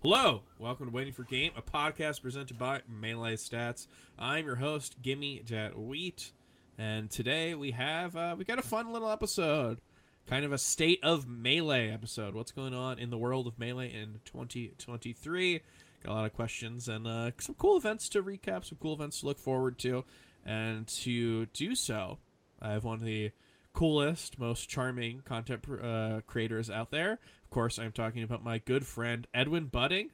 Hello, 0.00 0.42
welcome 0.60 0.86
to 0.86 0.92
Waiting 0.92 1.12
for 1.12 1.24
Game, 1.24 1.50
a 1.56 1.60
podcast 1.60 2.22
presented 2.22 2.56
by 2.56 2.82
Melee 2.88 3.34
Stats. 3.34 3.88
I'm 4.16 4.46
your 4.46 4.54
host, 4.54 5.02
Gimme 5.02 5.42
Jet 5.44 5.76
Wheat, 5.76 6.30
and 6.78 7.10
today 7.10 7.56
we 7.56 7.72
have 7.72 8.14
uh, 8.14 8.36
we 8.38 8.44
got 8.44 8.60
a 8.60 8.62
fun 8.62 8.92
little 8.92 9.10
episode, 9.10 9.80
kind 10.28 10.44
of 10.44 10.52
a 10.52 10.58
state 10.58 11.00
of 11.02 11.26
Melee 11.26 11.90
episode. 11.90 12.36
What's 12.36 12.52
going 12.52 12.74
on 12.74 13.00
in 13.00 13.10
the 13.10 13.18
world 13.18 13.48
of 13.48 13.58
Melee 13.58 13.92
in 13.92 14.20
2023? 14.24 15.62
Got 16.04 16.12
a 16.12 16.14
lot 16.14 16.26
of 16.26 16.32
questions 16.32 16.86
and 16.86 17.04
uh, 17.04 17.32
some 17.40 17.56
cool 17.56 17.76
events 17.76 18.08
to 18.10 18.22
recap, 18.22 18.64
some 18.64 18.78
cool 18.80 18.94
events 18.94 19.18
to 19.20 19.26
look 19.26 19.40
forward 19.40 19.80
to, 19.80 20.04
and 20.46 20.86
to 20.86 21.46
do 21.46 21.74
so, 21.74 22.18
I 22.62 22.70
have 22.70 22.84
one 22.84 23.00
of 23.00 23.04
the 23.04 23.32
coolest, 23.72 24.38
most 24.38 24.68
charming 24.68 25.22
content 25.24 25.64
uh, 25.82 26.20
creators 26.26 26.70
out 26.70 26.90
there. 26.90 27.18
Of 27.48 27.54
course, 27.54 27.78
I'm 27.78 27.92
talking 27.92 28.22
about 28.22 28.44
my 28.44 28.58
good 28.58 28.86
friend 28.86 29.26
Edwin 29.32 29.68
Budding. 29.68 30.10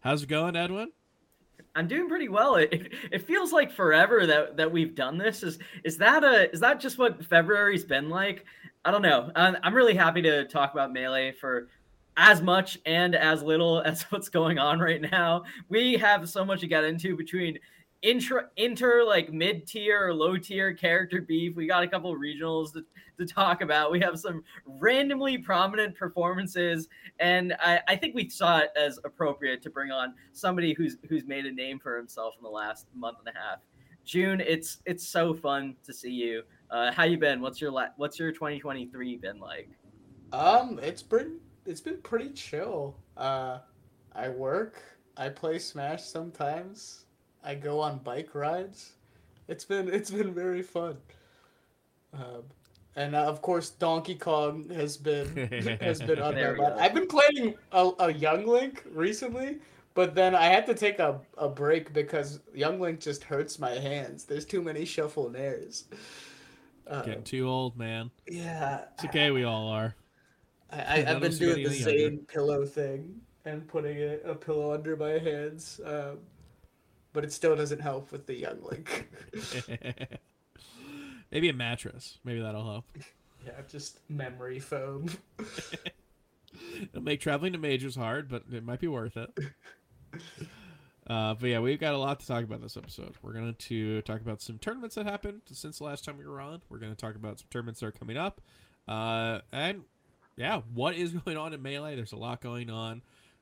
How's 0.00 0.22
it 0.22 0.28
going, 0.30 0.56
Edwin? 0.56 0.90
I'm 1.74 1.86
doing 1.86 2.08
pretty 2.08 2.30
well. 2.30 2.54
It, 2.56 2.94
it 3.12 3.26
feels 3.26 3.52
like 3.52 3.70
forever 3.70 4.26
that, 4.26 4.56
that 4.56 4.72
we've 4.72 4.94
done 4.94 5.18
this. 5.18 5.42
Is 5.42 5.58
is 5.84 5.98
that 5.98 6.24
a 6.24 6.50
is 6.50 6.60
that 6.60 6.80
just 6.80 6.96
what 6.96 7.22
February's 7.22 7.84
been 7.84 8.08
like? 8.08 8.46
I 8.86 8.90
don't 8.90 9.02
know. 9.02 9.30
I'm, 9.36 9.58
I'm 9.62 9.74
really 9.74 9.94
happy 9.94 10.22
to 10.22 10.46
talk 10.46 10.72
about 10.72 10.90
melee 10.90 11.32
for 11.32 11.68
as 12.16 12.40
much 12.40 12.78
and 12.86 13.14
as 13.14 13.42
little 13.42 13.82
as 13.82 14.02
what's 14.08 14.30
going 14.30 14.58
on 14.58 14.80
right 14.80 15.02
now. 15.02 15.44
We 15.68 15.98
have 15.98 16.26
so 16.26 16.42
much 16.42 16.60
to 16.60 16.68
get 16.68 16.84
into 16.84 17.18
between 17.18 17.58
intra 18.02 18.46
inter 18.56 19.02
like 19.04 19.32
mid 19.32 19.66
tier 19.66 20.08
or 20.08 20.14
low 20.14 20.36
tier 20.36 20.72
character 20.72 21.20
beef. 21.20 21.56
We 21.56 21.66
got 21.66 21.82
a 21.82 21.88
couple 21.88 22.14
regionals 22.16 22.72
to, 22.74 22.84
to 23.18 23.26
talk 23.26 23.60
about. 23.60 23.90
We 23.90 24.00
have 24.00 24.18
some 24.18 24.42
randomly 24.66 25.38
prominent 25.38 25.96
performances, 25.96 26.88
and 27.18 27.54
I, 27.60 27.80
I 27.88 27.96
think 27.96 28.14
we 28.14 28.28
saw 28.28 28.58
it 28.58 28.70
as 28.76 28.98
appropriate 29.04 29.62
to 29.62 29.70
bring 29.70 29.90
on 29.90 30.14
somebody 30.32 30.74
who's 30.74 30.96
who's 31.08 31.24
made 31.24 31.46
a 31.46 31.52
name 31.52 31.78
for 31.78 31.96
himself 31.96 32.34
in 32.38 32.42
the 32.42 32.50
last 32.50 32.86
month 32.94 33.18
and 33.24 33.34
a 33.34 33.38
half. 33.38 33.58
June, 34.04 34.40
it's 34.40 34.78
it's 34.86 35.06
so 35.06 35.34
fun 35.34 35.76
to 35.84 35.92
see 35.92 36.12
you. 36.12 36.42
Uh, 36.70 36.92
how 36.92 37.04
you 37.04 37.18
been? 37.18 37.40
What's 37.40 37.60
your 37.60 37.70
la- 37.70 37.88
what's 37.96 38.18
your 38.18 38.32
2023 38.32 39.16
been 39.16 39.38
like? 39.38 39.70
Um, 40.32 40.78
it's 40.82 41.02
been 41.02 41.40
it's 41.66 41.80
been 41.80 42.00
pretty 42.02 42.30
chill. 42.30 42.96
Uh, 43.16 43.58
I 44.14 44.28
work. 44.28 44.80
I 45.16 45.28
play 45.28 45.58
Smash 45.58 46.04
sometimes. 46.04 47.06
I 47.44 47.54
go 47.54 47.80
on 47.80 47.98
bike 47.98 48.34
rides. 48.34 48.92
It's 49.48 49.64
been 49.64 49.88
it's 49.88 50.10
been 50.10 50.34
very 50.34 50.62
fun. 50.62 50.96
Um, 52.12 52.42
and 52.96 53.14
uh, 53.14 53.24
of 53.24 53.42
course, 53.42 53.70
Donkey 53.70 54.14
Kong 54.14 54.68
has 54.74 54.96
been 54.96 55.26
has 55.80 56.00
been 56.00 56.18
on 56.20 56.34
There 56.34 56.56
my 56.56 56.68
mind. 56.68 56.80
I've 56.80 56.94
been 56.94 57.06
playing 57.08 57.54
a, 57.72 57.90
a 58.00 58.12
Young 58.12 58.46
Link 58.46 58.82
recently, 58.90 59.58
but 59.94 60.14
then 60.14 60.34
I 60.34 60.46
had 60.46 60.66
to 60.66 60.74
take 60.74 60.98
a, 60.98 61.20
a 61.36 61.48
break 61.48 61.92
because 61.92 62.40
Young 62.54 62.80
Link 62.80 63.00
just 63.00 63.24
hurts 63.24 63.58
my 63.58 63.70
hands. 63.72 64.24
There's 64.24 64.44
too 64.44 64.62
many 64.62 64.84
shuffle 64.84 65.30
nairs. 65.30 65.84
Uh, 66.86 67.02
Getting 67.02 67.22
too 67.22 67.46
old, 67.48 67.76
man. 67.76 68.10
yeah, 68.26 68.84
It's 68.94 69.04
okay, 69.06 69.30
we 69.30 69.44
all 69.44 69.68
are. 69.68 69.94
I, 70.70 70.78
I, 71.02 71.04
I've 71.14 71.20
been 71.20 71.36
doing 71.36 71.62
the 71.62 71.66
any 71.66 71.76
younger. 71.76 71.90
same 71.98 72.18
pillow 72.26 72.64
thing 72.64 73.20
and 73.44 73.66
putting 73.68 73.98
it, 73.98 74.22
a 74.24 74.34
pillow 74.34 74.72
under 74.72 74.96
my 74.96 75.18
hands, 75.18 75.80
um, 75.84 76.18
but 77.12 77.24
it 77.24 77.32
still 77.32 77.56
doesn't 77.56 77.80
help 77.80 78.12
with 78.12 78.26
the 78.26 78.34
young 78.34 78.62
link. 78.62 79.08
Maybe 81.30 81.48
a 81.48 81.52
mattress. 81.52 82.18
Maybe 82.24 82.40
that'll 82.40 82.64
help. 82.64 82.84
yeah, 83.44 83.52
just 83.68 83.98
memory 84.08 84.58
foam. 84.60 85.08
It'll 86.80 87.02
make 87.02 87.20
traveling 87.20 87.52
to 87.52 87.58
majors 87.58 87.96
hard, 87.96 88.28
but 88.28 88.44
it 88.52 88.64
might 88.64 88.80
be 88.80 88.88
worth 88.88 89.16
it. 89.16 89.30
Uh, 91.08 91.32
but 91.32 91.48
yeah, 91.48 91.58
we've 91.58 91.80
got 91.80 91.94
a 91.94 91.96
lot 91.96 92.20
to 92.20 92.26
talk 92.26 92.44
about 92.44 92.60
this 92.60 92.76
episode. 92.76 93.14
We're 93.22 93.32
going 93.32 93.54
to 93.54 94.02
talk 94.02 94.20
about 94.20 94.42
some 94.42 94.58
tournaments 94.58 94.94
that 94.96 95.06
happened 95.06 95.40
since 95.50 95.78
the 95.78 95.84
last 95.84 96.04
time 96.04 96.18
we 96.18 96.26
were 96.26 96.38
on. 96.38 96.60
We're 96.68 96.76
going 96.76 96.94
to 96.94 97.00
talk 97.00 97.14
about 97.14 97.38
some 97.38 97.46
tournaments 97.50 97.80
that 97.80 97.86
are 97.86 97.92
coming 97.92 98.18
up. 98.18 98.42
Uh, 98.86 99.38
and 99.50 99.84
yeah, 100.36 100.60
what 100.74 100.96
is 100.96 101.12
going 101.12 101.38
on 101.38 101.54
in 101.54 101.62
Melee? 101.62 101.96
There's 101.96 102.12
a 102.12 102.18
lot 102.18 102.42
going 102.42 102.68
on. 102.68 103.00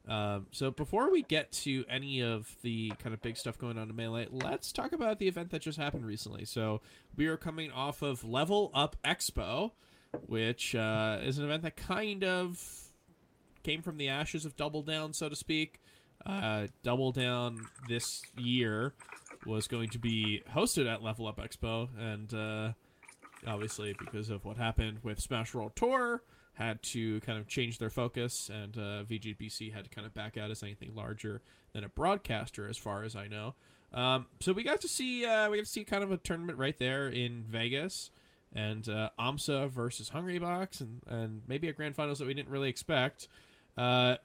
Um, 0.09 0.47
so 0.53 0.71
before 0.71 1.11
we 1.11 1.23
get 1.23 1.51
to 1.53 1.85
any 1.89 2.21
of 2.23 2.49
the 2.63 2.93
kind 2.99 3.13
of 3.13 3.21
big 3.23 3.37
stuff 3.37 3.59
going 3.59 3.77
on 3.77 3.91
in 3.91 3.97
Melee, 3.97 4.29
let's 4.31 4.71
talk 4.71 4.93
about 4.93 5.19
the 5.19 5.27
event 5.27 5.51
that 5.51 5.63
just 5.63 5.79
happened 5.79 6.07
recently. 6.07 6.45
So 6.45 6.81
we 7.17 7.27
are 7.27 7.37
coming 7.37 7.73
off 7.73 8.03
of 8.03 8.23
Level 8.25 8.71
Up 8.73 8.97
Expo, 9.05 9.73
which 10.27 10.75
uh, 10.75 11.19
is 11.23 11.39
an 11.39 11.45
event 11.45 11.63
that 11.63 11.77
kind 11.77 12.23
of 12.23 12.63
came 13.65 13.83
from 13.83 13.97
the 13.97 14.09
ashes 14.09 14.45
of 14.45 14.57
Double 14.57 14.83
Down, 14.83 15.13
so 15.13 15.29
to 15.29 15.37
speak. 15.37 15.81
Uh, 16.25 16.69
Double 16.83 17.11
Down 17.11 17.67
this 17.89 18.23
year 18.37 18.95
was 19.45 19.67
going 19.67 19.91
to 19.91 19.99
be 19.99 20.43
hosted 20.55 20.93
at 20.93 21.03
Level 21.03 21.27
Up 21.27 21.39
Expo, 21.39 21.89
and 21.99 22.33
uh, 22.33 22.73
obviously 23.47 23.95
because 23.99 24.31
of 24.31 24.45
what 24.45 24.57
happened 24.57 24.99
with 25.03 25.21
Smash 25.21 25.53
World 25.53 25.73
Tour, 25.75 26.23
had 26.57 26.83
to 26.83 27.21
kind 27.21 27.39
of 27.39 27.47
change 27.47 27.79
their 27.79 27.91
focus, 27.91 28.51
and 28.53 28.77
uh, 28.77 29.05
VGBC 29.05 29.73
had 29.73 29.85
to 29.85 29.91
kind 29.91 30.07
of 30.07 30.15
back 30.15 30.39
out 30.39 30.51
as 30.51 30.63
anything 30.63 30.95
larger 30.95 31.43
than 31.73 31.85
a 31.85 31.89
broadcaster, 31.89 32.67
as 32.69 32.79
far 32.79 33.03
as 33.03 33.15
I 33.15 33.29
know. 33.29 33.55
Um, 33.93 34.27
so 34.41 34.53
we 34.53 34.63
got 34.63 34.81
to 34.81 34.89
see 34.89 35.25
uh, 35.25 35.51
we 35.51 35.59
got 35.59 35.67
to 35.67 35.71
see 35.71 35.85
kind 35.85 36.03
of 36.03 36.13
a 36.13 36.17
tournament 36.17 36.59
right 36.59 36.79
there 36.79 37.09
in 37.09 37.45
Vegas, 37.49 38.11
and 38.55 38.89
uh, 38.89 39.11
AMSA 39.19 39.71
versus 39.71 40.11
Hungrybox, 40.11 40.81
and 40.81 41.03
and 41.07 41.43
maybe 41.47 41.69
a 41.69 41.73
grand 41.73 41.95
finals 41.95 42.19
that 42.19 42.27
we 42.27 42.35
didn't 42.35 42.51
really 42.51 42.71
expect. 42.71 43.29
Uh, 43.77 44.17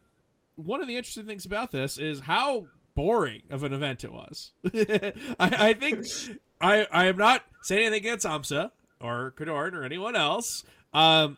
one 0.55 0.81
of 0.81 0.87
the 0.87 0.95
interesting 0.95 1.25
things 1.25 1.45
about 1.45 1.71
this 1.71 1.97
is 1.97 2.21
how 2.21 2.67
boring 2.95 3.41
of 3.49 3.63
an 3.63 3.73
event 3.73 4.03
it 4.03 4.11
was. 4.11 4.51
I, 4.73 5.13
I 5.39 5.73
think 5.73 6.05
I 6.61 6.87
I 6.91 7.05
am 7.07 7.17
not 7.17 7.43
saying 7.63 7.87
anything 7.87 8.05
against 8.05 8.25
AMSA 8.25 8.71
or 9.01 9.33
Kodorin 9.37 9.73
or 9.73 9.83
anyone 9.83 10.15
else. 10.15 10.63
Um, 10.93 11.37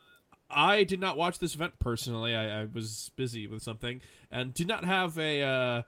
I 0.56 0.84
did 0.84 1.00
not 1.00 1.18
watch 1.18 1.40
this 1.40 1.56
event 1.56 1.80
personally. 1.80 2.36
I, 2.36 2.62
I 2.62 2.66
was 2.66 3.12
busy 3.16 3.48
with 3.48 3.62
something 3.62 4.02
and 4.32 4.54
did 4.54 4.68
not 4.68 4.86
have 4.86 5.18
a 5.18 5.42
uh, 5.42 5.82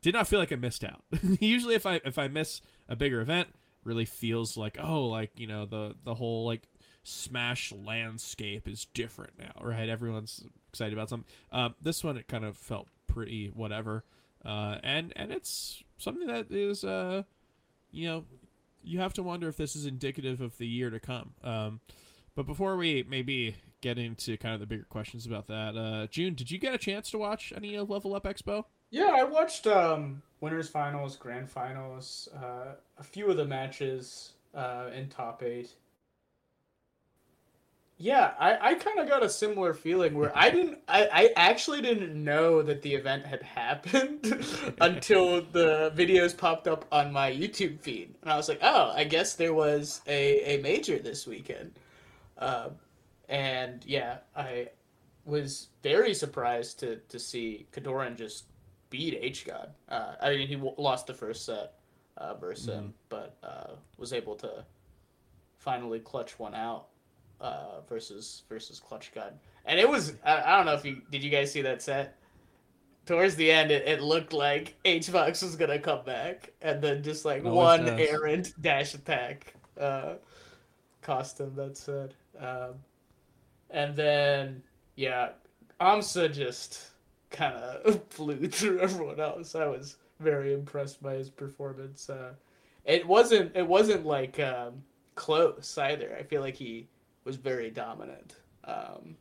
did 0.00 0.14
not 0.14 0.28
feel 0.28 0.38
like 0.38 0.52
I 0.52 0.56
missed 0.56 0.84
out. 0.84 1.02
Usually, 1.40 1.74
if 1.74 1.86
I 1.86 2.00
if 2.04 2.18
I 2.18 2.28
miss 2.28 2.60
a 2.88 2.96
bigger 2.96 3.20
event, 3.20 3.48
really 3.84 4.04
feels 4.04 4.56
like 4.56 4.78
oh 4.80 5.04
like 5.06 5.30
you 5.36 5.46
know 5.46 5.66
the 5.66 5.94
the 6.04 6.14
whole 6.14 6.46
like 6.46 6.62
smash 7.04 7.72
landscape 7.72 8.68
is 8.68 8.86
different 8.94 9.32
now 9.38 9.52
right 9.60 9.88
everyone's 9.88 10.44
excited 10.68 10.92
about 10.92 11.08
something 11.08 11.30
uh, 11.50 11.70
this 11.80 12.04
one 12.04 12.16
it 12.16 12.28
kind 12.28 12.44
of 12.44 12.56
felt 12.56 12.86
pretty 13.08 13.48
whatever 13.48 14.04
uh, 14.44 14.78
and 14.82 15.12
and 15.16 15.32
it's 15.32 15.82
something 15.98 16.26
that 16.28 16.50
is 16.50 16.84
uh 16.84 17.22
you 17.90 18.08
know 18.08 18.24
you 18.84 18.98
have 18.98 19.12
to 19.12 19.22
wonder 19.22 19.48
if 19.48 19.56
this 19.56 19.74
is 19.76 19.86
indicative 19.86 20.40
of 20.40 20.56
the 20.58 20.66
year 20.66 20.90
to 20.90 21.00
come 21.00 21.32
um, 21.42 21.80
but 22.34 22.46
before 22.46 22.76
we 22.76 23.04
maybe 23.08 23.56
get 23.82 23.98
into 23.98 24.38
kind 24.38 24.54
of 24.54 24.60
the 24.60 24.66
bigger 24.66 24.86
questions 24.88 25.26
about 25.26 25.46
that 25.46 25.76
uh, 25.76 26.06
june 26.06 26.34
did 26.34 26.50
you 26.50 26.58
get 26.58 26.74
a 26.74 26.78
chance 26.78 27.10
to 27.10 27.18
watch 27.18 27.52
any 27.54 27.78
level 27.78 28.14
up 28.14 28.24
expo 28.24 28.64
Yeah, 28.90 29.10
I 29.14 29.24
watched 29.24 29.66
um, 29.66 30.20
winners 30.42 30.68
finals, 30.68 31.16
grand 31.16 31.48
finals, 31.48 32.28
uh, 32.36 32.74
a 32.98 33.02
few 33.02 33.30
of 33.30 33.38
the 33.38 33.46
matches 33.46 34.32
uh, 34.54 34.90
in 34.94 35.08
top 35.08 35.42
eight. 35.42 35.70
Yeah, 37.96 38.32
I, 38.38 38.70
I 38.70 38.74
kind 38.74 38.98
of 38.98 39.08
got 39.08 39.22
a 39.22 39.30
similar 39.30 39.72
feeling 39.74 40.14
where 40.14 40.36
I 40.36 40.50
didn't 40.50 40.80
I, 40.88 41.08
I 41.12 41.32
actually 41.36 41.80
didn't 41.80 42.22
know 42.22 42.60
that 42.62 42.82
the 42.82 42.94
event 42.94 43.24
had 43.24 43.42
happened 43.42 44.44
until 44.80 45.40
the 45.40 45.92
videos 45.94 46.36
popped 46.36 46.66
up 46.66 46.84
on 46.92 47.12
my 47.12 47.30
YouTube 47.30 47.80
feed. 47.80 48.14
And 48.22 48.30
I 48.32 48.36
was 48.36 48.48
like, 48.48 48.58
oh, 48.60 48.92
I 48.94 49.04
guess 49.04 49.34
there 49.34 49.54
was 49.54 50.02
a, 50.06 50.58
a 50.58 50.62
major 50.62 50.98
this 50.98 51.26
weekend. 51.26 51.78
Um, 52.38 52.72
and 53.28 53.84
yeah, 53.86 54.18
I 54.36 54.68
was 55.24 55.68
very 55.82 56.14
surprised 56.14 56.80
to, 56.80 56.96
to 57.08 57.18
see 57.18 57.66
Kodorin 57.72 58.16
just 58.16 58.44
beat 58.90 59.18
H 59.20 59.46
God. 59.46 59.70
Uh, 59.88 60.14
I 60.20 60.30
mean, 60.30 60.48
he 60.48 60.54
w- 60.54 60.74
lost 60.76 61.06
the 61.06 61.14
first 61.14 61.46
set 61.46 61.74
uh, 62.16 62.34
versus 62.34 62.66
him, 62.66 62.94
but 63.08 63.36
uh, 63.42 63.72
was 63.98 64.12
able 64.12 64.34
to 64.36 64.64
finally 65.58 66.00
clutch 66.00 66.38
one 66.38 66.54
out 66.54 66.86
uh, 67.40 67.80
versus 67.88 68.42
versus 68.48 68.80
Clutch 68.80 69.12
God. 69.14 69.38
And 69.64 69.78
it 69.78 69.88
was 69.88 70.14
I, 70.24 70.42
I 70.42 70.56
don't 70.56 70.66
know 70.66 70.74
if 70.74 70.84
you 70.84 71.02
did 71.10 71.22
you 71.22 71.30
guys 71.30 71.52
see 71.52 71.62
that 71.62 71.82
set. 71.82 72.18
Towards 73.04 73.34
the 73.34 73.50
end, 73.50 73.72
it, 73.72 73.86
it 73.86 74.00
looked 74.00 74.32
like 74.32 74.76
HBox 74.84 75.42
was 75.42 75.56
gonna 75.56 75.78
come 75.78 76.04
back, 76.04 76.52
and 76.60 76.80
then 76.80 77.02
just 77.02 77.24
like 77.24 77.42
one 77.42 77.88
errant 77.88 78.52
dash 78.60 78.94
attack 78.94 79.54
uh, 79.80 80.14
cost 81.00 81.40
him 81.40 81.54
that 81.56 81.76
set. 81.76 82.12
Um, 82.38 82.74
and 83.72 83.96
then 83.96 84.62
yeah, 84.96 85.30
Amsa 85.80 86.32
just 86.32 86.90
kind 87.30 87.54
of 87.56 88.02
flew 88.10 88.46
through 88.48 88.78
everyone 88.80 89.18
else. 89.20 89.54
I 89.54 89.66
was 89.66 89.96
very 90.20 90.52
impressed 90.54 91.02
by 91.02 91.14
his 91.14 91.28
performance. 91.30 92.08
Uh, 92.08 92.34
it 92.84 93.06
wasn't 93.06 93.56
it 93.56 93.66
wasn't 93.66 94.06
like 94.06 94.38
um, 94.38 94.82
close 95.16 95.76
either. 95.78 96.16
I 96.18 96.22
feel 96.22 96.40
like 96.42 96.54
he 96.54 96.86
was 97.24 97.36
very 97.36 97.70
dominant. 97.70 98.36
Um, 98.64 99.16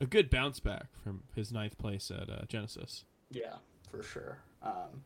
a 0.00 0.06
good 0.06 0.30
bounce 0.30 0.60
back 0.60 0.86
from 1.04 1.22
his 1.34 1.52
ninth 1.52 1.76
place 1.76 2.10
at 2.10 2.30
uh, 2.30 2.42
genesis 2.48 3.04
yeah, 3.30 3.54
for 3.90 4.02
sure. 4.02 4.38
Um, 4.62 5.02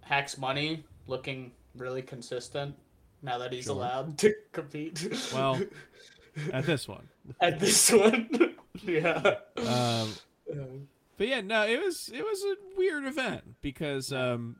Hacks 0.00 0.38
Money 0.38 0.84
looking 1.06 1.52
really 1.76 2.02
consistent 2.02 2.74
now 3.22 3.38
that 3.38 3.52
he's 3.52 3.64
Sure. 3.64 3.74
allowed 3.76 4.18
to 4.18 4.34
compete. 4.52 5.06
Well, 5.32 5.60
At 6.52 6.66
this 6.66 6.86
one. 6.88 7.08
at 7.40 7.60
this 7.60 7.90
one, 7.92 8.54
yeah. 8.84 9.36
Um, 9.56 10.12
Um, 10.50 10.88
But 11.16 11.28
yeah, 11.28 11.40
no, 11.40 11.66
it 11.66 11.84
was 11.84 12.10
it 12.14 12.22
was 12.22 12.42
a 12.44 12.54
weird 12.76 13.04
event 13.04 13.56
because 13.60 14.12
um, 14.12 14.56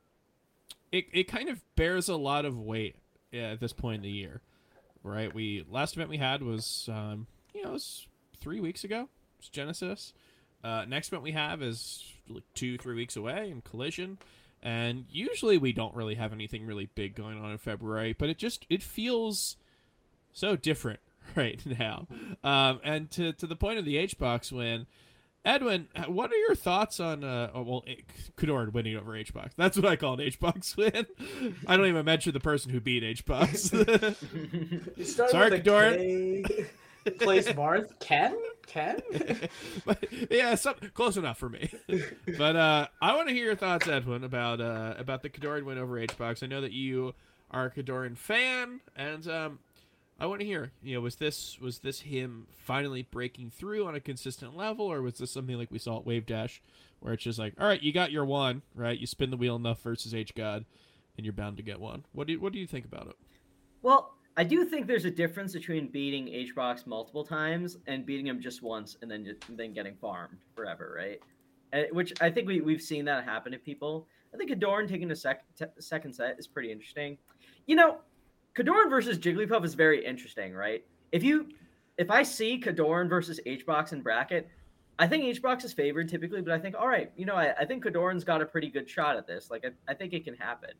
it 0.92 1.06
it 1.12 1.24
kind 1.24 1.48
of 1.48 1.62
bears 1.76 2.08
a 2.08 2.16
lot 2.16 2.44
of 2.44 2.58
weight 2.58 2.96
yeah, 3.30 3.50
at 3.50 3.60
this 3.60 3.72
point 3.72 3.96
in 3.96 4.02
the 4.02 4.10
year, 4.10 4.40
right? 5.02 5.32
We 5.32 5.64
last 5.70 5.94
event 5.94 6.10
we 6.10 6.18
had 6.18 6.42
was 6.42 6.88
um, 6.92 7.26
you 7.54 7.62
know 7.62 7.70
it 7.70 7.74
was 7.74 8.06
three 8.40 8.60
weeks 8.60 8.84
ago. 8.84 9.08
It's 9.38 9.48
Genesis. 9.48 10.12
Uh, 10.64 10.84
next 10.88 11.08
event 11.08 11.22
we 11.22 11.32
have 11.32 11.62
is 11.62 12.12
like 12.28 12.42
two 12.54 12.76
three 12.76 12.96
weeks 12.96 13.16
away 13.16 13.50
in 13.50 13.60
Collision, 13.62 14.18
and 14.62 15.04
usually 15.10 15.58
we 15.58 15.72
don't 15.72 15.94
really 15.94 16.16
have 16.16 16.32
anything 16.32 16.66
really 16.66 16.88
big 16.96 17.14
going 17.14 17.40
on 17.42 17.52
in 17.52 17.58
February, 17.58 18.12
but 18.12 18.28
it 18.28 18.36
just 18.36 18.66
it 18.68 18.82
feels 18.82 19.56
so 20.32 20.56
different 20.56 20.98
right 21.36 21.60
now. 21.66 22.06
Um, 22.42 22.80
and 22.84 23.10
to 23.12 23.32
to 23.34 23.46
the 23.46 23.56
point 23.56 23.78
of 23.78 23.84
the 23.84 23.96
H 23.96 24.18
box 24.18 24.52
win. 24.52 24.86
Edwin, 25.44 25.88
what 26.08 26.30
are 26.30 26.36
your 26.36 26.54
thoughts 26.54 27.00
on 27.00 27.24
uh 27.24 27.50
oh, 27.54 27.62
well 27.62 27.84
Kador 28.36 28.70
winning 28.72 28.96
over 28.96 29.16
H 29.16 29.32
box? 29.32 29.54
That's 29.56 29.76
what 29.76 29.86
I 29.86 29.96
call 29.96 30.14
an 30.14 30.20
H 30.20 30.38
box 30.38 30.76
win. 30.76 31.06
I 31.66 31.76
don't 31.76 31.86
even 31.86 32.04
mention 32.04 32.32
the 32.32 32.40
person 32.40 32.70
who 32.70 32.80
beat 32.80 33.02
H 33.02 33.24
box. 33.24 33.62
started 33.70 34.18
Sorry, 35.04 35.50
with 35.50 37.18
Place 37.18 37.48
Kodorin. 37.48 37.54
Marth. 37.54 37.98
Ken? 38.00 38.36
Ken? 38.66 39.00
but 39.86 40.04
yeah, 40.30 40.54
some, 40.54 40.74
close 40.92 41.16
enough 41.16 41.38
for 41.38 41.48
me. 41.48 41.70
but 42.36 42.56
uh 42.56 42.88
I 43.00 43.14
want 43.16 43.28
to 43.28 43.34
hear 43.34 43.44
your 43.46 43.56
thoughts, 43.56 43.88
Edwin, 43.88 44.24
about 44.24 44.60
uh 44.60 44.94
about 44.98 45.22
the 45.22 45.30
Kodorin 45.30 45.64
win 45.64 45.78
over 45.78 45.98
H 45.98 46.18
box. 46.18 46.42
I 46.42 46.46
know 46.46 46.60
that 46.60 46.72
you 46.72 47.14
are 47.50 47.66
a 47.66 47.70
Kodorin 47.70 48.18
fan, 48.18 48.80
and 48.96 49.26
um 49.28 49.58
I 50.18 50.26
want 50.26 50.40
to 50.40 50.46
hear, 50.46 50.72
you 50.82 50.94
know, 50.94 51.00
was 51.00 51.16
this 51.16 51.58
was 51.60 51.78
this 51.78 52.00
him 52.00 52.48
finally 52.50 53.02
breaking 53.02 53.50
through 53.50 53.86
on 53.86 53.94
a 53.94 54.00
consistent 54.00 54.56
level, 54.56 54.86
or 54.86 55.00
was 55.00 55.18
this 55.18 55.30
something 55.30 55.56
like 55.56 55.70
we 55.70 55.78
saw 55.78 55.98
at 55.98 56.06
Wave 56.06 56.26
Dash, 56.26 56.60
where 57.00 57.14
it's 57.14 57.22
just 57.22 57.38
like, 57.38 57.54
all 57.58 57.66
right, 57.66 57.82
you 57.82 57.92
got 57.92 58.10
your 58.10 58.24
one, 58.24 58.62
right? 58.74 58.98
You 58.98 59.06
spin 59.06 59.30
the 59.30 59.36
wheel 59.36 59.54
enough 59.54 59.80
versus 59.82 60.14
H 60.14 60.34
God, 60.34 60.64
and 61.16 61.24
you're 61.24 61.32
bound 61.32 61.56
to 61.58 61.62
get 61.62 61.78
one. 61.78 62.04
What 62.12 62.26
do 62.26 62.32
you, 62.32 62.40
what 62.40 62.52
do 62.52 62.58
you 62.58 62.66
think 62.66 62.84
about 62.84 63.06
it? 63.06 63.16
Well, 63.82 64.14
I 64.36 64.42
do 64.44 64.64
think 64.64 64.86
there's 64.88 65.04
a 65.04 65.10
difference 65.10 65.52
between 65.52 65.88
beating 65.88 66.28
H 66.28 66.54
Box 66.54 66.86
multiple 66.86 67.24
times 67.24 67.76
and 67.86 68.04
beating 68.04 68.26
him 68.26 68.40
just 68.40 68.62
once 68.62 68.96
and 69.02 69.10
then 69.10 69.36
then 69.50 69.72
getting 69.72 69.94
farmed 69.94 70.38
forever, 70.54 70.94
right? 70.96 71.20
Uh, 71.72 71.86
which 71.92 72.12
I 72.20 72.30
think 72.30 72.48
we 72.48 72.60
we've 72.60 72.82
seen 72.82 73.04
that 73.04 73.24
happen 73.24 73.52
to 73.52 73.58
people. 73.58 74.08
I 74.34 74.36
think 74.36 74.50
Adorn 74.50 74.88
taking 74.88 75.10
a 75.10 75.16
sec- 75.16 75.44
t- 75.56 75.64
second 75.78 76.12
set 76.12 76.38
is 76.38 76.46
pretty 76.46 76.72
interesting. 76.72 77.18
You 77.66 77.76
know, 77.76 77.98
Kodorin 78.56 78.90
versus 78.90 79.18
Jigglypuff 79.18 79.64
is 79.64 79.74
very 79.74 80.04
interesting, 80.04 80.52
right? 80.54 80.84
If 81.12 81.22
you 81.22 81.48
if 81.96 82.10
I 82.10 82.22
see 82.22 82.60
Kodorin 82.60 83.08
versus 83.08 83.40
HBox 83.46 83.92
in 83.92 84.02
bracket, 84.02 84.48
I 85.00 85.06
think 85.06 85.24
HBox 85.40 85.64
is 85.64 85.72
favored 85.72 86.08
typically, 86.08 86.40
but 86.42 86.52
I 86.52 86.58
think, 86.58 86.74
all 86.78 86.86
right, 86.88 87.10
you 87.16 87.24
know, 87.26 87.34
I, 87.34 87.54
I 87.58 87.64
think 87.64 87.84
Kodorin's 87.84 88.24
got 88.24 88.40
a 88.40 88.46
pretty 88.46 88.68
good 88.68 88.88
shot 88.88 89.16
at 89.16 89.26
this. 89.26 89.50
Like, 89.50 89.64
I, 89.64 89.70
I 89.90 89.94
think 89.94 90.12
it 90.12 90.24
can 90.24 90.34
happen. 90.34 90.70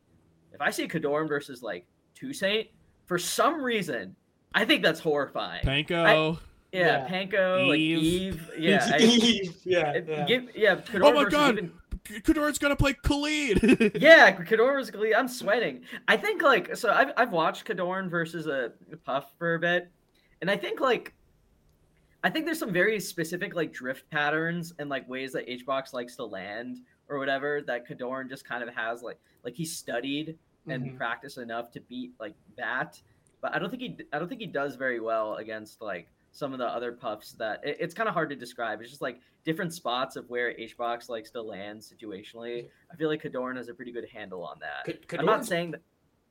If 0.53 0.61
I 0.61 0.71
see 0.71 0.87
Kodorin 0.87 1.27
versus 1.27 1.61
like 1.61 1.85
Toussaint, 2.15 2.67
for 3.05 3.17
some 3.17 3.61
reason, 3.61 4.15
I 4.53 4.65
think 4.65 4.81
that's 4.83 4.99
horrifying. 4.99 5.63
Panko. 5.65 6.39
yeah, 6.71 6.79
Yeah. 6.79 7.07
Panko, 7.07 7.67
like 7.67 7.79
Eve. 7.79 7.99
Eve. 8.03 8.49
Yeah. 8.57 8.89
I, 8.93 8.97
Eve, 8.99 9.55
yeah, 9.65 9.91
it- 9.91 10.05
yeah. 10.07 10.25
Give, 10.25 10.49
yeah, 10.55 10.75
Kodorin 10.75 11.03
Oh 11.03 11.13
my 11.13 11.29
God. 11.29 11.57
even- 11.57 11.71
Kador's 12.03 12.57
gonna 12.59 12.75
play 12.75 12.93
Khalid. 12.93 13.91
yeah, 14.01 14.35
Kodorin 14.35 14.73
versus 14.73 14.91
Khalid. 14.91 15.13
I'm 15.13 15.27
sweating. 15.27 15.81
I 16.07 16.17
think 16.17 16.41
like 16.41 16.75
so. 16.75 16.91
I've 16.91 17.11
I've 17.17 17.31
watched 17.31 17.65
Kodorin 17.65 18.09
versus 18.09 18.47
a 18.47 18.71
Puff 19.05 19.33
for 19.37 19.55
a 19.55 19.59
bit, 19.59 19.89
and 20.41 20.49
I 20.49 20.57
think 20.57 20.79
like, 20.79 21.13
I 22.23 22.29
think 22.29 22.45
there's 22.45 22.59
some 22.59 22.73
very 22.73 22.99
specific 22.99 23.55
like 23.55 23.71
drift 23.73 24.09
patterns 24.09 24.73
and 24.79 24.89
like 24.89 25.07
ways 25.09 25.31
that 25.33 25.47
HBox 25.47 25.93
likes 25.93 26.15
to 26.17 26.25
land 26.25 26.77
or 27.07 27.17
whatever 27.19 27.61
that 27.67 27.87
Kodorin 27.87 28.29
just 28.29 28.45
kind 28.45 28.61
of 28.63 28.73
has 28.75 29.01
like 29.01 29.19
like 29.43 29.55
he 29.55 29.65
studied 29.65 30.37
and 30.67 30.83
Mhm. 30.83 30.97
practiced 30.97 31.37
enough 31.37 31.71
to 31.71 31.79
beat 31.81 32.11
like 32.19 32.35
that. 32.57 33.01
But 33.41 33.55
I 33.55 33.59
don't 33.59 33.69
think 33.69 33.81
he 33.81 33.97
I 34.13 34.19
don't 34.19 34.27
think 34.27 34.41
he 34.41 34.47
does 34.47 34.75
very 34.75 34.99
well 34.99 35.35
against 35.35 35.81
like 35.81 36.09
some 36.31 36.53
of 36.53 36.59
the 36.59 36.65
other 36.67 36.91
puffs 36.91 37.33
that 37.33 37.61
it- 37.65 37.77
it's 37.79 37.93
kind 37.93 38.07
of 38.07 38.13
hard 38.13 38.29
to 38.29 38.35
describe. 38.35 38.81
It's 38.81 38.89
just 38.89 39.01
like 39.01 39.19
different 39.43 39.73
spots 39.73 40.15
of 40.15 40.29
where 40.29 40.53
HBox 40.53 41.09
likes 41.09 41.31
to 41.31 41.41
land 41.41 41.79
situationally. 41.81 42.69
I 42.91 42.95
feel 42.95 43.09
like 43.09 43.21
Kodorin 43.23 43.57
has 43.57 43.67
a 43.69 43.73
pretty 43.73 43.91
good 43.91 44.07
handle 44.09 44.43
on 44.43 44.59
that. 44.59 44.85
I'm 45.17 45.25
not 45.25 45.45
saying 45.45 45.71
that. 45.71 45.81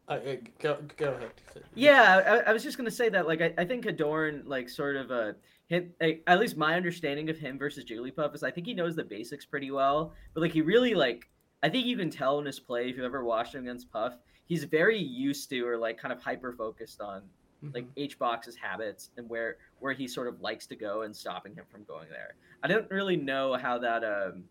Uh, 0.08 0.12
uh, 0.12 0.36
go, 0.58 0.78
go 0.96 1.12
ahead. 1.12 1.30
Yeah, 1.74 2.40
I, 2.46 2.50
I 2.50 2.52
was 2.52 2.62
just 2.62 2.78
gonna 2.78 2.90
say 2.90 3.08
that. 3.10 3.26
Like, 3.26 3.42
I, 3.42 3.52
I 3.58 3.64
think 3.66 3.84
Kodorin, 3.84 4.42
like, 4.46 4.68
sort 4.70 4.96
of 4.96 5.10
uh, 5.10 5.32
hit. 5.66 5.94
like, 6.00 6.22
at 6.26 6.40
least 6.40 6.56
my 6.56 6.74
understanding 6.76 7.28
of 7.28 7.36
him 7.38 7.58
versus 7.58 7.84
Jigglypuff 7.84 8.34
is, 8.34 8.42
I 8.42 8.50
think 8.50 8.66
he 8.66 8.72
knows 8.74 8.96
the 8.96 9.04
basics 9.04 9.44
pretty 9.44 9.70
well. 9.70 10.14
But 10.32 10.40
like, 10.40 10.52
he 10.52 10.62
really 10.62 10.94
like. 10.94 11.28
I 11.62 11.68
think 11.68 11.86
you 11.86 11.96
can 11.96 12.08
tell 12.08 12.38
in 12.38 12.46
his 12.46 12.58
play 12.60 12.88
if 12.88 12.96
you've 12.96 13.04
ever 13.04 13.24
watched 13.24 13.54
him 13.54 13.62
against 13.64 13.90
Puff. 13.90 14.14
He's 14.46 14.64
very 14.64 14.96
used 14.98 15.50
to 15.50 15.60
or 15.66 15.76
like 15.76 15.98
kind 15.98 16.12
of 16.12 16.22
hyper 16.22 16.52
focused 16.52 17.00
on 17.02 17.22
like 17.62 17.84
Mhm. 17.86 17.92
H 17.96 18.18
box's 18.18 18.56
habits 18.56 19.10
and 19.16 19.28
where 19.28 19.56
where 19.80 19.92
he 19.92 20.06
sort 20.06 20.28
of 20.28 20.40
likes 20.40 20.66
to 20.68 20.76
go 20.76 21.02
and 21.02 21.14
stopping 21.14 21.54
him 21.54 21.64
from 21.70 21.84
going 21.84 22.08
there. 22.10 22.34
I 22.62 22.68
don't 22.68 22.90
really 22.90 23.16
know 23.16 23.54
how 23.54 23.78
that 23.78 24.04
um 24.04 24.44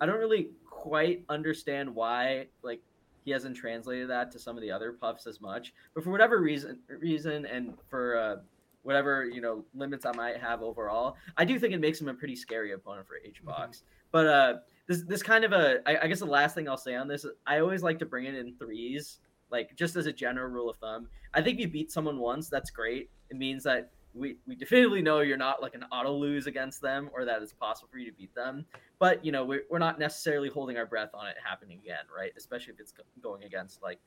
I 0.00 0.06
don't 0.06 0.18
really 0.18 0.50
quite 0.68 1.24
understand 1.28 1.94
why 1.94 2.48
like 2.62 2.82
he 3.24 3.30
hasn't 3.30 3.56
translated 3.56 4.10
that 4.10 4.30
to 4.32 4.38
some 4.38 4.56
of 4.56 4.62
the 4.62 4.70
other 4.70 4.92
puffs 4.92 5.26
as 5.26 5.40
much. 5.40 5.72
But 5.94 6.02
for 6.04 6.10
whatever 6.10 6.40
reason 6.40 6.80
reason 6.88 7.46
and 7.46 7.78
for 7.88 8.16
uh 8.16 8.36
whatever, 8.82 9.24
you 9.24 9.40
know, 9.40 9.64
limits 9.74 10.04
I 10.04 10.12
might 10.12 10.38
have 10.38 10.60
overall, 10.60 11.16
I 11.36 11.44
do 11.44 11.58
think 11.58 11.72
it 11.72 11.78
makes 11.80 12.00
him 12.00 12.08
a 12.08 12.14
pretty 12.14 12.34
scary 12.34 12.72
opponent 12.72 13.06
for 13.06 13.16
H 13.24 13.44
box. 13.44 13.84
But 14.10 14.26
uh 14.26 14.58
this 14.88 15.02
this 15.04 15.22
kind 15.22 15.44
of 15.44 15.52
a 15.52 15.80
I, 15.88 16.04
I 16.04 16.06
guess 16.08 16.18
the 16.18 16.26
last 16.26 16.54
thing 16.54 16.68
I'll 16.68 16.76
say 16.76 16.96
on 16.96 17.06
this, 17.08 17.24
I 17.46 17.60
always 17.60 17.82
like 17.82 17.98
to 18.00 18.06
bring 18.06 18.26
it 18.26 18.34
in 18.34 18.56
threes, 18.56 19.20
like 19.50 19.74
just 19.76 19.94
as 19.96 20.06
a 20.06 20.12
general 20.12 20.48
rule 20.50 20.68
of 20.68 20.76
thumb. 20.78 21.08
I 21.34 21.42
think 21.42 21.58
if 21.58 21.62
you 21.62 21.68
beat 21.68 21.90
someone 21.90 22.18
once, 22.18 22.48
that's 22.48 22.70
great. 22.70 23.10
It 23.30 23.36
means 23.36 23.64
that 23.64 23.90
we, 24.14 24.36
we 24.46 24.54
definitively 24.54 25.00
know 25.00 25.20
you're 25.20 25.36
not 25.36 25.62
like 25.62 25.74
an 25.74 25.84
auto 25.90 26.12
lose 26.12 26.46
against 26.46 26.82
them 26.82 27.08
or 27.14 27.24
that 27.24 27.42
it's 27.42 27.52
possible 27.52 27.88
for 27.90 27.98
you 27.98 28.10
to 28.10 28.16
beat 28.16 28.34
them. 28.34 28.66
But, 28.98 29.24
you 29.24 29.32
know, 29.32 29.44
we're, 29.44 29.62
we're 29.70 29.78
not 29.78 29.98
necessarily 29.98 30.48
holding 30.48 30.76
our 30.76 30.86
breath 30.86 31.10
on 31.14 31.26
it 31.26 31.36
happening 31.42 31.78
again, 31.82 32.04
right? 32.14 32.32
Especially 32.36 32.74
if 32.74 32.80
it's 32.80 32.92
going 33.22 33.44
against 33.44 33.82
like 33.82 33.98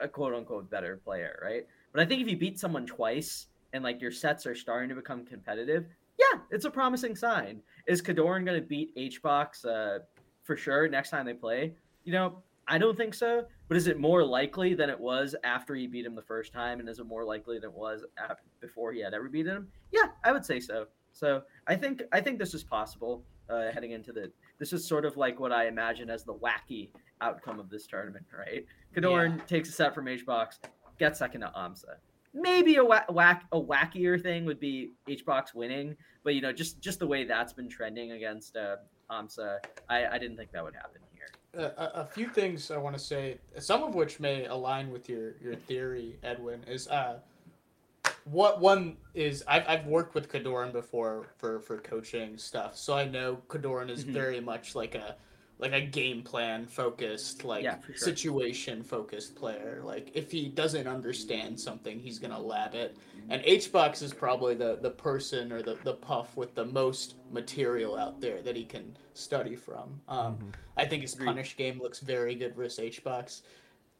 a 0.00 0.08
quote 0.08 0.34
unquote 0.34 0.70
better 0.70 1.00
player, 1.04 1.40
right? 1.42 1.66
But 1.92 2.02
I 2.02 2.06
think 2.06 2.22
if 2.22 2.28
you 2.28 2.36
beat 2.36 2.58
someone 2.58 2.86
twice 2.86 3.46
and 3.72 3.82
like 3.82 4.00
your 4.00 4.12
sets 4.12 4.46
are 4.46 4.54
starting 4.54 4.88
to 4.90 4.94
become 4.94 5.24
competitive, 5.24 5.86
yeah, 6.18 6.40
it's 6.50 6.64
a 6.64 6.70
promising 6.70 7.16
sign. 7.16 7.60
Is 7.86 8.02
Kodorin 8.02 8.44
going 8.44 8.60
to 8.60 8.66
beat 8.66 8.94
HBox 8.96 9.64
uh, 9.64 10.04
for 10.44 10.56
sure 10.56 10.88
next 10.88 11.10
time 11.10 11.26
they 11.26 11.34
play? 11.34 11.74
You 12.04 12.12
know, 12.12 12.42
I 12.68 12.78
don't 12.78 12.96
think 12.96 13.14
so. 13.14 13.44
But 13.68 13.76
is 13.76 13.86
it 13.86 13.98
more 13.98 14.24
likely 14.24 14.74
than 14.74 14.88
it 14.88 14.98
was 14.98 15.34
after 15.44 15.74
he 15.74 15.86
beat 15.86 16.06
him 16.06 16.14
the 16.14 16.22
first 16.22 16.52
time, 16.52 16.80
and 16.80 16.88
is 16.88 16.98
it 16.98 17.06
more 17.06 17.24
likely 17.24 17.58
than 17.58 17.70
it 17.70 17.76
was 17.76 18.04
before 18.60 18.92
he 18.92 19.00
had 19.00 19.12
ever 19.12 19.28
beaten 19.28 19.56
him? 19.56 19.68
Yeah, 19.92 20.06
I 20.24 20.32
would 20.32 20.44
say 20.44 20.60
so. 20.60 20.86
So 21.12 21.42
I 21.66 21.74
think 21.74 22.02
I 22.12 22.20
think 22.20 22.38
this 22.38 22.54
is 22.54 22.62
possible 22.62 23.24
uh, 23.50 23.70
heading 23.72 23.92
into 23.92 24.12
the. 24.12 24.30
This 24.58 24.72
is 24.72 24.86
sort 24.86 25.04
of 25.04 25.16
like 25.16 25.38
what 25.40 25.52
I 25.52 25.66
imagine 25.68 26.08
as 26.08 26.24
the 26.24 26.34
wacky 26.34 26.90
outcome 27.20 27.58
of 27.58 27.68
this 27.68 27.86
tournament, 27.86 28.24
right? 28.36 28.64
Kodorin 28.94 29.44
takes 29.46 29.68
a 29.68 29.72
set 29.72 29.94
from 29.94 30.06
HBox, 30.06 30.58
gets 30.98 31.18
second 31.18 31.42
to 31.42 31.52
Amsa. 31.56 31.96
Maybe 32.34 32.76
a 32.76 32.84
whack, 32.84 33.10
whack 33.10 33.44
a 33.52 33.60
wackier 33.60 34.22
thing 34.22 34.44
would 34.44 34.60
be 34.60 34.92
HBox 35.08 35.54
winning, 35.54 35.96
but 36.24 36.34
you 36.34 36.40
know 36.40 36.52
just 36.52 36.80
just 36.80 37.00
the 37.00 37.06
way 37.06 37.24
that's 37.24 37.52
been 37.52 37.68
trending 37.68 38.12
against 38.12 38.56
uh, 38.56 38.76
Amsa, 39.10 39.58
I, 39.90 40.06
I 40.06 40.18
didn't 40.18 40.36
think 40.36 40.52
that 40.52 40.64
would 40.64 40.74
happen 40.74 41.00
a, 41.58 41.90
a 42.02 42.04
few 42.06 42.28
things 42.28 42.70
I 42.70 42.76
want 42.78 42.96
to 42.96 43.02
say, 43.02 43.38
some 43.58 43.82
of 43.82 43.94
which 43.94 44.20
may 44.20 44.46
align 44.46 44.90
with 44.90 45.08
your, 45.08 45.32
your 45.42 45.54
theory, 45.54 46.16
Edwin, 46.22 46.62
is 46.66 46.88
uh, 46.88 47.18
what 48.24 48.60
one 48.60 48.96
is 49.14 49.42
I've, 49.48 49.64
I've 49.66 49.86
worked 49.86 50.14
with 50.14 50.30
Kodorin 50.30 50.72
before 50.72 51.26
for, 51.38 51.60
for 51.60 51.78
coaching 51.78 52.38
stuff, 52.38 52.76
so 52.76 52.94
I 52.94 53.06
know 53.06 53.38
Kodorin 53.48 53.90
is 53.90 54.04
Mhm. 54.04 54.12
very 54.12 54.40
much 54.40 54.74
like 54.74 54.94
a 54.94 55.16
like 55.58 55.72
a 55.72 55.80
game 55.80 56.22
plan 56.22 56.66
focused, 56.66 57.42
like 57.44 57.64
Yeah, 57.64 57.78
sure. 57.86 57.96
situation 57.96 58.82
focused 58.82 59.34
player. 59.34 59.80
Like 59.84 60.10
if 60.14 60.30
he 60.30 60.48
doesn't 60.48 60.86
understand 60.86 61.58
something, 61.58 61.98
he's 61.98 62.18
gonna 62.18 62.38
lab 62.40 62.74
it. 62.74 62.96
And 63.28 63.42
HBox 63.42 64.02
is 64.02 64.14
probably 64.14 64.54
the, 64.54 64.78
the 64.80 64.90
person 64.90 65.52
or 65.52 65.60
the, 65.62 65.76
the 65.84 65.94
puff 65.94 66.36
with 66.36 66.54
the 66.54 66.64
most 66.64 67.16
material 67.32 67.96
out 67.98 68.20
there 68.20 68.40
that 68.42 68.54
he 68.56 68.64
can 68.64 68.96
study 69.14 69.56
from. 69.56 70.00
Um, 70.08 70.36
Mhm. 70.36 70.52
I 70.76 70.84
think 70.86 71.02
his 71.02 71.14
punish 71.16 71.56
game 71.56 71.80
looks 71.80 71.98
very 72.00 72.34
good 72.36 72.54
versus 72.54 72.78
HBox. 72.78 73.42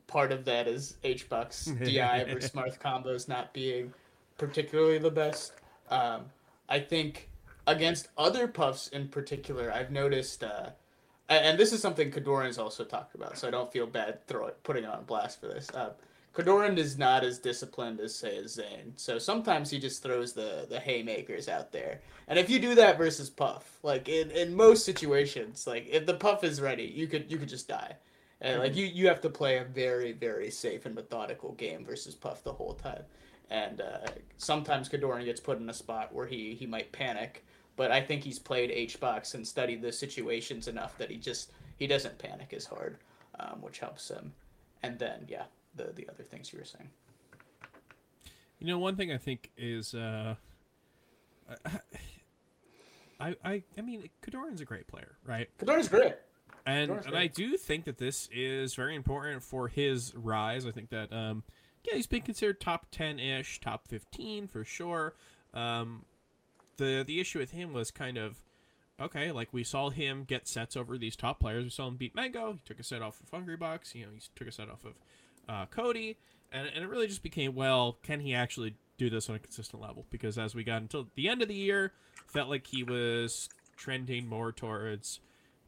Part 0.07 0.31
of 0.33 0.45
that 0.45 0.69
is 0.69 0.97
HBox 1.03 1.77
DI 1.85 2.25
versus 2.33 2.53
Marth 2.53 2.79
combos 2.79 3.29
not 3.29 3.53
being 3.53 3.93
particularly 4.39 4.99
the 4.99 5.11
best. 5.11 5.53
Um, 5.91 6.27
I 6.69 6.79
think 6.79 7.29
against 7.67 8.09
other 8.17 8.47
puffs 8.47 8.89
in 8.89 9.09
particular, 9.09 9.73
I've 9.73 9.91
noticed 9.91 10.45
uh, 10.45 10.71
and, 11.29 11.59
this 11.59 11.73
is 11.73 11.81
something 11.81 12.11
Kodorin's 12.11 12.59
also 12.59 12.85
talked 12.85 13.15
about, 13.15 13.39
so 13.39 13.49
I 13.49 13.51
don't 13.51 13.73
feel 13.73 13.87
bad 13.87 14.27
throwing 14.27 14.55
putting 14.63 14.85
it 14.85 14.91
on 14.91 15.05
blast 15.05 15.41
for 15.41 15.49
this. 15.49 15.69
Uh, 15.71 15.91
Kodorin 16.35 16.79
is 16.79 16.97
not 16.97 17.25
as 17.25 17.39
disciplined 17.39 18.01
as 18.01 18.15
say 18.15 18.47
Zain, 18.47 18.93
so 18.97 19.19
sometimes 19.19 19.71
he 19.71 19.79
just 19.79 20.03
throws 20.03 20.33
the 20.33 20.67
the 20.69 20.79
haymakers 20.79 21.49
out 21.49 21.73
there. 21.73 22.01
And 22.29 22.39
if 22.39 22.49
you 22.49 22.59
do 22.59 22.75
that 22.77 22.99
versus 22.99 23.29
Puff, 23.31 23.79
like 23.83 24.09
in, 24.09 24.31
in 24.31 24.55
most 24.55 24.85
situations, 24.85 25.67
like 25.67 25.89
if 25.91 26.07
the 26.07 26.15
Puff 26.15 26.45
is 26.45 26.61
ready, 26.61 26.85
you 26.85 27.07
could 27.07 27.31
you 27.31 27.39
could 27.39 27.49
just 27.49 27.69
die. 27.69 27.97
And 28.41 28.61
like 28.61 28.77
you 28.77 28.87
you 28.87 29.09
have 29.09 29.21
to 29.23 29.31
play 29.31 29.59
a 29.59 29.65
very 29.65 30.13
very 30.13 30.51
safe 30.51 30.87
and 30.87 30.95
methodical 30.95 31.53
game 31.53 31.85
versus 31.85 32.15
Puff 32.15 32.45
the 32.45 32.53
whole 32.53 32.75
time. 32.75 33.03
And 33.51 33.81
uh, 33.81 34.07
sometimes 34.37 34.89
Kodorin 34.89 35.25
gets 35.25 35.41
put 35.41 35.59
in 35.59 35.69
a 35.69 35.75
spot 35.75 36.15
where 36.15 36.27
he 36.27 36.55
he 36.55 36.67
might 36.67 36.93
panic, 36.93 37.45
but 37.79 37.93
I 37.93 38.03
think 38.03 38.25
he's 38.25 38.39
played 38.39 38.71
HBox 38.71 39.35
and 39.35 39.47
studied 39.47 39.81
the 39.81 39.93
situations 39.93 40.69
enough 40.69 40.99
that 40.99 41.11
he 41.11 41.17
just 41.17 41.53
he 41.79 41.87
doesn't 41.87 42.19
panic 42.19 42.53
as 42.53 42.67
hard, 42.67 42.99
um, 43.39 43.63
which 43.63 43.79
helps 43.79 44.11
him. 44.11 44.33
And 44.83 44.99
then 44.99 45.25
yeah, 45.29 45.45
the 45.77 45.93
the 45.95 46.07
other 46.11 46.25
things 46.25 46.53
you 46.53 46.59
were 46.59 46.65
saying. 46.67 46.91
You 48.59 48.67
know, 48.67 48.79
one 48.81 48.97
thing 48.97 49.13
I 49.13 49.19
think 49.19 49.53
is, 49.57 49.95
uh, 49.95 50.35
I, 53.21 53.37
I, 53.45 53.63
I 53.77 53.81
mean, 53.81 54.11
Kodorin's 54.21 54.61
a 54.61 54.65
great 54.65 54.89
player, 54.89 55.17
right? 55.25 55.49
Kodorin's 55.59 55.89
great. 55.89 56.17
And 56.67 56.91
and 57.07 57.17
I 57.17 57.29
do 57.29 57.57
think 57.57 57.85
that 57.85 57.99
this 57.99 58.29
is 58.33 58.75
very 58.75 58.97
important 58.97 59.45
for 59.45 59.69
his 59.69 60.13
rise. 60.17 60.67
I 60.67 60.73
think 60.73 60.91
that, 60.91 61.13
um, 61.13 61.45
yeah, 61.85 61.95
he's 61.95 62.09
been 62.09 62.23
considered 62.23 62.61
top 62.61 62.87
ten 62.91 63.21
ish, 63.21 63.61
top 63.61 63.87
fifteen 63.87 64.49
for 64.49 64.65
sure. 64.65 65.15
Um, 65.55 66.05
the 66.79 67.05
the 67.07 67.21
issue 67.21 67.39
with 67.39 67.51
him 67.51 67.73
was 67.73 67.91
kind 67.91 68.17
of 68.17 68.43
okay, 69.01 69.31
like 69.31 69.53
we 69.53 69.63
saw 69.63 69.91
him 69.91 70.25
get 70.25 70.49
sets 70.49 70.77
over 70.77 70.99
these 70.99 71.15
top 71.15 71.39
players. 71.39 71.65
We 71.65 71.71
saw 71.71 71.87
him 71.89 71.97
beat 71.97 72.15
Mango. 72.15 72.55
He 72.55 72.61
took 72.65 72.81
a 72.81 72.85
set 72.85 73.03
off 73.03 73.21
of 73.21 73.31
Hungrybox. 73.31 73.95
You 73.95 74.07
know, 74.07 74.13
he 74.13 74.21
took 74.35 74.49
a 74.49 74.53
set 74.53 74.69
off 74.69 74.85
of 74.85 74.95
uh, 75.49 75.67
Cody, 75.67 76.17
and, 76.51 76.67
and 76.75 76.85
it 76.85 76.89
really 76.89 77.07
just 77.07 77.23
became 77.23 77.55
well, 77.55 77.99
can 78.03 78.21
he 78.21 78.35
actually 78.35 78.75
do 78.97 79.09
this 79.11 79.29
on 79.29 79.37
a 79.37 79.39
consistent 79.39 79.83
level? 79.83 80.07
Because 80.11 80.39
as 80.39 80.55
we 80.55 80.65
got 80.65 80.83
until 80.83 81.07
the 81.15 81.29
end 81.29 81.43
of 81.43 81.49
the 81.49 81.55
year, 81.55 81.93
felt 82.27 82.49
like 82.49 82.67
he 82.67 82.83
was 82.83 83.49
trending 83.77 84.27
more 84.27 84.53
towards 84.53 85.21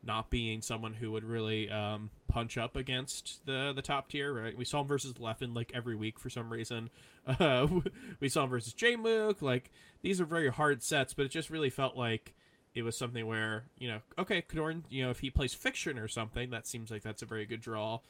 not 0.03 0.31
being 0.31 0.63
someone 0.63 0.95
who 0.95 1.13
would 1.13 1.25
really 1.25 1.71
um, 1.71 2.11
punch 2.29 2.57
up 2.57 2.77
against 2.77 3.45
the 3.47 3.73
the 3.75 3.83
top 3.83 4.09
tier. 4.09 4.33
Right? 4.33 4.57
We 4.57 4.65
saw 4.65 4.81
him 4.81 4.89
versus 4.89 5.15
Leffen 5.15 5.55
like 5.55 5.73
every 5.75 5.95
week 5.95 6.19
for 6.19 6.31
some 6.31 6.53
reason. 6.53 6.91
Uh, 7.27 7.67
we 8.21 8.29
saw 8.29 8.45
him 8.45 8.51
versus 8.51 8.75
Jmook. 8.75 9.43
Like 9.43 9.71
these 10.03 10.21
are 10.21 10.25
very 10.25 10.49
hard 10.49 10.83
sets, 10.83 11.15
but 11.15 11.27
it 11.27 11.31
just 11.31 11.51
really 11.51 11.71
felt 11.71 11.97
like 11.97 12.35
it 12.75 12.83
was 12.83 12.97
something 12.97 13.27
where 13.27 13.65
you 13.79 13.89
know, 13.89 14.01
okay, 14.19 14.43
Kodorin, 14.43 14.83
you 14.89 15.05
know, 15.05 15.11
if 15.11 15.21
he 15.21 15.31
plays 15.31 15.55
Fiction 15.55 15.99
or 15.99 16.09
something, 16.09 16.51
that 16.51 16.67
seems 16.67 16.91
like 16.91 17.03
that's 17.03 17.23
a 17.23 17.27
very 17.27 17.47
good 17.47 17.61
draw. 17.61 18.01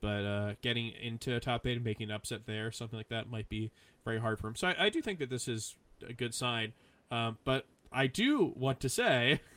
But 0.00 0.24
uh, 0.24 0.54
getting 0.62 0.92
into 1.00 1.34
a 1.36 1.40
top 1.40 1.66
eight 1.66 1.76
and 1.76 1.84
making 1.84 2.10
an 2.10 2.16
upset 2.16 2.46
there, 2.46 2.72
something 2.72 2.98
like 2.98 3.10
that, 3.10 3.30
might 3.30 3.48
be 3.50 3.70
very 4.04 4.18
hard 4.18 4.38
for 4.38 4.48
him. 4.48 4.56
So 4.56 4.68
I, 4.68 4.86
I 4.86 4.88
do 4.88 5.02
think 5.02 5.18
that 5.18 5.28
this 5.28 5.46
is 5.46 5.76
a 6.08 6.14
good 6.14 6.34
sign. 6.34 6.72
Um, 7.10 7.38
but 7.44 7.66
I 7.92 8.06
do 8.06 8.52
want 8.56 8.80
to 8.80 8.88
say, 8.88 9.40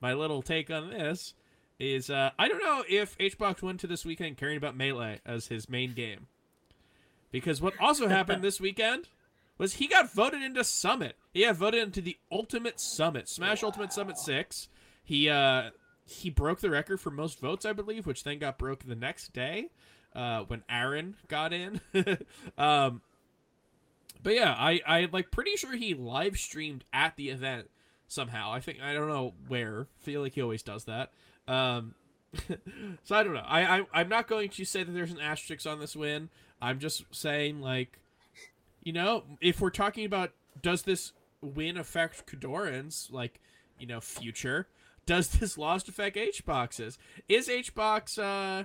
my 0.00 0.14
little 0.14 0.42
take 0.42 0.70
on 0.70 0.90
this 0.90 1.34
is 1.78 2.10
uh, 2.10 2.30
I 2.38 2.48
don't 2.48 2.62
know 2.62 2.84
if 2.88 3.16
HBox 3.18 3.62
went 3.62 3.80
to 3.80 3.86
this 3.86 4.04
weekend 4.04 4.36
caring 4.36 4.56
about 4.56 4.76
Melee 4.76 5.20
as 5.26 5.48
his 5.48 5.68
main 5.68 5.92
game. 5.92 6.26
Because 7.30 7.60
what 7.60 7.74
also 7.80 8.08
happened 8.08 8.42
this 8.42 8.60
weekend 8.60 9.08
was 9.58 9.74
he 9.74 9.86
got 9.86 10.12
voted 10.12 10.42
into 10.42 10.64
Summit. 10.64 11.16
He 11.32 11.42
got 11.44 11.56
voted 11.56 11.82
into 11.82 12.00
the 12.00 12.16
Ultimate 12.30 12.80
Summit, 12.80 13.28
Smash 13.28 13.62
Ultimate 13.62 13.92
Summit 13.92 14.18
6. 14.18 14.68
He 15.04 15.28
uh 15.28 15.70
he 16.08 16.30
broke 16.30 16.60
the 16.60 16.70
record 16.70 17.00
for 17.00 17.10
most 17.10 17.40
votes, 17.40 17.64
I 17.64 17.72
believe, 17.72 18.06
which 18.06 18.22
then 18.22 18.38
got 18.38 18.58
broke 18.58 18.84
the 18.84 18.94
next 18.94 19.32
day 19.32 19.70
uh, 20.14 20.44
when 20.46 20.62
Aaron 20.68 21.16
got 21.26 21.52
in. 21.52 21.80
um, 22.58 23.02
but 24.22 24.34
yeah, 24.34 24.54
I 24.56 24.80
I 24.86 25.08
like 25.12 25.30
pretty 25.30 25.56
sure 25.56 25.74
he 25.74 25.94
live 25.94 26.38
streamed 26.38 26.84
at 26.92 27.16
the 27.16 27.30
event 27.30 27.68
somehow. 28.08 28.52
I 28.52 28.60
think 28.60 28.80
I 28.82 28.92
don't 28.92 29.08
know 29.08 29.34
where. 29.48 29.86
Feel 30.00 30.22
like 30.22 30.34
he 30.34 30.42
always 30.42 30.62
does 30.62 30.84
that. 30.84 31.12
Um, 31.48 31.94
so 33.04 33.16
I 33.16 33.22
don't 33.22 33.34
know. 33.34 33.44
I, 33.46 33.78
I 33.78 33.86
I'm 33.92 34.08
not 34.08 34.28
going 34.28 34.48
to 34.50 34.64
say 34.64 34.82
that 34.82 34.92
there's 34.92 35.12
an 35.12 35.20
asterisk 35.20 35.66
on 35.66 35.80
this 35.80 35.96
win. 35.96 36.28
I'm 36.60 36.78
just 36.78 37.04
saying 37.12 37.60
like, 37.60 37.98
you 38.82 38.92
know, 38.92 39.24
if 39.40 39.60
we're 39.60 39.70
talking 39.70 40.04
about 40.04 40.32
does 40.62 40.82
this 40.82 41.12
win 41.40 41.76
affect 41.76 42.26
Kodorin's 42.26 43.08
like, 43.10 43.40
you 43.78 43.86
know, 43.86 44.00
future? 44.00 44.68
Does 45.04 45.28
this 45.28 45.56
loss 45.56 45.86
affect 45.88 46.16
H 46.16 46.44
boxes? 46.44 46.98
Is 47.28 47.48
H 47.48 47.74
box 47.74 48.18
uh 48.18 48.64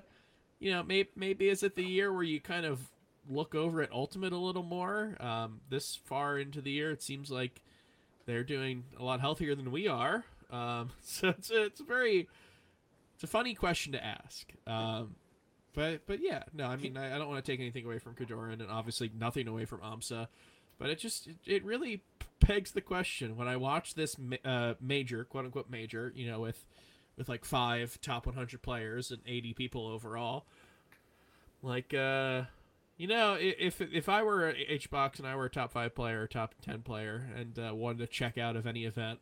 you 0.60 0.72
know, 0.72 0.84
maybe 0.84 1.10
maybe 1.16 1.50
is 1.50 1.64
it 1.64 1.76
the 1.76 1.84
year 1.84 2.14
where 2.14 2.24
you 2.24 2.40
kind 2.40 2.66
of 2.66 2.90
look 3.30 3.56
over 3.56 3.82
at 3.82 3.92
Ultimate 3.92 4.32
a 4.32 4.38
little 4.38 4.64
more? 4.64 5.18
Um, 5.20 5.62
this 5.70 6.00
far 6.06 6.38
into 6.38 6.62
the 6.62 6.72
year, 6.72 6.92
it 6.92 7.02
seems 7.02 7.32
like 7.32 7.62
they're 8.26 8.44
doing 8.44 8.84
a 9.00 9.04
lot 9.04 9.20
healthier 9.20 9.56
than 9.56 9.72
we 9.72 9.88
are. 9.88 10.24
Um, 10.52 10.92
so 11.02 11.30
it's 11.30 11.52
a, 11.52 11.64
it's 11.64 11.80
a 11.80 11.84
very 11.84 12.28
it's 13.16 13.24
a 13.24 13.28
funny 13.28 13.54
question 13.54 13.94
to 13.94 14.04
ask. 14.04 14.52
Um, 14.68 15.16
but 15.74 16.06
but 16.06 16.20
yeah, 16.22 16.44
no, 16.54 16.66
I 16.66 16.76
mean 16.76 16.98
I, 16.98 17.16
I 17.16 17.18
don't 17.18 17.30
want 17.30 17.44
to 17.44 17.52
take 17.52 17.60
anything 17.60 17.86
away 17.86 18.00
from 18.00 18.16
Kodorin 18.16 18.54
and 18.62 18.70
obviously 18.70 19.12
nothing 19.18 19.48
away 19.48 19.66
from 19.66 19.80
Amsa, 19.80 20.28
but 20.78 20.90
it 20.90 21.00
just 21.00 21.28
it, 21.28 21.38
it 21.46 21.66
really 21.66 22.04
pegs 22.40 22.72
the 22.72 22.82
question 22.82 23.38
when 23.38 23.48
I 23.48 23.56
watch 23.56 23.94
this 23.94 24.16
uh, 24.44 24.74
major 24.82 25.24
quote 25.24 25.46
unquote 25.46 25.70
major, 25.70 26.12
you 26.16 26.30
know, 26.30 26.40
with 26.42 26.66
with 27.18 27.30
like 27.30 27.46
five 27.46 28.00
top 28.02 28.26
100 28.26 28.62
players 28.62 29.12
and 29.12 29.22
80 29.28 29.54
people 29.54 29.88
overall. 29.88 30.46
Like, 31.62 31.94
uh, 31.94 32.44
you 33.02 33.08
know, 33.08 33.36
if 33.40 33.82
if 33.82 34.10
I 34.10 34.22
were 34.22 34.54
H 34.68 34.92
box 34.92 35.18
and 35.18 35.28
I 35.28 35.36
were 35.36 35.46
a 35.46 35.50
top 35.50 35.72
five 35.72 35.96
player, 35.96 36.22
or 36.22 36.28
top 36.28 36.54
10 36.62 36.84
player, 36.84 37.28
and 37.36 37.58
uh, 37.58 37.74
wanted 37.74 37.98
to 37.98 38.06
check 38.06 38.38
out 38.38 38.56
of 38.56 38.68
any 38.68 38.86
event, 38.86 39.20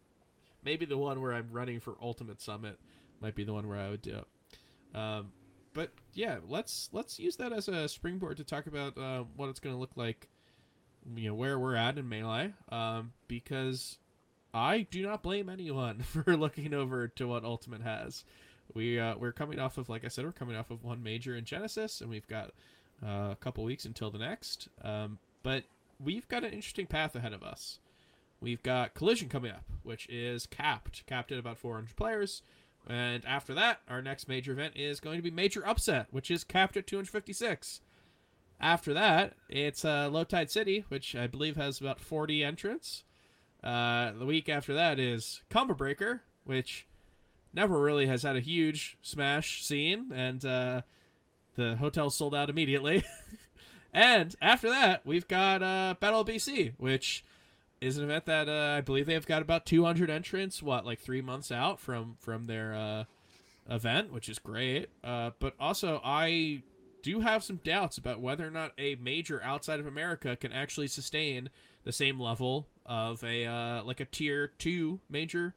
maybe 0.62 0.84
the 0.84 0.98
one 0.98 1.22
where 1.22 1.32
I'm 1.32 1.48
running 1.50 1.80
for 1.80 1.96
Ultimate 2.02 2.42
Summit 2.42 2.78
might 3.22 3.34
be 3.34 3.42
the 3.42 3.54
one 3.54 3.68
where 3.68 3.78
I 3.78 3.88
would 3.88 4.02
do 4.02 4.18
it. 4.18 4.94
Um, 4.94 5.32
but 5.72 5.92
yeah, 6.12 6.40
let's 6.46 6.90
let's 6.92 7.18
use 7.18 7.36
that 7.36 7.54
as 7.54 7.68
a 7.68 7.88
springboard 7.88 8.36
to 8.36 8.44
talk 8.44 8.66
about 8.66 8.98
uh, 8.98 9.24
what 9.34 9.48
it's 9.48 9.60
going 9.60 9.74
to 9.74 9.80
look 9.80 9.96
like. 9.96 10.28
You 11.14 11.30
know 11.30 11.34
where 11.34 11.58
we're 11.58 11.74
at 11.74 11.96
in 11.96 12.06
melee, 12.10 12.52
um, 12.70 13.14
because 13.28 13.96
I 14.52 14.86
do 14.90 15.00
not 15.00 15.22
blame 15.22 15.48
anyone 15.48 16.00
for 16.02 16.36
looking 16.36 16.74
over 16.74 17.08
to 17.08 17.26
what 17.26 17.46
Ultimate 17.46 17.80
has. 17.80 18.24
We 18.74 19.00
uh, 19.00 19.16
we're 19.16 19.32
coming 19.32 19.58
off 19.58 19.78
of, 19.78 19.88
like 19.88 20.04
I 20.04 20.08
said, 20.08 20.26
we're 20.26 20.32
coming 20.32 20.56
off 20.56 20.70
of 20.70 20.84
one 20.84 21.02
major 21.02 21.34
in 21.34 21.46
Genesis, 21.46 22.02
and 22.02 22.10
we've 22.10 22.26
got 22.26 22.50
uh, 23.04 23.30
a 23.32 23.36
couple 23.40 23.64
weeks 23.64 23.84
until 23.84 24.10
the 24.10 24.18
next. 24.18 24.68
Um, 24.82 25.18
but 25.42 25.64
we've 26.02 26.28
got 26.28 26.44
an 26.44 26.52
interesting 26.52 26.86
path 26.86 27.14
ahead 27.14 27.32
of 27.32 27.42
us. 27.42 27.78
We've 28.40 28.62
got 28.62 28.94
Collision 28.94 29.28
coming 29.28 29.50
up, 29.50 29.64
which 29.82 30.06
is 30.08 30.46
capped, 30.46 31.06
capped 31.06 31.32
at 31.32 31.38
about 31.38 31.58
400 31.58 31.96
players. 31.96 32.42
And 32.88 33.24
after 33.24 33.54
that, 33.54 33.80
our 33.88 34.02
next 34.02 34.28
major 34.28 34.52
event 34.52 34.74
is 34.76 35.00
going 35.00 35.16
to 35.16 35.22
be 35.22 35.30
Major 35.30 35.66
Upset, 35.66 36.06
which 36.10 36.30
is 36.30 36.44
capped 36.44 36.76
at 36.76 36.86
256. 36.86 37.80
After 38.60 38.94
that, 38.94 39.34
it's 39.48 39.84
uh, 39.84 40.08
Low 40.10 40.24
Tide 40.24 40.50
City, 40.50 40.84
which 40.88 41.14
I 41.14 41.26
believe 41.26 41.56
has 41.56 41.80
about 41.80 42.00
40 42.00 42.44
entrants. 42.44 43.04
Uh, 43.62 44.12
the 44.12 44.26
week 44.26 44.48
after 44.48 44.72
that 44.74 44.98
is 44.98 45.42
Combo 45.50 45.74
Breaker, 45.74 46.22
which 46.44 46.86
never 47.52 47.80
really 47.80 48.06
has 48.06 48.22
had 48.22 48.36
a 48.36 48.40
huge 48.40 48.96
smash 49.02 49.64
scene, 49.64 50.12
and 50.14 50.44
uh, 50.44 50.82
the 51.56 51.76
hotel 51.76 52.10
sold 52.10 52.34
out 52.34 52.50
immediately. 52.50 53.04
and 53.92 54.34
after 54.40 54.68
that, 54.68 55.04
we've 55.04 55.28
got 55.28 55.62
uh, 55.62 55.94
Battle 55.98 56.24
BC, 56.24 56.74
which 56.78 57.24
is 57.80 57.98
an 57.98 58.04
event 58.04 58.26
that 58.26 58.48
uh, 58.48 58.76
I 58.78 58.80
believe 58.80 59.06
they've 59.06 59.26
got 59.26 59.42
about 59.42 59.66
200 59.66 60.08
entrants. 60.08 60.62
What, 60.62 60.86
like 60.86 61.00
three 61.00 61.20
months 61.20 61.50
out 61.50 61.80
from 61.80 62.16
from 62.20 62.46
their 62.46 62.74
uh, 62.74 63.04
event, 63.68 64.12
which 64.12 64.28
is 64.28 64.38
great. 64.38 64.88
Uh, 65.02 65.30
but 65.38 65.54
also, 65.58 66.00
I 66.04 66.62
do 67.02 67.20
have 67.20 67.44
some 67.44 67.60
doubts 67.62 67.98
about 67.98 68.20
whether 68.20 68.46
or 68.46 68.50
not 68.50 68.72
a 68.78 68.96
major 68.96 69.40
outside 69.44 69.78
of 69.78 69.86
America 69.86 70.36
can 70.36 70.52
actually 70.52 70.88
sustain 70.88 71.50
the 71.84 71.92
same 71.92 72.18
level 72.18 72.66
of 72.84 73.22
a 73.22 73.46
uh, 73.46 73.84
like 73.84 74.00
a 74.00 74.04
tier 74.04 74.52
two 74.58 75.00
major 75.08 75.54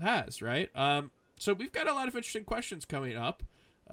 has, 0.00 0.40
right? 0.40 0.70
Um, 0.74 1.10
so 1.36 1.52
we've 1.52 1.72
got 1.72 1.88
a 1.88 1.92
lot 1.92 2.08
of 2.08 2.14
interesting 2.14 2.44
questions 2.44 2.84
coming 2.84 3.16
up, 3.16 3.42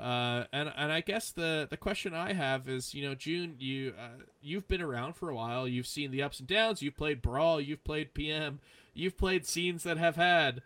uh, 0.01 0.45
and 0.51 0.71
and 0.75 0.91
I 0.91 1.01
guess 1.01 1.31
the 1.31 1.67
the 1.69 1.77
question 1.77 2.13
I 2.13 2.33
have 2.33 2.67
is, 2.67 2.93
you 2.93 3.07
know, 3.07 3.13
June, 3.13 3.55
you 3.59 3.93
uh, 3.99 4.23
you've 4.41 4.67
been 4.67 4.81
around 4.81 5.13
for 5.13 5.29
a 5.29 5.35
while, 5.35 5.67
you've 5.67 5.87
seen 5.87 6.09
the 6.09 6.23
ups 6.23 6.39
and 6.39 6.47
downs, 6.47 6.81
you've 6.81 6.97
played 6.97 7.21
brawl, 7.21 7.61
you've 7.61 7.83
played 7.83 8.13
PM, 8.13 8.59
you've 8.93 9.17
played 9.17 9.45
scenes 9.45 9.83
that 9.83 9.97
have 9.97 10.15
had 10.15 10.61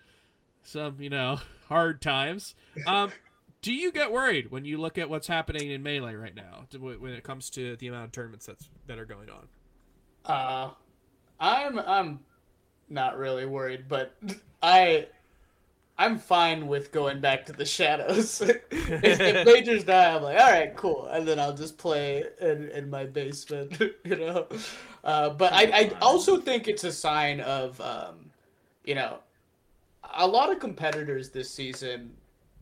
some, 0.64 1.02
you 1.02 1.10
know, 1.10 1.40
hard 1.68 2.02
times. 2.02 2.56
Um, 2.88 3.12
do 3.62 3.74
you 3.74 3.92
get 3.92 4.12
worried 4.12 4.52
when 4.52 4.64
you 4.64 4.78
look 4.78 4.98
at 4.98 5.10
what's 5.10 5.28
happening 5.28 5.70
in 5.70 5.84
melee 5.84 6.16
right 6.16 6.36
now, 6.36 6.66
when 6.80 7.12
it 7.14 7.24
comes 7.24 7.50
to 7.52 7.76
the 7.76 7.88
amount 7.88 8.06
of 8.06 8.12
tournaments 8.14 8.46
that's 8.46 8.70
that 8.88 9.00
are 9.00 9.06
going 9.06 9.30
on? 9.30 9.48
Uh, 10.24 10.70
I'm 11.40 11.80
I'm 11.80 12.20
not 12.90 13.18
really 13.18 13.46
worried, 13.46 13.86
but 13.90 14.16
I 14.64 15.08
I'm 15.98 16.18
fine 16.18 16.68
with 16.68 16.92
going 16.92 17.22
back 17.22 17.46
to 17.46 17.54
the 17.54 17.66
shadows. 17.66 18.42
if, 18.42 18.62
if 18.72 19.46
majors 19.54 19.84
die, 19.86 20.14
I'm 20.14 20.24
like, 20.24 20.38
all 20.40 20.52
right, 20.52 20.76
cool, 20.76 21.06
and 21.08 21.26
then 21.28 21.40
I'll 21.40 21.56
just 21.56 21.78
play 21.78 22.26
in, 22.42 22.70
in 22.70 22.90
my 22.90 23.06
basement, 23.06 23.80
you 24.04 24.16
know. 24.18 24.48
Uh, 25.04 25.30
but 25.30 25.54
I, 25.54 25.64
I 25.64 25.92
also 26.02 26.38
think 26.38 26.68
it's 26.68 26.84
a 26.84 26.92
sign 26.92 27.40
of, 27.42 27.80
um, 27.80 28.30
you 28.84 28.96
know, 28.96 29.20
a 30.18 30.28
lot 30.28 30.52
of 30.52 30.60
competitors 30.60 31.30
this 31.30 31.50
season 31.50 32.12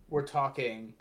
were 0.09 0.23
talking 0.23 0.93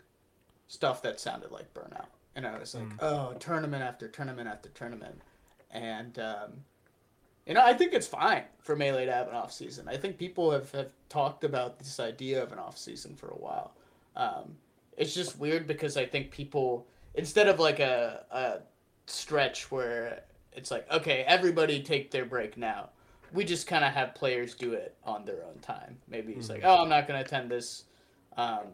stuff 0.67 1.01
that 1.03 1.19
sounded 1.19 1.51
like 1.51 1.71
burnout, 1.73 2.07
and 2.35 2.47
I 2.47 2.57
was 2.57 2.73
like, 2.73 2.85
Mm. 2.85 2.97
oh, 3.01 3.33
tournament 3.39 3.83
after 3.83 4.07
tournament 4.07 4.47
after 4.49 4.69
tournament, 4.69 5.21
and 5.69 6.17
um, 6.17 6.51
you 7.45 7.53
know, 7.53 7.61
I 7.63 7.73
think 7.73 7.93
it's 7.93 8.07
fine 8.07 8.43
for 8.59 8.75
Melee 8.75 9.05
to 9.05 9.11
have 9.11 9.27
an 9.27 9.35
off 9.35 9.51
season. 9.51 9.87
I 9.87 9.97
think 9.97 10.17
people 10.17 10.51
have, 10.51 10.71
have 10.71 10.89
talked 11.09 11.43
about 11.43 11.77
this 11.79 11.99
idea 11.99 12.41
of 12.41 12.51
an 12.51 12.59
off 12.59 12.77
season 12.77 13.15
for 13.15 13.27
a 13.27 13.37
while. 13.37 13.73
Um, 14.15 14.55
it's 14.97 15.13
just 15.13 15.37
weird 15.39 15.67
because 15.67 15.97
I 15.97 16.05
think 16.05 16.31
people 16.31 16.87
instead 17.15 17.47
of 17.47 17.59
like 17.59 17.79
a, 17.79 18.23
a 18.31 18.59
stretch 19.05 19.71
where 19.71 20.23
it's 20.53 20.71
like, 20.71 20.89
okay, 20.91 21.23
everybody 21.27 21.81
take 21.81 22.11
their 22.11 22.25
break 22.25 22.57
now. 22.57 22.89
We 23.33 23.43
just 23.43 23.65
kind 23.65 23.83
of 23.83 23.93
have 23.93 24.13
players 24.13 24.53
do 24.53 24.73
it 24.73 24.95
on 25.03 25.25
their 25.25 25.43
own 25.43 25.57
time. 25.59 25.97
Maybe 26.07 26.33
it's 26.33 26.49
like, 26.49 26.61
oh, 26.63 26.83
I'm 26.83 26.89
not 26.89 27.07
going 27.07 27.19
to 27.19 27.25
attend 27.25 27.49
this 27.49 27.85
um, 28.37 28.67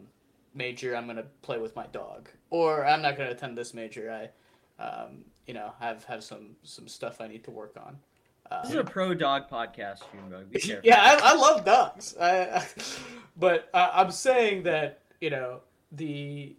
major. 0.54 0.94
I'm 0.94 1.06
going 1.06 1.16
to 1.16 1.26
play 1.40 1.58
with 1.58 1.74
my 1.74 1.86
dog, 1.86 2.28
or 2.50 2.84
I'm 2.84 3.00
not 3.00 3.16
going 3.16 3.30
to 3.30 3.34
attend 3.34 3.56
this 3.56 3.72
major. 3.72 4.12
I, 4.12 4.82
um, 4.82 5.24
you 5.46 5.54
know, 5.54 5.72
have 5.80 6.04
have 6.04 6.22
some 6.22 6.56
some 6.62 6.88
stuff 6.88 7.22
I 7.22 7.26
need 7.26 7.42
to 7.44 7.50
work 7.50 7.76
on. 7.82 7.96
Uh, 8.50 8.62
This 8.62 8.70
is 8.72 8.76
a 8.76 8.84
pro 8.84 9.14
dog 9.14 9.48
podcast, 9.48 10.00
Junebug. 10.12 10.46
Yeah, 10.84 11.00
I, 11.00 11.32
I 11.32 11.34
love 11.36 11.64
dogs. 11.64 12.16
I, 12.20 12.40
I, 12.56 12.66
but 13.36 13.68
uh, 13.72 13.90
I'm 13.92 14.10
saying 14.10 14.64
that 14.64 15.00
you 15.20 15.30
know 15.30 15.60
the 15.92 16.56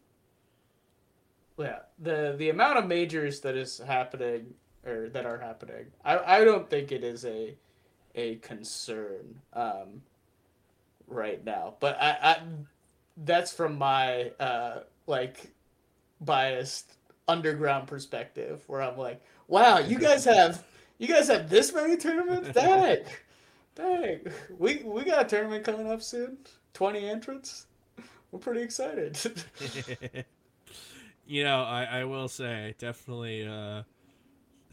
yeah 1.57 1.79
the 1.99 2.35
the 2.37 2.49
amount 2.49 2.79
of 2.79 2.87
majors 2.87 3.41
that 3.41 3.55
is 3.55 3.79
happening 3.79 4.53
or 4.85 5.09
that 5.09 5.25
are 5.25 5.37
happening. 5.37 5.87
I 6.03 6.39
I 6.41 6.43
don't 6.45 6.69
think 6.69 6.91
it 6.91 7.03
is 7.03 7.25
a 7.25 7.55
a 8.15 8.35
concern 8.37 9.41
um, 9.53 10.01
right 11.07 11.43
now. 11.45 11.75
But 11.79 11.97
I, 12.01 12.17
I 12.21 12.37
that's 13.17 13.53
from 13.53 13.77
my 13.77 14.31
uh, 14.39 14.79
like 15.07 15.51
biased 16.21 16.93
underground 17.27 17.87
perspective 17.87 18.63
where 18.67 18.81
I'm 18.81 18.97
like, 18.97 19.21
wow, 19.47 19.79
you 19.79 19.99
guys 19.99 20.25
have 20.25 20.63
you 21.01 21.07
guys 21.07 21.27
have 21.29 21.49
this 21.49 21.73
many 21.73 21.97
tournaments? 21.97 22.49
Dang. 22.53 22.99
Dang. 23.73 24.19
We 24.59 24.83
we 24.85 25.03
got 25.03 25.25
a 25.25 25.27
tournament 25.27 25.65
coming 25.65 25.91
up 25.91 26.03
soon. 26.03 26.37
Twenty 26.73 27.09
entrants. 27.09 27.65
We're 28.31 28.39
pretty 28.39 28.61
excited. 28.61 29.17
you 31.25 31.43
know, 31.43 31.63
I, 31.63 31.83
I 31.83 32.03
will 32.05 32.27
say 32.27 32.75
definitely 32.77 33.47
uh, 33.47 33.81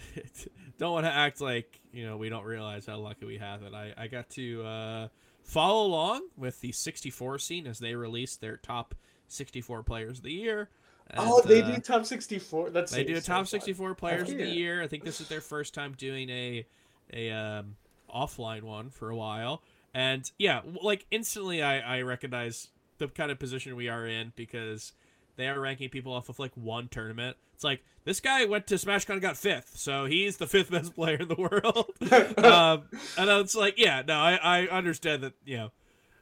don't 0.79 0.93
want 0.93 1.07
to 1.07 1.13
act 1.13 1.41
like 1.41 1.81
you 1.93 2.05
know 2.05 2.19
we 2.19 2.29
don't 2.29 2.45
realize 2.45 2.85
how 2.85 2.99
lucky 2.99 3.25
we 3.25 3.39
have 3.39 3.63
it. 3.63 3.73
I, 3.73 3.95
I 3.97 4.07
got 4.07 4.29
to 4.31 4.63
uh, 4.65 5.09
follow 5.45 5.87
along 5.87 6.29
with 6.37 6.61
the 6.61 6.73
64 6.73 7.39
scene 7.39 7.67
as 7.67 7.79
they 7.79 7.95
released 7.95 8.43
their 8.43 8.59
top 8.59 8.95
64 9.29 9.83
players 9.83 10.19
of 10.19 10.25
the 10.25 10.33
year. 10.33 10.69
Oh, 11.17 11.43
they 11.43 11.63
uh, 11.63 11.75
do 11.75 11.81
top 11.81 12.07
sixty 12.07 12.39
four. 12.39 12.71
That's 12.71 12.93
they 12.93 13.05
do 13.05 13.17
a 13.17 13.21
top 13.21 13.39
fun. 13.39 13.47
64 13.47 13.95
players 13.95 14.31
of 14.31 14.37
the 14.37 14.47
year. 14.47 14.83
I 14.83 14.87
think 14.87 15.05
this 15.05 15.21
is 15.21 15.29
their 15.29 15.41
first 15.41 15.75
time 15.75 15.95
doing 15.97 16.29
a 16.31 16.67
a 17.13 17.31
um, 17.31 17.77
offline 18.15 18.63
one 18.63 18.91
for 18.91 19.11
a 19.11 19.17
while. 19.17 19.63
And 19.95 20.31
yeah, 20.39 20.61
like 20.83 21.07
instantly 21.11 21.63
I, 21.63 21.99
I 21.99 22.03
recognize 22.03 22.69
the 22.99 23.09
kind 23.09 23.31
of 23.31 23.39
position 23.39 23.75
we 23.75 23.89
are 23.89 24.07
in 24.07 24.33
because 24.37 24.93
they 25.37 25.49
are 25.49 25.59
ranking 25.59 25.89
people 25.89 26.13
off 26.13 26.29
of 26.29 26.39
like 26.39 26.53
one 26.55 26.89
tournament. 26.89 27.37
It's 27.55 27.65
like 27.65 27.83
this 28.05 28.21
guy 28.21 28.45
went 28.45 28.67
to 28.69 28.75
SmashCon 28.75 29.15
and 29.15 29.23
got 29.23 29.37
fifth, 29.37 29.77
so 29.77 30.05
he's 30.05 30.37
the 30.37 30.47
fifth 30.47 30.71
best 30.73 30.95
player 30.95 31.17
in 31.17 31.29
the 31.29 31.35
world. 31.35 31.91
um, 32.45 32.85
and 33.17 33.31
it's 33.41 33.57
like, 33.57 33.75
yeah, 33.79 34.03
no, 34.07 34.15
I, 34.15 34.35
I 34.37 34.67
understand 34.69 35.23
that, 35.23 35.33
you 35.45 35.57
know, 35.57 35.71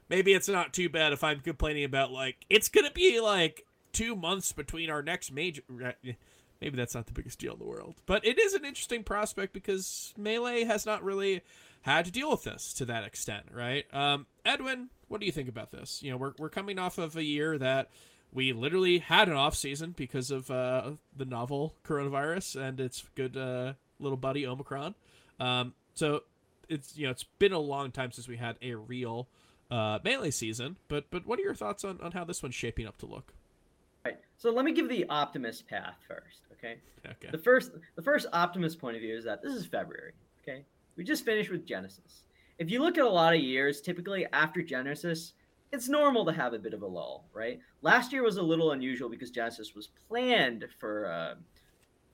maybe 0.09 0.33
it's 0.33 0.49
not 0.49 0.73
too 0.73 0.89
bad 0.89 1.13
if 1.13 1.25
I'm 1.25 1.41
complaining 1.41 1.85
about 1.85 2.13
like 2.13 2.47
it's 2.49 2.69
gonna 2.69 2.91
be 2.91 3.21
like 3.21 3.66
two 3.97 4.15
months 4.15 4.53
between 4.53 4.91
our 4.91 5.03
next 5.03 5.33
major. 5.33 5.63
Maybe 6.61 6.77
that's 6.77 6.95
not 6.95 7.07
the 7.07 7.13
biggest 7.13 7.39
deal 7.39 7.55
in 7.55 7.59
the 7.59 7.65
world, 7.65 7.97
but 8.07 8.25
it 8.27 8.39
is 8.39 8.55
an 8.55 8.65
interesting 8.65 9.03
prospect 9.03 9.53
because 9.53 10.13
melee 10.17 10.65
has 10.65 10.85
not 10.85 11.03
really 11.03 11.43
had 11.83 12.05
to 12.05 12.11
deal 12.11 12.31
with 12.31 12.45
this 12.45 12.73
to 12.75 12.85
that 12.87 13.05
extent, 13.05 13.47
right? 13.53 13.85
Um, 13.95 14.27
Edwin, 14.45 14.89
what 15.09 15.21
do 15.21 15.27
you 15.27 15.33
think 15.33 15.49
about 15.49 15.71
this? 15.71 16.03
You 16.03 16.11
know, 16.11 16.17
we're 16.17 16.33
we're 16.39 16.51
coming 16.51 16.79
off 16.79 16.99
of 16.99 17.17
a 17.17 17.23
year 17.23 17.57
that 17.59 17.91
we 18.33 18.53
literally 18.53 18.99
had 18.99 19.29
an 19.29 19.35
off 19.35 19.55
season 19.55 19.95
because 19.97 20.31
of 20.31 20.51
uh, 20.51 20.91
the 21.17 21.25
novel 21.25 21.75
coronavirus 21.87 22.61
and 22.61 22.81
its 22.81 23.05
good 23.15 23.37
uh, 23.37 23.75
little 23.99 24.19
buddy 24.19 24.47
Omicron. 24.47 24.95
Um, 25.41 25.75
so 25.95 26.23
it's 26.69 26.97
you 26.97 27.07
know 27.07 27.13
it's 27.13 27.25
been 27.39 27.53
a 27.53 27.59
long 27.59 27.93
time 27.93 28.13
since 28.13 28.29
we 28.29 28.37
had 28.37 28.57
a 28.61 28.75
real 28.75 29.29
uh, 29.71 29.99
melee 30.05 30.31
season. 30.31 30.77
But 30.89 31.07
but 31.11 31.27
what 31.27 31.39
are 31.39 31.43
your 31.43 31.55
thoughts 31.55 31.85
on, 31.85 32.01
on 32.03 32.13
how 32.13 32.25
this 32.25 32.43
one's 32.43 32.55
shaping 32.55 32.87
up 32.87 32.99
to 32.99 33.07
look? 33.07 33.33
So 34.39 34.51
let 34.51 34.65
me 34.65 34.73
give 34.73 34.89
the 34.89 35.07
optimist 35.09 35.67
path 35.67 35.97
first, 36.07 36.43
okay? 36.53 36.77
Okay. 37.07 37.29
The 37.31 37.39
first 37.39 37.73
the 37.95 38.03
first 38.03 38.27
optimist 38.33 38.79
point 38.79 38.97
of 38.97 39.03
view 39.03 39.17
is 39.17 39.25
that 39.25 39.43
this 39.43 39.55
is 39.55 39.67
February, 39.67 40.13
okay? 40.43 40.65
We 40.97 41.05
just 41.05 41.25
finished 41.25 41.51
with 41.51 41.67
Genesis. 41.67 42.25
If 42.59 42.71
you 42.71 42.81
look 42.81 42.99
at 42.99 43.05
a 43.05 43.09
lot 43.09 43.35
of 43.35 43.41
years, 43.41 43.81
typically 43.81 44.27
after 44.33 44.63
Genesis, 44.63 45.35
it's 45.73 45.89
normal 45.89 46.25
to 46.25 46.33
have 46.33 46.53
a 46.53 46.59
bit 46.59 46.75
of 46.75 46.83
a 46.83 46.87
lull, 46.87 47.25
right? 47.35 47.61
Last 47.83 48.13
year 48.13 48.23
was 48.23 48.37
a 48.37 48.43
little 48.43 48.73
unusual 48.73 49.09
because 49.09 49.31
Genesis 49.31 49.75
was 49.75 49.89
planned 50.09 50.67
for 50.79 51.07
uh, 51.11 51.35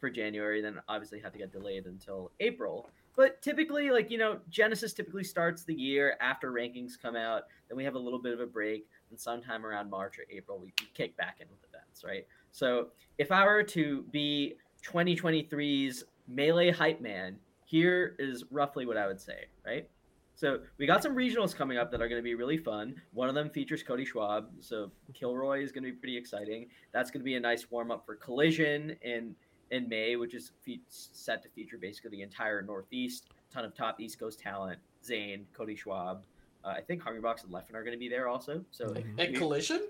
for 0.01 0.11
January, 0.11 0.61
then 0.61 0.81
obviously 0.89 1.21
had 1.21 1.33
to 1.33 1.39
get 1.39 1.53
delayed 1.53 1.87
until 1.87 2.33
April. 2.41 2.91
But 3.15 3.41
typically, 3.43 3.91
like 3.91 4.11
you 4.11 4.19
know, 4.19 4.39
Genesis 4.49 4.93
typically 4.93 5.25
starts 5.25 5.65
the 5.65 5.75
year 5.75 6.17
after 6.21 6.53
rankings 6.53 7.01
come 7.01 7.17
out. 7.17 7.45
Then 7.69 7.77
we 7.77 7.85
have 7.85 7.95
a 7.95 7.99
little 7.99 8.19
bit 8.21 8.33
of 8.33 8.41
a 8.41 8.47
break, 8.47 8.87
and 9.11 9.21
sometime 9.21 9.67
around 9.67 9.91
March 9.91 10.19
or 10.19 10.25
April, 10.31 10.59
we, 10.59 10.73
we 10.81 10.87
kick 10.95 11.17
back 11.17 11.37
in 11.41 11.47
with 11.49 11.72
events, 11.93 12.05
right? 12.05 12.27
So 12.51 12.89
if 13.19 13.31
I 13.33 13.45
were 13.45 13.63
to 13.65 14.03
be 14.11 14.55
2023's 14.85 16.05
melee 16.29 16.71
hype 16.71 17.01
man, 17.01 17.37
here 17.65 18.17
is 18.19 18.45
roughly 18.51 18.87
what 18.87 18.97
I 18.97 19.07
would 19.07 19.21
say, 19.21 19.47
right? 19.65 19.89
So 20.35 20.61
we 20.79 20.87
got 20.87 21.03
some 21.03 21.15
regionals 21.15 21.55
coming 21.55 21.79
up 21.79 21.91
that 21.91 22.01
are 22.01 22.09
going 22.09 22.19
to 22.19 22.25
be 22.25 22.35
really 22.35 22.57
fun. 22.57 22.95
One 23.13 23.29
of 23.29 23.35
them 23.35 23.51
features 23.51 23.83
Cody 23.83 24.05
Schwab, 24.05 24.49
so 24.61 24.91
Kilroy 25.15 25.63
is 25.63 25.73
going 25.73 25.85
to 25.85 25.91
be 25.91 25.97
pretty 25.97 26.17
exciting. 26.17 26.69
That's 26.93 27.11
going 27.11 27.21
to 27.21 27.25
be 27.25 27.37
a 27.37 27.41
nice 27.41 27.71
warm 27.71 27.91
up 27.91 28.05
for 28.07 28.17
Collision 28.17 28.97
in 29.03 29.35
in 29.71 29.89
May, 29.89 30.17
which 30.17 30.35
is 30.35 30.53
fe- 30.67 30.83
set 30.89 31.43
to 31.43 31.49
feature 31.49 31.79
basically 31.79 32.11
the 32.11 32.21
entire 32.23 32.61
Northeast. 32.61 33.29
ton 33.51 33.65
of 33.65 33.75
top 33.75 34.01
East 34.01 34.19
Coast 34.19 34.39
talent: 34.41 34.79
Zain, 35.05 35.47
Cody 35.55 35.77
Schwab. 35.77 36.25
Uh, 36.65 36.69
I 36.69 36.81
think 36.81 37.03
Hungrybox 37.03 37.45
and 37.45 37.53
Leffen 37.53 37.75
are 37.75 37.83
going 37.85 37.93
to 37.93 37.99
be 37.99 38.09
there 38.09 38.29
also. 38.29 38.65
So 38.71 38.87
Mhm. 38.89 39.19
At 39.21 39.35
Collision? 39.35 39.89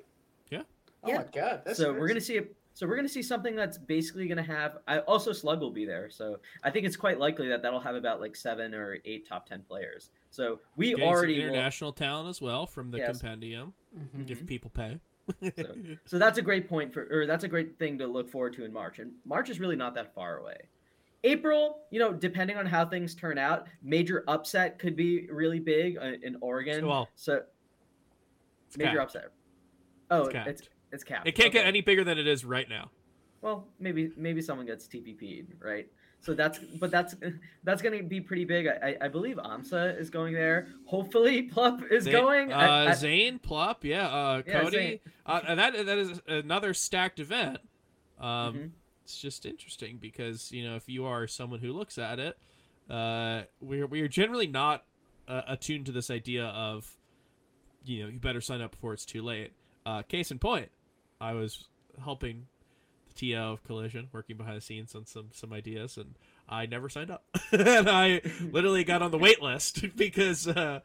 Yeah. 1.06 1.08
Oh 1.08 1.12
Yeah. 1.12 1.18
my 1.18 1.24
god. 1.40 1.62
That's 1.64 1.78
so 1.78 1.92
we're 1.92 2.08
gonna 2.08 2.20
see 2.20 2.38
a 2.38 2.44
so 2.74 2.86
we're 2.86 2.96
gonna 2.96 3.08
see 3.08 3.22
something 3.22 3.54
that's 3.54 3.76
basically 3.76 4.26
gonna 4.28 4.42
have 4.42 4.78
I 4.88 5.00
also 5.00 5.32
slug 5.32 5.60
will 5.60 5.70
be 5.70 5.84
there 5.84 6.08
so 6.08 6.38
i 6.62 6.70
think 6.70 6.86
it's 6.86 6.96
quite 6.96 7.18
likely 7.18 7.48
that 7.48 7.60
that'll 7.60 7.80
have 7.80 7.96
about 7.96 8.18
like 8.20 8.34
seven 8.34 8.72
or 8.74 8.96
eight 9.04 9.28
top 9.28 9.46
10 9.46 9.62
players 9.68 10.10
so 10.30 10.58
we 10.76 10.90
Getting 10.90 11.04
some 11.04 11.08
already 11.08 11.38
will, 11.40 11.48
international 11.48 11.92
talent 11.92 12.30
as 12.30 12.40
well 12.40 12.66
from 12.66 12.90
the 12.90 12.96
Yes. 12.98 13.10
compendium 13.20 13.74
Mhm. 13.94 14.30
if 14.30 14.46
people 14.46 14.70
pay. 14.70 14.98
So- 15.56 15.74
so 16.06 16.18
that's 16.18 16.38
a 16.38 16.42
great 16.42 16.66
point 16.68 16.94
for 16.94 17.06
or 17.10 17.26
that's 17.26 17.44
a 17.44 17.48
great 17.48 17.78
thing 17.78 17.98
to 17.98 18.06
look 18.06 18.30
forward 18.30 18.54
to 18.54 18.64
in 18.64 18.72
march 18.72 18.98
and 19.00 19.12
march 19.26 19.50
is 19.50 19.60
really 19.60 19.76
not 19.76 19.94
that 19.96 20.14
far 20.14 20.38
away 20.38 20.56
april 21.24 21.80
you 21.90 21.98
know 22.00 22.12
depending 22.12 22.56
on 22.56 22.64
how 22.64 22.86
things 22.86 23.14
turn 23.14 23.36
out 23.38 23.66
major 23.82 24.24
upset 24.28 24.78
could 24.78 24.96
be 24.96 25.28
really 25.30 25.60
big 25.60 25.98
uh, 25.98 26.12
in 26.22 26.36
oregon 26.40 26.86
Well, 26.86 27.08
so 27.16 27.42
major 28.78 28.92
capped. 28.96 29.02
upset 29.16 29.28
oh 30.10 30.24
It's 30.26 30.48
it's 30.62 30.68
it's 30.92 31.02
capped 31.04 31.26
It 31.26 31.32
can't 31.34 31.52
get 31.52 31.66
any 31.66 31.80
bigger 31.80 32.04
than 32.04 32.18
it 32.18 32.26
is 32.26 32.44
right 32.44 32.68
now. 32.68 32.90
well 33.40 33.66
maybe 33.80 34.12
maybe 34.16 34.40
someone 34.42 34.66
gets 34.66 34.86
tpp'd 34.86 35.54
right 35.60 35.88
so 36.20 36.34
that's 36.34 36.58
but 36.78 36.90
that's 36.90 37.16
that's 37.64 37.82
gonna 37.82 38.02
be 38.02 38.20
pretty 38.20 38.44
big 38.44 38.66
i, 38.68 38.96
I- 39.00 39.08
believe 39.08 39.36
amsa 39.38 39.98
is 39.98 40.08
going 40.10 40.34
there 40.34 40.68
hopefully 40.84 41.48
plup 41.50 41.90
is 41.90 42.06
going 42.06 42.52
Uh, 42.52 42.56
I- 42.56 42.90
I- 42.90 42.94
Zain, 42.94 43.38
Plup, 43.40 43.78
yeah, 43.82 44.06
uh, 44.08 44.42
Yeah, 44.46 44.60
Cody, 44.62 45.00
uh, 45.26 45.40
and 45.48 45.58
that 45.58 45.72
that 45.86 45.98
is 45.98 46.20
another 46.28 46.74
stacked 46.74 47.18
event. 47.20 47.58
Um, 48.20 48.54
Mhm. 48.54 48.70
It's 49.04 49.20
just 49.20 49.44
interesting 49.46 49.98
because 49.98 50.52
you 50.52 50.62
know 50.64 50.76
if 50.76 50.88
you 50.88 51.04
are 51.06 51.26
someone 51.26 51.58
who 51.58 51.72
looks 51.72 51.98
at 51.98 52.20
it, 52.20 52.38
uh, 52.88 53.42
we're 53.60 53.86
we 53.88 54.00
are 54.02 54.08
generally 54.08 54.46
not 54.46 54.84
uh, 55.26 55.42
attuned 55.48 55.86
to 55.86 55.92
this 55.92 56.08
idea 56.10 56.44
of, 56.46 56.88
you 57.84 58.02
know, 58.04 58.08
you 58.10 58.18
better 58.20 58.40
sign 58.40 58.60
up 58.60 58.70
before 58.72 58.92
it's 58.92 59.04
too 59.04 59.22
late. 59.22 59.52
Uh, 59.84 60.02
case 60.02 60.30
in 60.30 60.38
point, 60.38 60.68
I 61.22 61.34
was 61.34 61.68
helping 62.02 62.46
the 63.08 63.32
TO 63.32 63.38
of 63.38 63.64
Collision, 63.64 64.08
working 64.12 64.36
behind 64.36 64.56
the 64.56 64.60
scenes 64.60 64.94
on 64.94 65.06
some 65.06 65.28
some 65.32 65.52
ideas, 65.52 65.96
and 65.96 66.14
I 66.48 66.66
never 66.66 66.88
signed 66.88 67.10
up, 67.10 67.24
and 67.52 67.88
I 67.88 68.20
literally 68.40 68.84
got 68.84 69.02
on 69.02 69.12
the 69.12 69.18
wait 69.18 69.40
list 69.40 69.84
because 69.96 70.48
uh, 70.48 70.80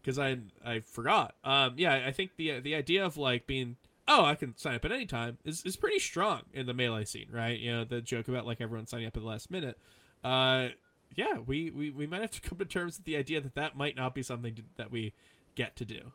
because 0.00 0.18
I 0.18 0.38
I 0.64 0.80
forgot. 0.80 1.34
Um, 1.42 1.74
yeah, 1.76 2.04
I 2.06 2.12
think 2.12 2.36
the 2.36 2.60
the 2.60 2.74
idea 2.74 3.04
of 3.04 3.16
like 3.16 3.46
being 3.46 3.76
oh 4.06 4.24
I 4.24 4.36
can 4.36 4.56
sign 4.56 4.76
up 4.76 4.84
at 4.84 4.92
any 4.92 5.06
time 5.06 5.38
is 5.44 5.64
is 5.64 5.76
pretty 5.76 5.98
strong 5.98 6.42
in 6.52 6.66
the 6.66 6.74
melee 6.74 7.04
scene, 7.04 7.28
right? 7.32 7.58
You 7.58 7.72
know 7.72 7.84
the 7.84 8.00
joke 8.00 8.28
about 8.28 8.46
like 8.46 8.60
everyone 8.60 8.86
signing 8.86 9.06
up 9.06 9.16
at 9.16 9.22
the 9.22 9.28
last 9.28 9.50
minute. 9.50 9.76
Uh, 10.22 10.68
yeah, 11.16 11.38
we, 11.44 11.70
we 11.70 11.90
we 11.90 12.06
might 12.06 12.20
have 12.20 12.30
to 12.30 12.40
come 12.40 12.58
to 12.58 12.64
terms 12.64 12.98
with 12.98 13.06
the 13.06 13.16
idea 13.16 13.40
that 13.40 13.56
that 13.56 13.76
might 13.76 13.96
not 13.96 14.14
be 14.14 14.22
something 14.22 14.54
to, 14.54 14.62
that 14.76 14.92
we 14.92 15.12
get 15.56 15.74
to 15.76 15.84
do. 15.84 16.12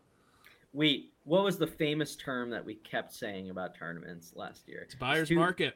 Wait, 0.75 1.13
what 1.23 1.43
was 1.43 1.57
the 1.57 1.65
famous 1.67 2.15
term 2.15 2.49
that 2.49 2.65
we 2.65 2.75
kept 2.75 3.13
saying 3.13 3.49
about 3.49 3.75
tournaments 3.77 4.33
last 4.35 4.67
year? 4.67 4.81
It's 4.81 4.95
buyer's 4.95 5.27
Stu- 5.29 5.35
market. 5.35 5.75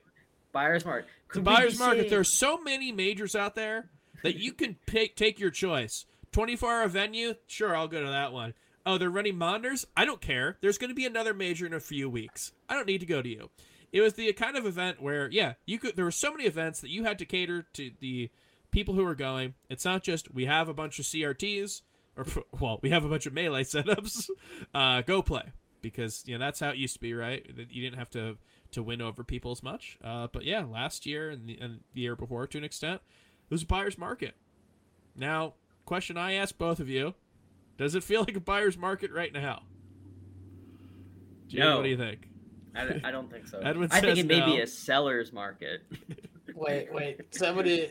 Buyer's 0.51 0.83
market. 0.83 1.07
It's 1.25 1.33
Could 1.33 1.41
we 1.45 1.53
buyer's 1.55 1.79
market. 1.79 1.99
saying- 2.01 2.09
There's 2.09 2.33
so 2.37 2.59
many 2.61 2.91
majors 2.91 3.35
out 3.35 3.55
there 3.55 3.89
that 4.23 4.35
you 4.35 4.51
can 4.51 4.75
pick, 4.85 5.15
take 5.15 5.39
your 5.39 5.51
choice. 5.51 6.05
24 6.33 6.69
hour 6.81 6.87
venue, 6.89 7.33
sure, 7.47 7.75
I'll 7.75 7.87
go 7.87 8.03
to 8.03 8.09
that 8.11 8.33
one. 8.33 8.53
Oh, 8.85 8.97
they're 8.97 9.09
running 9.09 9.37
monitors? 9.37 9.85
I 9.95 10.03
don't 10.05 10.21
care. 10.21 10.57
There's 10.61 10.77
going 10.77 10.89
to 10.89 10.95
be 10.95 11.05
another 11.05 11.33
major 11.33 11.65
in 11.65 11.73
a 11.73 11.79
few 11.79 12.09
weeks. 12.09 12.51
I 12.67 12.75
don't 12.75 12.87
need 12.87 12.99
to 12.99 13.05
go 13.05 13.21
to 13.21 13.29
you. 13.29 13.49
It 13.91 14.01
was 14.01 14.13
the 14.13 14.31
kind 14.33 14.55
of 14.57 14.65
event 14.65 15.01
where, 15.01 15.29
yeah, 15.31 15.53
you 15.65 15.79
could. 15.79 15.95
There 15.95 16.05
were 16.05 16.11
so 16.11 16.31
many 16.31 16.43
events 16.45 16.81
that 16.81 16.89
you 16.91 17.05
had 17.05 17.17
to 17.19 17.25
cater 17.25 17.65
to 17.73 17.91
the 17.99 18.29
people 18.71 18.93
who 18.93 19.03
were 19.03 19.15
going. 19.15 19.55
It's 19.69 19.85
not 19.85 20.03
just 20.03 20.31
we 20.33 20.45
have 20.45 20.69
a 20.69 20.73
bunch 20.73 20.99
of 20.99 21.05
CRTs 21.05 21.81
or 22.17 22.25
well, 22.59 22.79
we 22.81 22.89
have 22.89 23.05
a 23.05 23.09
bunch 23.09 23.25
of 23.25 23.33
melee 23.33 23.63
setups. 23.65 24.29
Uh, 24.73 25.01
go 25.01 25.21
play 25.21 25.51
because 25.81 26.23
you 26.25 26.37
know 26.37 26.43
that's 26.45 26.59
how 26.59 26.69
it 26.69 26.77
used 26.77 26.93
to 26.95 26.99
be, 26.99 27.13
right? 27.13 27.45
That 27.55 27.71
You 27.71 27.81
didn't 27.81 27.99
have 27.99 28.09
to 28.11 28.37
to 28.71 28.83
win 28.83 29.01
over 29.01 29.23
people 29.23 29.51
as 29.51 29.63
much. 29.63 29.97
Uh, 30.03 30.27
but 30.31 30.45
yeah, 30.45 30.63
last 30.63 31.05
year 31.05 31.29
and 31.31 31.47
the, 31.47 31.57
and 31.59 31.79
the 31.93 32.01
year 32.01 32.15
before, 32.15 32.45
to 32.47 32.57
an 32.57 32.63
extent, 32.63 33.01
it 33.49 33.53
was 33.53 33.63
a 33.63 33.65
buyer's 33.65 33.97
market. 33.97 34.35
Now, 35.15 35.55
question 35.85 36.17
I 36.17 36.33
ask 36.33 36.57
both 36.57 36.79
of 36.79 36.87
you: 36.89 37.15
Does 37.77 37.95
it 37.95 38.03
feel 38.03 38.19
like 38.27 38.35
a 38.35 38.41
buyer's 38.41 38.77
market 38.77 39.11
right 39.11 39.33
now? 39.33 39.63
Jake, 41.47 41.59
No. 41.61 41.77
what 41.77 41.83
do 41.83 41.89
you 41.89 41.97
think? 41.97 42.27
I, 42.75 42.85
don't- 42.85 43.05
I 43.05 43.11
don't 43.11 43.31
think 43.31 43.47
so. 43.47 43.59
Edwin 43.59 43.89
I 43.91 43.99
think 44.01 44.19
it 44.19 44.27
may 44.27 44.45
be 44.45 44.59
a 44.61 44.67
seller's 44.67 45.33
market. 45.33 45.81
Wait, 46.53 46.93
wait. 46.93 47.21
Somebody 47.31 47.89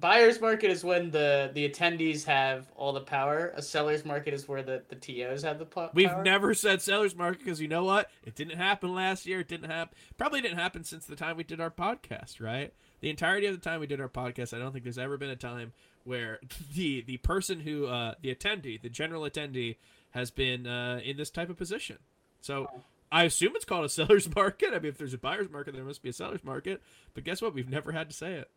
buyer's 0.00 0.40
market 0.40 0.70
is 0.70 0.84
when 0.84 1.10
the 1.10 1.50
the 1.54 1.68
attendees 1.68 2.24
have 2.24 2.70
all 2.76 2.92
the 2.92 3.00
power. 3.00 3.52
A 3.56 3.62
seller's 3.62 4.04
market 4.04 4.34
is 4.34 4.48
where 4.48 4.62
the 4.62 4.82
the 4.88 4.96
TOs 4.96 5.42
have 5.42 5.58
the 5.58 5.64
po- 5.64 5.90
We've 5.94 6.16
never 6.18 6.54
said 6.54 6.82
seller's 6.82 7.14
market 7.14 7.44
because 7.44 7.60
you 7.60 7.68
know 7.68 7.84
what? 7.84 8.10
It 8.24 8.34
didn't 8.34 8.56
happen 8.56 8.94
last 8.94 9.26
year. 9.26 9.40
It 9.40 9.48
didn't 9.48 9.70
happen. 9.70 9.96
Probably 10.18 10.40
didn't 10.40 10.58
happen 10.58 10.84
since 10.84 11.06
the 11.06 11.16
time 11.16 11.36
we 11.36 11.44
did 11.44 11.60
our 11.60 11.70
podcast, 11.70 12.40
right? 12.40 12.72
The 13.00 13.10
entirety 13.10 13.46
of 13.46 13.54
the 13.54 13.60
time 13.60 13.80
we 13.80 13.86
did 13.86 14.00
our 14.00 14.08
podcast, 14.08 14.54
I 14.54 14.58
don't 14.58 14.72
think 14.72 14.84
there's 14.84 14.98
ever 14.98 15.16
been 15.16 15.30
a 15.30 15.36
time 15.36 15.72
where 16.04 16.40
the 16.74 17.02
the 17.02 17.18
person 17.18 17.60
who 17.60 17.86
uh, 17.86 18.14
the 18.22 18.34
attendee, 18.34 18.80
the 18.80 18.88
general 18.88 19.22
attendee, 19.22 19.76
has 20.10 20.30
been 20.30 20.66
uh, 20.66 21.00
in 21.04 21.16
this 21.16 21.30
type 21.30 21.50
of 21.50 21.56
position. 21.56 21.98
So 22.40 22.68
I 23.14 23.24
assume 23.24 23.52
it's 23.54 23.64
called 23.64 23.84
a 23.84 23.88
seller's 23.88 24.32
market. 24.34 24.70
I 24.74 24.78
mean, 24.78 24.86
if 24.86 24.98
there's 24.98 25.14
a 25.14 25.18
buyer's 25.18 25.48
market, 25.48 25.74
there 25.74 25.84
must 25.84 26.02
be 26.02 26.08
a 26.08 26.12
seller's 26.12 26.42
market. 26.42 26.82
But 27.14 27.24
guess 27.24 27.40
what? 27.40 27.54
We've 27.54 27.68
never 27.68 27.92
had 27.92 28.10
to 28.10 28.16
say 28.16 28.34
it. 28.34 28.50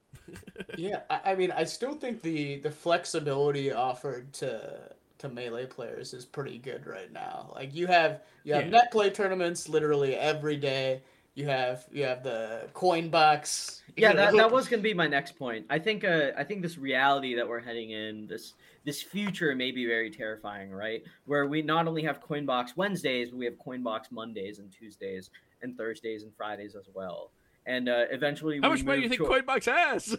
Yeah, 0.77 1.01
I, 1.10 1.32
I 1.32 1.36
mean, 1.36 1.51
I 1.51 1.63
still 1.63 1.93
think 1.93 2.21
the 2.21 2.58
the 2.60 2.71
flexibility 2.71 3.71
offered 3.71 4.34
to 4.34 4.80
to 5.19 5.30
melee 5.30 5.65
players 5.65 6.13
is 6.13 6.25
pretty 6.25 6.58
good 6.60 6.86
right 6.86 7.12
now. 7.12 7.51
Like 7.56 7.73
you 7.73 7.88
have 7.88 8.21
you 8.43 8.53
have 8.53 8.65
Yeah. 8.65 8.69
net 8.69 8.91
play 8.91 9.10
tournaments 9.10 9.67
literally 9.69 10.15
every 10.15 10.58
day. 10.58 11.01
You 11.36 11.45
have 11.47 11.86
you 11.91 12.03
have 12.03 12.23
the 12.23 12.67
Coinbox. 12.73 13.82
yeah, 13.95 14.13
that, 14.13 14.34
that 14.36 14.51
was 14.51 14.67
going 14.67 14.80
to 14.82 14.84
be 14.84 14.93
my 14.93 15.08
next 15.08 15.38
point. 15.38 15.65
I 15.69 15.77
think 15.80 16.03
uh, 16.03 16.32
I 16.38 16.43
think 16.43 16.62
this 16.62 16.77
reality 16.77 17.36
that 17.36 17.47
we're 17.47 17.60
heading 17.60 17.91
in, 17.91 18.27
this 18.27 18.53
this 18.86 19.01
future 19.01 19.53
may 19.53 19.71
be 19.71 19.86
very 19.86 20.10
terrifying, 20.10 20.71
right? 20.71 21.03
Where 21.25 21.45
we 21.45 21.62
not 21.62 21.88
only 21.88 22.01
have 22.03 22.21
Coinbox 22.23 22.75
Wednesdays, 22.75 23.30
but 23.30 23.38
we 23.38 23.45
have 23.45 23.56
Coinbox 23.56 24.12
Mondays 24.12 24.60
and 24.60 24.71
Tuesdays 24.71 25.30
and 25.62 25.77
Thursdays 25.77 26.23
and 26.23 26.34
Fridays 26.36 26.75
as 26.75 26.88
well. 26.93 27.32
And 27.67 27.89
uh, 27.89 28.06
eventually, 28.10 28.60
How 28.62 28.69
we 28.69 28.77
much 28.77 28.84
money 28.86 28.97
do 28.97 29.03
you 29.03 29.10
think 29.10 29.21
to- 29.21 29.27
Coinbox 29.27 29.65
has? 29.65 30.17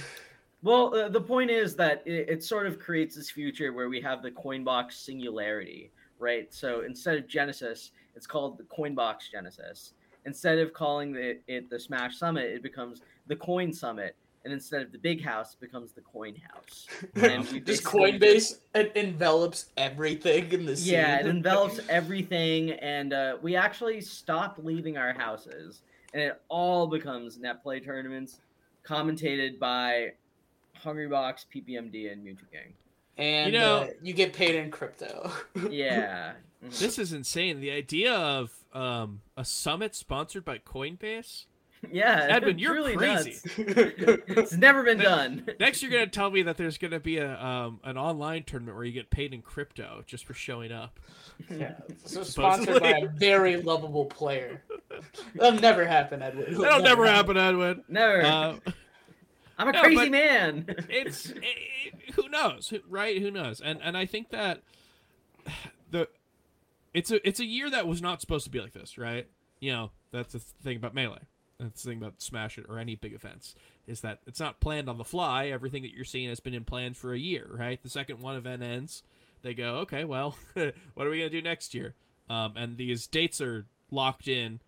Well, 0.62 0.94
uh, 0.94 1.08
the 1.08 1.20
point 1.20 1.50
is 1.50 1.74
that 1.76 2.02
it, 2.04 2.28
it 2.28 2.44
sort 2.44 2.66
of 2.66 2.78
creates 2.78 3.16
this 3.16 3.30
future 3.30 3.72
where 3.72 3.88
we 3.88 3.98
have 4.02 4.22
the 4.22 4.30
Coinbox 4.30 4.92
singularity, 4.92 5.90
right? 6.18 6.52
So 6.52 6.82
instead 6.82 7.16
of 7.16 7.26
Genesis, 7.26 7.92
it's 8.14 8.26
called 8.26 8.58
the 8.58 8.64
Coinbox 8.64 9.30
Genesis. 9.32 9.94
Instead 10.26 10.58
of 10.58 10.74
calling 10.74 11.16
it, 11.16 11.42
it 11.48 11.70
the 11.70 11.80
Smash 11.80 12.18
Summit, 12.18 12.44
it 12.44 12.62
becomes 12.62 13.00
the 13.26 13.36
Coin 13.36 13.72
Summit. 13.72 14.16
And 14.44 14.52
instead 14.52 14.82
of 14.82 14.92
the 14.92 14.98
Big 14.98 15.22
House, 15.22 15.54
it 15.54 15.60
becomes 15.60 15.92
the 15.92 16.00
Coin 16.02 16.34
House. 16.52 16.86
And 17.14 17.42
we 17.50 17.60
Just 17.60 17.84
basically 17.84 18.12
Coinbase 18.18 18.58
it 18.74 18.92
envelops 18.96 19.66
everything 19.78 20.52
in 20.52 20.66
the 20.66 20.76
scene. 20.76 20.92
yeah, 20.92 21.20
it 21.20 21.26
envelops 21.26 21.80
everything, 21.88 22.72
and 22.72 23.12
uh, 23.14 23.36
we 23.40 23.56
actually 23.56 24.00
stop 24.02 24.58
leaving 24.62 24.96
our 24.98 25.12
houses, 25.14 25.82
and 26.12 26.22
it 26.22 26.40
all 26.48 26.86
becomes 26.86 27.38
net 27.38 27.62
play 27.62 27.80
tournaments, 27.80 28.40
commentated 28.84 29.58
by 29.58 30.12
Hungrybox, 30.84 31.46
PPMD, 31.54 32.10
and 32.12 32.24
Mewtwo 32.24 32.50
Gang. 32.52 32.72
and 33.18 33.52
You 33.52 33.58
know- 33.58 33.76
uh, 33.78 33.86
you 34.02 34.12
get 34.14 34.32
paid 34.32 34.54
in 34.54 34.70
crypto. 34.70 35.30
Yeah. 35.70 36.32
This 36.62 36.98
is 36.98 37.14
insane. 37.14 37.60
The 37.60 37.70
idea 37.70 38.12
of 38.14 38.52
um, 38.74 39.22
a 39.34 39.46
summit 39.46 39.94
sponsored 39.96 40.44
by 40.44 40.58
Coinbase. 40.58 41.46
yeah, 41.90 42.26
Edwin, 42.28 42.58
you're 42.58 42.74
really 42.74 42.94
crazy. 42.94 43.38
It's 43.56 44.52
never 44.52 44.82
been 44.82 44.98
done. 44.98 45.46
Next, 45.58 45.80
you're 45.80 45.90
gonna 45.90 46.06
tell 46.08 46.30
me 46.30 46.42
that 46.42 46.58
there's 46.58 46.76
gonna 46.76 47.00
be 47.00 47.16
a 47.16 47.42
um, 47.42 47.80
an 47.82 47.96
online 47.96 48.42
tournament 48.42 48.76
where 48.76 48.84
you 48.84 48.92
get 48.92 49.08
paid 49.08 49.32
in 49.32 49.40
crypto 49.40 50.04
just 50.06 50.26
for 50.26 50.34
showing 50.34 50.70
up. 50.70 51.00
yeah, 51.50 51.76
so 52.04 52.22
sponsored 52.24 52.82
by 52.82 52.90
a 52.90 53.06
very 53.08 53.56
lovable 53.62 54.04
player. 54.04 54.62
That'll 55.34 55.60
never 55.60 55.86
happen, 55.86 56.22
Edwin. 56.22 56.46
It'll 56.48 56.62
That'll 56.62 56.82
never 56.82 57.06
happen, 57.06 57.36
Edwin. 57.36 57.84
Never. 57.88 58.22
Uh, 58.22 58.56
I'm 59.58 59.68
a 59.68 59.72
no, 59.72 59.82
crazy 59.82 60.08
man. 60.08 60.64
it's 60.88 61.30
it, 61.30 61.42
it- 61.42 62.14
who 62.14 62.28
knows, 62.28 62.72
right? 62.88 63.20
Who 63.20 63.30
knows? 63.30 63.60
And 63.60 63.80
and 63.82 63.96
I 63.96 64.06
think 64.06 64.30
that 64.30 64.62
the 65.90 66.08
it's 66.94 67.10
a 67.10 67.26
it's 67.26 67.40
a 67.40 67.44
year 67.44 67.70
that 67.70 67.86
was 67.86 68.00
not 68.02 68.20
supposed 68.20 68.44
to 68.44 68.50
be 68.50 68.60
like 68.60 68.72
this, 68.72 68.98
right? 68.98 69.26
You 69.60 69.72
know, 69.72 69.90
that's 70.12 70.32
the 70.32 70.38
thing 70.38 70.76
about 70.76 70.94
melee. 70.94 71.18
That's 71.58 71.82
the 71.82 71.90
thing 71.90 71.98
about 71.98 72.22
Smash 72.22 72.56
It 72.56 72.64
or 72.68 72.78
any 72.78 72.94
big 72.94 73.12
events 73.12 73.54
is 73.86 74.00
that 74.00 74.20
it's 74.26 74.40
not 74.40 74.60
planned 74.60 74.88
on 74.88 74.96
the 74.96 75.04
fly. 75.04 75.48
Everything 75.48 75.82
that 75.82 75.92
you're 75.92 76.04
seeing 76.04 76.28
has 76.30 76.40
been 76.40 76.54
in 76.54 76.64
plans 76.64 76.96
for 76.96 77.12
a 77.12 77.18
year, 77.18 77.46
right? 77.52 77.82
The 77.82 77.90
second 77.90 78.20
one 78.20 78.36
event 78.36 78.62
ends, 78.62 79.02
they 79.42 79.52
go, 79.52 79.76
okay, 79.78 80.04
well, 80.04 80.36
what 80.54 81.06
are 81.06 81.10
we 81.10 81.18
gonna 81.18 81.28
do 81.28 81.42
next 81.42 81.74
year? 81.74 81.94
Um, 82.30 82.54
and 82.56 82.78
these 82.78 83.06
dates 83.06 83.40
are 83.42 83.66
locked 83.90 84.26
in 84.26 84.54
a 84.54 84.60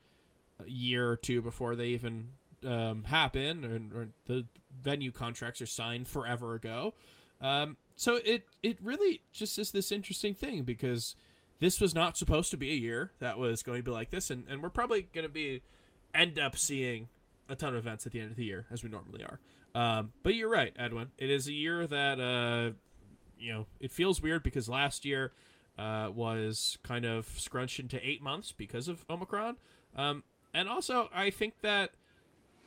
year 0.66 1.08
or 1.08 1.16
two 1.16 1.42
before 1.42 1.76
they 1.76 1.88
even 1.88 2.28
um, 2.66 3.04
happen, 3.04 3.64
and 3.64 3.92
or 3.92 4.08
the 4.26 4.46
venue 4.80 5.10
contracts 5.10 5.60
are 5.60 5.66
signed 5.66 6.08
forever 6.08 6.54
ago. 6.54 6.94
Um, 7.40 7.76
so 7.96 8.16
it 8.24 8.46
it 8.62 8.78
really 8.82 9.22
just 9.32 9.58
is 9.58 9.72
this 9.72 9.92
interesting 9.92 10.34
thing 10.34 10.62
because 10.62 11.16
this 11.60 11.80
was 11.80 11.94
not 11.94 12.16
supposed 12.16 12.50
to 12.50 12.56
be 12.56 12.70
a 12.70 12.76
year 12.76 13.12
that 13.20 13.38
was 13.38 13.62
going 13.62 13.78
to 13.78 13.84
be 13.84 13.90
like 13.90 14.10
this, 14.10 14.30
and, 14.30 14.44
and 14.48 14.62
we're 14.62 14.70
probably 14.70 15.02
going 15.12 15.26
to 15.26 15.32
be 15.32 15.62
end 16.14 16.38
up 16.38 16.56
seeing 16.56 17.08
a 17.48 17.54
ton 17.54 17.70
of 17.70 17.76
events 17.76 18.06
at 18.06 18.12
the 18.12 18.20
end 18.20 18.30
of 18.30 18.36
the 18.36 18.44
year 18.44 18.66
as 18.70 18.82
we 18.82 18.90
normally 18.90 19.24
are. 19.24 19.38
Um, 19.74 20.12
but 20.22 20.34
you're 20.34 20.50
right, 20.50 20.74
Edwin. 20.78 21.12
It 21.18 21.30
is 21.30 21.46
a 21.48 21.52
year 21.52 21.86
that 21.86 22.20
uh, 22.20 22.72
you 23.38 23.52
know 23.52 23.66
it 23.80 23.92
feels 23.92 24.20
weird 24.20 24.42
because 24.42 24.68
last 24.68 25.04
year 25.04 25.32
uh, 25.78 26.10
was 26.14 26.78
kind 26.82 27.04
of 27.04 27.26
scrunched 27.36 27.78
into 27.78 27.98
eight 28.06 28.22
months 28.22 28.52
because 28.52 28.88
of 28.88 29.04
Omicron, 29.08 29.56
um, 29.96 30.24
and 30.54 30.68
also 30.68 31.08
I 31.14 31.30
think 31.30 31.60
that 31.62 31.90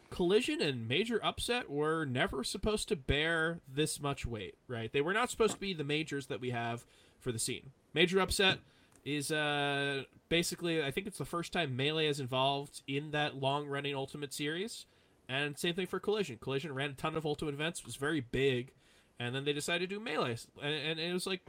collision 0.10 0.62
and 0.62 0.88
major 0.88 1.20
upset 1.24 1.70
were 1.70 2.06
never 2.06 2.44
supposed 2.44 2.88
to 2.90 2.96
bear 2.96 3.60
this 3.68 4.00
much 4.00 4.26
weight 4.26 4.56
right? 4.68 4.92
They 4.92 5.02
were 5.02 5.14
not 5.14 5.30
supposed 5.30 5.54
to 5.54 5.60
be 5.60 5.74
the 5.74 5.84
majors 5.84 6.28
that 6.28 6.40
we 6.40 6.52
have 6.52 6.86
for 7.20 7.32
the 7.32 7.40
scene. 7.40 7.72
Major 7.94 8.20
upset 8.20 8.60
is 9.04 9.32
uh 9.32 10.04
basically 10.30 10.84
i 10.84 10.90
think 10.90 11.06
it's 11.06 11.20
the 11.20 11.26
first 11.26 11.54
time 11.54 11.76
melee 11.76 12.08
is 12.08 12.20
involved 12.20 12.82
in 12.88 13.12
that 13.12 13.36
long 13.36 13.68
running 13.68 13.96
ultimate 13.96 14.34
series. 14.34 14.86
And 15.28 15.58
same 15.58 15.74
thing 15.74 15.88
for 15.88 16.00
collision. 16.00 16.38
Collision 16.38 16.74
ran 16.74 16.92
a 16.92 16.94
ton 16.94 17.16
of 17.16 17.26
ultimate 17.26 17.56
events 17.56 17.84
was 17.84 17.96
very 17.96 18.22
big 18.22 18.72
and 19.20 19.34
then 19.34 19.46
they 19.46 19.54
decided 19.54 19.90
to 19.90 19.96
do 19.96 20.02
melee. 20.02 20.38
And, 20.62 20.74
and 20.74 21.00
it 21.00 21.14
was 21.14 21.26
like 21.28 21.42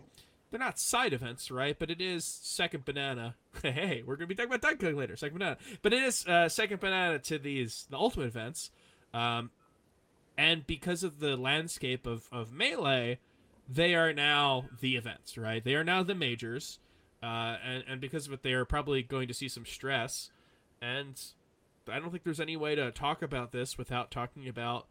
they're 0.51 0.61
not 0.61 0.79
side 0.79 1.13
events, 1.13 1.51
right? 1.51 1.77
But 1.79 1.91
it 1.91 2.01
is 2.01 2.25
second 2.25 2.85
banana. 2.85 3.35
hey, 3.63 4.03
we're 4.07 4.17
gonna 4.17 4.27
be 4.27 4.35
talking 4.35 4.53
about 4.53 4.79
Killing 4.79 4.97
later. 4.97 5.17
Second 5.17 5.39
banana, 5.39 5.57
but 5.83 5.93
it 5.93 6.03
is 6.03 6.27
uh, 6.27 6.49
second 6.49 6.81
banana 6.81 7.19
to 7.21 7.39
these 7.39 7.87
the 7.91 7.97
ultimate 7.97 8.27
events, 8.27 8.71
um, 9.13 9.51
and 10.39 10.67
because 10.67 11.03
of 11.03 11.21
the 11.21 11.37
landscape 11.37 12.07
of 12.07 12.29
of 12.31 12.53
melee, 12.53 13.19
they 13.69 13.95
are 13.95 14.13
now 14.13 14.67
the 14.81 14.97
events, 14.97 15.37
right? 15.37 15.65
They 15.65 15.75
are 15.75 15.85
now 15.85 16.03
the 16.03 16.15
majors, 16.15 16.79
uh, 17.23 17.57
and 17.65 17.85
and 17.89 18.01
because 18.01 18.27
of 18.27 18.33
it, 18.33 18.43
they 18.43 18.53
are 18.53 18.65
probably 18.65 19.03
going 19.03 19.29
to 19.29 19.35
see 19.35 19.49
some 19.49 19.67
stress, 19.67 20.31
and 20.81 21.21
I 21.91 21.99
don't 21.99 22.11
think 22.11 22.25
there's 22.25 22.41
any 22.41 22.57
way 22.57 22.75
to 22.75 22.91
talk 22.91 23.23
about 23.23 23.53
this 23.53 23.79
without 23.79 24.11
talking 24.11 24.49
about 24.49 24.87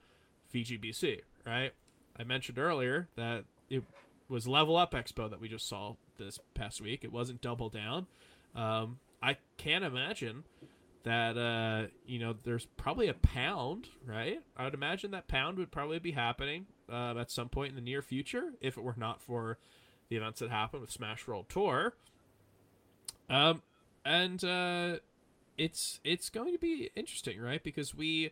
VGBC, 0.54 1.22
right? 1.46 1.74
I 2.18 2.24
mentioned 2.24 2.58
earlier 2.58 3.10
that 3.16 3.44
it 3.70 3.84
was 4.30 4.48
Level 4.48 4.78
Up 4.78 4.94
Expo 4.94 5.30
that 5.30 5.40
we 5.40 5.48
just 5.48 5.68
saw 5.68 5.96
this 6.18 6.40
past 6.54 6.82
week. 6.82 7.04
It 7.04 7.12
wasn't 7.12 7.42
double 7.42 7.70
down. 7.70 8.08
Um, 8.56 9.00
I 9.22 9.38
can't 9.58 9.84
imagine 9.84 10.44
that 11.04 11.38
uh, 11.38 11.88
you 12.06 12.20
know 12.20 12.36
there's 12.44 12.66
probably 12.78 13.08
a 13.08 13.14
pound, 13.14 13.90
right? 14.06 14.40
I 14.58 14.64
would 14.66 14.74
imagine 14.74 15.12
that 15.12 15.28
pound 15.28 15.58
would 15.58 15.72
probably 15.72 16.00
be 16.00 16.12
happening 16.12 16.66
uh, 16.92 17.16
at 17.18 17.32
some 17.32 17.50
point 17.50 17.70
in 17.70 17.76
the 17.76 17.82
near 17.82 18.02
future 18.02 18.54
if 18.62 18.78
it 18.78 18.84
were 18.84 18.96
not 18.98 19.22
for 19.22 19.58
the 20.10 20.18
events 20.18 20.40
that 20.40 20.50
happened 20.50 20.82
with 20.82 20.92
Smash 20.92 21.28
World 21.28 21.46
Tour. 21.50 21.94
Um, 23.30 23.62
and 24.04 24.44
uh, 24.44 24.98
it's 25.58 26.00
it's 26.04 26.30
going 26.30 26.54
to 26.54 26.60
be 26.60 26.90
interesting, 26.96 27.40
right? 27.40 27.64
Because 27.64 27.96
we 27.96 28.32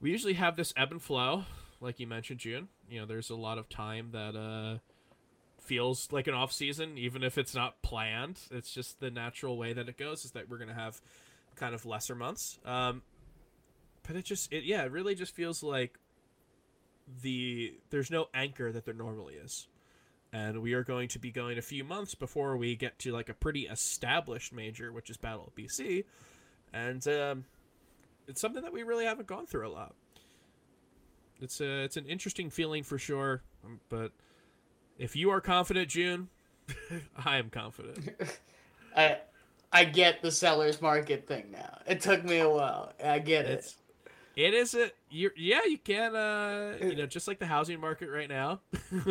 we 0.00 0.10
usually 0.10 0.34
have 0.34 0.56
this 0.56 0.72
ebb 0.76 0.90
and 0.90 1.02
flow, 1.02 1.44
like 1.80 2.00
you 2.00 2.06
mentioned, 2.06 2.40
June. 2.40 2.68
You 2.88 3.00
know, 3.00 3.06
there's 3.06 3.30
a 3.30 3.36
lot 3.36 3.58
of 3.58 3.68
time 3.68 4.10
that 4.12 4.36
uh 4.36 4.78
feels 5.62 6.08
like 6.10 6.26
an 6.26 6.34
off 6.34 6.52
season, 6.52 6.98
even 6.98 7.22
if 7.22 7.38
it's 7.38 7.54
not 7.54 7.80
planned. 7.82 8.40
It's 8.50 8.72
just 8.72 9.00
the 9.00 9.10
natural 9.10 9.56
way 9.56 9.72
that 9.72 9.88
it 9.88 9.96
goes. 9.96 10.24
Is 10.24 10.32
that 10.32 10.48
we're 10.48 10.58
gonna 10.58 10.74
have 10.74 11.00
kind 11.56 11.74
of 11.74 11.86
lesser 11.86 12.14
months. 12.14 12.58
Um, 12.64 13.02
but 14.06 14.16
it 14.16 14.24
just 14.24 14.52
it 14.52 14.64
yeah, 14.64 14.84
it 14.84 14.92
really 14.92 15.14
just 15.14 15.34
feels 15.34 15.62
like 15.62 15.98
the 17.22 17.74
there's 17.90 18.10
no 18.10 18.26
anchor 18.32 18.70
that 18.70 18.84
there 18.84 18.94
normally 18.94 19.34
is 19.34 19.66
and 20.32 20.62
we 20.62 20.74
are 20.74 20.84
going 20.84 21.08
to 21.08 21.18
be 21.18 21.30
going 21.30 21.58
a 21.58 21.62
few 21.62 21.84
months 21.84 22.14
before 22.14 22.56
we 22.56 22.76
get 22.76 22.98
to 23.00 23.12
like 23.12 23.28
a 23.28 23.34
pretty 23.34 23.66
established 23.66 24.52
major, 24.52 24.92
which 24.92 25.10
is 25.10 25.16
Battle 25.16 25.46
of 25.48 25.54
BC, 25.54 26.04
and 26.72 27.06
um, 27.08 27.44
it's 28.28 28.40
something 28.40 28.62
that 28.62 28.72
we 28.72 28.82
really 28.82 29.04
haven't 29.04 29.26
gone 29.26 29.46
through 29.46 29.68
a 29.68 29.72
lot. 29.72 29.94
It's 31.40 31.60
a 31.60 31.82
it's 31.84 31.96
an 31.96 32.06
interesting 32.06 32.50
feeling 32.50 32.82
for 32.82 32.98
sure, 32.98 33.42
but 33.88 34.12
if 34.98 35.16
you 35.16 35.30
are 35.30 35.40
confident, 35.40 35.88
June, 35.88 36.28
I 37.24 37.38
am 37.38 37.50
confident. 37.50 38.10
I 38.96 39.18
I 39.72 39.84
get 39.84 40.22
the 40.22 40.30
seller's 40.30 40.82
market 40.82 41.26
thing 41.26 41.50
now. 41.52 41.78
It 41.86 42.00
took 42.00 42.24
me 42.24 42.38
a 42.38 42.48
while. 42.48 42.92
I 43.02 43.18
get 43.20 43.46
it. 43.46 43.50
It's, 43.50 43.76
it 44.36 44.54
is 44.54 44.74
a 44.74 44.90
you 45.10 45.30
yeah 45.36 45.60
you 45.66 45.78
can 45.78 46.14
uh 46.14 46.76
you 46.80 46.94
know 46.94 47.06
just 47.06 47.26
like 47.26 47.38
the 47.38 47.46
housing 47.46 47.80
market 47.80 48.08
right 48.08 48.28
now 48.28 48.60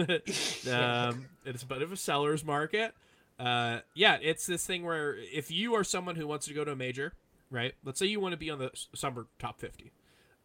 um 0.72 1.26
it's 1.46 1.64
a 1.64 1.66
bit 1.68 1.82
of 1.82 1.92
a 1.92 1.98
seller's 1.98 2.44
market 2.46 2.94
uh 3.38 3.80
yeah 3.94 4.18
it's 4.22 4.46
this 4.46 4.66
thing 4.66 4.84
where 4.84 5.16
if 5.18 5.52
you 5.52 5.76
are 5.76 5.84
someone 5.84 6.16
who 6.16 6.26
wants 6.26 6.48
to 6.48 6.54
go 6.54 6.64
to 6.64 6.72
a 6.72 6.76
major 6.76 7.14
right 7.52 7.74
let's 7.84 8.00
say 8.00 8.06
you 8.06 8.20
want 8.20 8.32
to 8.32 8.38
be 8.38 8.50
on 8.50 8.60
the 8.60 8.72
summer 8.96 9.28
top 9.40 9.60
50 9.60 9.92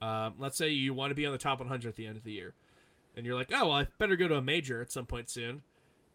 um 0.02 0.34
let's 0.38 0.56
say 0.56 0.68
you 0.70 0.92
want 0.94 1.10
to 1.10 1.14
be 1.14 1.26
on 1.26 1.32
the 1.32 1.38
top 1.38 1.58
100 1.58 1.88
at 1.88 1.96
the 1.96 2.06
end 2.06 2.16
of 2.16 2.24
the 2.24 2.32
year 2.32 2.54
and 3.16 3.24
you're 3.24 3.34
like 3.34 3.50
oh 3.52 3.68
well 3.68 3.76
i 3.78 3.86
better 3.98 4.16
go 4.16 4.28
to 4.28 4.34
a 4.36 4.42
major 4.42 4.80
at 4.80 4.90
some 4.92 5.06
point 5.06 5.28
soon. 5.30 5.62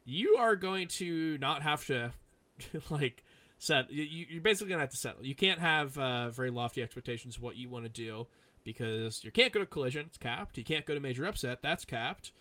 You 0.05 0.37
are 0.39 0.55
going 0.55 0.87
to 0.87 1.37
not 1.37 1.61
have 1.61 1.85
to 1.87 2.11
like 2.89 3.23
set 3.59 3.91
you, 3.91 4.25
you're 4.29 4.41
basically 4.41 4.69
gonna 4.69 4.81
have 4.81 4.89
to 4.89 4.97
settle. 4.97 5.23
You 5.25 5.35
can't 5.35 5.59
have 5.59 5.97
uh, 5.97 6.29
very 6.29 6.49
lofty 6.49 6.81
expectations 6.81 7.37
of 7.37 7.43
what 7.43 7.57
you 7.57 7.69
want 7.69 7.85
to 7.85 7.89
do 7.89 8.25
because 8.63 9.23
you 9.23 9.31
can't 9.31 9.53
go 9.53 9.59
to 9.59 9.65
collision 9.65 10.05
it's 10.07 10.17
capped. 10.17 10.57
You 10.57 10.63
can't 10.63 10.85
go 10.85 10.93
to 10.93 10.99
major 10.99 11.25
upset 11.25 11.61
that's 11.61 11.85
capped. 11.85 12.31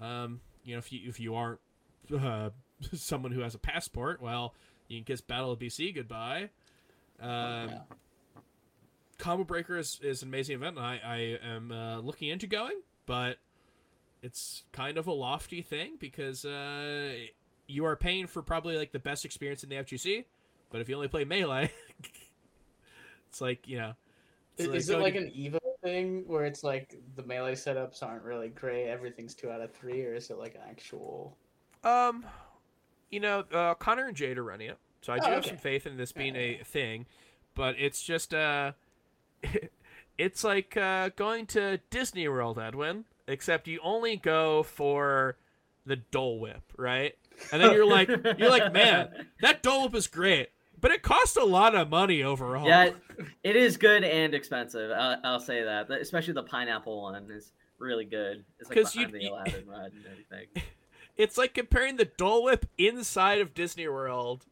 Um, 0.00 0.40
you 0.64 0.74
know 0.74 0.78
if 0.78 0.92
you 0.92 1.08
if 1.08 1.18
you 1.18 1.34
aren't 1.34 1.60
uh, 2.14 2.50
someone 2.94 3.32
who 3.32 3.40
has 3.40 3.54
a 3.54 3.58
passport 3.58 4.20
well 4.20 4.54
you 4.86 4.98
can 4.98 5.04
kiss 5.04 5.20
battle 5.20 5.52
of 5.52 5.58
bc 5.58 5.94
goodbye. 5.94 6.50
Um, 7.20 7.30
Yeah. 7.70 7.78
Combo 9.18 9.44
breaker 9.44 9.76
is, 9.76 9.98
is 10.02 10.22
an 10.22 10.28
amazing 10.28 10.56
event 10.56 10.76
and 10.76 10.86
i, 10.86 11.00
I 11.04 11.38
am 11.46 11.72
uh, 11.72 12.00
looking 12.00 12.28
into 12.28 12.46
going 12.46 12.80
but 13.06 13.38
it's 14.22 14.64
kind 14.72 14.98
of 14.98 15.06
a 15.06 15.12
lofty 15.12 15.62
thing 15.62 15.96
because 15.98 16.44
uh, 16.44 17.14
you 17.66 17.84
are 17.84 17.96
paying 17.96 18.26
for 18.26 18.42
probably 18.42 18.76
like 18.76 18.92
the 18.92 18.98
best 18.98 19.24
experience 19.24 19.62
in 19.62 19.70
the 19.70 19.76
fgc 19.76 20.24
but 20.70 20.80
if 20.80 20.88
you 20.88 20.94
only 20.96 21.08
play 21.08 21.24
melee 21.24 21.70
it's 23.28 23.40
like 23.40 23.66
you 23.68 23.78
know 23.78 23.92
it's 24.56 24.66
Is, 24.66 24.74
is 24.74 24.90
it 24.90 24.98
like 24.98 25.14
to- 25.14 25.20
an 25.22 25.30
Evo 25.30 25.58
thing 25.82 26.24
where 26.26 26.44
it's 26.44 26.64
like 26.64 27.00
the 27.14 27.22
melee 27.22 27.54
setups 27.54 28.02
aren't 28.02 28.24
really 28.24 28.48
great, 28.48 28.88
everything's 28.88 29.34
two 29.34 29.50
out 29.50 29.60
of 29.60 29.72
three, 29.74 30.04
or 30.04 30.14
is 30.14 30.30
it 30.30 30.38
like 30.38 30.54
an 30.54 30.62
actual? 30.68 31.36
Um, 31.84 32.26
you 33.10 33.20
know, 33.20 33.44
uh, 33.52 33.74
Connor 33.74 34.06
and 34.08 34.16
Jade 34.16 34.38
are 34.38 34.44
running 34.44 34.68
it, 34.70 34.78
so 35.02 35.12
I 35.12 35.18
do 35.20 35.30
Oh, 35.30 35.34
have 35.34 35.44
some 35.46 35.58
faith 35.58 35.86
in 35.86 35.96
this 35.96 36.12
being 36.12 36.36
Yeah, 36.36 36.42
a 36.60 36.60
thing. 36.64 37.06
But 37.54 37.76
it's 37.78 38.02
just 38.02 38.34
uh, 38.34 38.72
it's 40.18 40.44
like 40.44 40.76
uh, 40.76 41.10
going 41.16 41.46
to 41.46 41.78
Disney 41.90 42.28
World, 42.28 42.58
Edwin. 42.58 43.04
Except 43.26 43.68
you 43.68 43.78
only 43.82 44.16
go 44.16 44.62
for 44.62 45.36
the 45.84 45.96
Dole 45.96 46.40
Whip, 46.40 46.62
right? 46.76 47.14
And 47.52 47.62
then 47.62 47.72
you're 47.72 47.86
like, 47.86 48.08
you're 48.38 48.50
like, 48.50 48.72
man, 48.72 49.26
that 49.42 49.62
Dole 49.62 49.84
Whip 49.84 49.94
is 49.94 50.06
great, 50.06 50.48
but 50.80 50.90
it 50.90 51.02
costs 51.02 51.36
a 51.36 51.44
lot 51.44 51.74
of 51.74 51.90
money 51.90 52.22
overall. 52.22 52.66
Yeah, 52.66 52.90
it 53.42 53.56
is 53.56 53.76
good 53.76 54.02
and 54.02 54.34
expensive. 54.34 54.90
I'll, 54.90 55.16
I'll 55.24 55.40
say 55.40 55.62
that. 55.62 55.90
Especially 55.90 56.32
the 56.32 56.42
pineapple 56.42 57.02
one 57.02 57.30
is 57.30 57.52
really 57.78 58.04
good. 58.04 58.44
It's 58.58 58.70
like 58.70 58.94
you- 58.94 59.06
behind 59.08 59.14
the 59.14 59.28
Aladdin 59.28 59.68
ride 59.68 59.92
and 59.92 60.06
everything. 60.10 60.46
it's 61.16 61.36
like 61.38 61.54
comparing 61.54 61.96
the 61.96 62.04
Dole 62.04 62.44
Whip 62.44 62.66
inside 62.78 63.40
of 63.40 63.54
Disney 63.54 63.88
World 63.88 64.46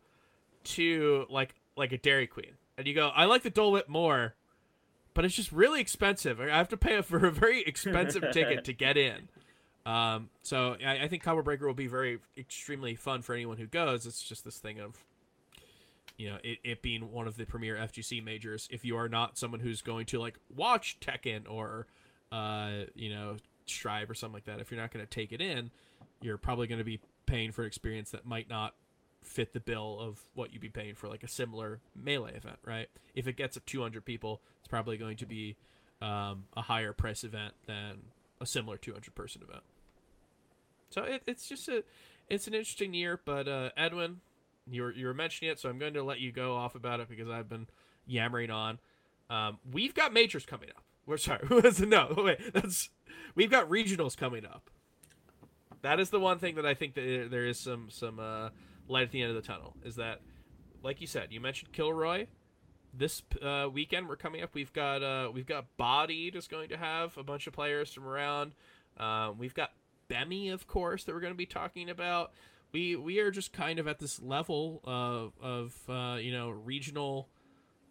to 0.65 1.27
like 1.31 1.55
like 1.77 1.93
a 1.93 1.99
Dairy 1.99 2.27
Queen, 2.27 2.53
and 2.77 2.87
you 2.87 2.95
go, 2.95 3.09
I 3.09 3.25
like 3.25 3.43
the 3.43 3.51
Dole 3.51 3.73
Whip 3.73 3.89
more, 3.89 4.35
but 5.17 5.25
it's 5.25 5.35
just 5.35 5.51
really 5.51 5.81
expensive. 5.81 6.39
I 6.41 6.49
have 6.49 6.69
to 6.69 6.77
pay 6.77 7.01
for 7.01 7.25
a 7.25 7.33
very 7.33 7.63
expensive 7.63 8.23
ticket 8.33 8.65
to 8.67 8.75
get 8.75 8.99
in. 8.99 9.29
Um, 9.87 10.29
so 10.43 10.77
I, 10.85 11.05
I 11.05 11.09
think 11.09 11.23
Combo 11.23 11.43
Breaker 11.43 11.67
will 11.67 11.73
be 11.75 11.87
very 11.87 12.19
extremely 12.37 12.95
fun 12.97 13.23
for 13.23 13.35
anyone 13.35 13.57
who 13.57 13.67
goes. 13.67 14.05
It's 14.05 14.23
just 14.23 14.45
this 14.45 14.59
thing 14.59 14.79
of 14.79 14.99
you 16.19 16.29
know 16.29 16.37
it, 16.45 16.59
it 16.63 16.83
being 16.83 17.13
one 17.13 17.27
of 17.27 17.37
the 17.39 17.47
premier 17.47 17.77
FGC 17.77 18.23
majors. 18.23 18.69
If 18.71 18.85
you 18.85 18.99
are 18.99 19.09
not 19.09 19.39
someone 19.39 19.61
who's 19.61 19.81
going 19.81 20.05
to 20.07 20.19
like 20.19 20.39
watch 20.55 20.99
Tekken 21.01 21.49
or 21.49 21.87
uh, 22.31 22.85
you 22.95 23.09
know 23.09 23.37
Strive 23.65 24.11
or 24.11 24.15
something 24.15 24.35
like 24.35 24.45
that, 24.45 24.61
if 24.61 24.71
you're 24.71 24.81
not 24.81 24.93
going 24.93 25.05
to 25.05 25.11
take 25.11 25.33
it 25.33 25.41
in, 25.41 25.71
you're 26.21 26.37
probably 26.37 26.67
going 26.67 26.79
to 26.79 26.85
be 26.85 27.01
paying 27.25 27.53
for 27.53 27.63
an 27.63 27.69
experience 27.69 28.11
that 28.11 28.27
might 28.27 28.51
not 28.51 28.75
fit 29.27 29.53
the 29.53 29.61
bill 29.61 29.99
of 30.01 30.21
what 30.35 30.53
you'd 30.53 30.63
be 30.63 30.69
paying 30.69 30.95
for 30.95 31.09
like 31.09 31.23
a 31.23 31.29
similar 31.29 31.81
melee 31.95 32.35
event, 32.35 32.59
right? 32.65 32.89
If 33.15 33.27
it 33.27 33.37
gets 33.37 33.57
up 33.57 33.67
200 33.67 34.05
people, 34.05 34.41
it's 34.61 34.69
probably 34.69 34.97
going 34.97 35.17
to 35.19 35.27
be 35.27 35.57
um, 36.01 36.45
a 36.57 36.63
higher 36.63 36.93
price 36.93 37.25
event 37.25 37.55
than 37.67 37.99
a 38.41 38.47
similar 38.47 38.77
200 38.77 39.15
person 39.15 39.43
event. 39.43 39.63
So 40.91 41.03
it, 41.03 41.23
it's 41.27 41.49
just 41.49 41.69
a, 41.69 41.85
it's 42.29 42.47
an 42.47 42.55
interesting 42.55 42.95
year. 42.95 43.21
But 43.23 43.49
uh, 43.49 43.71
Edwin, 43.77 44.21
you 44.71 44.83
were 44.83 44.93
you 44.93 45.07
were 45.07 45.15
mentioning 45.15 45.53
it, 45.53 45.59
so 45.59 45.69
I'm 45.69 45.79
going 45.79 45.95
to 45.95 46.03
let 46.03 46.21
you 46.21 46.33
go 46.33 46.55
off 46.55 46.75
about 46.75 47.01
it 47.01 47.09
because 47.09 47.29
I've 47.29 47.49
been 47.49 47.67
yammering 48.07 48.51
on. 48.51 48.79
Um, 49.29 49.59
we've 49.71 49.95
got 49.95 50.13
majors 50.13 50.47
coming 50.47 50.71
up. 50.71 50.83
We're 51.07 51.19
sorry. 51.19 51.47
no, 51.81 52.15
wait. 52.17 52.53
That's 52.53 52.91
we've 53.35 53.51
got 53.51 53.69
regionals 53.69 54.17
coming 54.17 54.45
up. 54.45 54.71
That 55.83 56.01
is 56.01 56.11
the 56.11 56.21
one 56.21 56.39
thing 56.39 56.57
that 56.57 56.67
I 56.67 56.75
think 56.75 56.95
that 56.95 57.29
there 57.31 57.47
is 57.47 57.59
some 57.59 57.89
some 57.91 58.19
uh, 58.19 58.51
light 58.89 59.05
at 59.05 59.11
the 59.11 59.23
end 59.23 59.31
of 59.31 59.37
the 59.37 59.47
tunnel. 59.47 59.77
Is 59.85 59.97
that, 59.97 60.21
like 60.83 61.01
you 61.01 61.07
said, 61.07 61.29
you 61.31 61.41
mentioned 61.41 61.73
Kilroy. 61.73 62.27
This 62.95 63.23
uh, 63.43 63.69
weekend 63.71 64.09
we're 64.09 64.17
coming 64.17 64.43
up. 64.43 64.55
We've 64.55 64.73
got 64.73 65.03
uh, 65.03 65.31
we've 65.33 65.47
got 65.47 65.67
Bodied 65.77 66.35
is 66.35 66.49
going 66.49 66.71
to 66.71 66.77
have 66.77 67.17
a 67.19 67.23
bunch 67.23 67.47
of 67.47 67.53
players 67.53 67.93
from 67.93 68.07
around. 68.07 68.53
Um, 68.97 69.39
we've 69.39 69.55
got 69.55 69.73
Bemi, 70.09 70.53
of 70.53 70.67
course, 70.67 71.05
that 71.05 71.15
we're 71.15 71.21
going 71.21 71.33
to 71.33 71.37
be 71.37 71.47
talking 71.47 71.91
about. 71.91 72.33
We 72.73 72.97
we 72.97 73.19
are 73.21 73.31
just 73.31 73.53
kind 73.53 73.79
of 73.79 73.87
at 73.87 73.99
this 73.99 74.21
level 74.23 74.81
of 74.85 75.33
of 75.43 75.75
uh, 75.89 76.17
you 76.19 76.33
know 76.33 76.51
regional, 76.51 77.29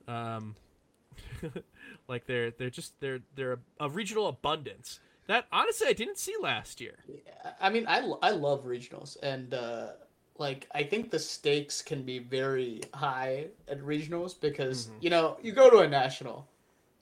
um, 0.07 0.55
like 2.07 2.25
they're 2.25 2.51
they're 2.51 2.69
just 2.69 2.99
they're 2.99 3.19
they're 3.35 3.59
a, 3.79 3.89
regional 3.89 4.27
abundance 4.27 4.99
that 5.27 5.45
honestly 5.51 5.87
I 5.87 5.93
didn't 5.93 6.17
see 6.17 6.35
last 6.39 6.81
year. 6.81 6.97
I 7.59 7.69
mean, 7.69 7.85
I, 7.87 7.99
I 8.21 8.31
love 8.31 8.65
regionals, 8.65 9.17
and 9.21 9.53
uh, 9.53 9.87
like 10.37 10.67
I 10.73 10.83
think 10.83 11.11
the 11.11 11.19
stakes 11.19 11.81
can 11.81 12.03
be 12.03 12.19
very 12.19 12.81
high 12.93 13.47
at 13.67 13.79
regionals 13.81 14.39
because 14.39 14.87
Mhm. 14.87 14.91
you 15.01 15.09
know 15.09 15.37
you 15.41 15.51
go 15.51 15.69
to 15.69 15.79
a 15.79 15.87
national, 15.87 16.47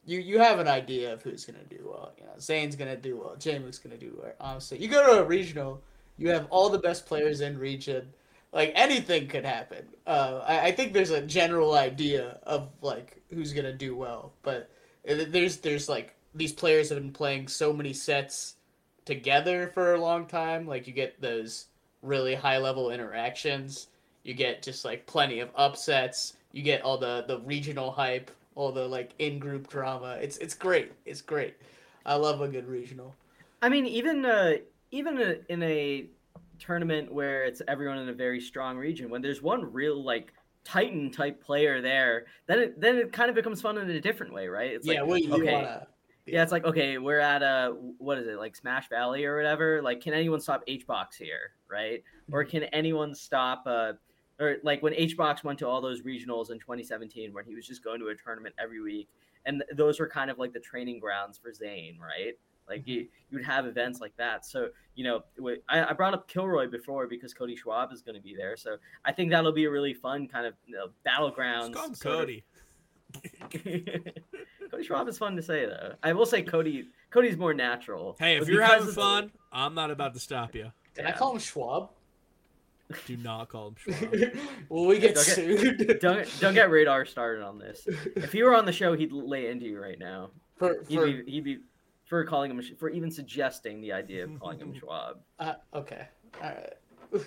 you 0.05 0.19
you 0.19 0.39
have 0.39 0.59
an 0.59 0.67
idea 0.67 1.13
of 1.13 1.21
who's 1.23 1.45
gonna 1.45 1.63
do 1.69 1.79
well. 1.89 2.13
You 2.17 2.25
know, 2.25 2.33
Zain's 2.39 2.75
gonna 2.75 2.95
do 2.97 3.17
well, 3.17 3.35
Jameik's 3.37 3.79
gonna 3.79 3.97
do 3.97 4.17
well. 4.21 4.33
Honestly, 4.39 4.77
you 4.79 4.87
go 4.87 5.05
to 5.15 5.21
a 5.21 5.25
regional, 5.25 5.81
you 6.17 6.29
have 6.29 6.47
all 6.49 6.69
the 6.69 6.79
best 6.79 7.05
players 7.05 7.41
in 7.41 7.57
region. 7.57 8.13
Like 8.51 8.71
anything 8.75 9.27
could 9.27 9.45
happen. 9.45 9.87
Uh, 10.05 10.41
I, 10.45 10.67
I 10.67 10.71
think 10.71 10.93
there's 10.93 11.09
a 11.09 11.21
general 11.25 11.73
idea 11.73 12.39
of 12.43 12.69
like 12.81 13.21
who's 13.31 13.53
gonna 13.53 13.73
do 13.73 13.95
well, 13.95 14.33
but 14.43 14.69
there's 15.05 15.57
there's 15.57 15.89
like 15.89 16.15
these 16.35 16.53
players 16.53 16.89
have 16.89 16.99
been 16.99 17.11
playing 17.13 17.47
so 17.47 17.73
many 17.73 17.93
sets 17.93 18.55
together 19.05 19.69
for 19.73 19.93
a 19.93 20.01
long 20.01 20.25
time. 20.27 20.67
Like 20.67 20.87
you 20.87 20.93
get 20.93 21.19
those 21.21 21.65
really 22.03 22.35
high 22.35 22.59
level 22.59 22.91
interactions. 22.91 23.87
You 24.23 24.33
get 24.33 24.61
just 24.61 24.85
like 24.85 25.05
plenty 25.07 25.39
of 25.39 25.49
upsets. 25.55 26.33
You 26.51 26.61
get 26.61 26.81
all 26.83 26.97
the 26.97 27.25
the 27.27 27.39
regional 27.39 27.91
hype, 27.91 28.29
all 28.55 28.71
the 28.71 28.87
like 28.87 29.11
in 29.19 29.39
group 29.39 29.67
drama. 29.67 30.19
It's 30.21 30.37
it's 30.37 30.53
great. 30.53 30.91
It's 31.05 31.21
great. 31.21 31.55
I 32.05 32.15
love 32.15 32.41
a 32.41 32.47
good 32.47 32.67
regional. 32.67 33.15
I 33.61 33.69
mean, 33.69 33.85
even 33.85 34.25
uh, 34.25 34.53
even 34.91 35.17
uh, 35.17 35.35
in 35.49 35.63
a 35.63 36.05
tournament 36.59 37.11
where 37.11 37.43
it's 37.43 37.61
everyone 37.67 37.97
in 37.97 38.09
a 38.09 38.13
very 38.13 38.39
strong 38.39 38.77
region, 38.77 39.09
when 39.09 39.21
there's 39.21 39.41
one 39.41 39.71
real 39.73 40.01
like 40.03 40.33
Titan 40.63 41.11
type 41.11 41.43
player 41.43 41.81
there, 41.81 42.25
then 42.47 42.59
it 42.59 42.79
then 42.79 42.97
it 42.97 43.11
kind 43.11 43.29
of 43.29 43.35
becomes 43.35 43.61
fun 43.61 43.77
in 43.77 43.89
a 43.89 43.99
different 43.99 44.33
way, 44.33 44.47
right? 44.47 44.71
It's 44.71 44.85
yeah, 44.85 45.01
like 45.01 45.09
well, 45.09 45.17
you 45.17 45.33
okay, 45.33 45.53
wanna. 45.53 45.87
Yeah, 46.25 46.41
it's 46.43 46.51
like 46.51 46.63
okay, 46.63 46.97
we're 46.97 47.19
at 47.19 47.41
a 47.43 47.75
what 47.97 48.17
is 48.17 48.27
it 48.27 48.37
like 48.37 48.55
Smash 48.55 48.87
Valley 48.89 49.25
or 49.25 49.35
whatever? 49.35 49.81
Like, 49.81 49.99
can 50.01 50.13
anyone 50.13 50.39
stop 50.39 50.65
HBox 50.67 51.15
here, 51.17 51.51
right? 51.69 52.01
Or 52.31 52.43
can 52.45 52.63
anyone 52.65 53.13
stop? 53.13 53.63
Uh, 53.65 53.93
or 54.39 54.57
like 54.63 54.81
when 54.81 54.93
HBox 54.93 55.43
went 55.43 55.59
to 55.59 55.67
all 55.67 55.81
those 55.81 56.01
regionals 56.01 56.49
in 56.49 56.59
2017, 56.59 57.33
where 57.33 57.43
he 57.43 57.53
was 57.55 57.67
just 57.67 57.83
going 57.83 57.99
to 57.99 58.07
a 58.07 58.15
tournament 58.15 58.55
every 58.57 58.81
week, 58.81 59.09
and 59.45 59.63
those 59.75 59.99
were 59.99 60.07
kind 60.07 60.31
of 60.31 60.39
like 60.39 60.53
the 60.53 60.59
training 60.59 60.99
grounds 60.99 61.37
for 61.37 61.51
Zain, 61.53 61.99
right? 61.99 62.33
Like 62.69 62.87
you, 62.87 63.01
you 63.29 63.37
would 63.37 63.43
have 63.45 63.65
events 63.65 63.99
like 63.99 64.15
that. 64.15 64.45
So 64.45 64.69
you 64.95 65.03
know, 65.03 65.23
I 65.67 65.91
brought 65.91 66.13
up 66.13 66.29
Kilroy 66.29 66.67
before 66.69 67.05
because 67.07 67.33
Cody 67.33 67.57
Schwab 67.57 67.91
is 67.91 68.01
going 68.01 68.15
to 68.15 68.21
be 68.21 68.33
there. 68.33 68.55
So 68.55 68.77
I 69.03 69.11
think 69.11 69.29
that'll 69.29 69.51
be 69.51 69.65
a 69.65 69.69
really 69.71 69.93
fun 69.93 70.29
kind 70.29 70.45
of 70.45 70.53
you 70.65 70.75
know, 70.75 70.87
battlegrounds. 71.05 71.73
Just 71.73 71.73
call 71.73 71.87
him 71.87 71.95
sort 71.95 72.29
of- 72.29 72.35
Cody. 74.73 74.83
Cody 74.83 74.87
Schwab 74.87 75.07
is 75.07 75.17
fun 75.17 75.35
to 75.35 75.41
say 75.41 75.65
though. 75.65 75.93
I 76.03 76.13
will 76.13 76.25
say 76.25 76.41
Cody. 76.41 76.89
Cody's 77.09 77.37
more 77.37 77.53
natural. 77.53 78.15
Hey, 78.19 78.37
if 78.37 78.47
you're 78.47 78.61
having 78.63 78.81
of 78.81 78.87
the- 78.87 78.93
fun, 79.01 79.31
I'm 79.51 79.73
not 79.75 79.91
about 79.91 80.13
to 80.15 80.19
stop 80.19 80.55
you. 80.55 80.71
Did 80.95 81.05
I 81.05 81.11
call 81.11 81.33
him 81.33 81.39
Schwab? 81.39 81.89
Do 83.07 83.17
not 83.17 83.49
call 83.49 83.69
him 83.69 83.75
Schwab. 83.77 84.13
Will 84.69 84.85
we 84.85 84.99
get 84.99 85.15
Don't 85.15 85.25
get- 85.25 85.35
sued? 85.35 85.99
don't 86.01 86.39
don't 86.39 86.53
get 86.53 86.69
radar 86.69 87.05
started 87.05 87.43
on 87.43 87.59
this. 87.59 87.87
If 88.15 88.31
he 88.31 88.43
were 88.43 88.55
on 88.55 88.65
the 88.65 88.71
show, 88.73 88.93
he'd 88.95 89.11
lay 89.11 89.49
into 89.49 89.65
you 89.65 89.79
right 89.81 89.99
now. 89.99 90.31
for, 90.57 90.83
He'd 90.87 90.95
for 90.97 91.05
be 91.05 91.23
he'd 91.31 91.43
be 91.43 91.57
for 92.05 92.23
calling 92.25 92.51
him 92.51 92.61
for 92.77 92.89
even 92.89 93.09
suggesting 93.09 93.79
the 93.81 93.93
idea 93.93 94.23
of 94.25 94.39
calling 94.39 94.59
him 94.59 94.73
Schwab. 94.77 95.19
uh, 95.39 95.53
okay, 95.73 96.07
all 96.41 96.49
right. 96.49 96.73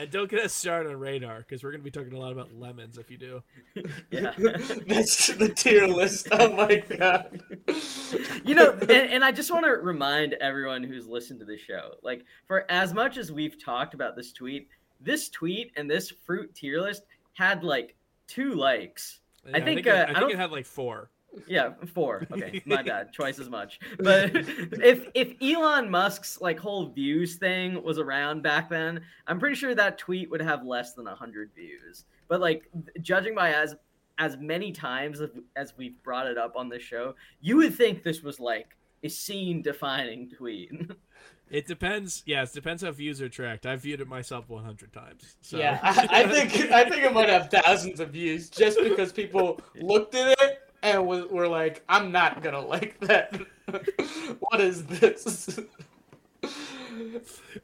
And 0.00 0.08
don't 0.12 0.30
get 0.30 0.44
us 0.44 0.52
started 0.52 0.90
on 0.90 0.96
radar 1.00 1.38
because 1.40 1.64
we're 1.64 1.72
going 1.72 1.80
to 1.80 1.84
be 1.84 1.90
talking 1.90 2.12
a 2.12 2.18
lot 2.20 2.30
about 2.30 2.54
lemons 2.54 2.98
if 2.98 3.10
you 3.10 3.18
do. 3.18 3.42
Yeah. 4.12 4.32
That's 4.86 5.26
the 5.26 5.48
tier 5.48 5.88
list. 5.88 6.28
Oh 6.30 6.52
my 6.54 6.76
god. 6.76 7.40
you 8.44 8.54
know, 8.54 8.70
and, 8.74 8.90
and 8.92 9.24
I 9.24 9.32
just 9.32 9.50
want 9.50 9.64
to 9.64 9.72
remind 9.72 10.34
everyone 10.34 10.84
who's 10.84 11.08
listened 11.08 11.40
to 11.40 11.44
the 11.44 11.58
show, 11.58 11.94
like 12.04 12.24
for 12.46 12.64
as 12.70 12.94
much 12.94 13.16
as 13.16 13.32
we've 13.32 13.60
talked 13.62 13.92
about 13.94 14.14
this 14.14 14.32
tweet, 14.32 14.68
this 15.00 15.28
tweet 15.30 15.72
and 15.76 15.90
this 15.90 16.10
fruit 16.24 16.54
tier 16.54 16.80
list 16.80 17.02
had 17.34 17.64
like 17.64 17.96
two 18.28 18.54
likes. 18.54 19.18
I 19.52 19.58
Yeah, 19.58 19.64
think, 19.64 19.86
uh, 19.88 19.90
I 19.90 20.02
I 20.02 20.06
think 20.06 20.18
don't- 20.20 20.30
it 20.30 20.38
had 20.38 20.52
like 20.52 20.66
four. 20.66 21.10
Yeah, 21.46 21.70
four. 21.94 22.26
Okay, 22.32 22.62
my 22.66 22.82
bad. 22.82 23.12
Twice 23.12 23.38
as 23.38 23.48
much. 23.48 23.80
But 23.98 24.30
if 24.34 25.08
if 25.14 25.34
Elon 25.42 25.90
Musk's 25.90 26.40
like 26.40 26.58
whole 26.58 26.86
views 26.88 27.36
thing 27.36 27.82
was 27.82 27.98
around 27.98 28.42
back 28.42 28.68
then, 28.68 29.00
I'm 29.26 29.38
pretty 29.38 29.56
sure 29.56 29.74
that 29.74 29.98
tweet 29.98 30.30
would 30.30 30.42
have 30.42 30.64
less 30.64 30.94
than 30.94 31.06
hundred 31.06 31.50
views. 31.54 32.04
But 32.28 32.40
like 32.40 32.70
judging 33.00 33.34
by 33.34 33.52
as 33.52 33.76
as 34.18 34.36
many 34.38 34.72
times 34.72 35.20
as- 35.20 35.30
as 35.54 35.74
we've 35.76 36.02
brought 36.02 36.26
it 36.26 36.36
up 36.38 36.56
on 36.56 36.68
this 36.68 36.82
show, 36.82 37.14
you 37.40 37.56
would 37.58 37.74
think 37.74 38.02
this 38.02 38.22
was 38.22 38.40
like 38.40 38.76
a 39.04 39.08
scene 39.08 39.62
defining 39.62 40.28
tweet. 40.30 40.72
It 41.50 41.66
depends. 41.66 42.22
Yes, 42.26 42.52
depends 42.52 42.82
how 42.82 42.90
views 42.90 43.22
are 43.22 43.28
tracked. 43.30 43.64
I've 43.64 43.80
viewed 43.80 44.02
it 44.02 44.06
myself 44.06 44.50
100 44.50 44.92
times. 44.92 45.36
So. 45.40 45.56
Yeah, 45.56 45.78
I, 45.82 46.06
I 46.10 46.26
think 46.28 46.70
I 46.70 46.84
think 46.84 47.02
it 47.04 47.12
might 47.14 47.30
have 47.30 47.48
thousands 47.50 48.00
of 48.00 48.10
views 48.10 48.50
just 48.50 48.78
because 48.82 49.12
people 49.14 49.58
looked 49.80 50.14
at 50.14 50.38
it 50.42 50.67
and 50.82 51.06
we're 51.06 51.48
like, 51.48 51.82
"I'm 51.88 52.12
not 52.12 52.42
gonna 52.42 52.60
like 52.64 52.98
that. 53.00 53.38
what 54.40 54.60
is 54.60 54.84
this?" 54.86 55.58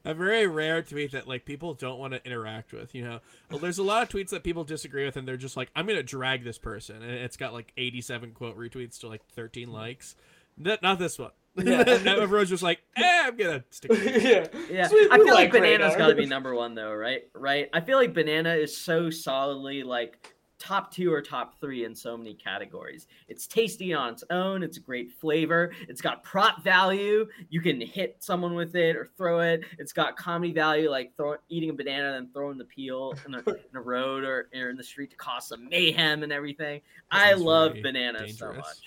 a 0.04 0.14
very 0.14 0.46
rare 0.46 0.82
tweet 0.82 1.12
that 1.12 1.26
like 1.28 1.44
people 1.44 1.74
don't 1.74 1.98
want 1.98 2.12
to 2.12 2.24
interact 2.26 2.72
with. 2.72 2.94
You 2.94 3.04
know, 3.04 3.20
well, 3.50 3.58
there's 3.58 3.78
a 3.78 3.82
lot 3.82 4.02
of 4.02 4.08
tweets 4.08 4.30
that 4.30 4.42
people 4.44 4.64
disagree 4.64 5.04
with, 5.04 5.16
and 5.16 5.26
they're 5.26 5.36
just 5.36 5.56
like, 5.56 5.70
"I'm 5.76 5.86
gonna 5.86 6.02
drag 6.02 6.44
this 6.44 6.58
person," 6.58 6.96
and 7.02 7.10
it's 7.12 7.36
got 7.36 7.52
like 7.52 7.72
87 7.76 8.32
quote 8.32 8.58
retweets 8.58 9.00
to 9.00 9.08
like 9.08 9.24
13 9.32 9.72
likes. 9.72 10.16
Not, 10.56 10.82
not 10.82 10.98
this 10.98 11.18
one. 11.18 11.30
Yeah. 11.56 11.84
Everyone's 11.86 12.48
just 12.50 12.64
like, 12.64 12.80
"Eh, 12.96 13.02
I'm 13.26 13.36
gonna 13.36 13.62
stick." 13.70 13.88
with 13.92 14.04
yeah, 14.24 14.46
Yeah, 14.68 14.88
So 14.88 14.96
we- 14.96 15.08
I 15.08 15.18
feel 15.18 15.34
like, 15.34 15.52
Banana's 15.52 15.92
radar. 15.92 15.98
got 15.98 16.08
to 16.08 16.14
be 16.16 16.26
number 16.26 16.52
one 16.52 16.74
though, 16.74 16.92
right? 16.92 17.22
Right. 17.32 17.70
I 17.72 17.80
feel 17.80 17.96
like 17.96 18.12
Banana 18.12 18.54
is 18.54 18.76
so 18.76 19.08
solidly 19.08 19.84
like 19.84 20.33
top 20.64 20.90
two 20.90 21.12
or 21.12 21.20
top 21.20 21.60
three 21.60 21.84
in 21.84 21.94
so 21.94 22.16
many 22.16 22.32
categories. 22.32 23.06
It's 23.28 23.46
tasty 23.46 23.92
on 23.92 24.14
its 24.14 24.24
own. 24.30 24.62
It's 24.62 24.78
a 24.78 24.80
great 24.80 25.12
flavor. 25.12 25.72
It's 25.88 26.00
got 26.00 26.22
prop 26.22 26.64
value. 26.64 27.28
You 27.50 27.60
can 27.60 27.80
hit 27.80 28.16
someone 28.20 28.54
with 28.54 28.74
it 28.74 28.96
or 28.96 29.10
throw 29.18 29.40
it. 29.40 29.64
It's 29.78 29.92
got 29.92 30.16
comedy 30.16 30.52
value, 30.52 30.90
like 30.90 31.14
throw, 31.16 31.36
eating 31.50 31.70
a 31.70 31.74
banana 31.74 32.14
and 32.14 32.14
then 32.14 32.32
throwing 32.32 32.56
the 32.56 32.64
peel 32.64 33.12
in 33.26 33.32
the, 33.32 33.38
in 33.70 33.76
a 33.76 33.80
road 33.80 34.24
or, 34.24 34.48
or 34.54 34.70
in 34.70 34.76
the 34.76 34.84
street 34.84 35.10
to 35.10 35.16
cause 35.16 35.48
some 35.48 35.68
mayhem 35.68 36.22
and 36.22 36.32
everything. 36.32 36.80
I 37.10 37.34
love 37.34 37.72
very 37.72 37.82
bananas 37.82 38.38
so 38.38 38.52
much. 38.54 38.78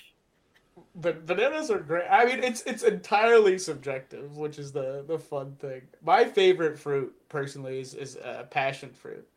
But 0.95 1.27
bananas 1.27 1.69
are 1.69 1.79
great. 1.79 2.07
I 2.09 2.25
mean, 2.25 2.43
it's 2.43 2.61
it's 2.63 2.83
entirely 2.83 3.57
subjective, 3.57 4.37
which 4.37 4.59
is 4.59 4.71
the 4.71 5.03
the 5.07 5.17
fun 5.17 5.55
thing. 5.59 5.81
My 6.03 6.23
favorite 6.23 6.77
fruit, 6.77 7.15
personally, 7.29 7.79
is 7.79 7.95
is 7.95 8.17
uh, 8.17 8.45
passion 8.51 8.91
fruit. 8.91 9.27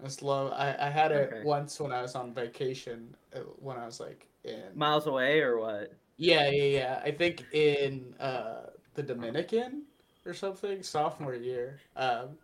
I 0.00 0.04
just 0.04 0.22
love. 0.22 0.52
I, 0.52 0.76
I 0.80 0.88
had 0.90 1.12
it 1.12 1.30
Okay. 1.32 1.42
once 1.44 1.78
when 1.80 1.92
I 1.92 2.02
was 2.02 2.14
on 2.14 2.32
vacation. 2.34 3.14
uh, 3.34 3.40
When 3.58 3.76
I 3.76 3.84
was 3.84 4.00
like 4.00 4.28
in 4.44 4.62
Miles 4.74 5.06
away 5.06 5.40
or 5.40 5.58
what? 5.58 5.92
yeah 6.16 6.48
yeah 6.50 6.64
yeah. 6.78 7.02
I 7.04 7.10
think 7.10 7.46
in 7.52 8.14
uh, 8.20 8.66
the 8.94 9.02
Dominican 9.02 9.82
or 10.26 10.34
something 10.34 10.82
sophomore 10.82 11.34
year. 11.34 11.80
Um, 11.96 12.38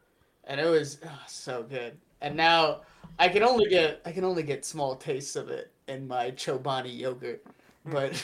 and 0.45 0.61
it 0.61 0.67
was 0.67 0.99
oh, 1.05 1.23
so 1.27 1.63
good. 1.63 1.99
And 2.21 2.37
now 2.37 2.83
I 3.19 3.29
can 3.29 3.43
only 3.43 3.69
get 3.69 4.01
I 4.05 4.13
can 4.13 4.25
only 4.25 4.43
get 4.43 4.65
small 4.65 4.97
tastes 4.97 5.37
of 5.37 5.49
it 5.49 5.73
in 5.89 6.07
my 6.07 6.31
Chobani 6.33 6.97
yogurt. 6.99 7.45
But 7.85 8.23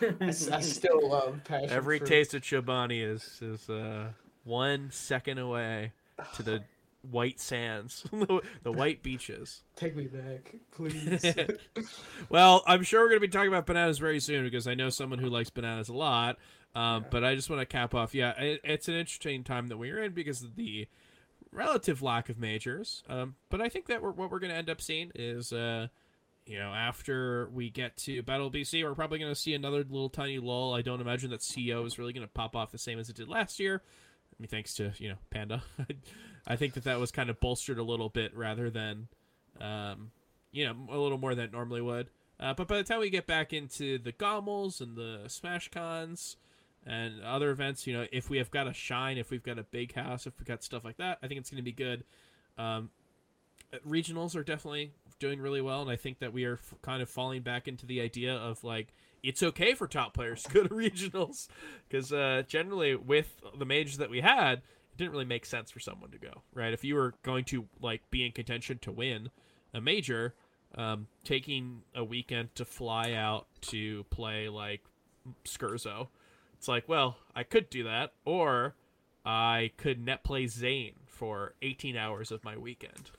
I 0.20 0.30
still 0.60 1.08
love 1.08 1.42
passion 1.44 1.70
Every 1.70 1.98
fruit. 1.98 2.06
taste 2.08 2.34
of 2.34 2.42
Chobani 2.42 3.02
is 3.02 3.40
is 3.42 3.68
uh, 3.70 4.12
one 4.44 4.90
second 4.90 5.38
away 5.38 5.92
to 6.32 6.42
the 6.42 6.64
white 7.10 7.40
sands, 7.40 8.04
the 8.62 8.72
white 8.72 9.02
beaches. 9.02 9.62
Take 9.76 9.96
me 9.96 10.04
back, 10.06 10.54
please. 10.72 11.24
well, 12.28 12.62
I'm 12.66 12.82
sure 12.82 13.00
we're 13.00 13.08
going 13.08 13.20
to 13.20 13.26
be 13.26 13.32
talking 13.32 13.48
about 13.48 13.66
bananas 13.66 13.98
very 13.98 14.20
soon 14.20 14.44
because 14.44 14.66
I 14.66 14.74
know 14.74 14.90
someone 14.90 15.18
who 15.18 15.28
likes 15.28 15.50
bananas 15.50 15.88
a 15.88 15.94
lot. 15.94 16.38
Um, 16.74 17.06
But 17.10 17.24
I 17.24 17.34
just 17.34 17.50
want 17.50 17.60
to 17.60 17.66
cap 17.66 17.94
off. 17.94 18.14
Yeah, 18.14 18.38
it, 18.38 18.60
it's 18.62 18.88
an 18.88 18.94
interesting 18.94 19.42
time 19.42 19.68
that 19.68 19.78
we're 19.78 20.02
in 20.02 20.12
because 20.12 20.42
of 20.42 20.54
the 20.54 20.86
relative 21.52 22.02
lack 22.02 22.28
of 22.28 22.38
majors. 22.38 23.02
Um, 23.08 23.36
but 23.48 23.60
I 23.60 23.68
think 23.68 23.86
that 23.86 24.02
we're, 24.02 24.12
what 24.12 24.30
we're 24.30 24.38
going 24.38 24.52
to 24.52 24.56
end 24.56 24.70
up 24.70 24.80
seeing 24.80 25.10
is, 25.14 25.52
uh, 25.52 25.88
you 26.46 26.58
know, 26.58 26.72
after 26.72 27.48
we 27.52 27.70
get 27.70 27.96
to 27.98 28.22
Battle 28.22 28.50
BC, 28.50 28.84
we're 28.84 28.94
probably 28.94 29.18
going 29.18 29.32
to 29.32 29.38
see 29.40 29.54
another 29.54 29.78
little 29.78 30.10
tiny 30.10 30.38
lull. 30.38 30.74
I 30.74 30.82
don't 30.82 31.00
imagine 31.00 31.30
that 31.30 31.44
CO 31.54 31.84
is 31.84 31.98
really 31.98 32.12
going 32.12 32.26
to 32.26 32.32
pop 32.32 32.54
off 32.54 32.70
the 32.70 32.78
same 32.78 32.98
as 32.98 33.08
it 33.08 33.16
did 33.16 33.28
last 33.28 33.58
year. 33.58 33.82
I 33.84 34.36
mean, 34.42 34.48
thanks 34.48 34.74
to 34.74 34.92
you 34.98 35.08
know 35.08 35.16
Panda. 35.30 35.62
I 36.48 36.56
think 36.56 36.72
that 36.74 36.84
that 36.84 36.98
was 36.98 37.12
kind 37.12 37.28
of 37.28 37.38
bolstered 37.38 37.78
a 37.78 37.82
little 37.82 38.08
bit 38.08 38.34
rather 38.34 38.70
than, 38.70 39.08
um, 39.60 40.10
you 40.50 40.64
know, 40.64 40.74
a 40.90 40.96
little 40.96 41.18
more 41.18 41.34
than 41.34 41.50
normally 41.52 41.82
would. 41.82 42.08
Uh, 42.40 42.54
but 42.54 42.66
by 42.66 42.78
the 42.78 42.84
time 42.84 43.00
we 43.00 43.10
get 43.10 43.26
back 43.26 43.52
into 43.52 43.98
the 43.98 44.12
GOMLs 44.12 44.80
and 44.80 44.96
the 44.96 45.24
Smash 45.28 45.68
Cons 45.68 46.36
and 46.86 47.22
other 47.22 47.50
events, 47.50 47.86
you 47.86 47.92
know, 47.92 48.06
if 48.10 48.30
we 48.30 48.38
have 48.38 48.50
got 48.50 48.66
a 48.66 48.72
shine, 48.72 49.18
if 49.18 49.30
we've 49.30 49.42
got 49.42 49.58
a 49.58 49.62
big 49.62 49.94
house, 49.94 50.26
if 50.26 50.38
we've 50.38 50.46
got 50.46 50.64
stuff 50.64 50.84
like 50.84 50.96
that, 50.96 51.18
I 51.22 51.28
think 51.28 51.38
it's 51.38 51.50
going 51.50 51.58
to 51.58 51.62
be 51.62 51.72
good. 51.72 52.04
Um, 52.56 52.90
regionals 53.86 54.34
are 54.34 54.42
definitely 54.42 54.92
doing 55.18 55.40
really 55.40 55.60
well, 55.60 55.82
and 55.82 55.90
I 55.90 55.96
think 55.96 56.20
that 56.20 56.32
we 56.32 56.44
are 56.44 56.54
f- 56.54 56.74
kind 56.80 57.02
of 57.02 57.10
falling 57.10 57.42
back 57.42 57.68
into 57.68 57.84
the 57.84 58.00
idea 58.00 58.34
of 58.34 58.64
like 58.64 58.94
it's 59.22 59.42
okay 59.42 59.74
for 59.74 59.86
top 59.86 60.14
players 60.14 60.44
to 60.44 60.52
go 60.52 60.62
to 60.62 60.68
regionals 60.74 61.48
because 61.88 62.12
uh, 62.12 62.42
generally 62.46 62.94
with 62.94 63.40
the 63.58 63.66
majors 63.66 63.98
that 63.98 64.10
we 64.10 64.20
had, 64.20 64.62
didn't 64.98 65.12
really 65.12 65.24
make 65.24 65.46
sense 65.46 65.70
for 65.70 65.80
someone 65.80 66.10
to 66.10 66.18
go 66.18 66.42
right. 66.52 66.72
If 66.72 66.84
you 66.84 66.96
were 66.96 67.14
going 67.22 67.44
to 67.46 67.66
like 67.80 68.02
be 68.10 68.26
in 68.26 68.32
contention 68.32 68.78
to 68.82 68.92
win 68.92 69.30
a 69.72 69.80
major, 69.80 70.34
um, 70.74 71.06
taking 71.24 71.82
a 71.94 72.04
weekend 72.04 72.54
to 72.56 72.64
fly 72.64 73.12
out 73.12 73.46
to 73.62 74.04
play 74.10 74.48
like 74.48 74.82
Skurzo, 75.44 76.08
it's 76.54 76.68
like, 76.68 76.88
well, 76.88 77.16
I 77.34 77.44
could 77.44 77.70
do 77.70 77.84
that, 77.84 78.12
or 78.24 78.74
I 79.24 79.70
could 79.76 80.04
net 80.04 80.24
play 80.24 80.46
Zain 80.46 80.94
for 81.06 81.54
18 81.62 81.96
hours 81.96 82.32
of 82.32 82.42
my 82.44 82.56
weekend. 82.56 83.10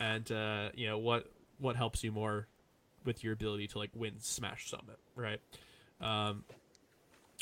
and 0.00 0.30
uh, 0.32 0.70
you 0.74 0.86
know 0.86 0.98
what 0.98 1.30
what 1.58 1.76
helps 1.76 2.02
you 2.02 2.10
more 2.10 2.48
with 3.04 3.22
your 3.22 3.32
ability 3.32 3.66
to 3.68 3.78
like 3.78 3.90
win 3.94 4.14
Smash 4.18 4.70
Summit, 4.70 4.98
right? 5.14 5.40
Um, 6.00 6.44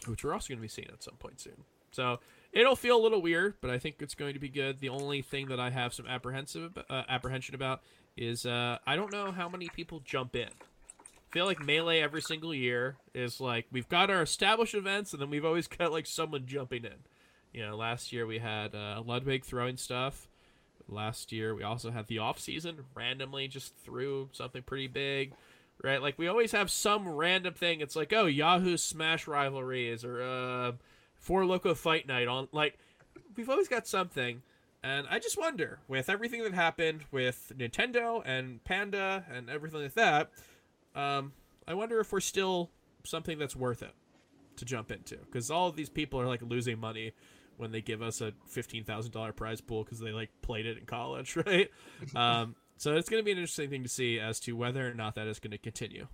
which 0.07 0.25
we're 0.25 0.33
also 0.33 0.49
going 0.49 0.59
to 0.59 0.63
be 0.63 0.69
seeing 0.69 0.89
at 0.93 1.03
some 1.03 1.15
point 1.15 1.41
soon. 1.41 1.65
So 1.93 2.19
it'll 2.53 2.77
feel 2.77 2.97
a 2.97 3.03
little 3.03 3.23
weird, 3.23 3.55
but 3.61 3.71
I 3.71 3.79
think 3.79 3.97
it's 4.01 4.15
going 4.15 4.35
to 4.35 4.41
be 4.41 4.49
good. 4.49 4.81
The 4.81 4.89
only 4.89 5.23
thing 5.23 5.49
that 5.49 5.61
I 5.61 5.71
have 5.71 5.95
some 5.95 6.07
apprehensive 6.07 6.79
uh, 6.89 7.03
apprehension 7.09 7.55
about 7.55 7.83
is 8.17 8.45
uh, 8.45 8.79
I 8.87 8.97
don't 8.97 9.13
know 9.13 9.33
how 9.33 9.49
many 9.49 9.69
people 9.69 10.01
jump 10.01 10.35
in. 10.35 10.49
I 10.49 11.33
feel 11.33 11.47
like 11.47 11.65
melee 11.65 12.01
every 12.01 12.23
single 12.23 12.53
year 12.53 12.97
is 13.15 13.41
like 13.41 13.67
we've 13.71 13.89
got 13.89 14.11
our 14.11 14.23
established 14.23 14.75
events, 14.75 15.13
and 15.13 15.23
then 15.23 15.31
we've 15.31 15.45
always 15.45 15.69
got 15.79 15.93
like 15.93 16.07
someone 16.07 16.47
jumping 16.47 16.85
in. 16.85 17.05
You 17.53 17.67
know, 17.67 17.77
last 17.77 18.13
year 18.13 18.27
we 18.27 18.39
had 18.39 18.75
uh, 18.75 19.03
Ludwig 19.05 19.45
throwing 19.45 19.77
stuff. 19.77 20.29
Last 20.89 21.31
year 21.31 21.55
we 21.55 21.63
also 21.63 21.93
had 21.93 22.09
the 22.09 22.19
off 22.19 22.41
season 22.41 22.85
randomly 22.95 23.47
just 23.47 23.77
threw 23.77 24.29
something 24.33 24.63
pretty 24.63 24.89
big, 24.89 25.35
right? 25.85 26.03
Like 26.03 26.19
we 26.19 26.27
always 26.27 26.51
have 26.51 26.69
some 26.69 27.09
random 27.09 27.55
thing. 27.55 27.81
It's 27.81 27.95
like 27.95 28.13
oh 28.13 28.27
Yahoo 28.27 28.77
Smash 28.77 29.29
rivalries 29.29 30.05
or 30.05 30.21
uh, 30.21 30.73
Four 31.21 31.47
Loco 31.47 31.75
Fight 31.75 32.09
Night 32.09 32.27
on 32.27 32.49
like 32.51 32.79
we've 33.37 33.49
always 33.49 33.69
got 33.69 33.87
something. 33.87 34.43
And 34.83 35.07
I 35.11 35.19
just 35.19 35.39
wonder, 35.39 35.79
with 35.89 36.09
everything 36.09 36.43
that 36.43 36.55
happened 36.55 37.05
with 37.13 37.53
Nintendo 37.57 38.23
and 38.25 38.65
Panda 38.65 39.27
and 39.31 39.51
everything 39.51 39.83
like 39.83 39.93
that, 39.93 40.31
um, 40.95 41.33
I 41.69 41.75
wonder 41.75 42.01
if 42.01 42.13
we're 42.13 42.21
still 42.21 42.71
something 43.05 43.39
that's 43.39 43.55
worth 43.55 43.83
it 43.83 43.93
to 44.57 44.65
jump 44.65 44.91
into. 44.91 45.19
Because 45.19 45.51
all 45.51 45.69
of 45.69 45.77
these 45.77 45.91
people 45.91 46.19
are 46.19 46.27
like 46.27 46.41
losing 46.41 46.79
money 46.79 47.13
when 47.59 47.73
they 47.73 47.83
give 47.83 48.01
us 48.01 48.23
a 48.23 48.33
fifteen 48.47 48.85
thousand 48.85 49.13
dollar 49.13 49.33
prize 49.33 49.61
pool 49.61 49.85
because 49.85 50.01
they 50.01 50.13
like 50.13 50.31
played 50.41 50.65
it 50.65 50.79
in 50.79 50.87
college, 50.87 51.37
right? 51.47 51.71
um, 52.17 52.55
so 52.79 52.97
it's 52.97 53.11
going 53.11 53.21
to 53.21 53.25
be 53.25 53.33
an 53.33 53.37
interesting 53.37 53.69
thing 53.69 53.83
to 53.83 53.91
see 53.91 54.19
as 54.19 54.41
to 54.41 54.57
whether 54.57 54.89
or 54.89 54.95
not 54.95 55.15
that 55.17 55.27
is 55.27 55.39
going 55.39 55.51
to 55.51 55.59
continue. 55.59 56.07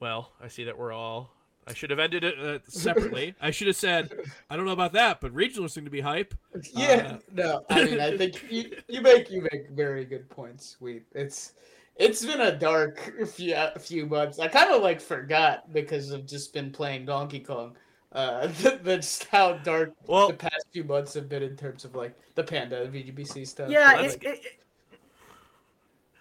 Well, 0.00 0.32
I 0.42 0.48
see 0.48 0.64
that 0.64 0.78
we're 0.78 0.92
all 0.92 1.33
I 1.66 1.72
should 1.72 1.90
have 1.90 1.98
ended 1.98 2.24
it 2.24 2.38
uh, 2.38 2.58
separately. 2.68 3.34
I 3.40 3.50
should 3.50 3.66
have 3.68 3.76
said, 3.76 4.12
I 4.50 4.56
don't 4.56 4.66
know 4.66 4.72
about 4.72 4.92
that, 4.92 5.20
but 5.20 5.34
regionals 5.34 5.70
seem 5.70 5.84
to 5.84 5.90
be 5.90 6.00
hype. 6.00 6.34
Yeah, 6.72 7.14
uh, 7.14 7.18
no, 7.32 7.64
I 7.70 7.84
mean, 7.84 8.00
I 8.00 8.16
think 8.16 8.44
you, 8.50 8.70
you 8.88 9.00
make 9.00 9.30
you 9.30 9.46
make 9.52 9.70
very 9.70 10.04
good 10.04 10.28
points. 10.28 10.76
We 10.80 11.02
it's 11.12 11.52
it's 11.96 12.24
been 12.24 12.40
a 12.40 12.56
dark 12.56 12.98
few 13.28 13.56
few 13.78 14.06
months. 14.06 14.38
I 14.38 14.48
kind 14.48 14.70
of 14.70 14.82
like 14.82 15.00
forgot 15.00 15.72
because 15.72 16.12
I've 16.12 16.26
just 16.26 16.52
been 16.52 16.70
playing 16.70 17.06
Donkey 17.06 17.40
Kong. 17.40 17.76
Uh, 18.12 18.48
that's 18.82 19.24
how 19.26 19.54
dark 19.54 19.92
well, 20.06 20.28
the 20.28 20.34
past 20.34 20.66
few 20.72 20.84
months 20.84 21.14
have 21.14 21.28
been 21.28 21.42
in 21.42 21.56
terms 21.56 21.84
of 21.84 21.94
like 21.94 22.16
the 22.34 22.42
Panda 22.42 22.86
VGBC 22.88 23.46
stuff. 23.46 23.70
Yeah, 23.70 24.00
it, 24.00 24.18
it, 24.22 24.40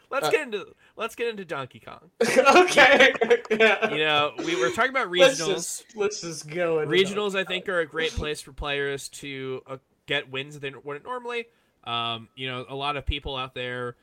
let's 0.09 0.27
uh, 0.27 0.31
get 0.31 0.41
into 0.41 0.67
let's 0.95 1.15
get 1.15 1.27
into 1.27 1.45
Donkey 1.45 1.79
Kong. 1.79 2.11
okay. 2.21 3.13
yeah. 3.51 3.89
You 3.89 3.97
know, 3.97 4.33
we 4.39 4.55
were 4.55 4.69
talking 4.69 4.91
about 4.91 5.09
regionals. 5.09 5.19
Let's 5.19 5.37
just, 5.37 5.95
let's 5.95 6.21
just 6.21 6.49
go. 6.49 6.85
Regionals, 6.85 7.35
I 7.35 7.43
think, 7.43 7.67
are 7.69 7.79
a 7.79 7.85
great 7.85 8.11
place 8.11 8.41
for 8.41 8.51
players 8.51 9.09
to 9.09 9.61
uh, 9.67 9.77
get 10.05 10.31
wins 10.31 10.59
they 10.59 10.71
wouldn't 10.71 11.05
normally. 11.05 11.45
Um, 11.83 12.29
you 12.35 12.47
know, 12.49 12.65
a 12.67 12.75
lot 12.75 12.97
of 12.97 13.05
people 13.05 13.35
out 13.35 13.53
there. 13.53 13.95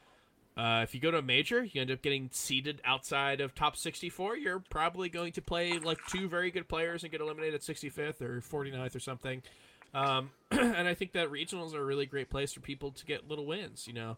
Uh, 0.56 0.82
if 0.82 0.94
you 0.94 1.00
go 1.00 1.10
to 1.10 1.18
a 1.18 1.22
major, 1.22 1.64
you 1.64 1.80
end 1.80 1.90
up 1.90 2.02
getting 2.02 2.28
seated 2.32 2.82
outside 2.84 3.40
of 3.40 3.54
top 3.54 3.76
64. 3.76 4.36
You're 4.36 4.62
probably 4.68 5.08
going 5.08 5.32
to 5.32 5.42
play 5.42 5.78
like 5.78 5.98
two 6.08 6.28
very 6.28 6.50
good 6.50 6.68
players 6.68 7.02
and 7.02 7.10
get 7.10 7.20
eliminated 7.20 7.54
at 7.54 7.60
65th 7.60 8.20
or 8.20 8.40
49th 8.40 8.94
or 8.94 9.00
something. 9.00 9.42
Um, 9.94 10.30
and 10.50 10.86
I 10.86 10.94
think 10.94 11.12
that 11.12 11.30
regionals 11.30 11.74
are 11.74 11.80
a 11.80 11.84
really 11.84 12.06
great 12.06 12.30
place 12.30 12.52
for 12.52 12.60
people 12.60 12.90
to 12.92 13.06
get 13.06 13.28
little 13.28 13.46
wins. 13.46 13.86
You 13.86 13.94
know, 13.94 14.16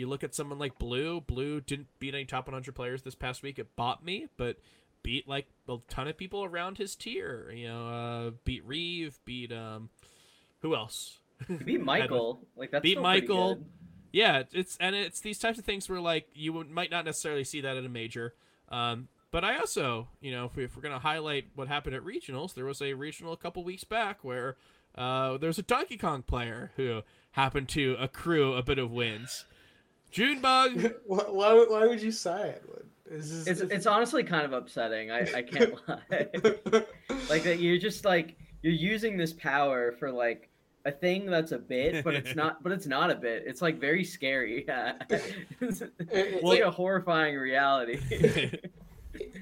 you 0.00 0.08
look 0.08 0.24
at 0.24 0.34
someone 0.34 0.58
like 0.58 0.78
Blue. 0.78 1.20
Blue 1.20 1.60
didn't 1.60 1.88
beat 1.98 2.14
any 2.14 2.24
top 2.24 2.46
100 2.46 2.74
players 2.74 3.02
this 3.02 3.14
past 3.14 3.42
week. 3.42 3.58
It 3.58 3.76
bought 3.76 4.04
me, 4.04 4.26
but 4.36 4.56
beat 5.02 5.28
like 5.28 5.46
a 5.68 5.76
ton 5.88 6.08
of 6.08 6.16
people 6.16 6.44
around 6.44 6.78
his 6.78 6.96
tier. 6.96 7.52
You 7.54 7.68
know, 7.68 7.88
uh, 7.88 8.30
beat 8.44 8.64
Reeve, 8.66 9.18
beat 9.24 9.52
um, 9.52 9.90
who 10.62 10.74
else? 10.74 11.18
beat 11.64 11.80
Michael. 11.84 12.40
like 12.56 12.70
that's 12.70 12.82
beat 12.82 13.00
Michael. 13.00 13.60
Yeah, 14.12 14.42
it's 14.52 14.76
and 14.80 14.96
it's 14.96 15.20
these 15.20 15.38
types 15.38 15.58
of 15.58 15.64
things 15.64 15.88
where 15.88 16.00
like 16.00 16.26
you 16.34 16.64
might 16.64 16.90
not 16.90 17.04
necessarily 17.04 17.44
see 17.44 17.60
that 17.60 17.76
at 17.76 17.84
a 17.84 17.88
major. 17.88 18.34
Um, 18.68 19.08
but 19.30 19.44
I 19.44 19.58
also, 19.58 20.08
you 20.20 20.32
know, 20.32 20.46
if, 20.46 20.56
we, 20.56 20.64
if 20.64 20.74
we're 20.74 20.82
going 20.82 20.94
to 20.94 21.00
highlight 21.00 21.46
what 21.54 21.68
happened 21.68 21.94
at 21.94 22.02
regionals, 22.02 22.54
there 22.54 22.64
was 22.64 22.82
a 22.82 22.94
regional 22.94 23.32
a 23.32 23.36
couple 23.36 23.62
weeks 23.62 23.84
back 23.84 24.24
where 24.24 24.56
uh, 24.96 25.38
there 25.38 25.46
was 25.46 25.58
a 25.58 25.62
Donkey 25.62 25.96
Kong 25.96 26.22
player 26.22 26.72
who 26.76 27.02
happened 27.32 27.68
to 27.70 27.96
accrue 28.00 28.54
a 28.54 28.62
bit 28.62 28.78
of 28.78 28.90
wins. 28.90 29.44
Junebug. 30.10 30.94
why, 31.06 31.24
why, 31.28 31.66
why 31.68 31.86
would 31.86 32.02
you 32.02 32.12
sigh 32.12 32.54
Edwin? 32.56 32.84
Is 33.10 33.48
it's 33.48 33.60
it's 33.60 33.86
honestly 33.86 34.22
kind 34.22 34.44
of 34.44 34.52
upsetting. 34.52 35.10
I, 35.10 35.20
I 35.34 35.42
can't 35.42 35.74
lie. 35.88 36.26
like 37.28 37.42
that 37.42 37.58
you're 37.58 37.78
just 37.78 38.04
like 38.04 38.36
you're 38.62 38.72
using 38.72 39.16
this 39.16 39.32
power 39.32 39.92
for 39.92 40.12
like 40.12 40.48
a 40.84 40.92
thing 40.92 41.26
that's 41.26 41.52
a 41.52 41.58
bit, 41.58 42.04
but 42.04 42.14
it's 42.14 42.36
not. 42.36 42.62
But 42.62 42.70
it's 42.72 42.86
not 42.86 43.10
a 43.10 43.16
bit. 43.16 43.44
It's 43.46 43.62
like 43.62 43.80
very 43.80 44.04
scary. 44.04 44.64
it's, 45.10 45.82
it's 46.08 46.42
well, 46.42 46.52
like 46.54 46.62
a 46.62 46.70
horrifying 46.70 47.36
reality. 47.36 47.98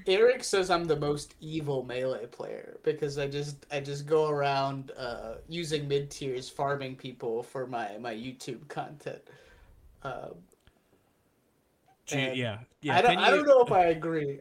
Eric 0.06 0.42
says 0.42 0.70
I'm 0.70 0.86
the 0.86 0.96
most 0.96 1.34
evil 1.40 1.84
melee 1.84 2.26
player 2.26 2.78
because 2.82 3.18
I 3.18 3.26
just 3.26 3.66
I 3.70 3.80
just 3.80 4.06
go 4.06 4.28
around 4.28 4.92
uh, 4.96 5.34
using 5.48 5.86
mid 5.86 6.10
tiers 6.10 6.48
farming 6.48 6.96
people 6.96 7.42
for 7.42 7.66
my 7.66 7.98
my 7.98 8.14
YouTube 8.14 8.66
content. 8.68 9.20
Yeah, 12.10 12.58
yeah. 12.82 12.96
I 12.96 13.02
don't, 13.02 13.12
you... 13.12 13.24
I 13.24 13.30
don't 13.30 13.46
know 13.46 13.62
if 13.62 13.72
I 13.72 13.86
agree, 13.86 14.40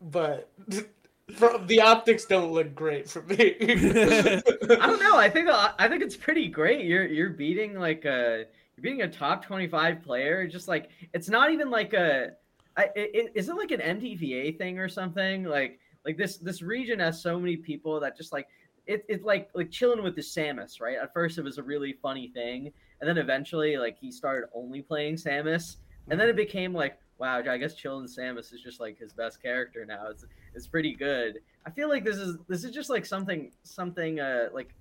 but 0.00 0.50
from 1.34 1.66
the 1.66 1.80
optics 1.80 2.24
don't 2.24 2.52
look 2.52 2.74
great 2.74 3.08
for 3.08 3.22
me. 3.22 3.56
I 3.60 4.86
don't 4.86 5.00
know. 5.00 5.16
I 5.16 5.28
think 5.32 5.48
I 5.50 5.88
think 5.88 6.02
it's 6.02 6.16
pretty 6.16 6.48
great. 6.48 6.84
You're 6.84 7.06
you're 7.06 7.30
beating 7.30 7.78
like 7.78 8.04
a 8.04 8.44
you're 8.76 8.82
beating 8.82 9.02
a 9.02 9.08
top 9.08 9.44
twenty 9.44 9.66
five 9.66 10.02
player. 10.02 10.46
Just 10.46 10.68
like 10.68 10.90
it's 11.12 11.28
not 11.28 11.50
even 11.50 11.70
like 11.70 11.92
a. 11.92 12.32
I, 12.76 12.90
it, 12.94 13.32
is 13.34 13.48
it 13.48 13.56
like 13.56 13.72
an 13.72 13.80
MDVA 13.80 14.56
thing 14.56 14.78
or 14.78 14.88
something? 14.88 15.44
Like 15.44 15.80
like 16.04 16.16
this 16.16 16.38
this 16.38 16.62
region 16.62 17.00
has 17.00 17.20
so 17.20 17.38
many 17.38 17.56
people 17.56 18.00
that 18.00 18.16
just 18.16 18.32
like 18.32 18.48
it, 18.86 19.04
it's 19.08 19.24
like 19.24 19.50
like 19.54 19.70
chilling 19.70 20.02
with 20.02 20.16
the 20.16 20.22
Samus, 20.22 20.80
right? 20.80 20.96
At 20.96 21.12
first 21.12 21.38
it 21.38 21.42
was 21.44 21.58
a 21.58 21.62
really 21.62 21.92
funny 21.92 22.28
thing, 22.28 22.72
and 23.00 23.08
then 23.08 23.18
eventually 23.18 23.76
like 23.76 23.98
he 23.98 24.10
started 24.10 24.48
only 24.54 24.80
playing 24.80 25.16
Samus, 25.16 25.76
and 26.10 26.20
then 26.20 26.28
it 26.28 26.36
became 26.36 26.72
like, 26.72 26.98
wow, 27.18 27.38
I 27.38 27.58
guess 27.58 27.74
Chillin' 27.74 28.08
Samus 28.08 28.52
is 28.52 28.60
just 28.62 28.80
like 28.80 28.98
his 28.98 29.12
best 29.12 29.42
character 29.42 29.84
now. 29.84 30.06
It's 30.08 30.24
it's 30.54 30.66
pretty 30.66 30.94
good. 30.94 31.40
I 31.66 31.70
feel 31.70 31.88
like 31.88 32.04
this 32.04 32.16
is 32.16 32.38
this 32.48 32.64
is 32.64 32.70
just 32.70 32.90
like 32.90 33.04
something 33.04 33.50
something 33.62 34.20
uh 34.20 34.48
like 34.52 34.74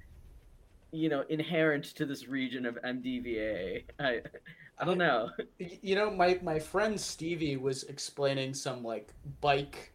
you 0.92 1.10
know 1.10 1.24
inherent 1.30 1.86
to 1.96 2.06
this 2.06 2.28
region 2.28 2.66
of 2.66 2.78
MDVA. 2.84 3.84
I 4.00 4.22
I 4.80 4.86
don't 4.86 4.98
know. 4.98 5.30
You 5.82 5.96
know, 5.96 6.12
my 6.12 6.40
my 6.44 6.60
friend 6.60 7.00
Stevie 7.00 7.58
was 7.58 7.84
explaining 7.84 8.54
some 8.54 8.84
like 8.84 9.12
bike 9.42 9.92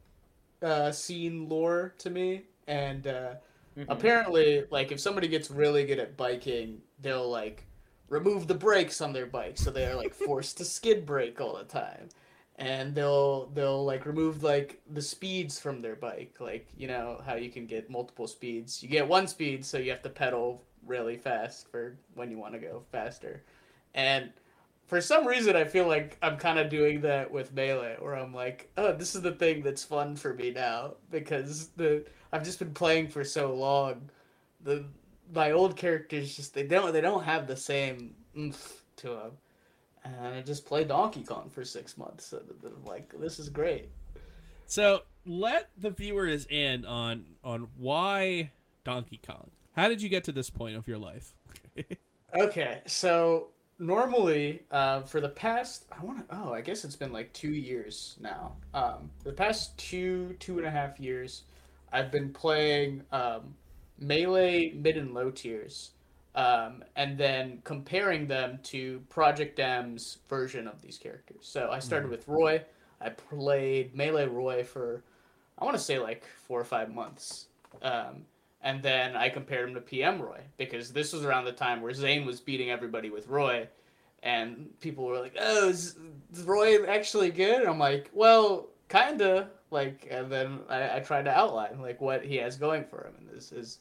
uh, 0.62 0.90
scene 0.90 1.48
lore 1.48 1.94
to 1.98 2.10
me, 2.10 2.44
and 2.66 3.06
uh, 3.06 3.34
mm-hmm. 3.76 3.84
apparently, 3.88 4.64
like 4.70 4.90
if 4.90 5.00
somebody 5.00 5.28
gets 5.28 5.50
really 5.50 5.84
good 5.84 5.98
at 5.98 6.16
biking, 6.16 6.80
they'll 7.00 7.30
like 7.30 7.64
remove 8.12 8.46
the 8.46 8.54
brakes 8.54 9.00
on 9.00 9.12
their 9.14 9.26
bike, 9.26 9.56
so 9.56 9.70
they 9.70 9.86
are 9.86 9.94
like 9.94 10.12
forced 10.14 10.58
to 10.58 10.64
skid 10.64 11.06
brake 11.06 11.40
all 11.40 11.56
the 11.56 11.64
time. 11.64 12.10
And 12.56 12.94
they'll 12.94 13.46
they'll 13.54 13.84
like 13.84 14.04
remove 14.04 14.42
like 14.42 14.80
the 14.92 15.00
speeds 15.00 15.58
from 15.58 15.80
their 15.80 15.96
bike, 15.96 16.36
like 16.38 16.68
you 16.76 16.86
know 16.86 17.22
how 17.24 17.34
you 17.34 17.50
can 17.50 17.66
get 17.66 17.90
multiple 17.90 18.28
speeds. 18.28 18.82
You 18.82 18.88
get 18.90 19.08
one 19.08 19.26
speed, 19.26 19.64
so 19.64 19.78
you 19.78 19.90
have 19.90 20.02
to 20.02 20.10
pedal 20.10 20.62
really 20.86 21.16
fast 21.16 21.68
for 21.68 21.96
when 22.14 22.30
you 22.30 22.38
want 22.38 22.52
to 22.52 22.60
go 22.60 22.82
faster. 22.92 23.42
And 23.94 24.30
for 24.86 25.00
some 25.00 25.26
reason, 25.26 25.56
I 25.56 25.64
feel 25.64 25.88
like 25.88 26.18
I'm 26.22 26.36
kind 26.36 26.58
of 26.58 26.68
doing 26.68 27.00
that 27.00 27.30
with 27.30 27.54
melee, 27.54 27.96
where 27.98 28.14
I'm 28.14 28.34
like, 28.34 28.70
oh, 28.76 28.92
this 28.92 29.14
is 29.14 29.22
the 29.22 29.32
thing 29.32 29.62
that's 29.62 29.84
fun 29.84 30.16
for 30.16 30.34
me 30.34 30.50
now 30.50 30.94
because 31.10 31.68
the 31.76 32.04
I've 32.30 32.44
just 32.44 32.58
been 32.58 32.74
playing 32.74 33.08
for 33.08 33.24
so 33.24 33.54
long. 33.54 34.10
The 34.62 34.84
my 35.32 35.52
old 35.52 35.76
characters 35.76 36.36
just 36.36 36.54
they 36.54 36.62
don't 36.62 36.92
they 36.92 37.00
don't 37.00 37.24
have 37.24 37.46
the 37.46 37.56
same 37.56 38.14
oomph 38.36 38.82
to 38.96 39.08
them. 39.08 39.32
And 40.04 40.34
I 40.34 40.42
just 40.42 40.66
played 40.66 40.88
Donkey 40.88 41.22
Kong 41.22 41.48
for 41.48 41.64
six 41.64 41.96
months. 41.96 42.26
So 42.26 42.42
like 42.84 43.12
this 43.18 43.38
is 43.38 43.48
great. 43.48 43.88
So 44.66 45.02
let 45.26 45.70
the 45.78 45.90
viewers 45.90 46.46
in 46.46 46.84
on 46.84 47.24
on 47.42 47.68
why 47.76 48.50
Donkey 48.84 49.20
Kong. 49.26 49.50
How 49.74 49.88
did 49.88 50.02
you 50.02 50.08
get 50.08 50.24
to 50.24 50.32
this 50.32 50.50
point 50.50 50.76
of 50.76 50.86
your 50.86 50.98
life? 50.98 51.34
okay, 52.34 52.82
so 52.86 53.48
normally 53.78 54.62
uh, 54.70 55.00
for 55.02 55.20
the 55.20 55.28
past 55.28 55.86
I 55.90 56.04
want 56.04 56.28
to 56.28 56.36
oh 56.36 56.52
I 56.52 56.60
guess 56.60 56.84
it's 56.84 56.96
been 56.96 57.12
like 57.12 57.32
two 57.32 57.52
years 57.52 58.16
now. 58.20 58.52
Um, 58.74 59.10
the 59.24 59.32
past 59.32 59.76
two 59.78 60.36
two 60.40 60.58
and 60.58 60.66
a 60.66 60.70
half 60.70 61.00
years, 61.00 61.42
I've 61.92 62.10
been 62.10 62.32
playing 62.32 63.02
um, 63.12 63.54
melee 64.03 64.72
mid 64.72 64.96
and 64.96 65.14
low 65.14 65.30
tiers, 65.30 65.92
um, 66.34 66.84
and 66.96 67.16
then 67.16 67.61
comparing 67.64 68.26
them 68.26 68.59
to 68.64 69.00
Project 69.09 69.59
M's 69.59 70.18
version 70.28 70.66
of 70.66 70.82
these 70.82 70.98
characters. 70.98 71.40
So 71.42 71.70
I 71.70 71.78
started 71.78 72.07
mm-hmm. 72.07 72.12
with 72.12 72.28
Roy. 72.28 72.62
I 73.00 73.11
played 73.11 73.94
melee 73.94 74.26
Roy 74.26 74.64
for 74.64 75.03
I 75.59 75.64
want 75.64 75.76
to 75.76 75.82
say 75.82 75.98
like 75.98 76.24
four 76.36 76.61
or 76.61 76.64
five 76.64 76.92
months. 76.92 77.46
Um, 77.82 78.24
and 78.62 78.82
then 78.82 79.16
I 79.16 79.28
compared 79.28 79.68
him 79.68 79.74
to 79.74 79.80
PM 79.80 80.20
Roy 80.20 80.40
because 80.57 80.92
this 80.92 81.12
was 81.12 81.24
around 81.24 81.44
the 81.44 81.53
time 81.53 81.80
where 81.80 81.92
Zain 81.92 82.24
was 82.24 82.40
beating 82.40 82.70
everybody 82.70 83.11
with 83.11 83.28
Roy, 83.28 83.68
and 84.22 84.70
people 84.80 85.05
were 85.05 85.18
like, 85.18 85.36
"Oh, 85.38 85.68
is, 85.68 85.96
Roy 86.44 86.84
actually 86.86 87.30
good?" 87.30 87.61
And 87.61 87.68
I'm 87.68 87.78
like, 87.78 88.11
"Well, 88.12 88.68
kinda 88.88 89.48
like, 89.72 90.07
and 90.11 90.30
then 90.30 90.61
I, 90.68 90.96
I 90.96 91.00
tried 91.00 91.24
to 91.24 91.36
outline 91.36 91.80
like 91.80 92.00
what 92.00 92.24
he 92.24 92.36
has 92.36 92.57
going 92.57 92.84
for 92.84 93.07
him 93.07 93.14
and 93.18 93.28
this 93.36 93.50
is 93.50 93.78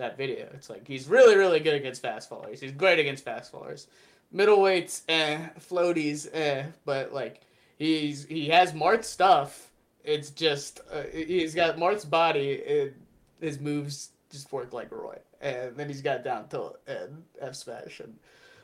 that 0.00 0.16
video. 0.16 0.48
It's 0.54 0.68
like 0.68 0.86
he's 0.86 1.08
really 1.08 1.36
really 1.36 1.60
good 1.60 1.74
against 1.74 2.02
fast 2.02 2.28
fallers. 2.28 2.60
He's 2.60 2.72
great 2.72 2.98
against 2.98 3.24
fast 3.24 3.52
fallers. 3.52 3.86
Middleweights, 4.34 5.02
eh. 5.08 5.38
Floaties, 5.58 6.28
eh. 6.32 6.64
But 6.84 7.12
like 7.12 7.42
he's 7.78 8.24
he 8.26 8.48
has 8.48 8.74
Marth's 8.74 9.08
stuff. 9.08 9.70
It's 10.04 10.30
just 10.30 10.80
uh, 10.92 11.02
he's 11.12 11.54
got 11.54 11.78
Marth's 11.78 12.04
body. 12.04 12.50
It, 12.50 12.96
his 13.40 13.60
moves 13.60 14.10
just 14.30 14.52
work 14.52 14.72
like 14.72 14.90
Roy, 14.92 15.18
and 15.40 15.76
then 15.76 15.88
he's 15.88 16.02
got 16.02 16.24
down 16.24 16.48
tilt 16.48 16.78
and 16.86 17.24
F 17.40 17.54
smash 17.54 18.00
and 18.00 18.16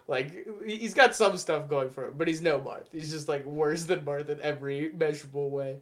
like 0.08 0.46
he's 0.64 0.94
got 0.94 1.14
some 1.14 1.36
stuff 1.36 1.68
going 1.68 1.90
for 1.90 2.06
him, 2.06 2.14
but 2.16 2.28
he's 2.28 2.40
no 2.40 2.58
Marth. 2.60 2.86
He's 2.92 3.10
just 3.10 3.28
like 3.28 3.44
worse 3.44 3.84
than 3.84 4.00
Marth 4.00 4.28
in 4.28 4.40
every 4.40 4.92
measurable 4.92 5.50
way, 5.50 5.78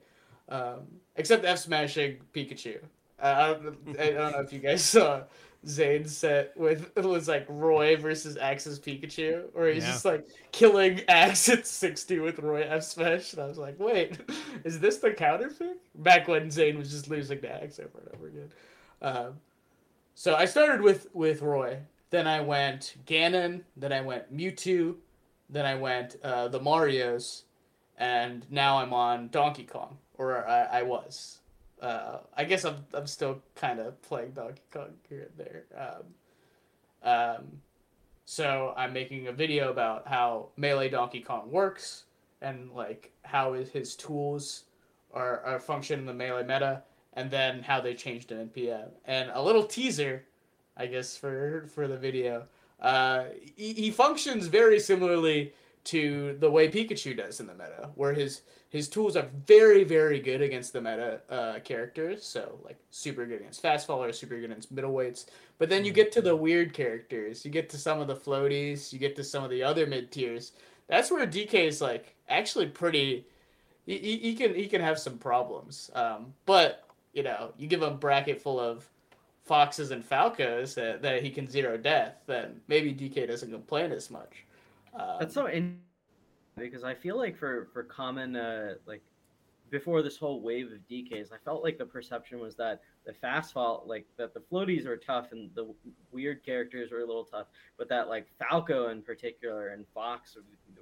um, 0.48 0.80
except 1.16 1.44
F 1.44 1.58
smashing 1.58 2.18
Pikachu. 2.32 2.78
I 3.20 3.54
don't, 3.54 4.00
I 4.00 4.10
don't 4.10 4.32
know 4.32 4.40
if 4.40 4.52
you 4.52 4.58
guys 4.58 4.84
saw 4.84 5.22
Zain's 5.66 6.16
set 6.16 6.52
with 6.56 6.90
it 6.96 7.04
was 7.04 7.26
like 7.28 7.46
Roy 7.48 7.96
versus 7.96 8.36
Axe's 8.36 8.78
Pikachu, 8.78 9.44
where 9.54 9.72
he's 9.72 9.84
Yeah. 9.84 9.92
just 9.92 10.04
like 10.04 10.26
killing 10.52 11.00
Axe 11.08 11.48
at 11.48 11.66
sixty 11.66 12.18
with 12.18 12.38
Roy 12.38 12.62
F 12.68 12.82
smash, 12.82 13.32
and 13.32 13.42
I 13.42 13.46
was 13.46 13.58
like, 13.58 13.78
wait, 13.78 14.18
is 14.64 14.78
this 14.80 14.98
the 14.98 15.12
counter 15.12 15.48
pick? 15.48 15.76
Back 15.96 16.28
when 16.28 16.50
Zain 16.50 16.76
was 16.78 16.90
just 16.90 17.08
losing 17.08 17.40
to 17.40 17.62
Axe 17.62 17.78
over 17.78 17.98
and 17.98 18.14
over 18.14 18.26
again. 18.28 18.50
Um, 19.00 19.34
so 20.14 20.34
I 20.34 20.44
started 20.44 20.80
with 20.82 21.08
with 21.14 21.40
Roy, 21.40 21.78
then 22.10 22.26
I 22.26 22.40
went 22.40 22.96
Ganon, 23.06 23.62
then 23.76 23.92
I 23.92 24.00
went 24.02 24.36
Mewtwo, 24.36 24.96
then 25.48 25.64
I 25.64 25.76
went 25.76 26.16
uh, 26.22 26.48
the 26.48 26.60
Mario's, 26.60 27.44
and 27.96 28.44
now 28.50 28.78
I'm 28.78 28.92
on 28.92 29.28
Donkey 29.28 29.64
Kong, 29.64 29.96
or 30.18 30.46
I, 30.46 30.80
I 30.80 30.82
was. 30.82 31.38
Uh, 31.84 32.20
I 32.34 32.44
guess 32.44 32.64
I'm 32.64 32.76
I'm 32.94 33.06
still 33.06 33.42
kind 33.54 33.78
of 33.78 34.00
playing 34.00 34.30
Donkey 34.30 34.62
Kong 34.72 34.94
here 35.06 35.28
and 35.28 35.46
there. 35.46 35.64
Um, 35.76 37.10
um, 37.10 37.44
so 38.24 38.72
I'm 38.74 38.94
making 38.94 39.26
a 39.26 39.32
video 39.32 39.70
about 39.70 40.08
how 40.08 40.48
melee 40.56 40.88
Donkey 40.88 41.20
Kong 41.20 41.50
works 41.50 42.04
and 42.40 42.72
like 42.72 43.12
how 43.22 43.52
is 43.52 43.68
his 43.68 43.96
tools 43.96 44.64
are, 45.12 45.40
are 45.40 45.60
function 45.60 46.00
in 46.00 46.06
the 46.06 46.14
melee 46.14 46.42
meta, 46.42 46.82
and 47.12 47.30
then 47.30 47.62
how 47.62 47.82
they 47.82 47.92
changed 47.92 48.32
in 48.32 48.48
NPM. 48.48 48.88
And 49.04 49.30
a 49.34 49.42
little 49.42 49.64
teaser, 49.64 50.24
I 50.78 50.86
guess 50.86 51.18
for 51.18 51.66
for 51.74 51.86
the 51.86 51.98
video. 51.98 52.46
Uh, 52.80 53.24
he, 53.56 53.74
he 53.74 53.90
functions 53.90 54.46
very 54.46 54.80
similarly 54.80 55.52
to 55.84 56.36
the 56.40 56.50
way 56.50 56.68
Pikachu 56.68 57.16
does 57.16 57.40
in 57.40 57.46
the 57.46 57.54
meta, 57.54 57.90
where 57.94 58.12
his 58.12 58.42
his 58.70 58.88
tools 58.88 59.16
are 59.16 59.28
very 59.46 59.84
very 59.84 60.18
good 60.20 60.42
against 60.42 60.72
the 60.72 60.80
meta 60.80 61.20
uh, 61.30 61.58
characters. 61.60 62.24
So 62.24 62.58
like 62.64 62.78
super 62.90 63.26
good 63.26 63.40
against 63.40 63.62
fast 63.62 63.86
fallers, 63.86 64.14
super 64.14 64.36
good 64.36 64.50
against 64.50 64.74
middleweights. 64.74 65.26
But 65.58 65.68
then 65.68 65.84
you 65.84 65.92
get 65.92 66.10
to 66.12 66.22
the 66.22 66.34
weird 66.34 66.72
characters. 66.72 67.44
You 67.44 67.50
get 67.50 67.68
to 67.70 67.78
some 67.78 68.00
of 68.00 68.08
the 68.08 68.16
floaties. 68.16 68.92
You 68.92 68.98
get 68.98 69.16
to 69.16 69.24
some 69.24 69.44
of 69.44 69.50
the 69.50 69.62
other 69.62 69.86
mid 69.86 70.10
tiers. 70.10 70.52
That's 70.88 71.10
where 71.10 71.26
DK 71.26 71.66
is 71.68 71.80
like 71.80 72.14
actually 72.28 72.66
pretty. 72.66 73.26
He, 73.86 73.98
he, 73.98 74.16
he 74.18 74.34
can 74.34 74.54
he 74.54 74.66
can 74.66 74.80
have 74.80 74.98
some 74.98 75.18
problems. 75.18 75.90
Um, 75.94 76.32
but 76.46 76.84
you 77.12 77.22
know 77.22 77.52
you 77.58 77.68
give 77.68 77.82
him 77.82 77.92
a 77.92 77.96
bracket 77.96 78.40
full 78.40 78.58
of 78.58 78.88
foxes 79.44 79.90
and 79.90 80.08
falcos 80.08 80.74
that, 80.74 81.02
that 81.02 81.22
he 81.22 81.30
can 81.30 81.48
zero 81.48 81.76
death, 81.76 82.14
then 82.26 82.60
maybe 82.66 82.94
DK 82.94 83.28
doesn't 83.28 83.50
complain 83.50 83.92
as 83.92 84.10
much. 84.10 84.44
Um, 84.98 85.16
That's 85.20 85.34
so 85.34 85.46
in 85.46 85.80
because 86.56 86.84
I 86.84 86.94
feel 86.94 87.16
like 87.18 87.36
for 87.36 87.68
for 87.72 87.82
common 87.82 88.36
uh 88.36 88.74
like 88.86 89.02
before 89.70 90.02
this 90.02 90.16
whole 90.16 90.40
wave 90.40 90.66
of 90.66 90.78
DKs, 90.88 91.32
I 91.32 91.36
felt 91.44 91.64
like 91.64 91.78
the 91.78 91.86
perception 91.86 92.38
was 92.38 92.54
that 92.56 92.80
the 93.06 93.12
fast 93.12 93.52
fall 93.54 93.82
like 93.86 94.06
that 94.18 94.32
the 94.34 94.40
floaties 94.40 94.86
were 94.86 94.96
tough 94.96 95.32
and 95.32 95.50
the 95.54 95.74
weird 96.12 96.44
characters 96.44 96.92
were 96.92 97.00
a 97.00 97.06
little 97.06 97.24
tough, 97.24 97.46
but 97.76 97.88
that 97.88 98.08
like 98.08 98.28
Falco 98.38 98.88
in 98.90 99.02
particular 99.02 99.68
and 99.68 99.84
Fox 99.92 100.36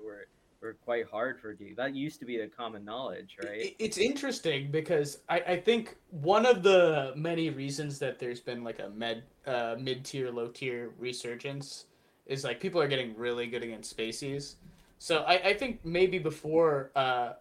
were 0.04 0.26
were 0.60 0.74
quite 0.84 1.06
hard 1.08 1.40
for 1.40 1.54
D. 1.54 1.72
That 1.76 1.94
used 1.94 2.20
to 2.20 2.26
be 2.26 2.36
the 2.38 2.46
common 2.46 2.84
knowledge, 2.84 3.36
right? 3.42 3.62
It- 3.62 3.76
It's 3.78 3.98
interesting 3.98 4.70
because 4.70 5.20
I, 5.28 5.40
I 5.40 5.56
think 5.56 5.96
one 6.10 6.44
of 6.46 6.62
the 6.62 7.12
many 7.16 7.50
reasons 7.50 7.98
that 8.00 8.18
there's 8.20 8.40
been 8.40 8.62
like 8.62 8.78
a 8.78 8.90
med 8.90 9.24
uh, 9.46 9.76
mid 9.78 10.04
tier 10.04 10.30
low 10.30 10.48
tier 10.48 10.92
resurgence 10.98 11.86
is 12.26 12.44
like 12.44 12.60
people 12.60 12.80
are 12.80 12.88
getting 12.88 13.16
really 13.16 13.46
good 13.46 13.62
against 13.62 13.96
spacies. 13.96 14.54
So 14.98 15.22
I, 15.24 15.32
I 15.48 15.54
think 15.54 15.84
maybe 15.84 16.18
before 16.18 16.90
uh, 16.94 17.32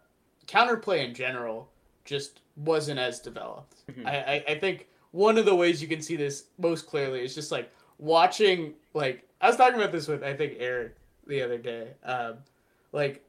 counterplay 0.47 1.05
in 1.07 1.13
general 1.13 1.69
just 2.05 2.41
wasn't 2.55 2.99
as 2.99 3.19
developed. 3.19 3.85
Mhm. 3.91 4.05
I, 4.05 4.17
I, 4.47 4.53
I 4.53 4.59
think 4.59 4.87
one 5.11 5.37
of 5.37 5.45
the 5.45 5.53
ways 5.55 5.81
you 5.81 5.87
can 5.87 6.01
see 6.01 6.15
this 6.15 6.45
most 6.57 6.87
clearly 6.87 7.23
is 7.23 7.35
just 7.35 7.51
like 7.51 7.71
watching 7.99 8.73
like 8.93 9.27
I 9.41 9.47
was 9.47 9.55
talking 9.57 9.75
about 9.75 9.91
this 9.91 10.07
with 10.07 10.23
I 10.23 10.33
think 10.33 10.55
Eric 10.59 10.95
the 11.27 11.41
other 11.41 11.57
day. 11.57 11.89
Um, 12.03 12.37
like 12.91 13.23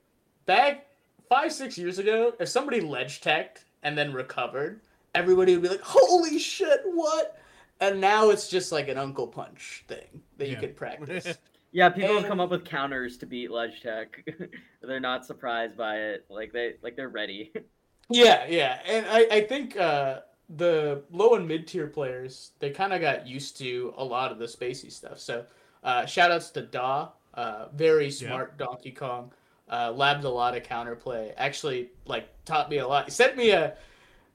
back 0.47 0.87
five 1.29 1.53
six 1.53 1.77
years 1.77 1.99
ago, 1.99 2.35
if 2.41 2.49
somebody 2.49 2.81
ledge 2.81 3.21
teched 3.21 3.65
and 3.83 3.97
then 3.97 4.13
recovered, 4.13 4.81
everybody 5.15 5.53
would 5.53 5.63
be 5.63 5.69
like, 5.69 5.83
"Holy 5.83 6.39
shit, 6.39 6.81
what?" 6.85 7.39
And 7.83 8.01
now 8.01 8.31
it's 8.31 8.49
just 8.49 8.71
like 8.73 8.89
an 8.89 8.97
Uncle 8.97 9.27
Punch 9.27 9.85
thing 9.89 10.23
that 10.39 10.47
you 10.47 10.55
Yeah. 10.55 10.61
could 10.61 10.77
practice. 10.77 11.39
Yeah, 11.75 11.89
people 11.89 12.09
have 12.11 12.19
And- 12.19 12.27
come 12.27 12.39
up 12.39 12.51
with 12.51 12.67
counters 12.67 13.17
to 13.17 13.27
beat 13.27 13.51
Ledge 13.51 13.81
Tech. 13.81 14.29
they're 14.83 15.01
not 15.01 15.25
surprised 15.25 15.75
by 15.75 15.97
it. 15.97 16.27
Like 16.29 16.53
they 16.53 16.75
like 16.83 16.97
they're 16.97 17.09
ready. 17.09 17.53
Yeah, 18.11 18.45
yeah, 18.47 18.81
and 18.85 19.07
I 19.09 19.27
I 19.37 19.41
think 19.43 19.75
uh, 19.79 20.21
the 20.51 21.03
low 21.11 21.35
and 21.35 21.49
mid 21.49 21.67
tier 21.67 21.87
players 21.87 22.51
they 22.59 22.69
kind 22.69 22.93
of 22.93 23.01
got 23.01 23.27
used 23.27 23.57
to 23.59 23.95
a 23.97 24.05
lot 24.05 24.31
of 24.33 24.39
the 24.39 24.45
spacey 24.45 24.93
stuff. 24.93 25.19
So 25.19 25.47
uh, 25.83 26.05
shout 26.05 26.31
outs 26.31 26.51
to 26.51 26.63
Da, 26.63 27.09
uh, 27.33 27.69
very 27.73 28.11
smart 28.11 28.59
Donkey 28.59 28.91
Kong, 28.91 29.33
uh, 29.71 29.93
labbed 29.95 30.25
a 30.25 30.29
lot 30.29 30.55
of 30.55 30.63
counterplay. 30.65 31.33
Actually, 31.39 31.91
like 32.05 32.29
taught 32.45 32.69
me 32.69 32.79
a 32.79 32.87
lot. 32.87 33.07
He 33.07 33.11
sent 33.13 33.35
me 33.35 33.51
a 33.53 33.79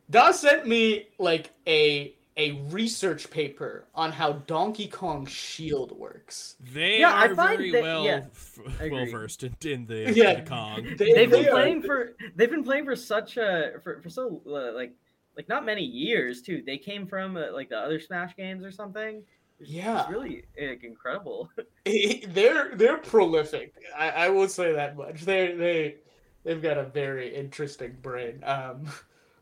Da 0.10 0.32
sent 0.32 0.66
me 0.66 1.10
like 1.20 1.52
a 1.68 2.16
a 2.38 2.52
research 2.70 3.30
paper 3.32 3.88
on 3.96 4.12
how 4.12 4.34
Donkey 4.34 4.88
Kong 4.88 5.26
Shield 5.26 5.98
works. 5.98 6.56
They 6.74 7.00
Yeah, 7.00 7.12
I 7.12 7.26
are 7.28 7.36
find 7.36 7.58
very 7.58 7.72
that- 7.72 7.82
well 7.82 8.06
yeah, 8.06 8.26
f- 8.32 8.60
I 8.80 8.90
well 8.90 9.06
versed 9.08 9.44
in, 9.44 9.56
in 9.66 9.86
the, 9.88 10.14
Yeah. 10.16 10.42
the 10.42 10.50
Kong. 10.50 10.84
They- 10.98 11.14
they've 11.14 11.32
been 11.32 11.46
playing 11.50 11.82
for 11.82 12.16
they've 12.36 12.50
been 12.52 12.64
playing 12.64 12.86
for 12.86 12.96
such 12.96 13.38
a 13.38 13.74
for, 13.84 14.02
for 14.02 14.10
so 14.10 14.42
uh, 14.48 14.72
like 14.74 14.94
like 15.36 15.50
not 15.50 15.66
many 15.66 15.84
years 15.84 16.42
too. 16.42 16.64
They 16.66 16.78
came 16.78 17.08
from 17.08 17.38
uh, 17.38 17.52
like 17.52 17.70
the 17.70 17.78
other 17.78 18.00
Smash 18.00 18.36
games 18.36 18.64
or 18.64 18.72
something. 18.72 19.24
It's, 19.60 19.70
Yeah. 19.72 20.02
it's 20.02 20.12
really 20.12 20.44
like, 20.62 20.84
incredible. 20.84 21.50
they're 22.30 22.76
they're 22.76 22.98
prolific. 23.00 23.74
I, 23.98 24.10
I 24.10 24.30
will 24.30 24.48
say 24.48 24.74
that 24.74 24.96
much. 24.96 25.22
They 25.22 25.54
they 25.54 25.96
they've 26.44 26.62
got 26.62 26.78
a 26.78 26.84
very 26.84 27.34
interesting 27.36 27.98
brain. 28.04 28.44
Um, 28.44 28.88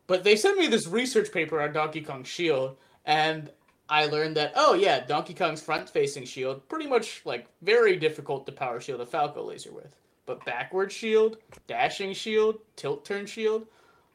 but 0.08 0.24
they 0.24 0.36
sent 0.36 0.58
me 0.58 0.68
this 0.68 0.88
research 0.88 1.32
paper 1.32 1.62
on 1.62 1.74
Donkey 1.74 2.01
Kong 2.01 2.24
Shield, 2.24 2.78
and 3.06 3.49
I 3.89 4.06
learned 4.06 4.36
that 4.38 4.53
oh 4.56 4.74
yeah, 4.74 5.06
Donkey 5.06 5.34
Kong's 5.34 5.62
front-facing 5.62 6.26
shield 6.26 6.68
pretty 6.70 6.88
much 6.88 7.22
like 7.26 7.47
very 7.62 7.95
difficult 7.95 8.45
to 8.45 8.51
power 8.51 8.80
shield 8.80 9.01
a 9.01 9.06
Falco 9.06 9.43
laser 9.43 9.72
with, 9.72 9.95
but 10.26 10.43
backward 10.45 10.91
shield, 10.91 11.38
dashing 11.68 12.14
shield, 12.14 12.60
tilt 12.76 13.06
turn 13.06 13.26
shield. 13.26 13.68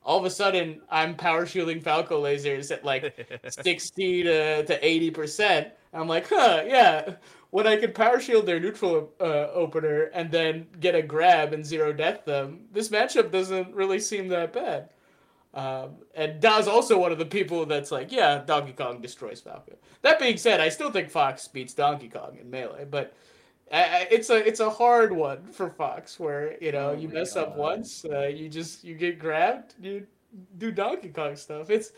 All 0.03 0.19
of 0.19 0.25
a 0.25 0.31
sudden, 0.31 0.81
I'm 0.91 1.15
power 1.15 1.45
shielding 1.45 1.81
Falco 1.81 2.23
lasers 2.23 2.71
at 2.71 2.85
like 2.85 3.15
60 3.49 4.23
to, 4.23 4.65
to 4.65 4.81
80%. 4.81 5.71
I'm 5.93 6.09
like, 6.09 6.27
huh, 6.29 6.63
yeah. 6.67 7.17
When 7.51 7.67
I 7.67 7.77
can 7.77 7.93
power 7.93 8.19
shield 8.19 8.47
their 8.47 8.61
neutral 8.61 9.13
uh, 9.21 9.49
opener 9.53 10.05
and 10.15 10.31
then 10.31 10.67
get 10.81 10.95
a 10.95 11.03
grab 11.03 11.53
and 11.53 11.67
zero 11.67 11.93
death 11.93 12.25
them, 12.25 12.61
this 12.73 12.89
matchup 12.89 13.31
doesn't 13.31 13.75
really 13.75 13.99
seem 14.01 14.29
that 14.29 14.53
bad. 14.53 14.89
Um, 15.53 15.97
and 16.15 16.41
Da's 16.41 16.69
also 16.69 16.97
one 16.99 17.11
of 17.11 17.19
the 17.19 17.27
people 17.27 17.67
that's 17.67 17.91
like, 17.91 18.13
yeah, 18.13 18.43
Donkey 18.47 18.73
Kong 18.73 19.01
destroys 19.01 19.41
Falco. 19.41 19.73
That 20.03 20.21
being 20.21 20.37
said, 20.37 20.61
I 20.61 20.69
still 20.69 20.91
think 20.93 21.11
Fox 21.11 21.49
beats 21.49 21.75
Donkey 21.75 22.09
Kong 22.09 22.39
in 22.41 22.49
Melee, 22.49 22.87
but 22.89 23.15
I, 23.73 23.83
I- 23.83 24.09
it's 24.11 24.31
a 24.31 24.37
it's 24.47 24.61
a 24.61 24.71
hard 24.71 25.13
one 25.13 25.47
for 25.53 25.69
Fox 25.71 26.21
where 26.21 26.57
you 26.63 26.71
know 26.73 26.91
Oh 26.91 26.93
you 26.95 27.09
mess 27.09 27.35
up 27.37 27.57
once, 27.57 28.05
uh, 28.05 28.27
you 28.29 28.49
just 28.49 28.85
you 28.85 28.95
get 28.95 29.19
grabbed, 29.19 29.75
you 29.83 30.07
do 30.59 30.71
Donkey 30.71 31.09
Kong 31.09 31.35
stuff. 31.37 31.69
It's 31.71 31.93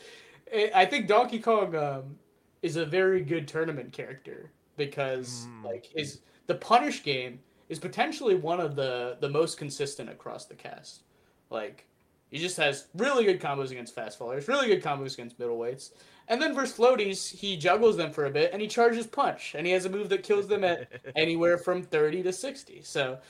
I 0.55 0.71
I 0.75 0.87
think 0.87 1.07
Donkey 1.07 1.39
Kong 1.39 1.75
um, 1.77 2.17
is 2.63 2.77
a 2.77 2.87
very 2.87 3.21
good 3.23 3.47
tournament 3.47 3.93
character 3.93 4.51
because 4.79 5.47
Mm. 5.51 5.65
like 5.65 5.85
his 5.95 6.21
the 6.47 6.55
punish 6.55 7.03
game 7.03 7.39
is 7.69 7.79
potentially 7.79 8.35
one 8.35 8.61
of 8.61 8.77
the 8.77 9.19
the 9.21 9.29
most 9.29 9.59
consistent 9.59 10.09
across 10.09 10.47
the 10.47 10.55
cast. 10.55 11.03
Like 11.51 11.87
he 12.33 12.41
just 12.41 12.59
has 12.59 12.89
really 12.97 13.25
good 13.25 13.41
combos 13.41 13.73
against 13.73 13.95
fast 13.95 14.19
fallers, 14.19 14.49
really 14.49 14.69
good 14.69 14.83
combos 14.83 15.15
against 15.15 15.39
middleweights. 15.41 15.93
And 16.29 16.43
then 16.43 16.55
versus 16.57 16.77
floaties, 16.79 17.33
he 17.33 17.57
juggles 17.59 17.97
them 17.99 18.13
for 18.13 18.27
a 18.27 18.31
bit 18.31 18.53
and 18.53 18.63
he 18.63 18.69
charges 18.69 19.07
punch. 19.07 19.55
And 19.57 19.67
he 19.69 19.75
has 19.75 19.87
a 19.87 19.91
move 19.91 20.11
that 20.11 20.25
kills 20.25 20.49
them 20.49 20.65
at 20.65 20.91
anywhere 21.17 21.59
from 21.59 21.85
30 21.85 22.25
to 22.25 22.33
60. 22.35 22.83
So, 22.85 23.21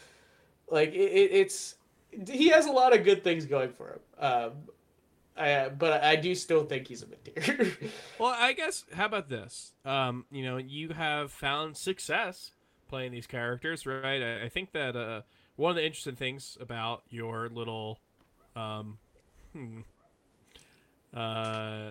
like, 0.71 0.91
it, 0.91 1.13
it, 1.13 1.33
it's. 1.33 1.77
He 2.29 2.49
has 2.51 2.67
a 2.67 2.73
lot 2.73 2.95
of 2.97 3.05
good 3.05 3.25
things 3.25 3.47
going 3.47 3.73
for 3.73 3.91
him. 3.95 4.01
Um, 4.19 4.53
Uh, 5.37 5.71
but 5.71 6.05
I 6.05 6.17
do 6.17 6.35
still 6.35 6.65
think 6.65 6.89
he's 6.89 7.03
a 7.03 7.09
mid 7.09 7.25
tier. 7.25 7.79
Well, 8.19 8.35
I 8.39 8.53
guess 8.53 8.85
how 8.93 9.07
about 9.07 9.29
this? 9.29 9.73
Um, 9.85 10.27
you 10.31 10.45
know, 10.45 10.59
you 10.59 10.91
have 10.91 11.33
found 11.33 11.77
success 11.77 12.53
playing 12.89 13.13
these 13.13 13.27
characters, 13.27 13.87
right? 13.87 14.23
I, 14.23 14.45
I 14.45 14.49
think 14.49 14.73
that 14.73 14.97
uh, 14.97 15.23
one 15.57 15.71
of 15.71 15.77
the 15.77 15.85
interesting 15.85 16.17
things 16.17 16.57
about 16.61 17.03
your 17.09 17.49
little 17.49 18.01
um, 18.57 18.99
hmm, 19.53 19.81
uh, 21.15 21.91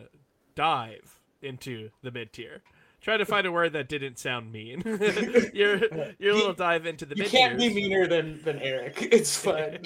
dive 0.55 1.20
into 1.41 1.89
the 2.01 2.12
mid 2.12 2.34
tier. 2.34 2.62
Try 3.01 3.18
to 3.18 3.26
find 3.26 3.47
a 3.47 3.51
word 3.51 3.74
that 3.74 3.89
didn't 3.89 4.20
sound 4.20 4.51
mean. 4.51 4.82
your 5.53 5.78
your 6.20 6.36
little 6.36 6.53
dive 6.53 6.86
into 6.86 7.05
the 7.05 7.16
you 7.16 7.24
mid 7.24 7.32
can't 7.32 7.57
be 7.57 7.74
meaner 7.74 8.05
than 8.07 8.41
than 8.43 8.59
Eric. 8.59 9.01
It's 9.12 9.36
fine. 9.43 9.82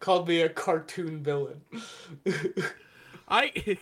Called 0.00 0.26
me 0.28 0.42
a 0.42 0.48
cartoon 0.48 1.22
villain. 1.22 1.60
I, 3.28 3.78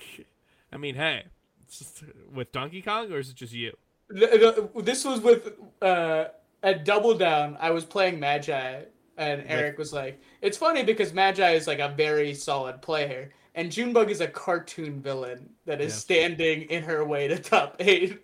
I 0.73 0.77
mean, 0.77 0.95
hey, 0.95 1.25
just 1.71 2.03
with 2.33 2.53
Donkey 2.53 2.83
Kong, 2.83 3.11
or 3.13 3.19
is 3.19 3.31
it 3.31 3.37
just 3.37 3.53
you? 3.53 3.75
The- 4.09 4.71
the- 4.75 4.83
this 4.83 5.05
was 5.05 5.21
with 5.21 5.53
uh, 5.81 6.27
at 6.63 6.85
Double 6.85 7.15
Down. 7.15 7.57
I 7.61 7.71
was 7.71 7.85
playing 7.85 8.21
Magi, 8.21 8.83
and 9.17 9.45
Eric 9.47 9.79
was 9.79 9.93
like, 9.93 10.21
"It's 10.43 10.57
funny 10.57 10.83
because 10.83 11.13
Magi 11.13 11.51
is 11.53 11.67
like 11.67 11.79
a 11.79 11.89
very 11.89 12.35
solid 12.35 12.83
player, 12.83 13.31
and 13.55 13.71
Junebug 13.71 14.11
is 14.11 14.21
a 14.21 14.27
cartoon 14.29 15.01
villain 15.01 15.51
that 15.67 15.81
is 15.81 15.93
Yes. 15.93 16.01
standing 16.01 16.63
in 16.63 16.83
her 16.85 17.05
way 17.05 17.29
to 17.29 17.39
top 17.39 17.77
eight. 17.81 18.19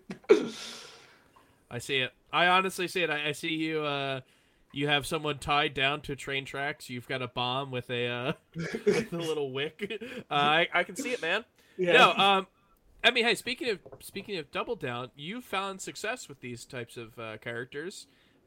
I 1.71 1.79
see 1.79 1.99
it. 1.99 2.13
I 2.33 2.47
honestly 2.47 2.89
see 2.89 3.03
it. 3.03 3.11
I, 3.11 3.29
I 3.29 3.33
see 3.33 3.55
you. 3.55 3.83
Uh, 3.83 4.21
you 4.73 4.89
have 4.89 5.07
someone 5.07 5.39
tied 5.39 5.75
down 5.75 6.01
to 6.03 6.15
train 6.17 6.45
tracks. 6.45 6.89
You've 6.91 7.09
got 7.09 7.23
a 7.23 7.29
bomb 7.29 7.71
with 7.71 7.91
a 7.91 8.07
uh, 8.07 8.33
with 8.57 9.13
a 9.13 9.17
little 9.17 9.53
wick. 9.53 10.01
Uh, 10.31 10.35
I 10.35 10.69
I 10.73 10.85
can 10.85 10.97
see 10.97 11.11
it, 11.11 11.21
man. 11.23 11.45
yeah. 11.77 11.93
No, 11.93 12.13
um, 12.13 12.47
I 13.03 13.11
mean, 13.11 13.25
hey, 13.25 13.35
speaking 13.35 13.69
of 13.71 13.79
speaking 14.01 14.37
of 14.39 14.51
Double 14.51 14.77
Down, 14.77 15.11
you 15.17 15.41
found 15.41 15.81
success 15.81 16.29
with 16.29 16.41
these 16.41 16.65
types 16.65 16.97
of 16.97 17.19
uh, 17.19 17.37
characters, 17.39 18.07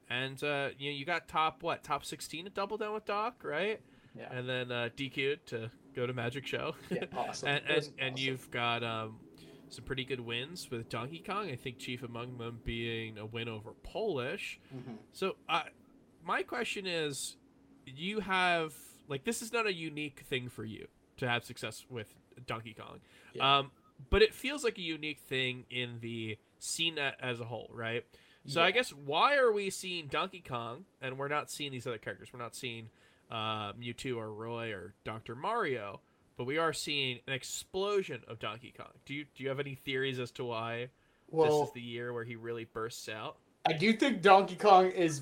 and 0.09 0.41
uh, 0.43 0.69
you 0.77 0.91
know 0.91 0.97
you 0.97 1.05
got 1.05 1.27
top 1.27 1.63
what 1.63 1.83
top 1.83 2.05
sixteen 2.05 2.45
at 2.45 2.53
Double 2.53 2.77
Down 2.77 2.93
with 2.93 3.05
Doc, 3.05 3.41
right? 3.43 3.81
yeah. 4.15 4.31
And 4.31 4.47
then 4.47 4.71
uh, 4.71 4.89
DQ'd 4.95 5.45
to 5.47 5.71
go 5.95 6.05
to 6.05 6.13
Magic 6.13 6.45
Show. 6.45 6.75
Yeah, 6.89 7.05
awesome. 7.15 7.49
and 7.49 7.63
It 7.69 7.75
was 7.75 7.87
and, 7.87 7.95
and 7.99 8.19
you've 8.19 8.49
got 8.51 8.83
um, 8.83 9.19
some 9.69 9.85
pretty 9.85 10.05
good 10.05 10.19
wins 10.19 10.69
with 10.69 10.87
Donkey 10.89 11.23
Kong. 11.25 11.49
I 11.49 11.55
think 11.55 11.79
chief 11.79 12.03
among 12.03 12.37
them 12.37 12.59
being 12.63 13.17
a 13.17 13.25
win 13.25 13.47
over 13.49 13.71
Polish. 13.83 14.59
Mhm. 14.75 14.97
So, 15.13 15.35
uh, 15.49 15.63
my 16.23 16.43
question 16.43 16.85
is, 16.85 17.37
you 17.85 18.19
have 18.19 18.73
like 19.07 19.23
this 19.23 19.41
is 19.41 19.51
not 19.51 19.65
a 19.67 19.73
unique 19.73 20.21
thing 20.29 20.47
for 20.49 20.63
you 20.63 20.87
to 21.17 21.27
have 21.27 21.43
success 21.43 21.85
with 21.89 22.13
Donkey 22.45 22.73
Kong, 22.73 22.99
Yeah. 23.33 23.57
um, 23.59 23.71
but 24.09 24.21
it 24.21 24.33
feels 24.33 24.63
like 24.63 24.77
a 24.77 24.81
unique 24.81 25.19
thing 25.19 25.65
in 25.69 25.99
the 26.01 26.37
scene 26.59 26.97
as 26.97 27.39
a 27.39 27.45
whole, 27.45 27.69
right? 27.73 28.05
So 28.45 28.61
I 28.61 28.71
guess 28.71 28.89
why 28.89 29.37
are 29.37 29.51
we 29.51 29.69
seeing 29.69 30.07
Donkey 30.07 30.43
Kong 30.45 30.85
and 31.01 31.17
we're 31.17 31.29
not 31.29 31.49
seeing 31.49 31.71
these 31.71 31.87
other 31.87 31.97
characters? 31.97 32.29
We're 32.33 32.41
not 32.41 32.55
seeing 32.55 32.89
uh, 33.31 33.73
Mewtwo 33.73 34.17
or 34.17 34.33
Roy 34.33 34.71
or 34.73 34.93
Doctor 35.05 35.35
Mario, 35.35 36.01
but 36.37 36.45
we 36.45 36.57
are 36.57 36.73
seeing 36.73 37.19
an 37.27 37.33
explosion 37.33 38.21
of 38.27 38.39
Donkey 38.39 38.73
Kong. 38.77 38.91
Do 39.05 39.13
you 39.13 39.25
do 39.35 39.43
you 39.43 39.49
have 39.49 39.59
any 39.59 39.75
theories 39.75 40.19
as 40.19 40.31
to 40.31 40.45
why 40.45 40.89
well, 41.29 41.59
this 41.59 41.69
is 41.69 41.73
the 41.73 41.81
year 41.81 42.11
where 42.11 42.25
he 42.25 42.35
really 42.35 42.65
bursts 42.65 43.07
out? 43.07 43.37
I 43.65 43.73
do 43.73 43.93
think 43.93 44.21
Donkey 44.21 44.55
Kong 44.55 44.91
is 44.91 45.21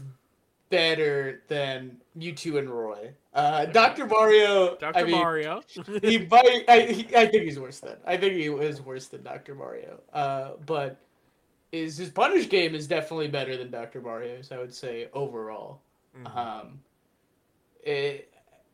better 0.72 1.44
than 1.48 1.98
Mewtwo 2.18 2.58
and 2.58 2.70
Roy. 2.70 3.12
Uh, 3.34 3.66
Dr. 3.66 4.08
Mario. 4.08 4.78
Doctor 4.78 5.00
I 5.00 5.04
mean, 5.04 5.12
Mario. 5.12 5.62
he 6.02 6.26
might. 6.26 6.64
I, 6.68 6.80
he, 6.82 7.16
I 7.16 7.28
think 7.28 7.44
he's 7.44 7.60
worse 7.60 7.80
than. 7.80 7.98
I 8.06 8.18
think 8.18 8.34
he 8.34 8.46
is 8.46 8.82
worse 8.82 9.08
than 9.08 9.22
Dr. 9.22 9.54
Mario. 9.54 10.02
Uh, 10.12 10.52
but 10.66 11.00
is 11.72 11.98
his 11.98 12.10
punish 12.10 12.50
game 12.50 12.76
is 12.76 12.88
definitely 12.88 13.28
better 13.28 13.58
than 13.58 13.72
Dr. 13.72 14.02
Mario's. 14.02 14.52
I 14.52 14.58
would 14.58 14.74
say 14.74 15.10
overall. 15.14 15.82
Mhm. 16.18 16.36
Um, 16.36 16.80
it, 17.84 18.34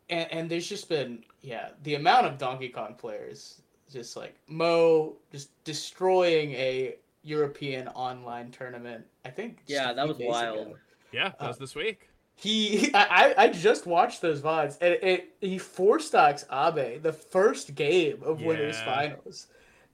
and, 0.10 0.32
and 0.32 0.50
there's 0.50 0.68
just 0.68 0.90
been 0.90 1.24
yeah 1.42 1.70
the 1.84 1.96
amount 1.96 2.26
of 2.26 2.38
Donkey 2.38 2.70
Kong 2.70 2.96
players 2.96 3.62
just 3.92 4.16
like 4.18 4.36
Mo 4.48 5.16
just 5.32 5.64
destroying 5.64 6.54
a 6.54 6.96
European 7.24 7.88
online 7.90 8.52
tournament. 8.52 9.06
I 9.26 9.30
think. 9.30 9.60
Yeah, 9.68 9.94
that 9.94 10.08
was 10.08 10.18
wild. 10.20 10.60
ago. 10.60 10.76
yeah, 11.12 11.32
that 11.40 11.48
was 11.48 11.58
uh, 11.58 11.60
this 11.60 11.76
week. 11.76 12.10
He, 12.36 12.92
I, 12.94 13.34
I 13.38 13.44
I 13.44 13.48
just 13.50 13.86
watched 13.86 14.22
those 14.22 14.42
VODs, 14.42 14.78
and 14.82 14.94
it, 15.02 15.36
he 15.42 15.58
four 15.58 16.00
stocks 16.00 16.46
Abe 16.52 17.02
the 17.02 17.14
first 17.14 17.76
game 17.76 18.22
of 18.24 18.42
winners 18.42 18.80
finals, 18.82 19.48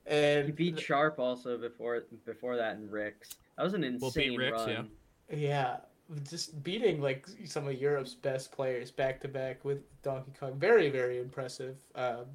and 0.05 0.45
He 0.47 0.51
beat 0.51 0.79
Sharp 0.79 1.19
also 1.19 1.57
before 1.57 2.03
before 2.25 2.55
that 2.57 2.75
in 2.77 2.89
Ricks. 2.89 3.35
That 3.57 3.63
was 3.63 3.73
an 3.73 3.81
Well, 3.81 4.11
beat 4.11 4.25
insane 4.25 4.37
Ricks, 4.37 4.59
run. 4.59 4.89
yeah. 5.29 5.35
yeah, 5.37 5.77
just 6.29 6.61
beating 6.63 7.01
like 7.01 7.27
some 7.45 7.67
of 7.67 7.79
Europe's 7.79 8.13
best 8.15 8.51
players 8.51 8.91
back 8.91 9.21
to 9.21 9.27
back 9.27 9.63
with 9.63 9.79
Donkey 10.01 10.31
Kong, 10.39 10.57
very 10.59 10.89
very 10.89 11.19
impressive. 11.19 11.77
Um, 11.95 12.25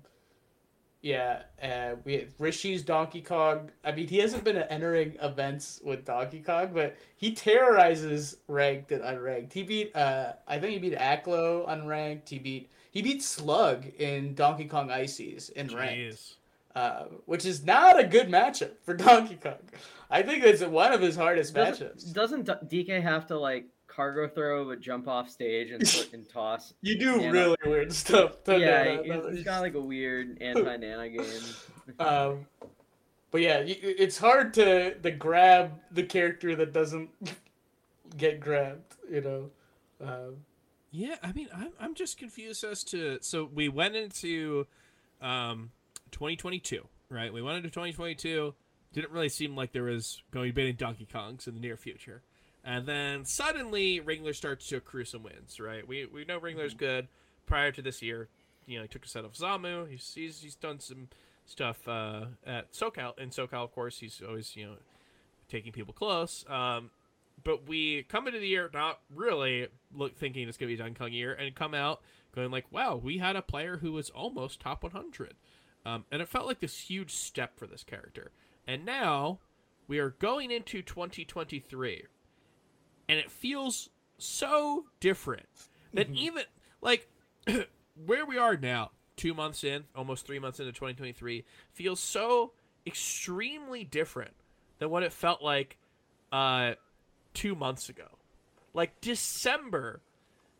yeah, 1.00 1.42
uh, 1.62 1.94
we 2.04 2.26
Rishi's 2.40 2.82
Donkey 2.82 3.20
Kong. 3.22 3.70
I 3.84 3.92
mean, 3.92 4.08
he 4.08 4.18
hasn't 4.18 4.42
been 4.42 4.56
entering 4.56 5.16
events 5.22 5.80
with 5.84 6.04
Donkey 6.04 6.40
Kong, 6.40 6.70
but 6.74 6.96
he 7.16 7.32
terrorizes 7.34 8.38
ranked 8.48 8.90
and 8.90 9.02
unranked. 9.02 9.52
He 9.52 9.62
beat, 9.62 9.94
uh, 9.94 10.32
I 10.48 10.58
think 10.58 10.72
he 10.72 10.78
beat 10.80 10.98
Aklo 10.98 11.68
unranked. 11.68 12.28
He 12.28 12.38
beat 12.40 12.70
he 12.90 13.02
beat 13.02 13.22
Slug 13.22 13.86
in 13.98 14.34
Donkey 14.34 14.64
Kong 14.64 14.90
Ices 14.90 15.50
in 15.50 15.68
ranked, 15.68 15.94
Jeez. 16.16 16.34
Uh, 16.74 17.04
which 17.26 17.44
is 17.44 17.64
not 17.64 17.98
a 17.98 18.04
good 18.04 18.28
matchup 18.28 18.72
for 18.84 18.94
Donkey 19.04 19.36
Kong. 19.36 19.54
I 20.10 20.22
think 20.22 20.44
it's 20.44 20.62
one 20.62 20.92
of 20.92 21.00
his 21.00 21.16
hardest 21.16 21.54
matchups. 21.54 22.12
Doesn't, 22.12 22.44
doesn't 22.46 22.70
DK 22.70 23.02
have 23.02 23.26
to 23.28 23.38
like 23.38 23.66
cargo 23.88 24.28
throw 24.28 24.64
but 24.66 24.80
jump 24.80 25.08
off 25.08 25.28
stage 25.30 25.70
and, 25.70 25.82
and 26.12 26.28
toss? 26.28 26.72
You 26.82 26.98
do 26.98 27.20
Yeah, 27.20 27.30
really 27.30 27.56
weird 27.66 27.92
stuff. 27.92 28.42
to 28.44 28.58
yeah, 28.58 28.84
Nana. 28.84 29.02
he- 29.02 29.08
That 29.10 29.24
he's 29.30 29.38
is- 29.38 29.44
got 29.44 29.60
like 29.60 29.74
a 29.74 29.80
weird 29.80 30.38
anti-nana 30.42 31.08
game. 31.10 31.42
Um, 31.98 32.46
but 33.30 33.42
yeah, 33.42 33.62
it's 33.66 34.16
hard 34.18 34.54
to 34.54 34.94
to 34.94 35.10
grab 35.10 35.72
the 35.90 36.02
character 36.02 36.56
that 36.56 36.72
doesn't 36.72 37.10
get 38.16 38.40
grabbed. 38.40 38.94
You 39.10 39.20
know. 39.20 39.50
Um, 40.00 40.36
Yeah, 40.90 41.16
I 41.22 41.32
mean, 41.32 41.48
I'm 41.54 41.72
I'm 41.78 41.94
just 41.94 42.16
confused 42.18 42.64
as 42.64 42.82
to 42.84 43.18
so 43.20 43.44
we 43.52 43.68
went 43.68 43.96
into 43.96 44.66
um 45.20 45.70
2022, 46.08 46.86
right? 47.10 47.32
We 47.32 47.42
went 47.42 47.58
into 47.58 47.68
2022. 47.68 48.54
Didn't 48.92 49.12
really 49.12 49.28
seem 49.28 49.54
like 49.54 49.72
there 49.72 49.84
was 49.84 50.22
going 50.30 50.48
to 50.48 50.54
be 50.54 50.62
any 50.62 50.72
Donkey 50.72 51.06
Kongs 51.12 51.46
in 51.46 51.54
the 51.54 51.60
near 51.60 51.76
future, 51.76 52.22
and 52.64 52.86
then 52.86 53.24
suddenly 53.24 54.00
Ringler 54.00 54.34
starts 54.34 54.66
to 54.68 54.76
accrue 54.76 55.04
some 55.04 55.22
wins, 55.22 55.60
right? 55.60 55.86
We 55.86 56.06
we 56.06 56.24
know 56.24 56.40
Ringler's 56.40 56.74
good. 56.74 57.08
Prior 57.46 57.72
to 57.72 57.80
this 57.80 58.02
year, 58.02 58.28
you 58.66 58.76
know, 58.76 58.82
he 58.82 58.88
took 58.88 59.04
a 59.04 59.08
set 59.08 59.24
of 59.24 59.32
Zamu. 59.32 59.88
He's 59.88 60.12
he's, 60.14 60.40
he's 60.40 60.54
done 60.54 60.80
some 60.80 61.08
stuff 61.46 61.88
uh, 61.88 62.26
at 62.46 62.72
SoCal. 62.72 63.18
In 63.18 63.30
SoCal, 63.30 63.64
of 63.64 63.72
course, 63.72 63.98
he's 63.98 64.22
always 64.26 64.54
you 64.54 64.66
know 64.66 64.74
taking 65.48 65.72
people 65.72 65.94
close. 65.94 66.44
Um, 66.48 66.90
but 67.42 67.68
we 67.68 68.02
come 68.04 68.26
into 68.26 68.38
the 68.38 68.46
year 68.46 68.70
not 68.72 69.00
really 69.14 69.68
look 69.94 70.16
thinking 70.16 70.48
it's 70.48 70.58
gonna 70.58 70.68
be 70.68 70.74
a 70.74 70.78
Donkey 70.78 70.94
Kong 70.94 71.12
year, 71.12 71.32
and 71.32 71.54
come 71.54 71.74
out 71.74 72.02
going 72.34 72.50
like, 72.50 72.70
"Wow, 72.70 72.96
we 72.96 73.18
had 73.18 73.36
a 73.36 73.42
player 73.42 73.78
who 73.78 73.92
was 73.92 74.10
almost 74.10 74.60
top 74.60 74.82
100," 74.82 75.34
um, 75.84 76.04
and 76.10 76.20
it 76.20 76.28
felt 76.28 76.46
like 76.46 76.60
this 76.60 76.78
huge 76.78 77.14
step 77.14 77.58
for 77.58 77.66
this 77.66 77.84
character. 77.84 78.30
And 78.66 78.84
now 78.84 79.38
we 79.86 79.98
are 79.98 80.10
going 80.10 80.50
into 80.50 80.82
2023, 80.82 82.04
and 83.08 83.18
it 83.18 83.30
feels 83.30 83.88
so 84.18 84.84
different 85.00 85.46
that 85.94 86.10
even 86.10 86.42
like 86.82 87.08
where 88.06 88.26
we 88.26 88.36
are 88.36 88.56
now, 88.56 88.90
two 89.16 89.34
months 89.34 89.64
in, 89.64 89.84
almost 89.96 90.26
three 90.26 90.38
months 90.38 90.60
into 90.60 90.72
2023, 90.72 91.44
feels 91.72 92.00
so 92.00 92.52
extremely 92.86 93.84
different 93.84 94.34
than 94.78 94.90
what 94.90 95.02
it 95.02 95.12
felt 95.12 95.42
like 95.42 95.78
uh, 96.32 96.72
two 97.34 97.54
months 97.54 97.88
ago. 97.88 98.18
Like 98.74 99.00
December 99.00 100.00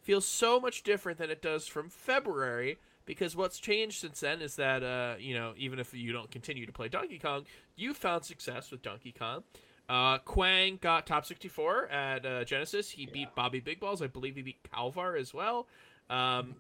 feels 0.02 0.26
so 0.26 0.58
much 0.58 0.82
different 0.82 1.18
than 1.18 1.30
it 1.30 1.42
does 1.42 1.66
from 1.66 1.90
February 1.90 2.78
because 3.08 3.34
what's 3.34 3.58
changed 3.58 4.00
since 4.00 4.20
then 4.20 4.42
is 4.42 4.56
that 4.56 4.82
uh, 4.84 5.14
you 5.18 5.34
know 5.34 5.54
even 5.56 5.80
if 5.80 5.94
you 5.94 6.12
don't 6.12 6.30
continue 6.30 6.66
to 6.66 6.72
play 6.72 6.88
Donkey 6.88 7.18
Kong, 7.18 7.46
you 7.74 7.94
found 7.94 8.24
success 8.24 8.70
with 8.70 8.82
Donkey 8.82 9.12
Kong. 9.18 9.42
Uh, 9.88 10.18
Quang 10.18 10.78
got 10.82 11.06
top 11.06 11.24
64 11.24 11.88
at 11.88 12.26
uh, 12.26 12.44
Genesis. 12.44 12.90
He 12.90 13.06
beat 13.06 13.34
Bobby 13.34 13.60
Big 13.60 13.80
Balls. 13.80 14.02
I 14.02 14.06
believe 14.06 14.36
he 14.36 14.42
beat 14.42 14.58
Calvar 14.70 15.16
as 15.16 15.32
well. 15.32 15.66
Um, 16.10 16.56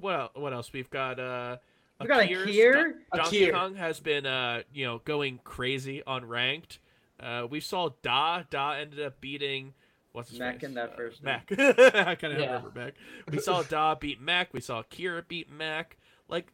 what 0.00 0.38
what 0.38 0.52
else? 0.52 0.72
We've 0.72 0.90
got 0.90 1.20
uh, 1.20 1.58
We 2.00 2.08
got 2.08 2.24
Akir. 2.24 2.72
Don- 2.74 3.22
Donkey. 3.22 3.50
Kong 3.52 3.74
has 3.76 4.00
been 4.00 4.26
uh, 4.26 4.62
you 4.74 4.84
know 4.84 5.00
going 5.04 5.38
crazy 5.44 6.02
on 6.04 6.24
ranked. 6.26 6.80
Uh, 7.20 7.46
we 7.48 7.60
saw 7.60 7.90
Da. 8.02 8.42
Da 8.50 8.72
ended 8.72 9.00
up 9.00 9.20
beating 9.20 9.74
what's 10.14 10.30
his 10.30 10.38
Mac 10.38 10.54
face? 10.54 10.62
in 10.64 10.74
that 10.74 10.92
Uh, 10.92 10.96
first 10.96 11.22
Mac. 11.22 11.50
I 11.58 12.14
kind 12.14 12.32
of 12.32 12.40
Yeah. 12.40 12.46
remember 12.56 12.72
Mac. 12.74 12.94
We 13.30 13.38
saw 13.38 13.62
Da 13.68 13.94
beat 13.94 14.20
Mac. 14.20 14.54
We 14.54 14.60
saw 14.60 14.82
Kira 14.82 15.26
beat 15.28 15.50
Mac. 15.50 15.98
Like 16.28 16.50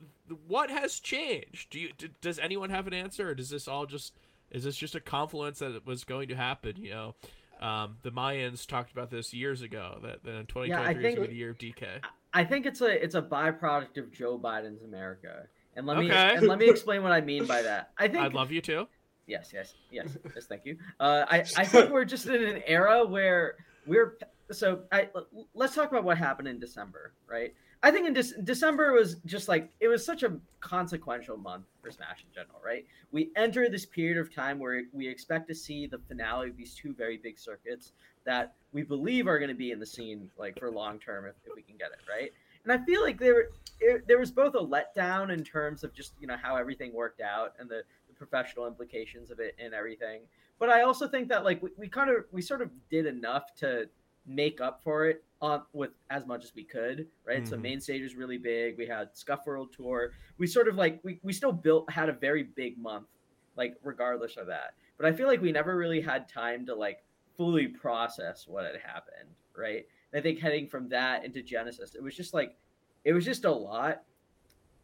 what 0.49 0.69
has 0.71 0.99
changed? 0.99 1.71
Do 1.71 1.79
you 1.79 1.91
d- 1.97 2.11
does 2.21 2.39
anyone 2.41 2.71
have 2.71 2.87
an 2.89 2.95
answer, 2.95 3.29
or 3.31 3.35
does 3.35 3.51
this 3.51 3.69
all 3.69 3.87
just 3.87 4.15
is 4.51 4.65
this 4.65 4.77
just 4.77 4.97
a 4.97 5.01
confluence 5.01 5.61
that 5.61 5.77
it 5.77 5.87
was 5.87 6.03
going 6.03 6.29
to 6.29 6.35
happen? 6.35 6.75
You 6.77 6.91
know, 6.91 7.15
um, 7.61 7.99
the 8.03 8.11
Mayans 8.11 8.67
talked 8.67 8.91
about 8.91 9.11
this 9.11 9.33
years 9.33 9.63
ago 9.63 10.01
that, 10.03 10.25
that 10.25 10.35
in 10.35 10.47
2023 10.47 10.69
Yeah, 10.69 10.91
is 10.91 10.95
going 11.03 11.15
to 11.15 11.21
be 11.21 11.27
the 11.29 11.35
year 11.39 11.51
of 11.51 11.59
DK. 11.59 11.85
I 12.33 12.45
think 12.45 12.67
it's 12.67 12.81
a 12.81 13.03
it's 13.05 13.15
a 13.15 13.23
byproduct 13.23 13.97
of 13.99 14.11
Joe 14.13 14.39
Biden's 14.39 14.83
America. 14.83 15.47
And 15.77 15.87
let 15.87 15.99
me 15.99 16.11
and 16.11 16.49
let 16.49 16.59
me 16.59 16.69
explain 16.71 17.03
what 17.05 17.13
I 17.13 17.21
mean 17.21 17.47
by 17.47 17.63
that. 17.63 17.93
I 17.97 18.09
think 18.09 18.25
I 18.25 18.27
love 18.27 18.51
you 18.51 18.61
too. 18.61 18.89
Yes, 19.27 19.51
yes, 19.53 19.75
yes, 19.91 20.16
yes. 20.35 20.47
Thank 20.47 20.64
you. 20.64 20.77
Uh, 20.99 21.25
I 21.29 21.45
I 21.57 21.64
think 21.64 21.91
we're 21.91 22.05
just 22.05 22.27
in 22.27 22.43
an 22.43 22.62
era 22.66 23.05
where 23.07 23.57
we're 23.87 24.16
so. 24.51 24.81
I 24.91 25.09
let's 25.55 25.75
talk 25.75 25.91
about 25.91 26.05
what 26.05 26.18
happened 26.18 26.49
in 26.49 26.59
December, 26.59 27.12
right? 27.29 27.55
I 27.83 27.91
think 27.91 28.07
in 28.07 28.14
Dec- 28.14 28.45
December 28.45 28.93
was 28.93 29.16
just 29.25 29.49
like 29.49 29.71
it 29.81 29.89
was 29.89 30.05
such 30.05 30.23
a 30.23 30.37
consequential 30.61 31.37
month 31.39 31.64
for 31.83 31.91
Smash 31.91 32.25
in 32.29 32.35
general, 32.35 32.61
right? 32.64 32.85
We 33.11 33.31
enter 33.37 33.71
this 33.71 33.87
period 33.87 34.18
of 34.18 34.35
time 34.35 34.59
where 34.59 34.83
we 34.93 35.09
expect 35.09 35.49
to 35.49 35.55
see 35.55 35.87
the 35.87 35.99
finale 35.99 36.51
of 36.51 36.57
these 36.57 36.75
two 36.75 36.93
very 36.93 37.16
big 37.16 37.39
circuits 37.39 37.93
that 38.25 38.53
we 38.73 38.83
believe 38.83 39.27
are 39.27 39.39
going 39.39 39.49
to 39.49 39.55
be 39.55 39.71
in 39.71 39.81
the 39.81 39.87
scene 39.87 40.29
like 40.39 40.59
for 40.59 40.71
long 40.71 40.99
term 40.99 41.25
if, 41.25 41.35
if 41.47 41.55
we 41.57 41.62
can 41.62 41.77
get 41.79 41.89
it 41.93 42.01
right. 42.09 42.33
And 42.64 42.73
I 42.73 42.85
feel 42.85 43.03
like 43.03 43.18
there 43.18 43.49
it, 43.81 44.07
there 44.07 44.18
was 44.18 44.31
both 44.31 44.55
a 44.55 44.59
letdown 44.59 45.33
in 45.33 45.43
terms 45.43 45.83
of 45.83 45.95
just 45.95 46.12
you 46.21 46.27
know 46.27 46.37
how 46.41 46.57
everything 46.57 46.93
worked 46.93 47.23
out 47.23 47.55
and 47.59 47.68
the 47.68 47.83
professional 48.25 48.66
implications 48.66 49.31
of 49.31 49.41
it 49.41 49.57
and 49.59 49.73
everything. 49.73 50.21
But 50.59 50.68
I 50.68 50.83
also 50.83 51.09
think 51.09 51.29
that 51.31 51.43
like 51.43 51.62
we, 51.62 51.71
we 51.79 51.89
kind 51.89 52.11
of 52.11 52.27
we 52.31 52.43
sort 52.43 52.61
of 52.61 52.71
did 52.91 53.07
enough 53.07 53.55
to 53.57 53.89
make 54.27 54.61
up 54.61 54.83
for 54.85 55.07
it 55.07 55.25
on 55.41 55.62
with 55.73 55.93
as 56.11 56.27
much 56.27 56.45
as 56.45 56.55
we 56.55 56.62
could, 56.62 57.07
right? 57.25 57.49
So 57.49 57.57
Mhm. 57.57 57.62
main 57.62 57.81
stage 57.81 58.03
was 58.03 58.14
really 58.14 58.37
big. 58.37 58.77
We 58.77 58.87
had 58.87 59.16
Scuff 59.16 59.47
World 59.47 59.73
Tour. 59.73 60.12
We 60.37 60.47
sort 60.47 60.68
of 60.68 60.77
like 60.77 61.01
we, 61.03 61.18
we 61.23 61.33
still 61.33 61.51
built 61.53 61.91
had 61.91 62.11
a 62.11 62.12
very 62.12 62.43
big 62.43 62.77
month, 62.77 63.07
like 63.57 63.77
regardless 63.83 64.37
of 64.37 64.47
that. 64.49 64.75
But 64.99 65.07
I 65.07 65.12
feel 65.12 65.27
like 65.27 65.41
we 65.41 65.51
never 65.51 65.75
really 65.75 66.03
had 66.03 66.29
time 66.29 66.66
to 66.66 66.75
like 66.75 67.03
fully 67.39 67.68
process 67.68 68.47
what 68.47 68.66
had 68.66 68.77
happened, 68.83 69.31
right? 69.57 69.87
And 70.12 70.21
I 70.21 70.23
think 70.23 70.41
heading 70.41 70.66
from 70.68 70.91
that 70.91 71.25
into 71.25 71.43
Genesis, 71.43 71.95
it 71.95 72.03
was 72.03 72.14
just 72.14 72.35
like 72.35 72.55
it 73.05 73.14
was 73.14 73.25
just 73.25 73.47
a 73.47 73.51
lot. 73.51 74.03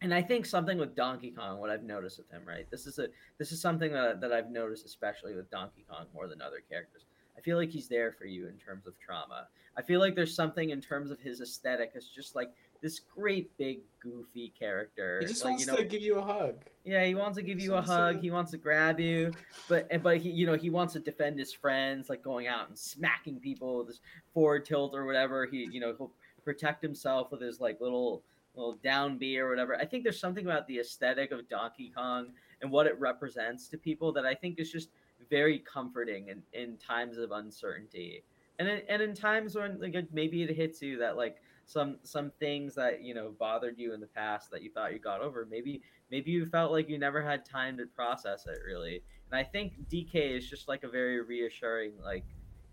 And 0.03 0.12
I 0.12 0.20
think 0.22 0.44
something 0.44 0.76
with 0.78 0.94
Donkey 0.94 1.30
Kong, 1.30 1.59
what 1.59 1.70
I've 1.70 1.82
noticed 1.82 2.18
with 2.18 2.30
him, 2.30 2.42
right? 2.47 2.70
This 2.70 2.86
is 2.86 2.99
a 2.99 3.09
this 3.38 3.51
is 3.51 3.61
something 3.61 3.92
that, 3.92 4.20
that 4.20 4.32
I've 4.32 4.51
noticed, 4.51 4.84
especially 4.84 5.34
with 5.34 5.51
Donkey 5.51 5.84
Kong 5.88 6.07
more 6.14 6.28
than 6.28 6.42
other 6.42 6.62
characters. 6.68 7.05
I 7.36 7.40
feel 7.40 7.57
like 7.57 7.70
he's 7.70 7.88
there 7.88 8.12
for 8.12 8.24
you 8.26 8.47
in 8.49 8.57
terms 8.59 8.86
of 8.86 8.99
trauma. 8.99 9.49
I 9.76 9.82
feel 9.82 10.01
like 10.01 10.14
there's 10.14 10.34
something 10.34 10.70
in 10.70 10.80
terms 10.80 11.11
of 11.11 11.20
his 11.20 11.40
aesthetic. 11.40 11.92
It's 11.94 12.09
just 12.09 12.34
like 12.34 12.51
this 12.82 13.01
great 13.01 13.57
big 13.59 13.80
goofy 14.01 14.53
character. 14.59 15.18
He 15.20 15.26
just 15.26 15.44
like, 15.44 15.53
wants 15.53 15.66
you 15.66 15.72
know, 15.72 15.78
to 15.78 15.84
give 15.84 16.03
you 16.03 16.16
a 16.18 16.22
hug. 16.22 16.57
yeah, 16.84 17.05
he 17.05 17.14
wants 17.14 17.36
to 17.36 17.42
give 17.42 17.61
you 17.61 17.74
a 17.74 17.80
to- 17.82 17.86
hug. 17.86 18.20
He 18.20 18.30
wants 18.30 18.51
to 18.53 18.59
grab 18.59 19.01
you, 19.01 19.32
but 19.68 19.86
and- 19.90 20.03
but 20.03 20.18
he 20.18 20.30
you 20.30 20.47
know 20.47 20.55
he 20.55 20.70
wants 20.70 20.92
to 20.94 21.01
defend 21.01 21.38
his 21.38 21.53
friends, 21.53 22.09
like 22.11 22.22
going 22.22 22.47
out 22.47 22.68
and 22.68 22.78
smacking 22.78 23.40
people 23.40 23.78
with 23.78 23.88
his 23.88 24.01
forward 24.34 24.64
tilt 24.66 24.94
or 24.94 25.07
whatever. 25.07 25.47
He 25.47 25.68
you 25.70 25.80
know 25.80 25.94
he'll 25.97 26.12
protect 26.44 26.82
himself 26.82 27.30
with 27.32 27.40
his 27.40 27.61
like 27.61 27.80
little 27.80 28.22
little 28.57 28.78
down 28.82 29.18
B 29.18 29.38
or 29.38 29.48
whatever. 29.48 29.76
I 29.76 29.84
think 29.84 30.02
there's 30.02 30.20
something 30.20 30.44
about 30.44 30.66
the 30.66 30.78
aesthetic 30.78 31.30
of 31.30 31.48
Donkey 31.48 31.92
Kong 31.94 32.28
and 32.62 32.70
what 32.70 32.86
it 32.86 32.98
represents 32.98 33.68
to 33.68 33.78
people 33.78 34.12
that 34.12 34.24
I 34.24 34.34
think 34.34 34.59
is 34.59 34.70
just 34.70 34.90
very 35.30 35.59
comforting 35.61 36.28
in, 36.28 36.42
in 36.52 36.76
times 36.76 37.18
of 37.18 37.32
uncertainty. 37.32 38.24
And 38.59 38.68
in, 38.68 38.82
and 38.88 39.02
in 39.02 39.14
times 39.14 39.54
when 39.54 39.80
like 39.80 39.94
maybe 40.12 40.42
it 40.42 40.57
hits 40.57 40.80
you 40.80 40.98
that 40.98 41.16
like 41.16 41.36
some 41.66 41.98
some 42.04 42.30
things 42.38 42.74
that 42.76 43.02
you 43.02 43.12
know 43.12 43.34
bothered 43.38 43.76
you 43.76 43.92
in 43.92 44.00
the 44.00 44.07
past 44.07 44.50
that 44.50 44.62
you 44.62 44.70
thought 44.70 44.92
you 44.92 45.00
got 45.00 45.20
over 45.20 45.46
maybe 45.50 45.82
maybe 46.12 46.30
you 46.30 46.46
felt 46.46 46.70
like 46.70 46.88
you 46.88 46.96
never 46.96 47.20
had 47.20 47.44
time 47.44 47.76
to 47.76 47.84
process 47.86 48.46
it 48.46 48.59
really 48.64 49.02
and 49.30 49.38
i 49.38 49.42
think 49.42 49.72
dk 49.90 50.14
is 50.14 50.48
just 50.48 50.68
like 50.68 50.84
a 50.84 50.88
very 50.88 51.20
reassuring 51.20 51.90
like 52.04 52.24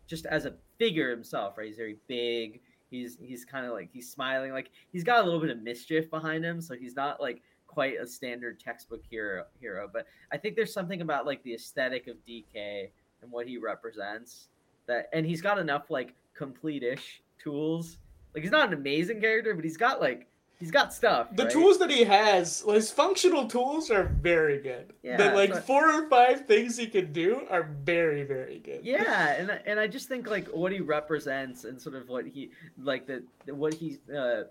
just 0.06 0.28
as 0.28 0.46
a 0.46 0.54
figure 0.78 1.10
himself 1.10 1.58
right 1.58 1.68
he's 1.68 1.76
very 1.76 1.98
big 2.08 2.62
he's 2.94 3.18
he's 3.22 3.44
kind 3.44 3.66
of 3.66 3.74
like 3.74 3.90
he's 3.92 4.10
smiling 4.10 4.52
like 4.52 4.70
he's 4.92 5.04
got 5.04 5.22
a 5.22 5.24
little 5.24 5.40
bit 5.40 5.50
of 5.50 5.62
mischief 5.62 6.10
behind 6.10 6.44
him 6.46 6.62
so 6.62 6.76
he's 6.76 6.96
not 6.96 7.20
like 7.20 7.42
quite 7.68 7.96
a 8.00 8.06
standard 8.06 8.60
textbook 8.60 9.02
hero 9.10 9.44
hero 9.60 9.90
but 9.92 10.06
i 10.32 10.38
think 10.38 10.56
there's 10.56 10.74
something 10.74 11.02
about 11.02 11.26
like 11.26 11.42
the 11.44 11.54
aesthetic 11.54 12.08
of 12.08 12.16
dk 12.28 12.90
and 13.24 13.32
what 13.32 13.48
he 13.48 13.58
represents 13.58 14.50
that 14.86 15.10
and 15.14 15.26
he's 15.26 15.42
got 15.42 15.58
enough 15.58 15.90
like 15.90 16.14
complete-ish 16.34 17.22
tools. 17.42 17.98
Like 18.34 18.44
he's 18.44 18.52
not 18.52 18.68
an 18.70 18.74
amazing 18.74 19.22
character 19.22 19.54
but 19.54 19.64
he's 19.64 19.78
got 19.78 20.02
like 20.02 20.28
he's 20.60 20.72
got 20.72 20.94
stuff 20.94 21.28
The 21.36 21.44
right? 21.44 21.52
tools 21.52 21.78
that 21.80 21.90
he 21.90 22.04
has, 22.04 22.62
his 22.68 22.92
functional 22.92 23.48
tools 23.48 23.90
are 23.92 24.04
very 24.06 24.60
good. 24.62 24.94
Yeah, 25.04 25.18
the 25.18 25.36
like 25.36 25.54
so- 25.54 25.62
four 25.62 25.90
or 25.92 26.08
five 26.10 26.46
things 26.46 26.78
he 26.78 26.88
can 26.88 27.12
do 27.12 27.42
are 27.50 27.64
very, 27.84 28.24
very 28.24 28.60
good. 28.60 28.82
yeah 28.84 29.34
and 29.34 29.52
I- 29.52 29.62
and 29.66 29.80
i 29.80 29.88
just 29.88 30.08
think 30.08 30.30
like 30.30 30.48
what 30.50 30.72
he 30.72 30.80
represents 30.80 31.64
and 31.66 31.82
sort 31.82 31.96
of 31.96 32.08
what 32.10 32.26
he 32.26 32.52
like 32.78 33.06
the, 33.08 33.24
what 33.54 33.74
he's 33.74 33.98
uh 34.10 34.44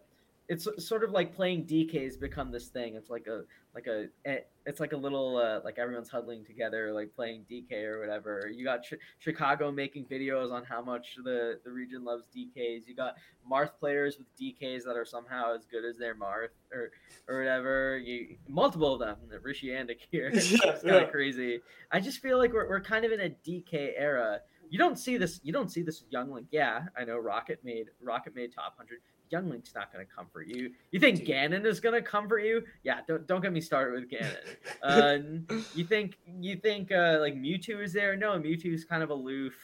it's 0.49 0.67
sort 0.79 1.05
of 1.05 1.11
like 1.13 1.35
playing 1.35 1.65
DK's 1.67 2.17
become 2.17 2.51
this 2.51 2.69
thing. 2.69 2.95
It's 2.97 3.09
like 3.11 3.27
a 3.27 3.43
like 3.75 3.87
a 3.87 4.07
eh, 4.25 4.41
it's 4.67 4.81
like 4.81 4.93
a 4.93 4.97
little 4.97 5.37
uh, 5.37 5.61
like 5.65 5.79
everyone's 5.79 6.11
huddling 6.11 6.45
together, 6.45 6.93
like 6.93 7.15
playing 7.15 7.45
DK 7.51 7.85
or 7.85 8.01
whatever. 8.01 8.51
You 8.53 8.65
got 8.65 8.81
Chi- 8.89 8.99
Chicago 9.19 9.71
making 9.73 10.07
videos 10.07 10.53
on 10.53 10.65
how 10.65 10.83
much 10.83 11.17
the 11.25 11.61
the 11.65 11.71
region 11.71 12.05
loves 12.05 12.25
DKs. 12.37 12.87
You 12.87 12.95
got 12.95 13.15
Marth 13.51 13.71
players 13.79 14.19
with 14.19 14.27
DKs 14.39 14.85
that 14.85 14.97
are 14.97 15.05
somehow 15.07 15.55
as 15.55 15.65
good 15.65 15.85
as 15.85 15.97
their 15.97 16.15
Marth 16.15 16.49
or 16.73 16.91
or 17.29 17.39
whatever. 17.39 17.99
You 17.99 18.37
multiple 18.49 18.95
of 18.95 19.01
them, 19.01 19.17
Rishi 19.43 19.75
and 19.75 19.89
Akir. 19.89 20.35
it's 20.35 20.51
Yeah, 20.53 20.59
kind 20.73 20.79
yeah. 20.85 20.93
of 20.97 21.11
crazy. 21.11 21.61
I 21.91 22.01
just 22.01 22.21
feel 22.21 22.37
like 22.39 22.53
we're, 22.53 22.69
we're 22.69 22.81
kind 22.83 23.05
of 23.05 23.13
in 23.13 23.21
a 23.21 23.31
DK 23.49 23.93
era. 23.97 24.41
You 24.69 24.79
don't 24.79 24.99
see 24.99 25.19
this. 25.19 25.39
You 25.43 25.53
don't 25.53 25.71
see 25.71 25.83
this 25.83 26.03
Young 26.11 26.31
Link. 26.33 26.47
Yeah, 26.51 26.85
I 26.99 27.05
know 27.05 27.19
Rocket 27.19 27.61
made 27.63 27.89
Rocket 28.03 28.35
made 28.35 28.55
top 28.55 28.75
hundred. 28.77 28.99
Young 29.33 29.49
Link's 29.49 29.75
not 29.75 29.91
going 29.93 30.07
to 30.07 30.13
comfort 30.15 30.47
you. 30.47 30.71
You 30.91 31.01
think 31.01 31.21
Dude. 31.21 31.29
Ganon 31.29 31.65
is 31.65 31.81
going 31.81 31.95
to 31.95 32.03
comfort 32.03 32.41
you? 32.41 32.63
Yeah, 32.85 33.01
don't 33.09 33.27
don't 33.27 33.41
get 33.41 33.53
me 33.53 33.63
started 33.63 33.99
with 34.03 34.11
Ganon. 34.11 34.37
uh, 34.83 35.57
you 35.75 35.85
think 35.85 36.19
you 36.41 36.57
think 36.57 36.93
uh, 36.93 37.17
like 37.19 37.35
Mewtwo 37.35 37.83
is 37.83 37.95
there? 37.95 38.15
No, 38.15 38.39
Mewtwo's 38.39 38.85
kind 38.85 39.03
of 39.03 39.09
aloof. 39.11 39.55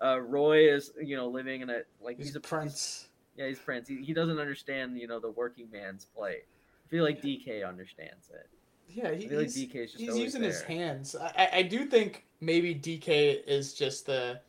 Uh, 0.00 0.20
Roy 0.20 0.72
is 0.72 0.92
you 1.02 1.16
know 1.16 1.26
living 1.28 1.62
in 1.62 1.70
a 1.70 1.80
like 2.00 2.18
He's, 2.18 2.28
he's, 2.28 2.36
a 2.36 2.40
prince. 2.40 3.08
yeah 3.36 3.48
he's 3.48 3.58
Prince. 3.58 3.88
He, 3.88 4.02
he 4.02 4.14
doesn't 4.14 4.38
understand 4.38 4.96
you 4.98 5.08
know 5.08 5.18
the 5.18 5.30
working 5.32 5.68
man's 5.72 6.04
plight. 6.04 6.44
I 6.86 6.88
feel 6.88 7.02
like 7.02 7.20
DK 7.20 7.66
understands 7.68 8.30
it. 8.32 8.48
Yeah, 8.88 9.12
he, 9.12 9.28
like 9.28 9.46
he's, 9.52 9.56
DK 9.56 9.74
is 9.86 9.92
just 9.92 10.04
he's 10.04 10.16
using 10.16 10.42
his 10.42 10.62
hands. 10.62 11.16
I, 11.16 11.32
I- 11.36 11.50
I 11.58 11.62
do 11.62 11.86
think 11.86 12.24
maybe 12.40 12.74
DK 12.76 13.42
is 13.44 13.74
just 13.74 14.06
the 14.06 14.40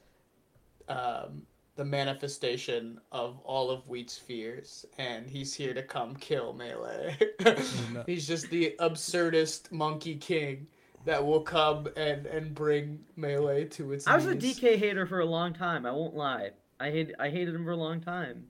um, 0.87 1.41
the 1.77 1.85
manifestation 1.85 2.99
of 3.11 3.39
all 3.45 3.69
of 3.69 3.87
Wheat's 3.87 4.17
fears, 4.17 4.85
and 4.97 5.29
he's 5.29 5.53
here 5.53 5.73
to 5.73 5.83
come 5.83 6.15
kill 6.15 6.53
Melee. 6.53 7.15
he's 8.05 8.27
just 8.27 8.49
the 8.49 8.75
absurdist 8.79 9.71
monkey 9.71 10.15
king 10.15 10.67
that 11.05 11.25
will 11.25 11.39
come 11.41 11.87
and 11.95 12.25
and 12.25 12.53
bring 12.53 12.99
Melee 13.15 13.65
to 13.65 13.93
its 13.93 14.05
I 14.07 14.15
was 14.15 14.25
a. 14.25 14.35
DK 14.35 14.77
hater 14.77 15.05
for 15.05 15.19
a 15.21 15.25
long 15.25 15.53
time. 15.53 15.85
I 15.85 15.91
won't 15.91 16.15
lie. 16.15 16.49
I 16.79 16.91
hate 16.91 17.13
I 17.19 17.29
hated 17.29 17.55
him 17.55 17.63
for 17.63 17.71
a 17.71 17.77
long 17.77 18.01
time. 18.01 18.47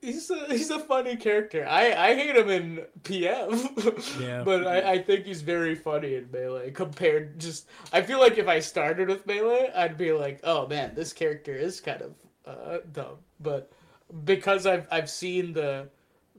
He's 0.00 0.30
a 0.30 0.46
he's 0.46 0.70
a 0.70 0.78
funny 0.78 1.16
character. 1.16 1.66
I 1.68 1.92
I 2.10 2.14
hate 2.14 2.36
him 2.36 2.48
in 2.48 2.84
PM, 3.02 3.68
Yeah. 4.20 4.42
but 4.44 4.66
I, 4.66 4.92
I 4.92 4.98
think 5.02 5.26
he's 5.26 5.42
very 5.42 5.74
funny 5.74 6.14
in 6.14 6.30
melee. 6.30 6.70
Compared, 6.70 7.40
just 7.40 7.68
I 7.92 8.02
feel 8.02 8.20
like 8.20 8.38
if 8.38 8.46
I 8.46 8.60
started 8.60 9.08
with 9.08 9.26
melee, 9.26 9.72
I'd 9.74 9.98
be 9.98 10.12
like, 10.12 10.40
oh 10.44 10.68
man, 10.68 10.94
this 10.94 11.12
character 11.12 11.54
is 11.54 11.80
kind 11.80 12.02
of 12.02 12.14
uh, 12.46 12.78
dumb. 12.92 13.18
But 13.40 13.72
because 14.24 14.66
I've 14.66 14.86
I've 14.90 15.10
seen 15.10 15.52
the 15.52 15.88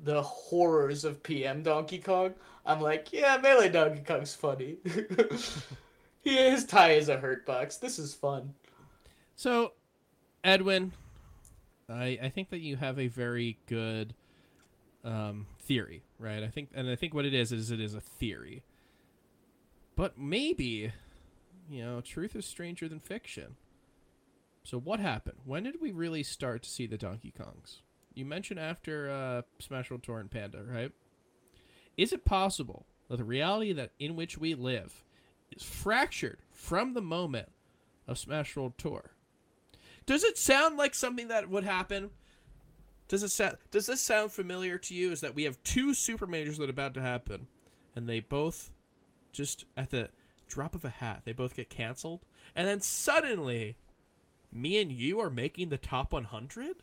the 0.03 0.21
horrors 0.21 1.05
of 1.05 1.23
PM 1.23 1.63
Donkey 1.63 1.99
Kong, 1.99 2.33
I'm 2.65 2.81
like, 2.81 3.11
yeah, 3.11 3.37
melee 3.41 3.69
Donkey 3.69 4.01
Kong's 4.01 4.35
funny. 4.35 4.77
he 6.21 6.35
his 6.35 6.65
tie 6.65 6.93
is 6.93 7.09
a 7.09 7.17
hurt 7.17 7.45
box. 7.45 7.77
This 7.77 7.99
is 7.99 8.13
fun. 8.13 8.53
So, 9.35 9.73
Edwin, 10.43 10.93
I 11.89 12.19
I 12.21 12.29
think 12.29 12.49
that 12.49 12.59
you 12.59 12.75
have 12.77 12.99
a 12.99 13.07
very 13.07 13.57
good 13.67 14.13
um, 15.03 15.47
theory, 15.59 16.03
right? 16.19 16.43
I 16.43 16.47
think, 16.47 16.69
and 16.73 16.89
I 16.89 16.95
think 16.95 17.13
what 17.13 17.25
it 17.25 17.33
is 17.33 17.51
is 17.51 17.71
it 17.71 17.79
is 17.79 17.93
a 17.93 18.01
theory. 18.01 18.63
But 19.95 20.17
maybe, 20.17 20.91
you 21.69 21.83
know, 21.83 22.01
truth 22.01 22.35
is 22.35 22.45
stranger 22.45 22.87
than 22.87 22.99
fiction. 22.99 23.55
So 24.63 24.79
what 24.79 24.99
happened? 24.99 25.37
When 25.45 25.63
did 25.63 25.81
we 25.81 25.91
really 25.91 26.23
start 26.23 26.63
to 26.63 26.69
see 26.69 26.87
the 26.87 26.97
Donkey 26.97 27.33
Kongs? 27.37 27.81
You 28.13 28.25
mentioned 28.25 28.59
after 28.59 29.09
uh, 29.09 29.41
Smash 29.59 29.89
World 29.89 30.03
Tour 30.03 30.19
and 30.19 30.31
Panda, 30.31 30.63
right? 30.63 30.91
Is 31.97 32.13
it 32.13 32.25
possible 32.25 32.85
that 33.09 33.17
the 33.17 33.23
reality 33.23 33.73
that 33.73 33.91
in 33.99 34.15
which 34.15 34.37
we 34.37 34.55
live 34.55 35.03
is 35.51 35.63
fractured 35.63 36.39
from 36.51 36.93
the 36.93 37.01
moment 37.01 37.49
of 38.07 38.17
Smash 38.17 38.55
World 38.55 38.77
Tour? 38.77 39.11
Does 40.05 40.23
it 40.23 40.37
sound 40.37 40.77
like 40.77 40.95
something 40.95 41.27
that 41.27 41.49
would 41.49 41.63
happen? 41.63 42.09
Does 43.07 43.23
it 43.23 43.29
sound? 43.29 43.57
Does 43.71 43.85
this 43.85 44.01
sound 44.01 44.31
familiar 44.31 44.77
to 44.77 44.93
you? 44.93 45.11
Is 45.11 45.21
that 45.21 45.35
we 45.35 45.43
have 45.43 45.61
two 45.63 45.93
super 45.93 46.25
majors 46.25 46.57
that 46.57 46.69
are 46.69 46.71
about 46.71 46.93
to 46.95 47.01
happen, 47.01 47.47
and 47.95 48.07
they 48.07 48.19
both 48.19 48.71
just 49.31 49.65
at 49.75 49.89
the 49.89 50.09
drop 50.47 50.75
of 50.75 50.85
a 50.85 50.89
hat, 50.89 51.23
they 51.25 51.33
both 51.33 51.55
get 51.55 51.69
canceled, 51.69 52.21
and 52.55 52.67
then 52.67 52.81
suddenly, 52.81 53.75
me 54.53 54.81
and 54.81 54.91
you 54.91 55.19
are 55.19 55.29
making 55.29 55.69
the 55.69 55.77
top 55.77 56.13
100, 56.13 56.77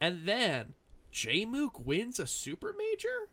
and 0.00 0.26
then 0.26 0.74
Jmook 1.12 1.84
wins 1.84 2.18
a 2.18 2.26
super 2.26 2.74
major. 2.76 3.28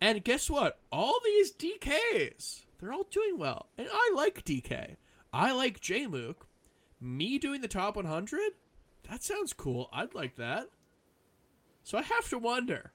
And 0.00 0.24
guess 0.24 0.48
what? 0.48 0.78
All 0.90 1.20
these 1.24 1.52
DKs, 1.52 2.62
they're 2.78 2.92
all 2.92 3.06
doing 3.10 3.38
well. 3.38 3.66
And 3.76 3.88
I 3.92 4.12
like 4.14 4.44
DK. 4.44 4.96
I 5.32 5.52
like 5.52 5.80
Jmook. 5.80 6.36
Me 7.00 7.38
doing 7.38 7.60
the 7.60 7.68
top 7.68 7.96
100? 7.96 8.52
That 9.08 9.22
sounds 9.22 9.52
cool. 9.52 9.88
I'd 9.92 10.14
like 10.14 10.36
that. 10.36 10.68
So 11.82 11.98
I 11.98 12.02
have 12.02 12.28
to 12.30 12.38
wonder 12.38 12.92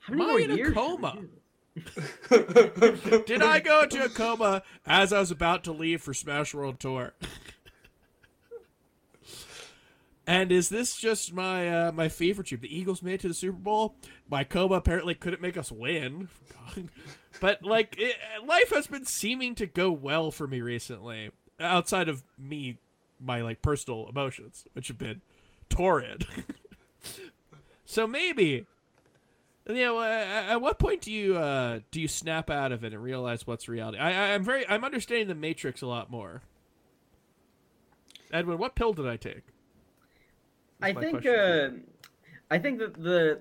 How 0.00 0.14
Am 0.14 0.22
I 0.22 0.40
in 0.42 0.50
a 0.50 0.56
years 0.56 0.68
should 0.68 0.76
we 0.76 0.82
coma? 0.82 1.18
Did 3.26 3.42
I 3.42 3.60
go 3.60 3.82
into 3.82 4.04
a 4.04 4.08
coma 4.08 4.62
as 4.86 5.12
I 5.12 5.20
was 5.20 5.30
about 5.30 5.64
to 5.64 5.72
leave 5.72 6.02
for 6.02 6.14
Smash 6.14 6.54
World 6.54 6.78
Tour? 6.80 7.14
And 10.26 10.50
is 10.50 10.68
this 10.68 10.96
just 10.96 11.32
my 11.32 11.68
uh, 11.68 11.92
my 11.92 12.08
favorite 12.08 12.48
dream? 12.48 12.60
The 12.60 12.76
Eagles 12.76 13.02
made 13.02 13.14
it 13.14 13.20
to 13.20 13.28
the 13.28 13.34
Super 13.34 13.58
Bowl. 13.58 13.96
My 14.28 14.44
coma 14.44 14.76
apparently 14.76 15.14
couldn't 15.14 15.42
make 15.42 15.56
us 15.56 15.70
win. 15.70 16.28
but 17.40 17.62
like, 17.62 17.96
it, 17.98 18.16
life 18.46 18.70
has 18.70 18.86
been 18.86 19.04
seeming 19.04 19.54
to 19.56 19.66
go 19.66 19.92
well 19.92 20.30
for 20.30 20.46
me 20.46 20.60
recently, 20.60 21.30
outside 21.60 22.08
of 22.08 22.22
me, 22.38 22.78
my 23.20 23.42
like 23.42 23.62
personal 23.62 24.08
emotions, 24.08 24.64
which 24.72 24.88
have 24.88 24.98
been 24.98 25.20
torrid. 25.68 26.26
so 27.84 28.06
maybe 28.06 28.66
you 29.66 29.74
know, 29.76 29.98
uh, 29.98 30.02
at 30.48 30.60
what 30.60 30.78
point 30.78 31.00
do 31.00 31.12
you 31.12 31.36
uh, 31.36 31.80
do 31.90 32.00
you 32.00 32.08
snap 32.08 32.50
out 32.50 32.72
of 32.72 32.84
it 32.84 32.92
and 32.92 33.02
realize 33.02 33.46
what's 33.46 33.68
reality? 33.68 33.98
I, 33.98 34.34
I'm 34.34 34.44
very, 34.44 34.68
I'm 34.68 34.84
understanding 34.84 35.28
the 35.28 35.34
Matrix 35.34 35.80
a 35.80 35.86
lot 35.86 36.10
more. 36.10 36.42
Edwin, 38.32 38.58
what 38.58 38.74
pill 38.74 38.92
did 38.92 39.06
I 39.06 39.16
take? 39.16 39.53
I 40.84 40.92
think 40.92 41.26
uh, 41.26 41.68
I 42.50 42.58
think 42.58 42.78
that 42.78 42.94
the 42.94 43.40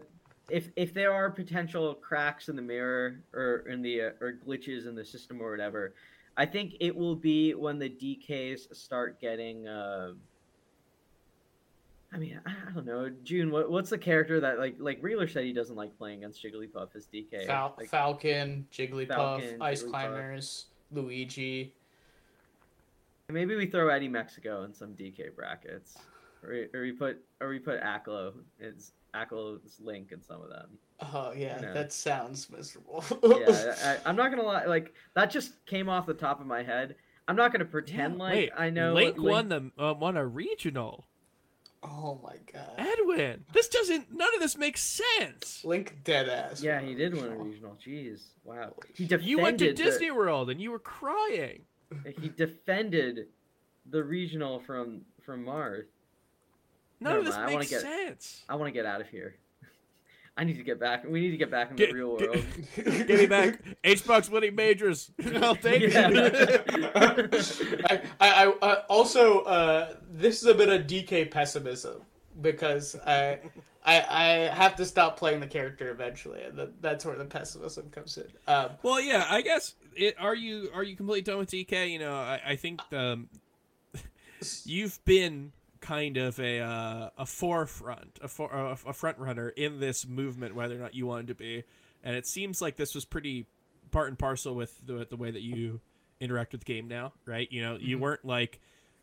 if 0.50 0.70
if 0.76 0.94
there 0.94 1.14
are 1.14 1.30
potential 1.30 1.94
cracks 1.96 2.50
in 2.50 2.56
the 2.56 2.62
mirror 2.62 3.20
or 3.34 3.66
in 3.70 3.82
the 3.82 4.02
uh, 4.02 4.10
or 4.22 4.39
glitches 4.46 4.88
in 4.88 4.96
the 4.96 5.06
system 5.06 5.41
or 5.41 5.52
whatever, 5.52 5.94
I 6.38 6.46
think 6.46 6.76
it 6.80 6.96
will 6.96 7.16
be 7.16 7.54
when 7.54 7.80
the 7.80 7.89
DKs 7.89 8.76
start 8.76 9.20
getting. 9.20 9.68
Uh, 9.68 10.14
I 12.12 12.18
mean, 12.18 12.39
I, 12.46 12.52
I 12.70 12.72
don't 12.72 12.86
know, 12.86 13.10
June. 13.24 13.52
What, 13.52 13.72
what's 13.72 13.89
the 13.89 13.98
character 13.98 14.39
that 14.39 14.60
like 14.60 14.76
like 14.80 15.00
Reeler 15.02 15.28
said 15.28 15.46
he 15.46 15.54
doesn't 15.54 15.76
like 15.76 15.98
playing 15.98 16.20
against 16.20 16.44
Jigglypuff 16.44 16.96
as 16.96 17.08
DK? 17.08 17.46
Fal- 17.48 17.76
like, 17.78 17.89
Falcon, 17.89 18.68
Jigglypuff, 18.72 19.16
Falcon, 19.16 19.62
Ice 19.62 19.84
Jigglypuff. 19.84 19.89
Climbers, 19.89 20.66
Luigi. 20.91 21.74
maybe 23.30 23.56
we 23.56 23.66
throw 23.66 23.89
Eddy 23.89 24.08
Mexico 24.08 24.64
in 24.64 24.74
some 24.74 24.94
DK 24.94 25.36
brackets, 25.36 25.98
or, 26.44 26.50
we- 26.50 26.68
or 26.74 26.82
we 26.82 26.91
put 26.91 27.18
or 27.41 27.50
we 27.50 27.60
put 27.60 27.82
Aklo. 27.82 28.34
It's 28.60 28.91
Aklo's 29.16 29.80
link 29.80 30.12
in 30.12 30.22
some 30.22 30.41
of 30.41 30.50
them. 30.50 30.70
Oh 31.14 31.32
yeah, 31.36 31.60
No. 31.62 31.74
that 31.74 31.91
sounds 31.94 32.50
miserable. 32.50 33.04
yeah, 33.24 33.76
I, 33.84 34.10
I'm 34.10 34.16
not 34.16 34.30
gonna 34.30 34.44
lie. 34.44 34.66
Like 34.66 34.94
that 35.16 35.30
just 35.32 35.66
came 35.66 35.89
off 35.89 36.06
the 36.06 36.14
top 36.14 36.39
of 36.41 36.48
my 36.48 36.64
head. 36.64 36.96
I'm 37.28 37.36
not 37.36 37.52
gonna 37.52 37.66
pretend 37.66 38.16
Yeah, 38.16 38.20
like 38.24 38.34
wait, 38.34 38.52
I 38.58 38.70
know. 38.70 38.94
Link, 38.94 39.18
what 39.18 39.32
won 39.32 39.50
the 39.50 39.72
uh, 39.84 39.94
won 39.94 40.18
a 40.18 40.26
regional. 40.26 41.06
oh 41.84 42.20
my 42.24 42.36
god. 42.52 42.74
Edwin, 42.78 43.44
this 43.54 43.68
doesn't. 43.68 44.12
None 44.14 44.34
of 44.34 44.39
this 44.41 44.58
makes 44.58 44.82
sense. 44.82 45.64
Link 45.66 45.98
dead 46.04 46.30
ass. 46.30 46.62
Yeah, 46.64 46.80
he 46.82 46.96
did 46.96 47.14
win 47.14 47.26
a 47.26 47.30
regional. 47.38 47.46
regional. 47.46 47.78
Jeez, 47.86 48.22
wow. 48.44 48.74
He 48.94 49.04
defended. 49.06 49.28
You 49.30 49.39
went 49.39 49.60
to 49.60 49.68
the- 49.68 49.74
Disney 49.74 50.12
World 50.12 50.50
and 50.50 50.60
you 50.62 50.72
were 50.72 50.80
crying. 50.80 51.62
he 52.20 52.30
defended 52.30 53.28
the 53.89 54.04
regional 54.04 54.60
from 54.62 55.02
from 55.26 55.46
Marth. 55.46 55.86
None 57.04 57.18
of 57.18 57.26
this 57.26 57.36
mind, 57.36 57.43
I 57.43 57.47
wanna 57.47 57.60
makes 57.60 57.70
get- 57.72 57.82
sense. 57.82 58.43
I 58.49 58.56
want 58.56 58.68
to 58.68 58.72
get 58.72 58.86
out 58.86 59.01
of 59.01 59.08
here. 59.10 59.36
I 60.38 60.43
need 60.45 60.58
to 60.58 60.64
get 60.64 60.80
back. 60.80 61.06
We 61.08 61.20
need 61.22 61.32
to 61.32 61.38
get 61.38 61.51
back 61.51 61.70
in 61.70 61.76
Get- 61.76 61.89
the 61.89 61.95
real 61.95 62.18
get- 62.18 62.30
world. 62.30 62.45
Give 63.08 63.20
me 63.20 63.26
back 63.28 63.60
H 63.84 64.06
box 64.08 64.30
winning 64.30 64.56
majors. 64.56 65.12
I'll 65.41 65.56
take 65.56 65.82
Yeah. 65.93 66.10
it. 66.12 67.82
I, 67.86 68.01
I, 68.20 68.45
I 68.45 68.47
uh, 68.62 68.84
also 68.89 69.41
uh, 69.41 69.95
this 70.12 70.41
is 70.41 70.47
a 70.47 70.56
bit 70.56 70.70
of 70.70 70.88
DK 70.88 71.30
pessimism 71.30 72.01
because 72.41 72.95
I, 73.06 73.39
I 73.86 74.01
I 74.10 74.28
have 74.56 74.76
to 74.78 74.86
stop 74.86 75.18
playing 75.18 75.39
the 75.39 75.47
character 75.47 75.91
eventually, 75.91 76.41
and 76.41 76.58
that, 76.58 76.82
that's 76.82 77.06
where 77.06 77.16
the 77.18 77.26
pessimism 77.26 77.89
comes 77.91 78.18
in. 78.18 78.26
Um, 78.51 78.72
Well, 78.82 78.99
yeah, 79.01 79.28
I 79.30 79.41
guess. 79.41 79.76
It, 79.95 80.16
are 80.20 80.34
you 80.34 80.70
are 80.74 80.82
you 80.84 80.95
completely 80.95 81.22
done 81.22 81.38
with 81.38 81.51
DK? 81.51 81.91
You 81.91 81.99
know, 81.99 82.16
I, 82.16 82.41
I 82.47 82.56
think 82.56 82.82
um, 82.93 83.30
you've 84.66 85.04
been 85.06 85.51
kind 85.84 86.18
of 86.18 86.40
a 86.40 86.60
uh, 86.62 87.10
a 87.18 87.26
forefront, 87.26 88.18
a, 88.22 88.28
for, 88.28 88.50
a, 88.52 88.72
a 88.90 88.94
front 88.94 89.18
runner 89.20 89.50
in 89.50 89.80
this 89.80 90.08
movement, 90.08 90.56
whether 90.56 90.76
or 90.76 90.80
not 90.80 90.96
you 90.96 91.06
wanted 91.06 91.28
to 91.28 91.36
be, 91.36 91.64
and 92.04 92.16
it 92.16 92.26
seems 92.26 92.62
like 92.62 92.78
this 92.78 92.96
was 92.96 93.06
pretty 93.06 93.46
part 93.92 94.08
and 94.08 94.18
parcel 94.18 94.56
with 94.56 94.80
the, 94.86 95.06
the 95.10 95.18
way 95.18 95.30
that 95.30 95.42
you 95.42 95.82
interact 96.20 96.54
with 96.54 96.64
the 96.64 96.74
game 96.74 96.88
now, 96.88 97.12
right? 97.26 97.52
You 97.52 97.62
know, 97.62 97.78
you 97.80 97.98
Mhm. 97.98 98.02
weren't 98.02 98.26
like 98.26 98.60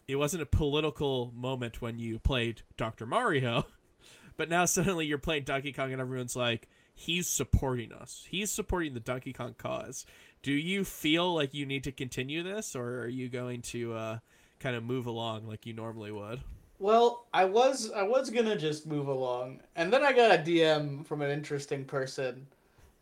it 0.09 0.17
wasn't 0.17 0.43
a 0.43 0.47
political 0.47 1.31
moment 1.37 1.81
when 1.81 1.99
you 2.01 2.19
played 2.19 2.63
Dr. 2.77 3.07
Mario, 3.07 3.67
but 4.37 4.49
now 4.49 4.65
suddenly 4.65 5.07
you're 5.07 5.19
playing 5.19 5.45
Donkey 5.45 5.73
Kong 5.73 5.93
and 5.93 6.01
everyone's 6.01 6.35
like, 6.35 6.67
he's 6.95 7.29
supporting 7.29 7.93
us. 7.93 8.27
He's 8.29 8.51
supporting 8.51 8.95
the 8.95 9.01
Donkey 9.01 9.33
Kong 9.33 9.55
cause. 9.57 10.05
Do 10.43 10.53
you 10.53 10.85
feel 10.85 11.33
like 11.35 11.55
you 11.55 11.65
need 11.67 11.85
to 11.85 11.93
continue 11.93 12.43
this, 12.43 12.75
or 12.75 13.01
are 13.03 13.09
you 13.09 13.29
going 13.29 13.63
to 13.63 13.93
uh, 13.95 14.19
kind 14.59 14.75
of 14.75 14.83
move 14.83 15.07
along 15.07 15.47
like 15.47 15.67
you 15.67 15.75
normally 15.75 16.11
would? 16.11 16.41
Well, 16.81 17.27
I 17.35 17.45
was 17.45 17.93
I 17.93 18.03
was 18.03 18.31
gonna 18.31 18.57
just 18.57 18.87
move 18.87 19.07
along, 19.07 19.61
and 19.77 19.93
then 19.93 20.03
I 20.03 20.13
got 20.15 20.31
a 20.35 20.43
DM 20.43 21.07
from 21.07 21.21
an 21.21 21.31
interesting 21.31 21.85
person, 21.85 22.47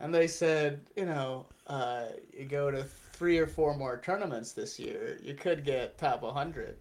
and 0.00 0.12
they 0.12 0.26
said, 0.26 0.80
you 0.96 1.06
know, 1.06 1.46
uh, 1.68 2.06
you 2.36 2.44
go 2.44 2.72
to 2.72 2.82
three 3.12 3.38
or 3.38 3.46
four 3.46 3.76
more 3.76 4.00
tournaments 4.04 4.50
this 4.52 4.80
year, 4.80 5.18
you 5.22 5.34
could 5.34 5.64
get 5.64 5.96
top 5.96 6.22
100. 6.22 6.76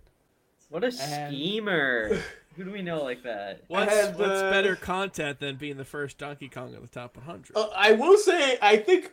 What 0.69 0.83
a 0.83 0.87
And- 0.87 0.95
schemer! 0.95 2.19
Who 2.55 2.63
do 2.63 2.71
we 2.71 2.81
know 2.81 3.03
like 3.03 3.21
that? 3.21 3.61
What's, 3.67 3.93
had, 3.93 4.17
what's 4.17 4.41
uh, 4.41 4.49
better 4.49 4.75
content 4.75 5.39
than 5.39 5.57
being 5.57 5.77
the 5.77 5.85
first 5.85 6.17
Donkey 6.17 6.49
Kong 6.49 6.75
on 6.75 6.81
the 6.81 6.87
top 6.87 7.15
100? 7.15 7.55
Uh, 7.55 7.67
I 7.75 7.91
will 7.91 8.17
say, 8.17 8.57
I 8.59 8.77
think 8.77 9.11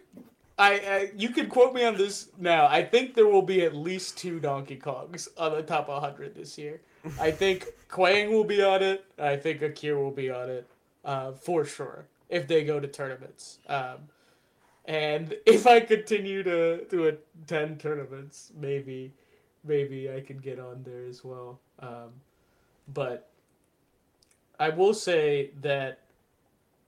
I, 0.59 0.73
I 0.73 1.11
you 1.15 1.29
could 1.29 1.51
quote 1.51 1.75
me 1.75 1.85
on 1.85 1.97
this 1.99 2.31
now. 2.39 2.67
I 2.67 2.83
think 2.83 3.15
there 3.15 3.27
will 3.27 3.43
be 3.43 3.63
at 3.63 3.77
least 3.77 4.17
two 4.17 4.41
Donkey 4.41 4.77
Kongs 4.79 5.29
on 5.37 5.53
the 5.53 5.63
top 5.63 5.89
100 5.89 6.35
this 6.35 6.57
year. 6.57 6.81
I 7.21 7.31
think 7.31 7.67
Quang 7.89 8.33
will 8.33 8.45
be 8.45 8.63
on 8.63 8.83
it. 8.83 9.05
I 9.19 9.37
think 9.37 9.61
Akir 9.61 9.97
will 9.97 10.11
be 10.11 10.31
on 10.31 10.51
it, 10.51 10.69
uh, 11.05 11.33
for 11.33 11.65
sure 11.65 12.07
if 12.29 12.49
they 12.49 12.65
go 12.65 12.81
to 12.81 12.89
tournaments. 12.89 13.59
Um, 13.69 14.09
and 14.85 15.35
if 15.47 15.67
I 15.67 15.81
continue 15.81 16.43
to 16.43 16.85
to 16.85 17.07
attend 17.07 17.81
tournaments, 17.81 18.53
maybe 18.59 19.13
maybe 19.65 20.11
I 20.11 20.21
could 20.21 20.43
get 20.43 20.59
on 20.59 20.83
there 20.83 21.05
as 21.05 21.25
well. 21.25 21.61
Um, 21.81 22.11
but 22.93 23.31
I 24.59 24.69
will 24.69 24.95
say 24.95 25.51
that 25.63 26.01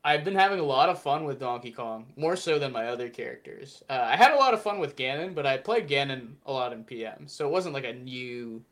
I've 0.04 0.24
been 0.24 0.36
having 0.36 0.60
a 0.60 0.64
lot 0.64 0.88
of 0.88 1.02
fun 1.02 1.24
with 1.24 1.40
Donkey 1.40 1.72
Kong, 1.72 2.06
more 2.16 2.36
so 2.36 2.58
than 2.58 2.70
my 2.70 2.86
other 2.86 3.08
characters. 3.08 3.82
Uh, 3.90 4.02
I 4.04 4.16
had 4.16 4.32
a 4.32 4.36
lot 4.36 4.54
of 4.54 4.62
fun 4.62 4.78
with 4.78 4.94
Ganon, 4.94 5.34
but 5.34 5.46
I 5.46 5.56
played 5.56 5.88
Ganon 5.88 6.34
a 6.46 6.52
lot 6.52 6.72
in 6.72 6.84
PM, 6.84 7.26
so 7.26 7.46
it 7.46 7.50
wasn't 7.50 7.74
like 7.74 7.84
a 7.84 7.92
new 7.92 8.62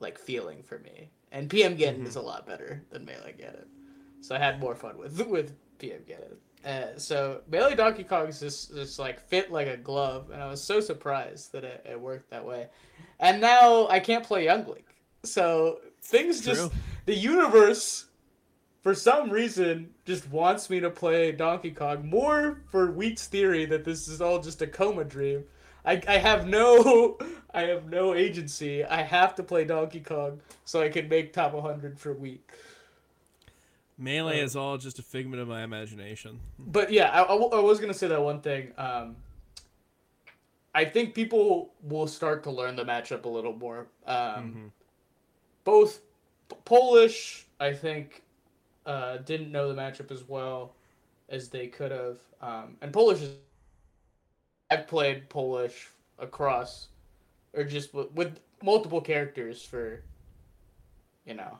like 0.00 0.18
feeling 0.18 0.62
for 0.62 0.78
me. 0.78 1.10
And 1.32 1.50
PM 1.50 1.76
Ganon 1.76 2.00
Mhm. 2.02 2.06
is 2.06 2.16
a 2.16 2.20
lot 2.22 2.46
better 2.46 2.82
than 2.90 3.04
Melee 3.04 3.34
Ganon, 3.38 3.66
so 4.20 4.34
I 4.34 4.38
had 4.38 4.60
more 4.60 4.74
fun 4.74 4.96
with 4.98 5.20
with 5.28 5.54
PM 5.78 6.00
Ganon. 6.08 6.36
Uh, 6.64 6.98
so 6.98 7.42
Melee 7.48 7.74
Donkey 7.76 8.04
Kong's 8.04 8.40
just 8.40 8.74
just 8.74 8.98
like 8.98 9.20
fit 9.28 9.52
like 9.52 9.68
a 9.68 9.76
glove, 9.76 10.30
and 10.30 10.42
I 10.42 10.48
was 10.48 10.62
so 10.62 10.80
surprised 10.80 11.52
that 11.52 11.64
it, 11.64 11.86
it 11.88 12.00
worked 12.00 12.30
that 12.30 12.44
way. 12.44 12.68
And 13.20 13.40
now 13.40 13.86
I 13.88 14.00
can't 14.00 14.24
play 14.24 14.44
Young 14.44 14.66
Link, 14.66 14.86
so 15.24 15.80
things 16.02 16.40
just 16.44 16.70
True. 16.70 16.78
the 17.06 17.14
universe 17.14 18.06
for 18.82 18.94
some 18.94 19.28
reason 19.30 19.92
just 20.06 20.28
wants 20.30 20.70
me 20.70 20.80
to 20.80 20.88
play 20.88 21.32
Donkey 21.32 21.72
Kong 21.72 22.08
more 22.08 22.62
for 22.70 22.90
Wheat's 22.90 23.26
theory 23.26 23.66
that 23.66 23.84
this 23.84 24.08
is 24.08 24.20
all 24.22 24.40
just 24.40 24.62
a 24.62 24.66
coma 24.66 25.04
dream. 25.04 25.44
I, 25.84 26.00
I 26.08 26.16
have 26.18 26.46
no 26.46 27.18
I 27.54 27.62
have 27.62 27.88
no 27.88 28.14
agency. 28.14 28.84
I 28.84 29.02
have 29.02 29.34
to 29.36 29.42
play 29.42 29.64
Donkey 29.64 30.00
Kong 30.00 30.40
so 30.64 30.82
I 30.82 30.88
can 30.88 31.08
make 31.08 31.32
top 31.32 31.52
100 31.54 31.98
for 31.98 32.12
Wheat. 32.12 32.42
Melee 33.96 34.40
uh, 34.40 34.44
is 34.44 34.54
all 34.54 34.78
just 34.78 34.98
a 34.98 35.02
figment 35.02 35.40
of 35.42 35.48
my 35.48 35.62
imagination. 35.62 36.38
But 36.58 36.92
yeah, 36.92 37.10
I, 37.10 37.24
I 37.24 37.28
w- 37.28 37.50
I 37.50 37.58
was 37.60 37.80
gonna 37.80 37.94
say 37.94 38.06
that 38.08 38.22
one 38.22 38.40
thing. 38.40 38.72
Um, 38.78 39.16
I 40.74 40.84
think 40.84 41.14
people 41.14 41.72
will 41.82 42.06
start 42.06 42.44
to 42.44 42.50
learn 42.50 42.76
the 42.76 42.84
matchup 42.84 43.24
a 43.24 43.28
little 43.28 43.54
more. 43.54 43.86
Um, 44.06 44.54
Mhm. 44.54 44.70
both 45.64 46.00
P- 46.48 46.56
Polish, 46.64 47.46
I 47.58 47.72
think, 47.72 48.22
uh, 48.86 49.16
didn't 49.18 49.50
know 49.50 49.72
the 49.72 49.80
matchup 49.80 50.10
as 50.12 50.22
well 50.28 50.74
as 51.28 51.48
they 51.48 51.66
could 51.66 51.90
have. 51.90 52.18
Um, 52.40 52.76
and 52.80 52.92
Polish 52.92 53.20
is 53.22 53.36
I've 54.70 54.86
played 54.86 55.28
Polish 55.28 55.88
across, 56.18 56.88
or 57.54 57.64
just 57.64 57.94
with, 57.94 58.12
with 58.12 58.40
multiple 58.62 59.00
characters 59.00 59.62
for, 59.62 60.02
you 61.24 61.34
know, 61.34 61.58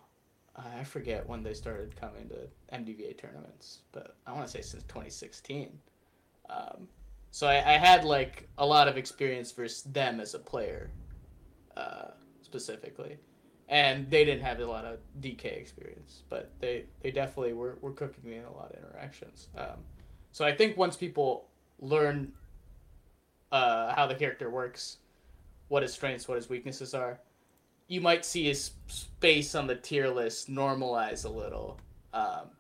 I 0.57 0.84
forget 0.84 1.28
when 1.28 1.43
they 1.43 1.55
started 1.55 1.95
coming 2.01 2.28
to 2.28 2.76
MDVA 2.76 3.18
tournaments, 3.18 3.80
but 3.93 4.16
I 4.26 4.32
want 4.32 4.47
to 4.47 4.51
say 4.51 4.61
since 4.61 4.82
2016. 4.84 5.78
Um, 6.51 6.89
so 7.30 7.47
I, 7.47 7.57
I 7.57 7.78
had 7.78 8.05
like 8.05 8.49
a 8.59 8.66
lot 8.66 8.89
of 8.89 8.97
experience 8.97 9.53
versus 9.53 9.82
them 9.84 10.20
as 10.20 10.34
a 10.34 10.39
player, 10.39 10.91
uh, 11.76 12.09
specifically, 12.43 13.18
and 13.68 14.11
they 14.11 14.24
didn't 14.24 14.43
have 14.43 14.59
a 14.61 14.66
lot 14.66 14.84
of 14.84 14.99
DK 15.20 15.45
experience, 15.45 16.22
but 16.28 16.51
they 16.59 16.84
they 17.03 17.11
definitely 17.11 17.53
were, 17.53 17.78
were 17.80 17.93
cooking 17.93 18.28
me 18.28 18.36
in 18.36 18.45
a 18.45 18.53
lot 18.53 18.72
of 18.72 18.78
interactions. 18.78 19.49
Um, 19.57 19.84
so 20.32 20.45
I 20.45 20.55
think 20.55 20.76
once 20.76 20.97
people 20.97 21.49
learn 21.78 22.32
uh, 23.53 23.95
how 23.95 24.07
the 24.07 24.14
character 24.14 24.51
works, 24.51 24.97
what 25.68 25.82
his 25.82 25.92
strengths, 25.92 26.28
what 26.28 26.36
his 26.36 26.48
weaknesses 26.48 26.94
are, 26.94 27.20
you 27.86 28.00
might 28.00 28.24
see 28.24 28.44
his 28.44 28.72
space 28.86 29.54
on 29.54 29.66
the 29.66 29.74
tier 29.74 30.08
list 30.08 30.50
normalize 30.50 31.24
a 31.24 31.28
little. 31.28 31.78
Um, 32.12 32.50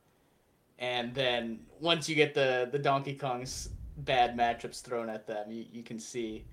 and 0.78 1.14
then 1.14 1.60
once 1.80 2.08
you 2.08 2.14
get 2.14 2.34
the, 2.34 2.68
the 2.70 2.78
Donkey 2.78 3.14
Kong's 3.14 3.70
bad 3.98 4.36
matchups 4.36 4.82
thrown 4.82 5.08
at 5.08 5.26
them, 5.26 5.50
you, 5.50 5.64
you 5.72 5.82
can 5.82 5.98
see 5.98 6.44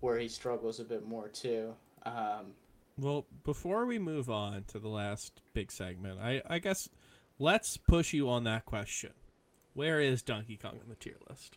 where 0.00 0.18
he 0.18 0.28
struggles 0.28 0.78
a 0.80 0.84
bit 0.84 1.06
more 1.06 1.28
too. 1.28 1.74
Um, 2.04 2.54
well, 2.98 3.26
before 3.44 3.86
we 3.86 3.98
move 3.98 4.28
on 4.28 4.64
to 4.68 4.78
the 4.78 4.88
last 4.88 5.40
big 5.54 5.72
segment, 5.72 6.20
I, 6.20 6.42
I 6.48 6.58
guess 6.58 6.88
let's 7.38 7.76
push 7.76 8.12
you 8.12 8.28
on 8.28 8.44
that 8.44 8.66
question. 8.66 9.12
Where 9.74 10.00
is 10.00 10.22
Donkey 10.22 10.56
Kong 10.56 10.78
on 10.82 10.88
the 10.88 10.96
tier 10.96 11.16
list? 11.28 11.56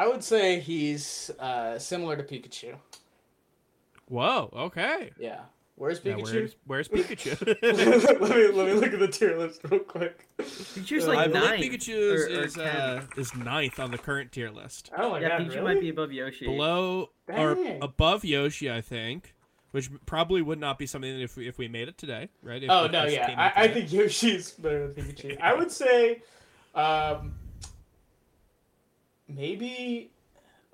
I 0.00 0.08
would 0.08 0.24
say 0.24 0.60
he's 0.60 1.30
uh, 1.38 1.78
similar 1.78 2.16
to 2.16 2.22
Pikachu. 2.22 2.74
Whoa. 4.08 4.48
Okay. 4.56 5.10
Yeah. 5.18 5.40
Where's 5.76 6.02
Now, 6.02 6.16
Pikachu? 6.16 6.32
where's, 6.32 6.56
where's 6.66 6.88
Pikachu? 7.06 8.18
let 8.20 8.30
me 8.34 8.48
let 8.48 8.66
me 8.66 8.72
look 8.72 8.94
at 8.94 8.98
the 8.98 9.08
tier 9.08 9.36
list 9.36 9.60
real 9.70 9.80
quick. 9.80 10.26
Pikachu's 10.38 11.06
like 11.06 11.18
I 11.18 11.26
nine. 11.26 11.56
believe 11.60 11.72
Pikachu 11.72 12.14
is 12.14 12.22
or- 12.24 12.40
or 12.40 12.44
is, 12.44 12.56
uh, 12.58 13.02
is 13.18 13.34
ninth 13.34 13.78
on 13.78 13.90
the 13.90 13.98
current 13.98 14.32
tier 14.32 14.48
list. 14.48 14.90
Oh 14.96 15.10
my 15.10 15.20
yeah, 15.20 15.28
god, 15.28 15.40
Pikachu 15.42 15.48
really? 15.56 15.74
might 15.74 15.80
be 15.82 15.88
above 15.90 16.12
Yoshi. 16.12 16.46
Below 16.46 17.10
or 17.28 17.54
Dang. 17.56 17.82
above 17.82 18.24
Yoshi, 18.24 18.70
I 18.70 18.80
think. 18.80 19.34
Which 19.72 19.90
probably 20.06 20.40
would 20.40 20.58
not 20.58 20.78
be 20.78 20.86
something 20.86 21.12
that 21.14 21.22
if 21.22 21.36
we, 21.36 21.46
if 21.46 21.58
we 21.58 21.68
made 21.68 21.88
it 21.88 21.98
today, 21.98 22.30
right? 22.42 22.60
If, 22.62 22.70
oh 22.70 22.86
if 22.86 22.92
no, 22.92 23.04
this 23.04 23.14
yeah, 23.14 23.26
came 23.28 23.38
out 23.38 23.52
I, 23.54 23.64
I 23.64 23.66
today. 23.68 23.80
think 23.80 23.92
Yoshi's 23.92 24.50
better 24.52 24.88
than 24.88 25.04
Pikachu. 25.04 25.40
I 25.40 25.54
would 25.54 25.70
say, 25.70 26.22
um, 26.74 27.34
maybe. 29.34 30.10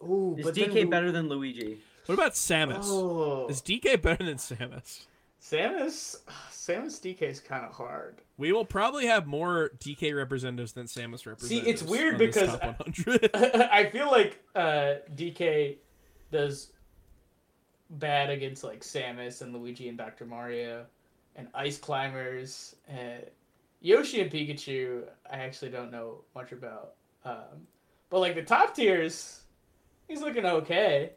Ooh, 0.03 0.37
Is 0.39 0.45
but 0.45 0.55
DK 0.55 0.67
then 0.67 0.85
Lu- 0.85 0.91
better 0.91 1.13
than 1.13 1.29
Luigi? 1.29 1.79
What 2.07 2.15
about 2.15 2.33
Samus? 2.33 2.85
Oh, 2.85 3.47
Is 3.49 3.61
DK 3.63 4.01
better 4.01 4.25
than 4.25 4.37
Samus? 4.37 5.07
Samus. 5.43 6.17
Samus 6.51 7.01
DK 7.01 7.23
is 7.23 7.41
kind 7.41 7.65
of 7.65 7.73
hard. 7.73 8.17
We 8.37 8.53
will 8.53 8.65
probably 8.65 9.07
have 9.07 9.27
more 9.27 9.71
DK 9.79 10.15
representatives 10.17 10.73
than 10.73 10.87
Samus 10.87 11.27
representatives. 11.27 11.49
See, 11.49 11.71
it's 11.71 11.83
weird 11.83 12.15
on 12.15 12.19
because 12.19 12.51
I- 12.51 13.69
I 13.85 13.91
feel 13.91 14.11
like 14.11 14.43
uh, 14.55 14.95
DK 15.15 15.77
does 16.33 16.73
bad 17.91 18.31
against 18.31 18.65
like 18.65 18.81
Samus 18.81 19.43
and 19.43 19.55
Luigi 19.55 19.89
and 19.89 19.97
Dr. 19.97 20.27
Mario 20.27 20.85
and 21.37 21.49
Ice 21.55 21.79
Climbers. 21.79 22.77
Uh, 22.91 23.25
Yoshi 23.81 24.21
and 24.21 24.31
Pikachu, 24.31 25.03
I 25.31 25.37
actually 25.39 25.71
don't 25.71 25.93
know 25.93 26.23
much 26.35 26.53
about. 26.53 26.95
Um, 27.25 27.67
but 28.11 28.21
like 28.21 28.35
the 28.35 28.43
top 28.43 28.75
tiers, 28.75 29.41
he's 30.09 30.21
looking 30.21 30.45
okay. 30.47 31.11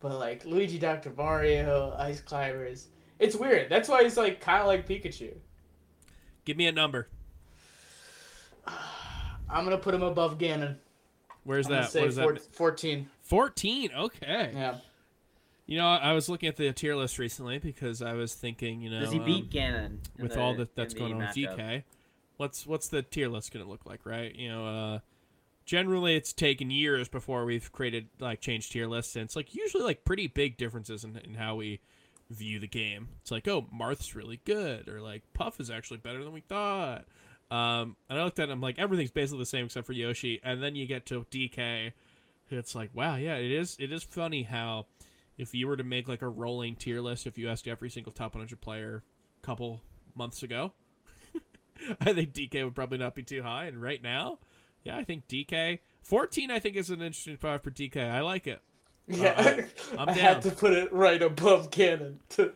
But 0.00 0.18
like 0.18 0.44
Luigi, 0.44 0.78
Dr. 0.78 1.12
Mario, 1.16 1.94
Ice 1.98 2.20
Climbers, 2.20 2.88
it's 3.18 3.34
weird. 3.36 3.70
That's 3.70 3.88
why 3.88 4.02
he's 4.02 4.16
like 4.16 4.40
kind 4.40 4.60
of 4.60 4.66
like 4.66 4.86
Pikachu. 4.86 5.32
Give 6.44 6.56
me 6.56 6.66
a 6.66 6.72
number. 6.72 7.08
I'm 9.48 9.64
gonna 9.64 9.78
put 9.78 9.94
him 9.94 10.02
above 10.02 10.38
Ganon. 10.38 10.76
Where's 11.44 11.66
I'm 11.66 11.72
that? 11.72 11.90
say 11.90 12.00
What 12.00 12.08
is 12.08 12.18
four- 12.18 12.32
that? 12.34 12.54
14. 12.54 13.08
14. 13.22 13.90
Okay. 13.96 14.50
Yeah. 14.54 14.76
You 15.66 15.78
know, 15.78 15.86
I 15.86 16.12
was 16.12 16.28
looking 16.28 16.48
at 16.48 16.56
the 16.56 16.70
tier 16.72 16.94
list 16.94 17.18
recently 17.18 17.58
because 17.58 18.02
I 18.02 18.12
was 18.12 18.34
thinking, 18.34 18.82
you 18.82 18.90
know, 18.90 19.00
Does 19.00 19.12
he 19.12 19.18
beat 19.18 19.44
um, 19.44 19.50
Ganon 19.50 19.98
with 20.18 20.34
the- 20.34 20.40
all 20.40 20.54
that 20.56 20.74
that's 20.74 20.92
going 20.94 21.12
on 21.14 21.18
with 21.20 21.28
matchup? 21.30 21.56
DK, 21.58 21.82
what's 22.36 22.66
what's 22.66 22.88
the 22.88 23.02
tier 23.02 23.28
list 23.28 23.52
going 23.52 23.64
to 23.64 23.70
look 23.70 23.86
like, 23.86 24.00
right? 24.04 24.34
You 24.34 24.48
know, 24.50 24.66
uh, 24.66 24.98
generally 25.64 26.16
it's 26.16 26.32
taken 26.32 26.70
years 26.70 27.08
before 27.08 27.44
we've 27.44 27.72
created 27.72 28.08
like 28.20 28.40
changed 28.40 28.72
tier 28.72 28.86
lists, 28.86 29.16
and 29.16 29.24
it's 29.24 29.36
like 29.36 29.54
usually 29.54 29.84
like 29.84 30.04
pretty 30.04 30.26
big 30.26 30.56
differences 30.56 31.04
in, 31.04 31.16
in 31.18 31.34
how 31.34 31.56
we 31.56 31.80
view 32.30 32.58
the 32.58 32.66
game. 32.66 33.08
It's 33.20 33.30
like, 33.30 33.48
oh, 33.48 33.66
Marth's 33.72 34.14
really 34.14 34.40
good, 34.44 34.88
or 34.88 35.00
like 35.00 35.22
Puff 35.32 35.60
is 35.60 35.70
actually 35.70 35.98
better 35.98 36.22
than 36.22 36.32
we 36.32 36.40
thought. 36.40 37.04
Um, 37.50 37.96
and 38.08 38.18
I 38.18 38.24
looked 38.24 38.38
at 38.38 38.48
it, 38.48 38.52
I'm 38.52 38.60
like, 38.60 38.78
everything's 38.78 39.10
basically 39.10 39.40
the 39.40 39.46
same 39.46 39.66
except 39.66 39.86
for 39.86 39.92
Yoshi, 39.92 40.40
and 40.42 40.62
then 40.62 40.74
you 40.74 40.86
get 40.86 41.06
to 41.06 41.26
DK. 41.30 41.92
It's 42.50 42.74
like, 42.74 42.90
wow, 42.94 43.16
yeah, 43.16 43.36
it 43.36 43.50
is. 43.50 43.76
It 43.78 43.92
is 43.92 44.02
funny 44.02 44.42
how 44.42 44.86
if 45.38 45.54
you 45.54 45.66
were 45.66 45.76
to 45.76 45.84
make 45.84 46.08
like 46.08 46.22
a 46.22 46.28
rolling 46.28 46.76
tier 46.76 47.00
list, 47.00 47.26
if 47.26 47.38
you 47.38 47.48
asked 47.48 47.66
every 47.66 47.90
single 47.90 48.12
top 48.12 48.34
100 48.34 48.60
player 48.60 49.02
couple 49.42 49.80
months 50.14 50.42
ago, 50.42 50.72
I 52.00 52.12
think 52.12 52.32
DK 52.32 52.64
would 52.64 52.74
probably 52.74 52.98
not 52.98 53.14
be 53.14 53.22
too 53.22 53.42
high. 53.42 53.66
And 53.66 53.80
right 53.80 54.02
now, 54.02 54.38
yeah, 54.84 54.96
I 54.96 55.04
think 55.04 55.26
DK 55.26 55.80
14. 56.02 56.50
I 56.50 56.58
think 56.58 56.76
is 56.76 56.90
an 56.90 57.02
interesting 57.02 57.36
spot 57.36 57.62
for 57.62 57.70
DK. 57.70 57.96
I 57.96 58.20
like 58.20 58.46
it. 58.46 58.60
Yeah, 59.06 59.66
I'm 59.98 60.08
I 60.08 60.12
had 60.12 60.42
to 60.42 60.50
put 60.50 60.72
it 60.72 60.92
right 60.92 61.20
above 61.20 61.70
Ganon. 61.70 62.16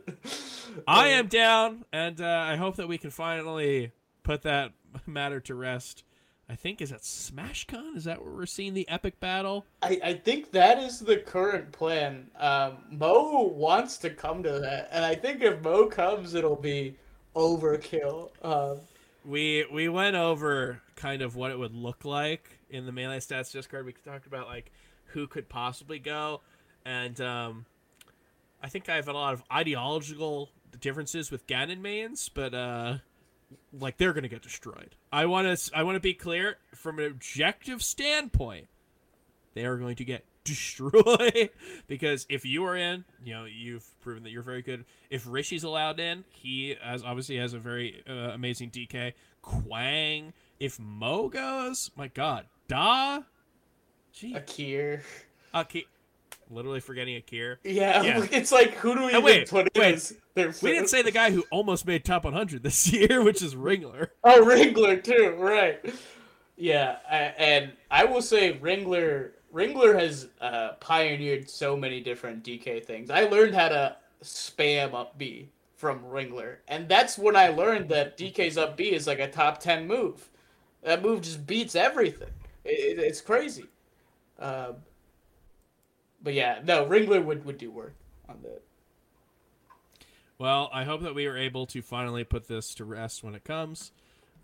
I 0.86 1.08
am 1.08 1.26
down, 1.26 1.84
and 1.92 2.20
uh, 2.20 2.26
I 2.26 2.56
hope 2.56 2.76
that 2.76 2.88
we 2.88 2.96
can 2.98 3.10
finally 3.10 3.92
put 4.22 4.42
that 4.42 4.72
matter 5.06 5.40
to 5.40 5.54
rest. 5.54 6.04
I 6.50 6.54
think 6.54 6.80
is 6.80 6.88
that 6.90 7.02
SmashCon? 7.02 7.94
Is 7.96 8.04
that 8.04 8.22
where 8.24 8.32
we're 8.32 8.46
seeing 8.46 8.72
the 8.72 8.88
epic 8.88 9.20
battle? 9.20 9.66
I, 9.82 10.00
I 10.02 10.14
think 10.14 10.52
that 10.52 10.78
is 10.78 10.98
the 11.00 11.18
current 11.18 11.72
plan. 11.72 12.30
Um, 12.38 12.78
Mo 12.90 13.42
wants 13.54 13.98
to 13.98 14.10
come 14.10 14.42
to 14.44 14.58
that, 14.60 14.88
and 14.90 15.04
I 15.04 15.14
think 15.14 15.42
if 15.42 15.60
Mo 15.60 15.86
comes, 15.86 16.32
it'll 16.34 16.56
be 16.56 16.96
overkill. 17.36 18.30
Um, 18.42 18.78
We 19.26 19.66
we 19.70 19.90
went 19.90 20.16
over 20.16 20.80
kind 20.98 21.22
of 21.22 21.36
what 21.36 21.52
it 21.52 21.58
would 21.58 21.74
look 21.74 22.04
like 22.04 22.58
in 22.68 22.84
the 22.84 22.92
melee 22.92 23.18
stats 23.18 23.52
Discord. 23.52 23.86
We 23.86 23.92
talked 23.92 24.26
about 24.26 24.48
like 24.48 24.72
who 25.06 25.26
could 25.26 25.48
possibly 25.48 25.98
go, 25.98 26.42
and 26.84 27.18
um, 27.20 27.66
I 28.62 28.68
think 28.68 28.88
I 28.88 28.96
have 28.96 29.08
a 29.08 29.12
lot 29.12 29.32
of 29.32 29.42
ideological 29.50 30.50
differences 30.80 31.30
with 31.30 31.46
Ganon 31.46 31.80
mains, 31.80 32.28
but 32.28 32.52
uh, 32.52 32.98
like 33.72 33.96
they're 33.96 34.12
gonna 34.12 34.28
get 34.28 34.42
destroyed. 34.42 34.96
I 35.12 35.26
want 35.26 35.56
to 35.56 35.70
I 35.76 35.84
want 35.84 35.96
to 35.96 36.00
be 36.00 36.14
clear 36.14 36.58
from 36.74 36.98
an 36.98 37.06
objective 37.06 37.80
standpoint, 37.80 38.66
they 39.54 39.64
are 39.64 39.76
going 39.76 39.96
to 39.96 40.04
get 40.04 40.24
destroyed 40.44 41.50
because 41.86 42.26
if 42.28 42.44
you 42.44 42.64
are 42.64 42.76
in, 42.76 43.04
you 43.24 43.34
know 43.34 43.44
you've 43.44 43.88
proven 44.00 44.24
that 44.24 44.30
you're 44.30 44.42
very 44.42 44.62
good. 44.62 44.84
If 45.10 45.26
Rishi's 45.28 45.62
allowed 45.62 46.00
in, 46.00 46.24
he 46.30 46.74
as 46.82 47.04
obviously 47.04 47.36
has 47.36 47.52
a 47.52 47.58
very 47.60 48.02
uh, 48.08 48.32
amazing 48.32 48.70
DK. 48.70 49.12
Quang, 49.42 50.32
if 50.60 50.78
Mo 50.78 51.28
goes, 51.28 51.90
my 51.96 52.08
God, 52.08 52.46
Da, 52.68 53.20
gee, 54.12 54.34
Akir. 54.34 55.00
okay, 55.54 55.84
literally 56.50 56.80
forgetting 56.80 57.20
Akir. 57.20 57.56
Yeah, 57.64 58.02
Yeah. 58.02 58.26
it's 58.32 58.52
like 58.52 58.74
who 58.74 58.94
do 58.94 59.00
we 59.00 59.06
And 59.06 59.12
even 59.16 59.24
wait, 59.24 59.48
put 59.50 59.68
wait. 59.76 59.94
as 59.94 60.16
their 60.34 60.52
We 60.62 60.70
didn't 60.72 60.88
say 60.88 61.02
the 61.02 61.10
guy 61.10 61.30
who 61.30 61.44
almost 61.50 61.86
made 61.86 62.04
top 62.04 62.24
100 62.24 62.62
this 62.62 62.86
year, 62.92 63.22
which 63.22 63.42
is 63.42 63.54
Ringler. 63.54 64.08
Oh, 64.24 64.44
Ringler 64.44 65.02
too, 65.02 65.34
right? 65.38 65.80
Yeah, 66.56 66.96
I, 67.10 67.16
and 67.38 67.72
I 67.90 68.04
will 68.04 68.22
say 68.22 68.58
Ringler. 68.58 69.30
Ringler 69.54 69.98
has 69.98 70.28
uh, 70.40 70.72
pioneered 70.80 71.48
so 71.48 71.76
many 71.76 72.00
different 72.00 72.44
DK 72.44 72.84
things. 72.84 73.08
I 73.10 73.22
learned 73.24 73.54
how 73.54 73.68
to 73.68 73.96
spam 74.22 74.92
up 74.92 75.16
B 75.16 75.48
from 75.76 76.00
Ringler, 76.02 76.56
and 76.66 76.88
that's 76.88 77.16
when 77.16 77.36
I 77.36 77.48
learned 77.48 77.88
that 77.90 78.18
DK's 78.18 78.58
up 78.58 78.76
B 78.76 78.92
is 78.92 79.06
like 79.06 79.20
a 79.20 79.30
top 79.30 79.58
ten 79.60 79.86
move. 79.86 80.28
That 80.82 81.02
move 81.02 81.22
just 81.22 81.46
beats 81.46 81.74
everything. 81.74 82.30
It, 82.64 82.98
it- 82.98 83.04
it's 83.04 83.20
crazy. 83.20 83.64
Um, 84.38 84.76
but 86.22 86.34
yeah, 86.34 86.60
no, 86.64 86.86
Ringler 86.86 87.24
would, 87.24 87.44
would 87.44 87.58
do 87.58 87.70
work 87.70 87.94
on 88.28 88.36
that. 88.42 88.62
Well, 90.38 90.70
I 90.72 90.84
hope 90.84 91.02
that 91.02 91.14
we 91.14 91.26
are 91.26 91.36
able 91.36 91.66
to 91.66 91.82
finally 91.82 92.22
put 92.24 92.46
this 92.46 92.74
to 92.74 92.84
rest 92.84 93.24
when 93.24 93.34
it 93.34 93.42
comes. 93.44 93.90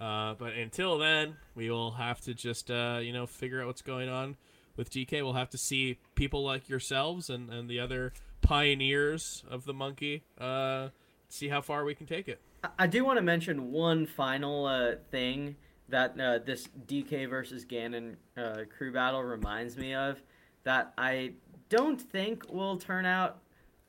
Uh, 0.01 0.35
but 0.35 0.55
until 0.55 0.99
then, 0.99 1.37
we 1.55 1.71
will 1.71 1.93
have 1.93 2.21
to 2.23 2.35
just, 2.35 2.71
uh, 2.71 2.99
you 3.01 3.13
know, 3.13 3.27
figure 3.27 3.61
out 3.61 3.69
what's 3.69 3.83
going 3.83 4.09
on 4.09 4.37
with 4.77 4.91
DK. 4.91 5.23
We'll 5.23 5.35
have 5.35 5.51
to 5.51 5.59
see 5.59 5.99
people 6.17 6.43
like 6.43 6.69
yourselves 6.69 7.31
and, 7.31 7.49
and 7.49 7.71
the 7.71 7.79
other 7.79 8.13
pioneers 8.41 9.45
of 9.49 9.65
the 9.65 9.73
monkey 9.73 10.25
uh, 10.41 10.89
see 11.29 11.49
how 11.49 11.61
far 11.61 11.85
we 11.85 11.95
can 11.95 12.07
take 12.07 12.27
it. 12.29 12.41
I- 12.65 12.69
I 12.81 12.87
do 12.89 13.05
want 13.05 13.19
to 13.19 13.23
mention 13.23 13.71
one 13.71 14.07
final 14.07 14.67
uh, 14.67 14.95
thing 15.13 15.55
that 15.89 16.19
uh, 16.19 16.39
this 16.39 16.69
DK 16.87 17.29
versus 17.29 17.65
Ganon 17.65 18.17
uh, 18.37 18.61
crew 18.77 18.93
battle 18.93 19.23
reminds 19.23 19.77
me 19.77 19.95
of. 19.95 20.23
that 20.65 20.93
I 20.97 21.33
don't 21.69 22.01
think 22.01 22.51
will 22.53 22.77
turn 22.77 23.05
out 23.07 23.39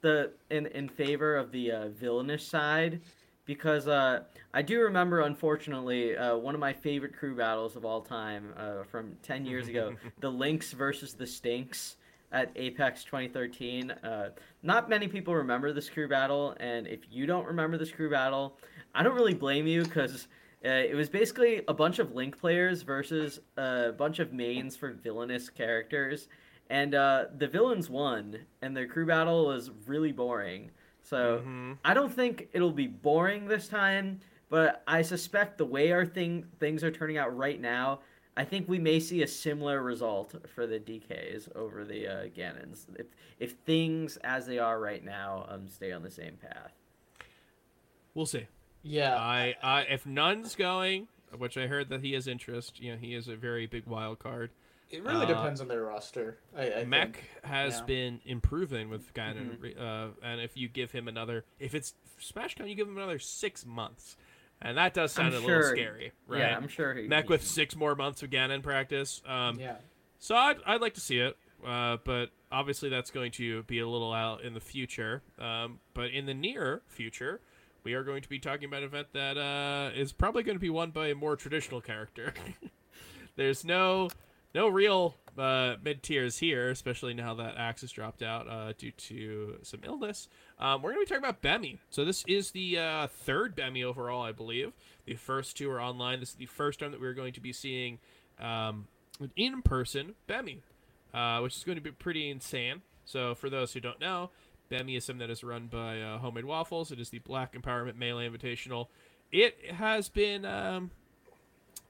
the 0.01 0.31
in 0.49 0.67
in 0.67 0.89
favor 0.89 1.35
of 1.35 1.51
the 1.51 1.71
uh, 1.71 1.87
villainish 1.87 2.41
side 2.41 3.01
because 3.45 3.87
uh, 3.87 4.23
I 4.53 4.61
do 4.61 4.81
remember, 4.81 5.21
unfortunately, 5.21 6.17
uh, 6.17 6.35
one 6.35 6.55
of 6.55 6.59
my 6.59 6.73
favorite 6.73 7.15
crew 7.15 7.35
battles 7.35 7.75
of 7.75 7.85
all 7.85 8.01
time 8.01 8.53
uh, 8.57 8.83
from 8.83 9.15
10 9.21 9.45
years 9.45 9.67
ago 9.67 9.95
the 10.19 10.29
Lynx 10.29 10.71
versus 10.71 11.13
the 11.13 11.27
Stinks 11.27 11.97
at 12.31 12.51
Apex 12.55 13.03
2013. 13.03 13.91
Uh, 13.91 14.29
not 14.63 14.89
many 14.89 15.07
people 15.07 15.35
remember 15.35 15.71
this 15.71 15.89
crew 15.89 16.07
battle, 16.07 16.55
and 16.59 16.87
if 16.87 17.01
you 17.11 17.25
don't 17.25 17.45
remember 17.45 17.77
this 17.77 17.91
crew 17.91 18.09
battle, 18.09 18.57
I 18.93 19.03
don't 19.03 19.15
really 19.15 19.35
blame 19.35 19.67
you 19.67 19.83
because. 19.83 20.27
Uh, 20.65 20.69
it 20.69 20.95
was 20.95 21.09
basically 21.09 21.61
a 21.67 21.73
bunch 21.73 21.99
of 21.99 22.13
Link 22.15 22.39
players 22.39 22.81
versus 22.81 23.39
a 23.57 23.91
bunch 23.91 24.19
of 24.19 24.33
mains 24.33 24.75
for 24.75 24.91
villainous 24.91 25.49
characters, 25.49 26.27
and 26.69 26.95
uh, 26.95 27.25
the 27.37 27.47
villains 27.47 27.89
won, 27.89 28.39
and 28.61 28.75
the 28.75 28.85
crew 28.87 29.05
battle 29.05 29.45
was 29.45 29.69
really 29.85 30.11
boring. 30.11 30.71
So 31.03 31.39
Mm-hmm. 31.39 31.73
I 31.83 31.93
don't 31.93 32.11
think 32.11 32.49
it'll 32.53 32.71
be 32.71 32.87
boring 32.87 33.47
this 33.47 33.67
time, 33.67 34.19
but 34.49 34.81
I 34.87 35.03
suspect 35.03 35.57
the 35.59 35.65
way 35.65 35.91
our 35.91 36.05
thing 36.05 36.45
things 36.59 36.83
are 36.83 36.91
turning 36.91 37.17
out 37.17 37.35
right 37.37 37.61
now, 37.61 37.99
I 38.37 38.43
think 38.43 38.67
we 38.67 38.79
may 38.79 38.99
see 38.99 39.21
a 39.23 39.27
similar 39.27 39.81
result 39.83 40.35
for 40.53 40.65
the 40.67 40.79
DKs 40.79 41.55
over 41.55 41.85
the 41.85 42.07
uh, 42.07 42.23
Ganons 42.35 42.87
if 42.97 43.07
if 43.39 43.51
things 43.65 44.17
as 44.23 44.45
they 44.47 44.57
are 44.59 44.79
right 44.79 45.03
now 45.05 45.45
um 45.49 45.67
stay 45.67 45.91
on 45.91 46.01
the 46.03 46.11
same 46.11 46.37
path. 46.37 46.73
We'll 48.15 48.25
see. 48.25 48.47
Yeah, 48.87 49.15
I, 49.15 49.55
I 49.63 49.81
if 49.83 50.05
none's 50.05 50.55
going, 50.55 51.07
which 51.37 51.57
I 51.57 51.67
heard 51.67 51.89
that 51.89 52.01
he 52.01 52.13
has 52.13 52.27
interest. 52.27 52.79
You 52.79 52.91
know, 52.91 52.97
he 52.97 53.15
is 53.15 53.27
a 53.27 53.35
very 53.35 53.65
big 53.65 53.85
wild 53.87 54.19
card. 54.19 54.51
it 54.91 55.03
really 55.03 55.25
uh, 55.25 55.29
depends 55.29 55.59
on 55.59 55.67
their 55.67 55.83
roster. 55.83 56.37
I, 56.55 56.71
I 56.73 56.83
Mech 56.85 57.15
think. 57.15 57.29
has 57.43 57.73
yeah. 57.73 57.77
Mm-hmm. 57.79 57.85
been 57.87 58.21
improving 58.25 58.89
with 58.89 59.11
Ganon, 59.13 59.79
uh, 59.79 60.09
and 60.23 60.39
if 60.39 60.55
you 60.55 60.67
give 60.69 60.91
him 60.91 61.07
another, 61.07 61.45
if 61.59 61.73
it's 61.73 61.95
SmashCon, 62.21 62.69
you 62.69 62.75
give 62.75 62.87
him 62.87 62.97
another 62.97 63.17
six 63.19 63.65
months, 63.65 64.17
and 64.61 64.77
that 64.77 64.93
does 64.93 65.11
sound 65.11 65.33
I'm 65.35 65.43
a 65.43 65.47
little 65.47 65.63
scary, 65.63 66.11
right? 66.27 66.39
Yeah, 66.41 66.55
I'm 66.55 66.67
sure. 66.67 66.93
He, 66.93 67.07
Mech 67.07 67.25
he- 67.25 67.29
with 67.29 67.43
six 67.43 67.75
more 67.75 67.95
months 67.95 68.21
of 68.21 68.29
Ganon 68.29 68.61
practice. 68.61 69.21
Um, 69.27 69.59
Yeah, 69.59 69.77
So 70.19 70.35
I'd, 70.35 70.57
I'd 70.65 70.81
like 70.81 70.93
to 70.93 71.01
see 71.01 71.19
it, 71.19 71.35
uh, 71.65 71.97
but 72.03 72.29
obviously 72.51 72.89
that's 72.89 73.09
going 73.09 73.31
to 73.33 73.63
be 73.63 73.79
a 73.79 73.87
little 73.87 74.13
out 74.13 74.43
in 74.43 74.53
the 74.53 74.59
future. 74.61 75.23
Um, 75.39 75.79
but 75.95 76.11
in 76.11 76.27
the 76.27 76.33
near 76.35 76.83
future, 76.87 77.41
we 77.85 77.93
are 77.93 78.03
going 78.03 78.23
to 78.23 78.27
be 78.27 78.39
talking 78.39 78.65
about 78.65 78.81
an 78.81 78.87
event 78.87 79.07
that 79.13 79.37
uh, 79.37 79.91
is 79.95 80.11
probably 80.11 80.43
going 80.43 80.55
to 80.55 80.61
be 80.61 80.71
won 80.71 80.89
by 80.89 81.07
a 81.07 81.15
more 81.15 81.35
traditional 81.35 81.79
character. 81.79 82.33
There's 83.37 83.63
no 83.63 84.09
no 84.55 84.67
real 84.67 85.15
uh, 85.37 85.75
mid 85.83 86.01
tiers 86.01 86.39
here, 86.39 86.71
especially 86.71 87.13
now 87.13 87.35
that 87.35 87.55
Axe 87.57 87.81
has 87.81 87.91
dropped 87.91 88.23
out 88.23 88.49
uh, 88.49 88.73
due 88.77 88.91
to 88.91 89.59
some 89.61 89.81
illness. 89.85 90.27
Um, 90.59 90.81
we're 90.81 90.93
going 90.93 91.05
to 91.05 91.09
be 91.09 91.15
talking 91.15 91.29
about 91.29 91.41
Bemi. 91.43 91.77
So 91.91 92.03
this 92.03 92.23
is 92.27 92.51
the 92.51 92.79
uh, 92.79 93.07
third 93.07 93.55
Bemi 93.55 93.83
overall, 93.83 94.23
I 94.23 94.31
believe. 94.31 94.73
The 95.05 95.15
first 95.15 95.55
two 95.55 95.69
are 95.69 95.81
online. 95.81 96.19
This 96.19 96.29
is 96.29 96.35
the 96.35 96.47
first 96.47 96.79
time 96.79 96.91
that 96.91 96.99
we're 96.99 97.13
going 97.13 97.33
to 97.33 97.41
be 97.41 97.53
seeing 97.53 97.99
um, 98.39 98.87
an 99.19 99.31
in-person 99.35 100.15
Bemi, 100.27 100.59
uh, 101.13 101.39
which 101.41 101.55
is 101.55 101.63
going 101.63 101.77
to 101.77 101.83
be 101.83 101.91
pretty 101.91 102.29
insane. 102.29 102.81
So 103.03 103.35
for 103.35 103.49
those 103.49 103.73
who 103.73 103.79
don't 103.79 103.99
know, 103.99 104.31
Bemi 104.69 104.97
is 104.97 105.05
that 105.05 105.29
is 105.29 105.43
run 105.43 105.67
by 105.67 106.01
uh, 106.01 106.17
Homemade 106.17 106.45
Waffles. 106.45 106.91
It 106.91 106.99
is 106.99 107.09
the 107.09 107.19
Black 107.19 107.53
Empowerment 107.53 107.95
Melee 107.95 108.29
Invitational. 108.29 108.87
It 109.31 109.71
has 109.71 110.09
been 110.09 110.45
um, 110.45 110.91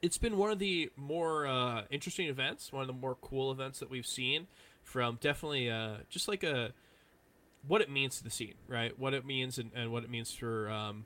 it's 0.02 0.18
been 0.18 0.38
one 0.38 0.52
of 0.52 0.60
the 0.60 0.92
more 0.96 1.48
uh, 1.48 1.84
interesting 1.90 2.28
events, 2.28 2.72
one 2.72 2.82
of 2.82 2.88
the 2.88 2.94
more 2.94 3.16
cool 3.16 3.52
events 3.52 3.80
that 3.80 3.90
we've 3.90 4.06
seen 4.06 4.48
from 4.84 5.18
definitely 5.20 5.70
uh, 5.70 5.98
just 6.10 6.28
like 6.28 6.44
a 6.44 6.72
what 7.68 7.82
it 7.82 7.90
means 7.90 8.18
to 8.18 8.24
the 8.24 8.30
scene, 8.30 8.54
right? 8.68 8.98
What 8.98 9.14
it 9.14 9.26
means 9.26 9.58
and, 9.58 9.72
and 9.76 9.92
what 9.92 10.04
it 10.04 10.10
means 10.10 10.32
for 10.32 10.70
um, 10.70 11.06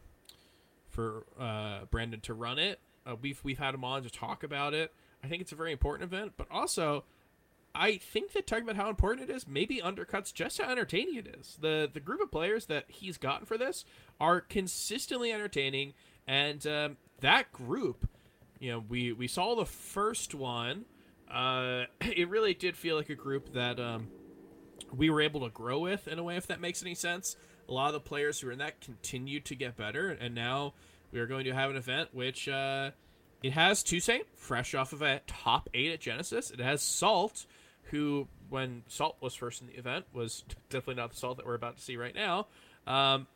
for 0.89 1.24
uh, 1.39 1.86
Brandon 1.89 2.20
to 2.22 2.34
run 2.34 2.59
it. 2.59 2.80
Uh, 3.05 3.15
we've 3.22 3.39
we've 3.43 3.59
had 3.59 3.74
him 3.74 3.84
on 3.84 4.03
to 4.03 4.09
talk 4.09 4.43
about 4.43 4.74
it. 4.74 4.91
I 5.24 5.28
think 5.28 5.41
it's 5.41 5.51
a 5.51 5.55
very 5.55 5.72
important 5.72 6.11
event, 6.11 6.34
but 6.38 6.47
also 6.51 7.03
I 7.76 7.97
think 7.97 8.34
that 8.34 8.47
talking 8.47 8.63
about 8.63 8.76
how 8.76 8.89
important 8.89 9.30
it 9.30 9.34
is 9.34 9.47
maybe 9.47 9.82
undercuts 9.84 10.34
just 10.34 10.59
how 10.59 10.70
entertaining 10.70 11.15
it 11.15 11.36
is. 11.39 11.57
The 11.61 11.89
the 11.91 11.99
group 11.99 12.22
of 12.22 12.32
players 12.32 12.65
that 12.65 12.86
he's 12.88 13.17
gotten 13.17 13.45
for 13.45 13.57
this 13.57 13.86
are 14.20 14.41
consistently 14.41 15.32
entertaining, 15.32 15.93
and 16.28 16.65
um, 16.65 16.97
that 17.22 17.51
group, 17.51 18.09
you 18.59 18.72
know, 18.72 18.84
we 18.88 19.11
we 19.11 19.28
saw 19.28 19.55
the 19.55 19.65
first 19.65 20.34
one. 20.34 20.86
Uh, 21.30 21.84
it 22.01 22.28
really 22.30 22.53
did 22.53 22.76
feel 22.76 22.95
like 22.95 23.09
a 23.09 23.15
group 23.15 23.53
that 23.53 23.80
um, 23.80 24.07
we 24.95 25.09
were 25.09 25.22
able 25.22 25.41
to 25.41 25.49
grow 25.49 25.80
with 25.80 26.07
in 26.07 26.20
a 26.20 26.24
way, 26.24 26.38
if 26.38 26.47
that 26.47 26.59
makes 26.59 26.82
any 26.82 26.95
sense. 26.95 27.36
A 27.67 27.72
lot 27.72 27.88
of 27.88 27.93
the 27.93 27.99
players 27.99 28.39
who 28.39 28.47
were 28.47 28.53
in 28.53 28.59
that 28.59 28.82
continued 28.82 29.45
to 29.45 29.55
get 29.55 29.78
better, 29.78 30.09
and 30.09 30.34
now 30.34 30.74
we 31.11 31.20
are 31.20 31.28
going 31.28 31.45
to 31.45 31.53
have 31.53 31.70
an 31.70 31.76
event 31.76 32.09
which 32.13 32.49
uh, 32.49 32.91
it 33.41 33.53
has 33.53 33.84
Toussaint, 33.84 34.26
fresh 34.36 34.76
off 34.76 34.91
of 34.91 35.01
a 35.01 35.22
top 35.28 35.70
eight 35.74 35.91
at 35.91 35.99
Genesis. 35.99 36.51
It 36.51 36.59
has 36.59 36.82
Salt, 36.82 37.45
who, 37.92 38.28
when 38.50 38.84
Salt 38.88 39.18
was 39.22 39.36
first 39.36 39.62
in 39.62 39.68
the 39.68 39.78
event, 39.78 40.06
was 40.14 40.44
definitely 40.70 40.96
not 40.96 41.12
the 41.12 41.18
Salt 41.18 41.38
that 41.38 41.46
we're 41.46 41.56
about 41.56 41.78
to 41.78 41.82
see 41.82 41.98
right 41.98 42.16
now. 42.16 42.48
Um, 42.88 43.28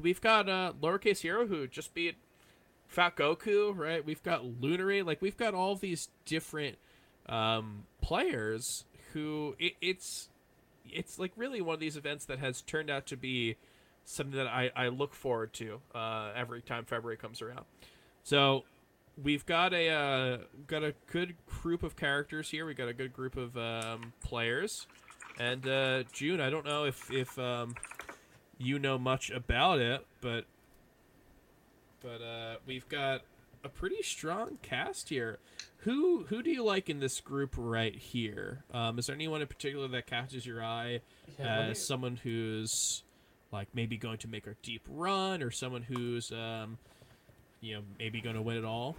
we've 0.00 0.20
got 0.20 0.48
uh, 0.48 0.72
Lowercase 0.80 1.20
Hero, 1.20 1.46
who 1.46 1.66
just 1.66 1.94
beat 1.94 2.16
Fat 2.88 3.16
Goku, 3.16 3.76
right? 3.76 4.04
We've 4.04 4.22
got 4.22 4.44
Lunary, 4.44 5.04
like 5.04 5.20
we've 5.20 5.36
got 5.36 5.54
all 5.54 5.76
these 5.76 6.08
different 6.24 6.78
um, 7.28 7.84
players 8.00 8.84
who 9.12 9.56
it, 9.58 9.72
it's 9.80 10.28
it's 10.84 11.18
like 11.18 11.32
really 11.36 11.60
one 11.60 11.74
of 11.74 11.80
these 11.80 11.96
events 11.96 12.26
that 12.26 12.38
has 12.38 12.62
turned 12.62 12.90
out 12.90 13.06
to 13.06 13.16
be 13.16 13.56
something 14.04 14.36
that 14.36 14.46
I, 14.46 14.70
I 14.76 14.88
look 14.88 15.14
forward 15.14 15.52
to 15.54 15.80
uh, 15.94 16.30
every 16.36 16.62
time 16.62 16.84
February 16.84 17.16
comes 17.16 17.42
around. 17.42 17.64
So 18.22 18.64
we've 19.22 19.46
got 19.46 19.72
a 19.72 19.88
uh, 19.88 20.38
got 20.66 20.82
a 20.84 20.94
good 21.10 21.34
group 21.46 21.82
of 21.82 21.96
characters 21.96 22.50
here. 22.50 22.66
We 22.66 22.74
got 22.74 22.88
a 22.88 22.94
good 22.94 23.12
group 23.12 23.36
of 23.36 23.56
um, 23.56 24.12
players, 24.22 24.86
and 25.38 25.66
uh, 25.66 26.02
June. 26.12 26.40
I 26.40 26.50
don't 26.50 26.64
know 26.64 26.84
if 26.84 27.10
if 27.10 27.38
um, 27.38 27.74
you 28.58 28.78
know 28.78 28.98
much 28.98 29.30
about 29.30 29.78
it, 29.80 30.06
but 30.20 30.44
but 32.02 32.22
uh, 32.22 32.56
we've 32.66 32.88
got 32.88 33.22
a 33.64 33.68
pretty 33.68 34.02
strong 34.02 34.58
cast 34.62 35.08
here. 35.08 35.38
Who 35.78 36.24
who 36.28 36.42
do 36.42 36.50
you 36.50 36.64
like 36.64 36.90
in 36.90 37.00
this 37.00 37.20
group 37.20 37.54
right 37.56 37.94
here? 37.94 38.64
Um, 38.72 38.98
is 38.98 39.06
there 39.06 39.14
anyone 39.14 39.40
in 39.40 39.46
particular 39.46 39.88
that 39.88 40.06
catches 40.06 40.44
your 40.46 40.62
eye 40.62 41.00
Yeah, 41.38 41.60
as 41.60 41.68
me- 41.68 41.74
someone 41.74 42.16
who's 42.16 43.02
like 43.52 43.68
maybe 43.72 43.96
going 43.96 44.18
to 44.18 44.28
make 44.28 44.46
a 44.46 44.54
deep 44.62 44.82
run, 44.88 45.42
or 45.42 45.50
someone 45.50 45.82
who's 45.82 46.32
um, 46.32 46.78
you 47.66 47.74
know 47.76 47.82
maybe 47.98 48.20
going 48.20 48.36
to 48.36 48.42
win 48.42 48.56
it 48.56 48.64
all? 48.64 48.96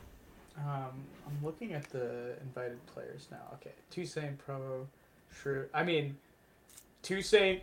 Um, 0.57 1.03
I'm 1.25 1.37
looking 1.43 1.73
at 1.73 1.89
the 1.91 2.33
invited 2.41 2.83
players 2.87 3.27
now. 3.31 3.41
Okay, 3.55 3.73
Toussaint 3.91 4.37
Pro, 4.39 4.87
Shrew. 5.31 5.67
I 5.73 5.83
mean, 5.83 6.17
Toussaint 7.03 7.61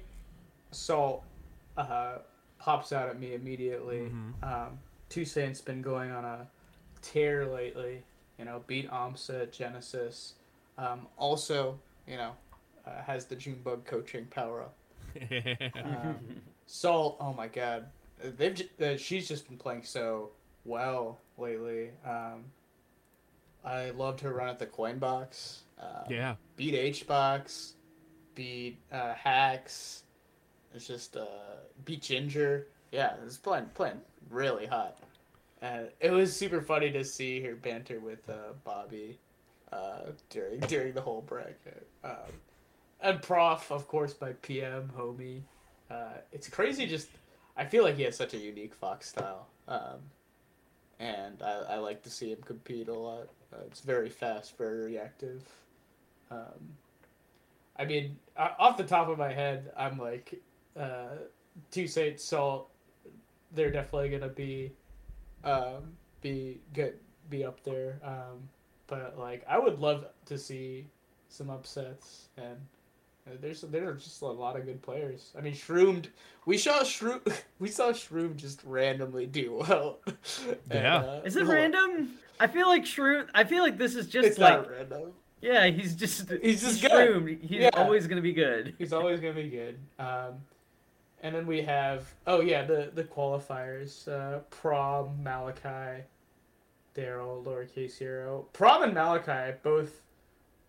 Salt 0.70 1.24
uh, 1.76 2.18
pops 2.58 2.92
out 2.92 3.08
at 3.08 3.18
me 3.20 3.34
immediately. 3.34 4.10
Mhm. 4.10 4.42
Um, 4.42 4.78
Toussaint's 5.08 5.60
been 5.60 5.82
going 5.82 6.10
on 6.10 6.24
a 6.24 6.46
tear 7.02 7.46
lately. 7.46 8.02
You 8.38 8.44
know, 8.46 8.62
beat 8.66 8.90
Amsa 8.90 9.42
at 9.42 9.52
Genesis. 9.52 10.34
Um, 10.78 11.06
also, 11.18 11.78
you 12.08 12.16
know, 12.16 12.32
uh, 12.86 13.02
has 13.02 13.26
the 13.26 13.36
Junebug 13.36 13.84
coaching 13.84 14.26
power 14.26 14.62
up. 14.62 14.74
Um, 15.84 16.16
Salt, 16.66 17.18
oh 17.20 17.32
my 17.34 17.46
god, 17.46 17.86
they've 18.22 18.54
j- 18.54 18.94
uh, 18.94 18.96
she's 18.96 19.28
just 19.28 19.46
been 19.48 19.58
playing 19.58 19.82
so 19.84 20.30
well 20.64 21.20
lately. 21.38 21.90
Um, 22.06 22.44
I 23.64 23.90
loved 23.90 24.20
her 24.20 24.32
run 24.32 24.48
at 24.48 24.58
the 24.58 24.66
Coinbox. 24.66 25.60
Uh, 25.80 26.04
yeah, 26.08 26.34
Beat 26.56 26.74
Hbox, 26.74 27.72
beat 28.34 28.78
uh, 28.92 29.14
Hax. 29.14 30.02
It's 30.74 30.86
just 30.86 31.16
uh, 31.16 31.26
beat 31.84 32.02
Ginger. 32.02 32.68
Yeah, 32.92 33.14
it's 33.24 33.36
playing 33.36 33.70
playing 33.74 34.00
really 34.30 34.66
hot. 34.66 34.98
And 35.62 35.88
it 36.00 36.10
was 36.10 36.34
super 36.36 36.60
funny 36.60 36.90
to 36.92 37.04
see 37.04 37.40
her 37.42 37.54
banter 37.54 37.98
with 37.98 38.28
uh, 38.28 38.52
Bobby 38.64 39.18
uh, 39.72 40.10
during 40.30 40.60
during 40.60 40.92
the 40.94 41.00
whole 41.00 41.22
bracket. 41.22 41.86
Um, 42.04 42.32
and 43.00 43.22
Prof, 43.22 43.70
of 43.70 43.88
course, 43.88 44.14
by 44.14 44.32
PM 44.34 44.90
homie. 44.96 45.42
Uh, 45.90 46.18
it's 46.32 46.48
crazy. 46.48 46.86
Just 46.86 47.08
I 47.56 47.64
feel 47.64 47.84
like 47.84 47.96
he 47.96 48.02
has 48.02 48.16
such 48.16 48.34
a 48.34 48.38
unique 48.38 48.74
Fox 48.74 49.08
style, 49.08 49.46
um, 49.68 50.00
and 50.98 51.42
I, 51.42 51.74
I 51.74 51.76
like 51.76 52.02
to 52.02 52.10
see 52.10 52.30
him 52.30 52.38
compete 52.44 52.88
a 52.88 52.94
lot. 52.94 53.28
Uh, 53.52 53.58
it's 53.66 53.80
very 53.80 54.08
fast, 54.08 54.56
very 54.56 54.86
reactive. 54.86 55.42
Um, 56.30 56.76
I 57.76 57.84
mean, 57.84 58.16
off 58.36 58.76
the 58.76 58.84
top 58.84 59.08
of 59.08 59.18
my 59.18 59.32
head, 59.32 59.72
I'm 59.76 59.98
like, 59.98 60.40
uh, 60.78 61.16
Toussaint 61.70 62.20
Salt. 62.20 62.70
They're 63.52 63.70
definitely 63.70 64.10
gonna 64.10 64.28
be, 64.32 64.72
um, 65.44 65.92
be 66.20 66.60
good, 66.72 66.94
be 67.30 67.44
up 67.44 67.62
there. 67.64 68.00
Um, 68.02 68.48
but 68.86 69.18
like, 69.18 69.44
I 69.48 69.58
would 69.58 69.78
love 69.78 70.06
to 70.26 70.38
see 70.38 70.86
some 71.28 71.50
upsets 71.50 72.28
and 72.36 72.58
There's 73.40 73.62
there 73.62 73.88
are 73.88 73.94
just 73.94 74.20
a 74.20 74.26
lot 74.26 74.56
of 74.58 74.66
good 74.66 74.82
players. 74.82 75.32
I 75.36 75.40
mean, 75.40 75.54
Shroom. 75.54 76.04
We 76.46 76.58
saw 76.58 76.80
Shroom. 76.80 77.20
We 77.58 77.68
saw 77.68 77.90
Shroom 77.90 78.36
just 78.36 78.62
randomly 78.64 79.26
do 79.26 79.54
well. 79.66 80.00
Yeah. 80.70 80.96
uh, 80.98 81.22
Is 81.24 81.36
it 81.36 81.46
random? 81.46 82.18
I 82.38 82.46
feel 82.48 82.68
like 82.68 82.84
Shroom. 82.84 83.26
I 83.34 83.44
feel 83.44 83.62
like 83.62 83.78
this 83.78 83.94
is 83.94 84.08
just 84.08 84.26
It's 84.28 84.38
like 84.38 84.58
not 84.58 84.70
random. 84.70 85.12
yeah, 85.40 85.66
he's 85.68 85.94
just 85.94 86.30
He's 86.42 86.60
just 86.60 86.82
good. 86.82 86.90
Shroom. 86.90 87.40
He's 87.40 87.62
Yeah. 87.62 87.70
always 87.74 88.06
gonna 88.06 88.20
be 88.20 88.34
good. 88.34 88.74
He's 88.78 88.92
always 88.92 89.20
gonna 89.20 89.32
be 89.34 89.48
good. 89.48 89.78
Um, 89.98 90.34
and 91.22 91.34
then 91.34 91.46
we 91.46 91.62
have 91.62 92.12
oh 92.26 92.42
yeah 92.42 92.62
the 92.66 92.90
the 92.94 93.04
qualifiers. 93.04 94.06
Uh, 94.06 94.40
Prom, 94.50 95.22
Malachi, 95.22 96.02
Daryl, 96.94 97.42
lowercase 97.42 97.96
hero. 97.98 98.46
Prom 98.52 98.82
and 98.82 98.92
Malachi 98.92 99.56
both 99.62 100.02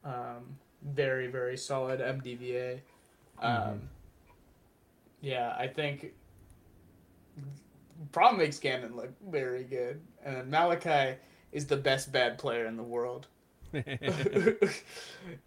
um, 0.05 0.57
very 0.85 1.27
very 1.27 1.57
solid 1.57 1.99
MDVA. 1.99 2.79
Um, 3.39 3.51
Mhm. 3.51 3.79
Yeah, 5.21 5.55
I 5.57 5.67
think 5.67 6.13
Prom 8.11 8.37
makes 8.37 8.59
Ganon 8.59 8.95
look 8.95 9.11
very 9.29 9.63
good, 9.63 10.01
and 10.23 10.35
then 10.35 10.49
Malachi 10.49 11.17
is 11.51 11.65
the 11.65 11.77
best 11.77 12.11
bad 12.11 12.37
player 12.37 12.65
in 12.65 12.77
the 12.77 12.83
world. 12.83 13.27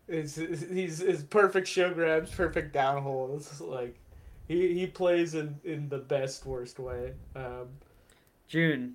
it's, 0.09 0.37
he's 0.37 0.99
his 0.99 1.23
perfect 1.23 1.67
show 1.69 1.93
grabs, 1.95 2.31
perfect 2.31 2.75
downholes. 2.75 3.61
Like 3.61 3.99
he, 4.49 4.75
he 4.75 4.87
plays 4.87 5.35
in, 5.35 5.57
in 5.65 5.89
the 5.89 5.99
best 5.99 6.45
worst 6.45 6.79
way. 6.79 7.13
Um, 7.37 7.69
June. 8.49 8.95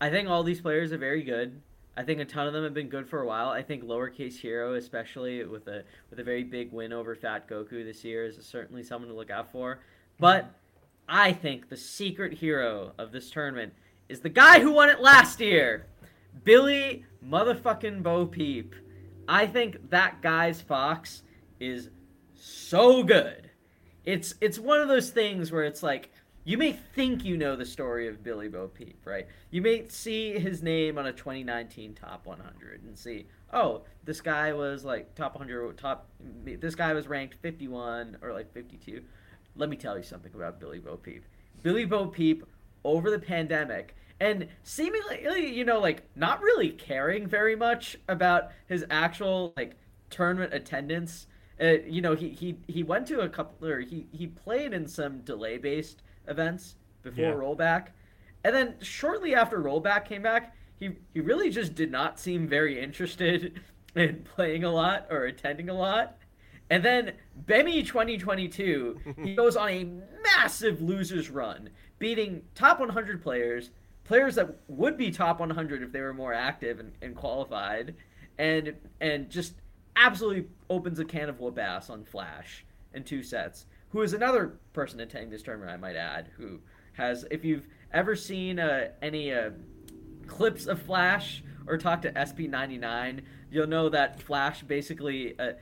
I 0.00 0.10
think 0.10 0.28
all 0.28 0.42
these 0.42 0.60
players 0.60 0.92
are 0.92 0.98
very 0.98 1.22
good. 1.22 1.60
I 1.96 2.02
think 2.02 2.20
a 2.20 2.24
ton 2.24 2.46
of 2.46 2.52
them 2.52 2.64
have 2.64 2.74
been 2.74 2.88
good 2.88 3.08
for 3.08 3.20
a 3.20 3.26
while. 3.26 3.48
I 3.48 3.62
think 3.62 3.84
lowercase 3.84 4.38
hero, 4.38 4.74
especially 4.74 5.44
with 5.44 5.66
a 5.66 5.84
with 6.08 6.18
a 6.18 6.24
very 6.24 6.44
big 6.44 6.72
win 6.72 6.92
over 6.92 7.14
Fat 7.14 7.48
Goku 7.48 7.84
this 7.84 8.04
year, 8.04 8.24
is 8.24 8.38
certainly 8.46 8.82
someone 8.82 9.08
to 9.10 9.16
look 9.16 9.30
out 9.30 9.50
for. 9.50 9.80
But 10.18 10.54
I 11.08 11.32
think 11.32 11.68
the 11.68 11.76
secret 11.76 12.34
hero 12.34 12.92
of 12.98 13.12
this 13.12 13.30
tournament 13.30 13.72
is 14.08 14.20
the 14.20 14.28
guy 14.28 14.60
who 14.60 14.72
won 14.72 14.88
it 14.88 15.00
last 15.00 15.40
year, 15.40 15.86
Billy 16.44 17.04
motherfucking 17.26 18.02
Bo 18.02 18.26
Peep. 18.26 18.74
I 19.28 19.46
think 19.46 19.90
that 19.90 20.22
guy's 20.22 20.60
fox 20.60 21.22
is 21.58 21.90
so 22.34 23.02
good. 23.02 23.50
It's 24.04 24.34
it's 24.40 24.58
one 24.58 24.80
of 24.80 24.88
those 24.88 25.10
things 25.10 25.52
where 25.52 25.64
it's 25.64 25.82
like 25.82 26.10
you 26.50 26.58
may 26.58 26.72
think 26.72 27.24
you 27.24 27.36
know 27.36 27.54
the 27.54 27.64
story 27.64 28.08
of 28.08 28.24
Billy 28.24 28.48
Bo 28.48 28.66
Peep, 28.66 28.98
right? 29.04 29.28
You 29.52 29.62
may 29.62 29.86
see 29.86 30.36
his 30.36 30.64
name 30.64 30.98
on 30.98 31.06
a 31.06 31.12
2019 31.12 31.94
top 31.94 32.26
100 32.26 32.82
and 32.82 32.98
see, 32.98 33.28
oh, 33.52 33.82
this 34.04 34.20
guy 34.20 34.52
was 34.52 34.84
like 34.84 35.14
top 35.14 35.36
100, 35.36 35.78
top. 35.78 36.08
This 36.44 36.74
guy 36.74 36.92
was 36.92 37.06
ranked 37.06 37.36
51 37.36 38.18
or 38.20 38.32
like 38.32 38.52
52. 38.52 39.00
Let 39.54 39.68
me 39.68 39.76
tell 39.76 39.96
you 39.96 40.02
something 40.02 40.32
about 40.34 40.58
Billy 40.58 40.80
Bo 40.80 40.96
Peep. 40.96 41.24
Billy 41.62 41.84
Bo 41.84 42.08
Peep 42.08 42.44
over 42.82 43.12
the 43.12 43.18
pandemic 43.20 43.94
and 44.18 44.48
seemingly, 44.64 45.54
you 45.54 45.64
know, 45.64 45.78
like 45.78 46.02
not 46.16 46.42
really 46.42 46.70
caring 46.70 47.28
very 47.28 47.54
much 47.54 47.96
about 48.08 48.50
his 48.66 48.84
actual 48.90 49.52
like 49.56 49.76
tournament 50.10 50.52
attendance. 50.52 51.28
Uh, 51.62 51.76
you 51.86 52.02
know, 52.02 52.16
he, 52.16 52.30
he 52.30 52.56
he 52.66 52.82
went 52.82 53.06
to 53.06 53.20
a 53.20 53.28
couple 53.28 53.68
or 53.68 53.78
he 53.78 54.08
he 54.10 54.26
played 54.26 54.72
in 54.72 54.88
some 54.88 55.20
delay 55.20 55.56
based 55.56 56.02
events 56.30 56.76
before 57.02 57.24
Yeah. 57.24 57.32
rollback, 57.32 57.88
and 58.44 58.54
then 58.54 58.74
shortly 58.80 59.34
after 59.34 59.58
rollback 59.60 60.04
came 60.06 60.22
back, 60.22 60.54
he 60.78 60.96
he 61.12 61.20
really 61.20 61.50
just 61.50 61.74
did 61.74 61.90
not 61.90 62.18
seem 62.18 62.48
very 62.48 62.80
interested 62.80 63.60
in 63.94 64.22
playing 64.34 64.64
a 64.64 64.70
lot 64.70 65.06
or 65.10 65.24
attending 65.24 65.68
a 65.68 65.74
lot. 65.74 66.16
And 66.70 66.84
then 66.84 67.14
Bemi 67.46 67.84
2022, 67.84 69.00
he 69.24 69.34
goes 69.34 69.56
on 69.56 69.68
a 69.68 69.84
massive 70.22 70.80
losers 70.80 71.28
run, 71.28 71.70
beating 71.98 72.42
top 72.54 72.78
100 72.78 73.20
players, 73.22 73.70
players 74.04 74.36
that 74.36 74.56
would 74.68 74.96
be 74.96 75.10
top 75.10 75.40
100 75.40 75.82
if 75.82 75.90
they 75.92 76.00
were 76.00 76.14
more 76.14 76.32
active 76.32 76.78
and, 76.78 76.92
and 77.02 77.16
qualified, 77.16 77.94
and 78.38 78.74
and 79.00 79.28
just 79.28 79.54
absolutely 79.96 80.46
opens 80.70 80.98
a 81.00 81.04
can 81.04 81.28
of 81.28 81.40
whoop 81.40 81.58
ass 81.58 81.90
on 81.90 82.04
Flash 82.04 82.64
in 82.94 83.02
two 83.04 83.22
sets. 83.22 83.66
Who 83.90 84.02
is 84.02 84.12
another 84.12 84.58
person 84.72 85.00
attending 85.00 85.30
this 85.30 85.42
tournament, 85.42 85.70
I 85.70 85.76
might 85.76 85.96
add, 85.96 86.30
who 86.36 86.60
has, 86.94 87.24
if 87.30 87.44
you've 87.44 87.66
ever 87.92 88.14
seen 88.14 88.58
uh, 88.58 88.88
any 89.02 89.32
uh, 89.32 89.50
clips 90.26 90.66
of 90.66 90.80
Flash 90.82 91.42
or 91.66 91.76
talked 91.76 92.02
to 92.02 92.12
SP99, 92.12 93.22
you'll 93.50 93.66
know 93.66 93.88
that 93.88 94.22
Flash 94.22 94.62
basically, 94.62 95.38
uh, 95.38 95.52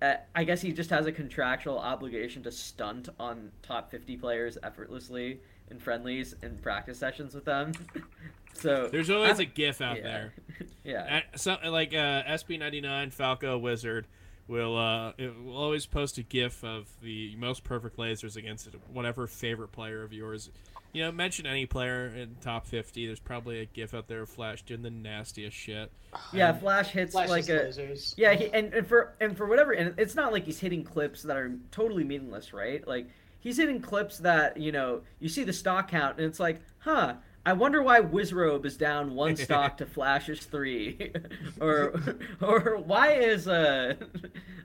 uh, 0.00 0.14
I 0.34 0.44
guess 0.44 0.62
he 0.62 0.72
just 0.72 0.90
has 0.90 1.06
a 1.06 1.12
contractual 1.12 1.78
obligation 1.78 2.42
to 2.44 2.50
stunt 2.50 3.10
on 3.20 3.50
top 3.62 3.90
50 3.90 4.16
players 4.16 4.56
effortlessly 4.62 5.40
in 5.70 5.78
friendlies 5.78 6.34
and 6.42 6.60
practice 6.62 6.98
sessions 6.98 7.34
with 7.34 7.44
them. 7.44 7.72
so 8.54 8.88
There's 8.90 9.10
always 9.10 9.38
a 9.38 9.44
GIF 9.44 9.80
out 9.80 9.98
yeah. 9.98 10.02
there. 10.02 10.34
yeah. 10.84 11.20
So, 11.36 11.58
like 11.66 11.92
uh, 11.92 12.22
SB99 12.24 13.12
Falco 13.12 13.58
Wizard 13.58 14.06
will 14.46 14.76
uh, 14.76 15.12
it 15.16 15.34
will 15.42 15.56
always 15.56 15.86
post 15.86 16.18
a 16.18 16.22
GIF 16.22 16.64
of 16.64 16.88
the 17.02 17.34
most 17.36 17.64
perfect 17.64 17.96
lasers 17.96 18.36
against 18.36 18.68
whatever 18.92 19.26
favorite 19.26 19.72
player 19.72 20.02
of 20.02 20.12
yours. 20.12 20.50
You 20.92 21.02
know, 21.02 21.12
mention 21.12 21.44
any 21.44 21.66
player 21.66 22.06
in 22.06 22.36
top 22.40 22.66
50. 22.66 23.06
There's 23.06 23.18
probably 23.18 23.60
a 23.60 23.66
GIF 23.66 23.94
out 23.94 24.06
there 24.06 24.22
of 24.22 24.28
Flash 24.28 24.62
doing 24.62 24.82
the 24.82 24.90
nastiest 24.90 25.56
shit. 25.56 25.90
Yeah, 26.32 26.52
Flash 26.52 26.90
hits 26.90 27.12
Flash 27.12 27.28
like 27.28 27.48
a 27.48 27.66
lasers. 27.66 28.14
Yeah, 28.16 28.34
he, 28.34 28.52
and, 28.52 28.72
and 28.72 28.86
for 28.86 29.14
and 29.20 29.36
for 29.36 29.46
whatever, 29.46 29.72
and 29.72 29.98
it's 29.98 30.14
not 30.14 30.32
like 30.32 30.44
he's 30.44 30.60
hitting 30.60 30.84
clips 30.84 31.22
that 31.22 31.36
are 31.36 31.56
totally 31.72 32.04
meaningless, 32.04 32.52
right? 32.52 32.86
Like 32.86 33.08
he's 33.40 33.56
hitting 33.56 33.80
clips 33.80 34.18
that 34.18 34.56
you 34.56 34.70
know 34.70 35.02
you 35.18 35.28
see 35.28 35.42
the 35.42 35.52
stock 35.52 35.90
count, 35.90 36.18
and 36.18 36.26
it's 36.26 36.40
like, 36.40 36.60
huh. 36.78 37.14
I 37.46 37.52
wonder 37.52 37.82
why 37.82 38.00
Wizzrobe 38.00 38.64
is 38.64 38.76
down 38.76 39.14
one 39.14 39.36
stock 39.36 39.76
to 39.78 39.86
Flash's 39.86 40.44
three, 40.46 41.12
or 41.60 41.94
or 42.40 42.78
why 42.78 43.12
is 43.12 43.46
uh, 43.46 43.94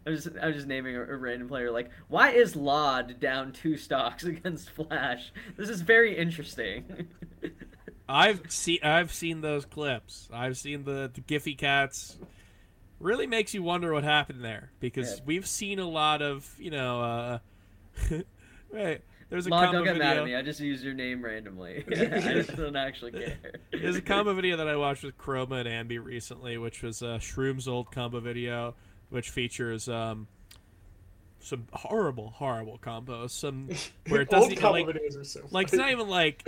I'm 0.06 0.16
just 0.16 0.30
I'm 0.42 0.54
just 0.54 0.68
naming 0.68 0.96
a, 0.96 1.02
a 1.02 1.18
random 1.18 1.48
player 1.50 1.72
like 1.72 1.90
why 2.08 2.32
is 2.32 2.56
Laud 2.56 3.20
down 3.20 3.52
two 3.52 3.76
stocks 3.78 4.24
against 4.24 4.70
Flash? 4.70 5.32
This 5.58 5.70
is 5.70 5.82
very 5.82 6.18
interesting. 6.18 7.08
I've 8.08 8.52
seen 8.52 8.80
I've 8.84 9.14
seen 9.14 9.42
those 9.42 9.66
clips. 9.66 10.30
I've 10.34 10.58
seen 10.58 10.84
the, 10.84 11.12
the 11.14 11.22
Giphy 11.22 11.58
cats. 11.58 12.18
Really 13.00 13.28
makes 13.28 13.54
you 13.54 13.64
wonder 13.64 13.94
what 13.94 14.04
happened 14.04 14.44
there 14.44 14.72
because 14.80 15.18
Yeah. 15.18 15.24
we've 15.26 15.48
seen 15.48 15.80
a 15.80 15.88
lot 15.88 16.22
of 16.22 16.50
you 16.58 16.72
know. 16.72 17.02
Uh, 17.02 17.40
right, 18.72 19.02
there's 19.30 19.46
a 19.46 19.50
Laud, 19.50 19.66
combo 19.66 19.78
don't 19.78 19.86
get 19.86 19.94
video. 19.94 20.08
mad 20.08 20.18
at 20.18 20.26
me. 20.26 20.36
I 20.36 20.42
just 20.42 20.60
used 20.60 20.84
your 20.84 20.94
name 20.94 21.24
randomly. 21.24 21.86
I 21.92 21.94
just 21.94 22.56
don't 22.56 22.76
actually 22.76 23.12
care. 23.12 23.38
There's 23.72 23.96
a 23.96 24.02
combo 24.02 24.34
video 24.34 24.58
that 24.58 24.68
I 24.68 24.76
watched 24.78 25.04
with 25.04 25.18
Chroma 25.18 25.66
and 25.66 25.90
Ambi 25.90 26.04
recently, 26.04 26.58
which 26.58 26.82
was 26.82 27.04
uh, 27.04 27.20
Shroom's 27.20 27.68
old 27.68 27.92
combo 27.92 28.20
video, 28.20 28.74
which 29.10 29.30
features 29.30 29.88
um, 29.88 30.28
some 31.40 31.68
horrible, 31.74 32.32
horrible 32.32 32.80
combos. 32.82 33.32
Some 33.32 33.70
where 34.08 34.22
it 34.22 34.30
doesn't 34.30 34.44
Old 34.44 34.52
even 34.54 34.62
combo 34.62 34.84
like, 34.86 34.96
videos 34.96 35.18
are 35.20 35.24
so 35.24 35.48
like 35.52 35.68
it's 35.68 35.76
not 35.76 35.92
even 35.92 36.08
like 36.08 36.48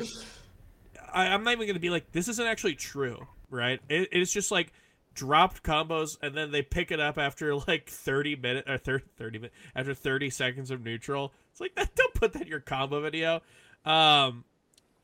I, 1.14 1.28
I'm 1.28 1.44
not 1.44 1.54
even 1.54 1.68
gonna 1.68 1.80
be 1.80 1.92
like 1.92 2.12
this 2.12 2.28
isn't 2.30 2.48
actually 2.48 2.76
true, 2.76 3.28
right? 3.52 3.80
It, 3.90 4.10
it's 4.12 4.34
just 4.34 4.50
like 4.50 4.74
dropped 5.14 5.64
combos 5.64 6.18
and 6.22 6.36
then 6.36 6.52
they 6.52 6.62
pick 6.62 6.92
it 6.92 7.00
up 7.00 7.18
after 7.18 7.56
like 7.56 7.90
30 7.90 8.36
minutes 8.36 8.70
or 8.70 8.78
30, 8.78 9.06
30 9.18 9.40
minutes 9.40 9.56
after 9.76 9.94
30 9.94 10.30
seconds 10.30 10.72
of 10.72 10.84
neutral. 10.84 11.34
It's 11.52 11.62
like 11.62 11.76
that. 11.76 11.96
Don't 11.96 12.14
put 12.14 12.34
that 12.34 12.44
in 12.44 12.48
your 12.48 12.60
combo 12.60 13.02
video. 13.02 13.42
Um, 13.86 14.46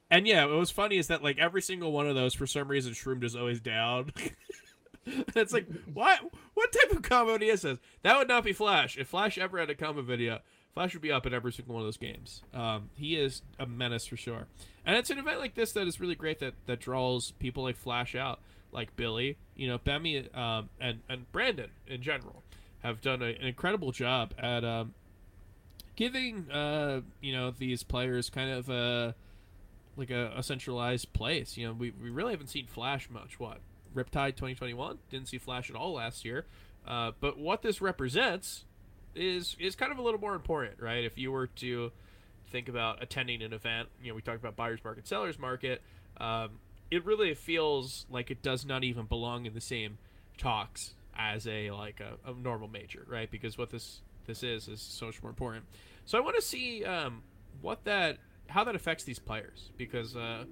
and 0.09 0.25
yeah, 0.25 0.45
what 0.45 0.57
was 0.57 0.71
funny 0.71 0.97
is 0.97 1.07
that 1.07 1.23
like 1.23 1.37
every 1.37 1.61
single 1.61 1.91
one 1.91 2.07
of 2.07 2.15
those, 2.15 2.33
for 2.33 2.47
some 2.47 2.67
reason, 2.67 2.93
Shroom 2.93 3.23
is 3.23 3.35
always 3.35 3.59
down. 3.59 4.11
It's 5.35 5.53
like, 5.53 5.67
what? 5.93 6.19
What 6.53 6.71
type 6.71 6.91
of 6.91 7.01
combo 7.01 7.33
video 7.33 7.53
is? 7.53 7.61
That 8.03 8.17
would 8.17 8.27
not 8.27 8.43
be 8.43 8.53
Flash. 8.53 8.97
If 8.97 9.07
Flash 9.07 9.37
ever 9.37 9.59
had 9.59 9.69
a 9.69 9.75
combo 9.75 10.01
video, 10.01 10.39
Flash 10.73 10.93
would 10.93 11.01
be 11.01 11.11
up 11.11 11.25
in 11.25 11.33
every 11.33 11.51
single 11.53 11.75
one 11.75 11.81
of 11.81 11.87
those 11.87 11.97
games. 11.97 12.41
Um, 12.53 12.89
he 12.95 13.15
is 13.15 13.41
a 13.57 13.65
menace 13.65 14.05
for 14.05 14.17
sure. 14.17 14.47
And 14.85 14.95
it's 14.95 15.09
an 15.09 15.17
event 15.17 15.39
like 15.39 15.55
this 15.55 15.71
that 15.73 15.87
is 15.87 15.99
really 15.99 16.15
great 16.15 16.39
that 16.39 16.53
that 16.65 16.79
draws 16.79 17.31
people 17.31 17.63
like 17.63 17.77
Flash 17.77 18.15
out, 18.15 18.41
like 18.71 18.95
Billy, 18.95 19.37
you 19.55 19.67
know, 19.67 19.77
Bemi, 19.77 20.35
um, 20.37 20.69
and 20.79 20.99
and 21.09 21.31
Brandon 21.31 21.69
in 21.87 22.01
general 22.01 22.43
have 22.79 23.01
done 23.01 23.21
a, 23.21 23.25
an 23.25 23.45
incredible 23.45 23.91
job 23.91 24.33
at 24.37 24.63
um, 24.63 24.93
giving 25.95 26.49
uh, 26.51 27.01
you 27.21 27.33
know 27.33 27.51
these 27.51 27.83
players 27.83 28.29
kind 28.29 28.51
of 28.51 28.69
a 28.69 29.15
like 29.97 30.11
a, 30.11 30.33
a 30.35 30.43
centralized 30.43 31.11
place. 31.13 31.57
You 31.57 31.67
know, 31.67 31.73
we, 31.73 31.91
we 32.01 32.09
really 32.09 32.31
haven't 32.31 32.47
seen 32.49 32.67
Flash 32.67 33.09
much. 33.09 33.39
What 33.39 33.59
Riptide 33.93 34.35
2021 34.35 34.99
didn't 35.09 35.27
see 35.27 35.37
Flash 35.37 35.69
at 35.69 35.75
all 35.75 35.93
last 35.93 36.23
year. 36.23 36.45
Uh, 36.87 37.11
but 37.19 37.37
what 37.37 37.61
this 37.63 37.81
represents 37.81 38.63
is 39.15 39.57
is 39.59 39.75
kind 39.75 39.91
of 39.91 39.97
a 39.97 40.01
little 40.01 40.19
more 40.19 40.35
important, 40.35 40.79
right? 40.79 41.03
If 41.03 41.17
you 41.17 41.31
were 41.31 41.47
to 41.47 41.91
think 42.49 42.69
about 42.69 43.03
attending 43.03 43.41
an 43.41 43.51
event, 43.51 43.89
you 44.01 44.09
know, 44.09 44.15
we 44.15 44.21
talked 44.21 44.39
about 44.39 44.55
buyers 44.55 44.79
market, 44.83 45.07
sellers 45.07 45.37
market. 45.37 45.81
Um, 46.17 46.59
it 46.89 47.05
really 47.05 47.33
feels 47.33 48.05
like 48.09 48.31
it 48.31 48.41
does 48.41 48.65
not 48.65 48.83
even 48.83 49.05
belong 49.05 49.45
in 49.45 49.53
the 49.53 49.61
same 49.61 49.97
talks 50.37 50.93
as 51.15 51.47
a 51.47 51.71
like 51.71 51.99
a, 51.99 52.29
a 52.29 52.33
normal 52.33 52.67
major, 52.67 53.05
right? 53.09 53.29
Because 53.29 53.57
what 53.57 53.69
this 53.69 54.01
this 54.25 54.43
is 54.43 54.67
is 54.67 54.81
so 54.81 55.07
much 55.07 55.21
more 55.21 55.29
important. 55.29 55.65
So 56.05 56.17
I 56.17 56.21
want 56.21 56.35
to 56.35 56.41
see 56.41 56.85
um, 56.85 57.23
what 57.61 57.83
that 57.85 58.17
how 58.47 58.63
that 58.63 58.75
affects 58.75 59.03
these 59.03 59.19
players 59.19 59.71
because 59.77 60.15
uh, 60.15 60.45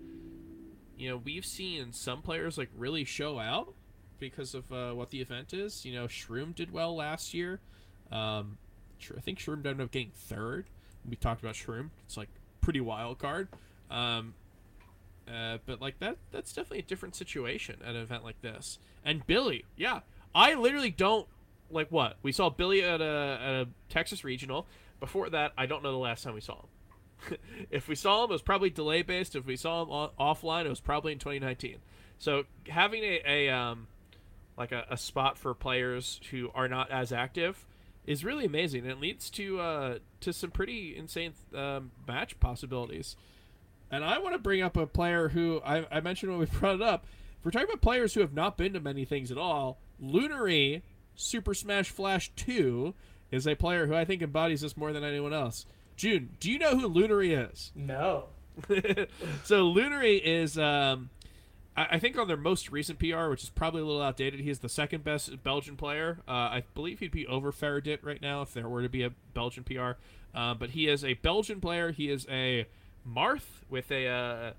you 0.97 1.09
know 1.09 1.17
we've 1.17 1.45
seen 1.45 1.93
some 1.93 2.21
players 2.21 2.57
like 2.57 2.69
really 2.77 3.05
show 3.05 3.39
out 3.39 3.73
because 4.19 4.53
of 4.55 4.71
uh, 4.71 4.91
what 4.91 5.09
the 5.09 5.21
event 5.21 5.53
is. 5.53 5.85
You 5.85 5.93
know, 5.93 6.07
Shroom 6.07 6.55
did 6.55 6.71
well 6.71 6.95
last 6.95 7.33
year. 7.33 7.59
Um, 8.11 8.57
I 9.15 9.19
think 9.19 9.39
Shroom 9.39 9.57
ended 9.57 9.81
up 9.81 9.91
getting 9.91 10.11
third. 10.15 10.65
We 11.07 11.15
talked 11.15 11.41
about 11.41 11.55
Shroom. 11.55 11.89
It's 12.05 12.17
like 12.17 12.29
pretty 12.61 12.81
wild 12.81 13.19
card. 13.19 13.47
Um, 13.91 14.33
uh, 15.27 15.57
but 15.65 15.81
like 15.81 15.99
that, 15.99 16.17
that's 16.31 16.53
definitely 16.53 16.79
a 16.79 16.83
different 16.83 17.15
situation 17.15 17.77
at 17.83 17.95
an 17.95 18.01
event 18.01 18.23
like 18.23 18.41
this. 18.41 18.79
And 19.03 19.25
Billy, 19.25 19.65
yeah, 19.75 20.01
I 20.33 20.53
literally 20.53 20.91
don't 20.91 21.27
like 21.69 21.91
what 21.91 22.17
we 22.21 22.31
saw 22.31 22.49
Billy 22.49 22.83
at 22.83 23.01
a, 23.01 23.39
at 23.41 23.53
a 23.53 23.67
Texas 23.89 24.23
regional. 24.23 24.67
Before 24.99 25.29
that, 25.29 25.53
I 25.57 25.65
don't 25.65 25.83
know 25.83 25.91
the 25.91 25.97
last 25.97 26.23
time 26.23 26.33
we 26.33 26.41
saw 26.41 26.61
him. 26.61 27.37
if 27.71 27.87
we 27.87 27.95
saw 27.95 28.23
him, 28.23 28.29
it 28.29 28.33
was 28.33 28.41
probably 28.41 28.69
delay 28.69 29.01
based. 29.01 29.35
If 29.35 29.45
we 29.45 29.55
saw 29.55 29.83
him 29.83 29.89
o- 29.89 30.11
offline, 30.19 30.65
it 30.65 30.69
was 30.69 30.79
probably 30.79 31.13
in 31.13 31.19
2019. 31.19 31.77
So 32.17 32.43
having 32.67 33.03
a, 33.03 33.21
a 33.25 33.49
um, 33.49 33.87
like 34.57 34.71
a, 34.71 34.85
a 34.89 34.97
spot 34.97 35.37
for 35.37 35.53
players 35.53 36.19
who 36.31 36.49
are 36.55 36.67
not 36.67 36.91
as 36.91 37.11
active 37.11 37.65
is 38.05 38.23
really 38.23 38.45
amazing. 38.45 38.83
And 38.83 38.91
it 38.91 38.99
leads 38.99 39.29
to 39.31 39.59
uh, 39.59 39.97
to 40.21 40.33
some 40.33 40.51
pretty 40.51 40.95
insane 40.95 41.33
um, 41.53 41.91
match 42.07 42.39
possibilities. 42.39 43.15
And 43.91 44.03
I 44.03 44.19
want 44.19 44.33
to 44.33 44.39
bring 44.39 44.61
up 44.61 44.77
a 44.77 44.87
player 44.87 45.29
who 45.29 45.61
I, 45.65 45.85
I 45.91 46.01
mentioned 46.01 46.31
when 46.31 46.39
we 46.39 46.45
brought 46.59 46.75
it 46.75 46.81
up. 46.81 47.05
If 47.39 47.45
we're 47.45 47.51
talking 47.51 47.69
about 47.69 47.81
players 47.81 48.13
who 48.13 48.21
have 48.21 48.33
not 48.33 48.57
been 48.57 48.73
to 48.73 48.79
many 48.79 49.05
things 49.05 49.31
at 49.31 49.37
all, 49.37 49.77
Lunary 50.01 50.81
Super 51.15 51.53
Smash 51.53 51.89
Flash 51.89 52.31
2 52.35 52.93
is 53.31 53.47
a 53.47 53.55
player 53.55 53.87
who 53.87 53.95
I 53.95 54.05
think 54.05 54.21
embodies 54.21 54.61
this 54.61 54.77
more 54.77 54.93
than 54.93 55.03
anyone 55.03 55.33
else. 55.33 55.65
June, 55.95 56.29
do 56.39 56.51
you 56.51 56.59
know 56.59 56.77
who 56.77 56.89
Lunary 56.89 57.49
is? 57.51 57.71
No. 57.75 58.25
so 59.43 59.69
Lunary 59.69 60.21
is, 60.23 60.57
um, 60.57 61.09
I, 61.75 61.87
I 61.91 61.99
think 61.99 62.17
on 62.17 62.29
their 62.29 62.37
most 62.37 62.71
recent 62.71 62.99
PR, 62.99 63.27
which 63.27 63.43
is 63.43 63.49
probably 63.49 63.81
a 63.81 63.85
little 63.85 64.01
outdated, 64.01 64.39
he 64.39 64.49
is 64.49 64.59
the 64.59 64.69
second 64.69 65.03
best 65.03 65.43
Belgian 65.43 65.75
player. 65.75 66.19
Uh, 66.25 66.31
I 66.31 66.63
believe 66.73 66.99
he'd 66.99 67.11
be 67.11 67.27
over 67.27 67.51
Ferradit 67.51 67.99
right 68.01 68.21
now 68.21 68.41
if 68.43 68.53
there 68.53 68.69
were 68.69 68.81
to 68.81 68.87
be 68.87 69.03
a 69.03 69.11
Belgian 69.33 69.65
PR. 69.65 69.91
Uh, 70.33 70.53
but 70.53 70.69
he 70.69 70.87
is 70.87 71.03
a 71.03 71.15
Belgian 71.15 71.59
player. 71.59 71.91
He 71.91 72.09
is 72.09 72.25
a 72.29 72.65
Marth 73.07 73.63
with 73.69 73.91
a 73.91 74.07
uh, 74.07 74.51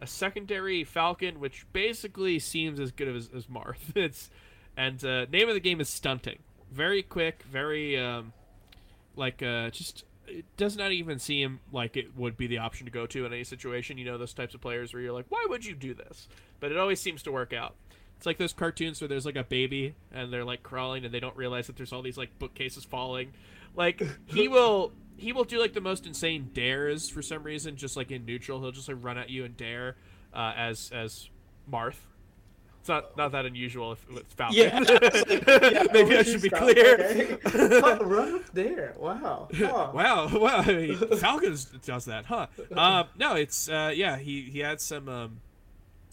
a 0.00 0.06
secondary 0.06 0.84
Falcon, 0.84 1.40
which 1.40 1.66
basically 1.72 2.38
seems 2.38 2.80
as 2.80 2.90
good 2.90 3.08
as, 3.08 3.30
as 3.34 3.46
Marth. 3.46 3.76
It's 3.94 4.30
and 4.76 5.04
uh, 5.04 5.26
name 5.26 5.48
of 5.48 5.54
the 5.54 5.60
game 5.60 5.80
is 5.80 5.88
stunting. 5.88 6.38
Very 6.72 7.02
quick, 7.02 7.42
very 7.50 7.98
um, 7.98 8.32
like 9.16 9.42
uh, 9.42 9.70
just 9.70 10.04
it 10.26 10.44
does 10.56 10.76
not 10.76 10.92
even 10.92 11.18
seem 11.18 11.60
like 11.72 11.96
it 11.96 12.16
would 12.16 12.36
be 12.36 12.46
the 12.46 12.58
option 12.58 12.86
to 12.86 12.92
go 12.92 13.06
to 13.06 13.26
in 13.26 13.32
any 13.32 13.44
situation. 13.44 13.98
You 13.98 14.04
know 14.04 14.18
those 14.18 14.32
types 14.32 14.54
of 14.54 14.60
players 14.60 14.92
where 14.92 15.02
you're 15.02 15.12
like, 15.12 15.26
why 15.28 15.44
would 15.48 15.64
you 15.64 15.74
do 15.74 15.92
this? 15.92 16.28
But 16.60 16.70
it 16.72 16.78
always 16.78 17.00
seems 17.00 17.22
to 17.24 17.32
work 17.32 17.52
out. 17.52 17.74
It's 18.16 18.26
like 18.26 18.38
those 18.38 18.52
cartoons 18.52 19.00
where 19.00 19.08
there's 19.08 19.26
like 19.26 19.36
a 19.36 19.44
baby 19.44 19.94
and 20.12 20.32
they're 20.32 20.44
like 20.44 20.62
crawling 20.62 21.04
and 21.04 21.12
they 21.12 21.20
don't 21.20 21.36
realize 21.36 21.66
that 21.68 21.76
there's 21.76 21.92
all 21.92 22.02
these 22.02 22.18
like 22.18 22.38
bookcases 22.38 22.84
falling. 22.84 23.32
Like 23.74 24.02
he 24.26 24.46
will 24.56 24.92
he 25.20 25.32
will 25.32 25.44
do 25.44 25.58
like 25.60 25.72
the 25.74 25.80
most 25.80 26.06
insane 26.06 26.50
dares 26.54 27.08
for 27.08 27.22
some 27.22 27.42
reason, 27.42 27.76
just 27.76 27.96
like 27.96 28.10
in 28.10 28.24
neutral. 28.24 28.60
He'll 28.60 28.72
just 28.72 28.88
like 28.88 28.98
run 29.00 29.18
at 29.18 29.30
you 29.30 29.44
and 29.44 29.56
dare 29.56 29.96
uh, 30.32 30.52
as 30.56 30.90
as 30.94 31.28
Marth. 31.70 31.96
It's 32.80 32.88
not 32.88 33.16
not 33.16 33.32
that 33.32 33.44
unusual 33.44 33.92
if 33.92 34.06
it's 34.10 34.32
Falcon. 34.32 34.56
Yeah, 34.56 34.70
I 34.74 34.78
like, 34.80 35.72
yeah, 35.72 35.84
maybe 35.92 36.16
I 36.16 36.22
should 36.22 36.40
be 36.40 36.48
stop? 36.48 36.60
clear. 36.60 36.94
Okay. 36.94 37.38
Oh, 37.82 37.98
Run 38.04 38.34
up 38.36 38.52
there. 38.54 38.94
Wow. 38.98 39.48
Huh. 39.54 39.90
wow, 39.94 40.28
wow. 40.32 40.62
I 40.64 40.72
mean, 40.72 40.96
Falcons 41.18 41.66
does 41.84 42.06
that, 42.06 42.24
huh? 42.24 42.46
Um, 42.74 43.08
no, 43.18 43.34
it's 43.34 43.68
uh, 43.68 43.92
yeah. 43.94 44.16
He 44.16 44.42
he 44.42 44.60
had 44.60 44.80
some 44.80 45.08
um, 45.10 45.40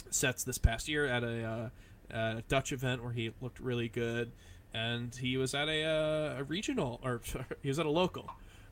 sets 0.10 0.44
this 0.44 0.58
past 0.58 0.90
year 0.90 1.06
at 1.06 1.24
a, 1.24 1.72
uh, 2.14 2.42
Dutch 2.50 2.72
event 2.74 3.04
where 3.04 3.14
he 3.14 3.32
looked 3.42 3.60
really 3.62 3.88
good, 3.88 4.32
and 4.74 5.16
he 5.16 5.38
was 5.38 5.54
at 5.56 5.70
a, 5.70 5.84
uh, 5.84 6.40
a 6.40 6.44
regional 6.44 7.00
or 7.04 7.22
he 7.62 7.70
was 7.70 7.80
at 7.80 7.86
a 7.86 7.90
local. 7.92 8.30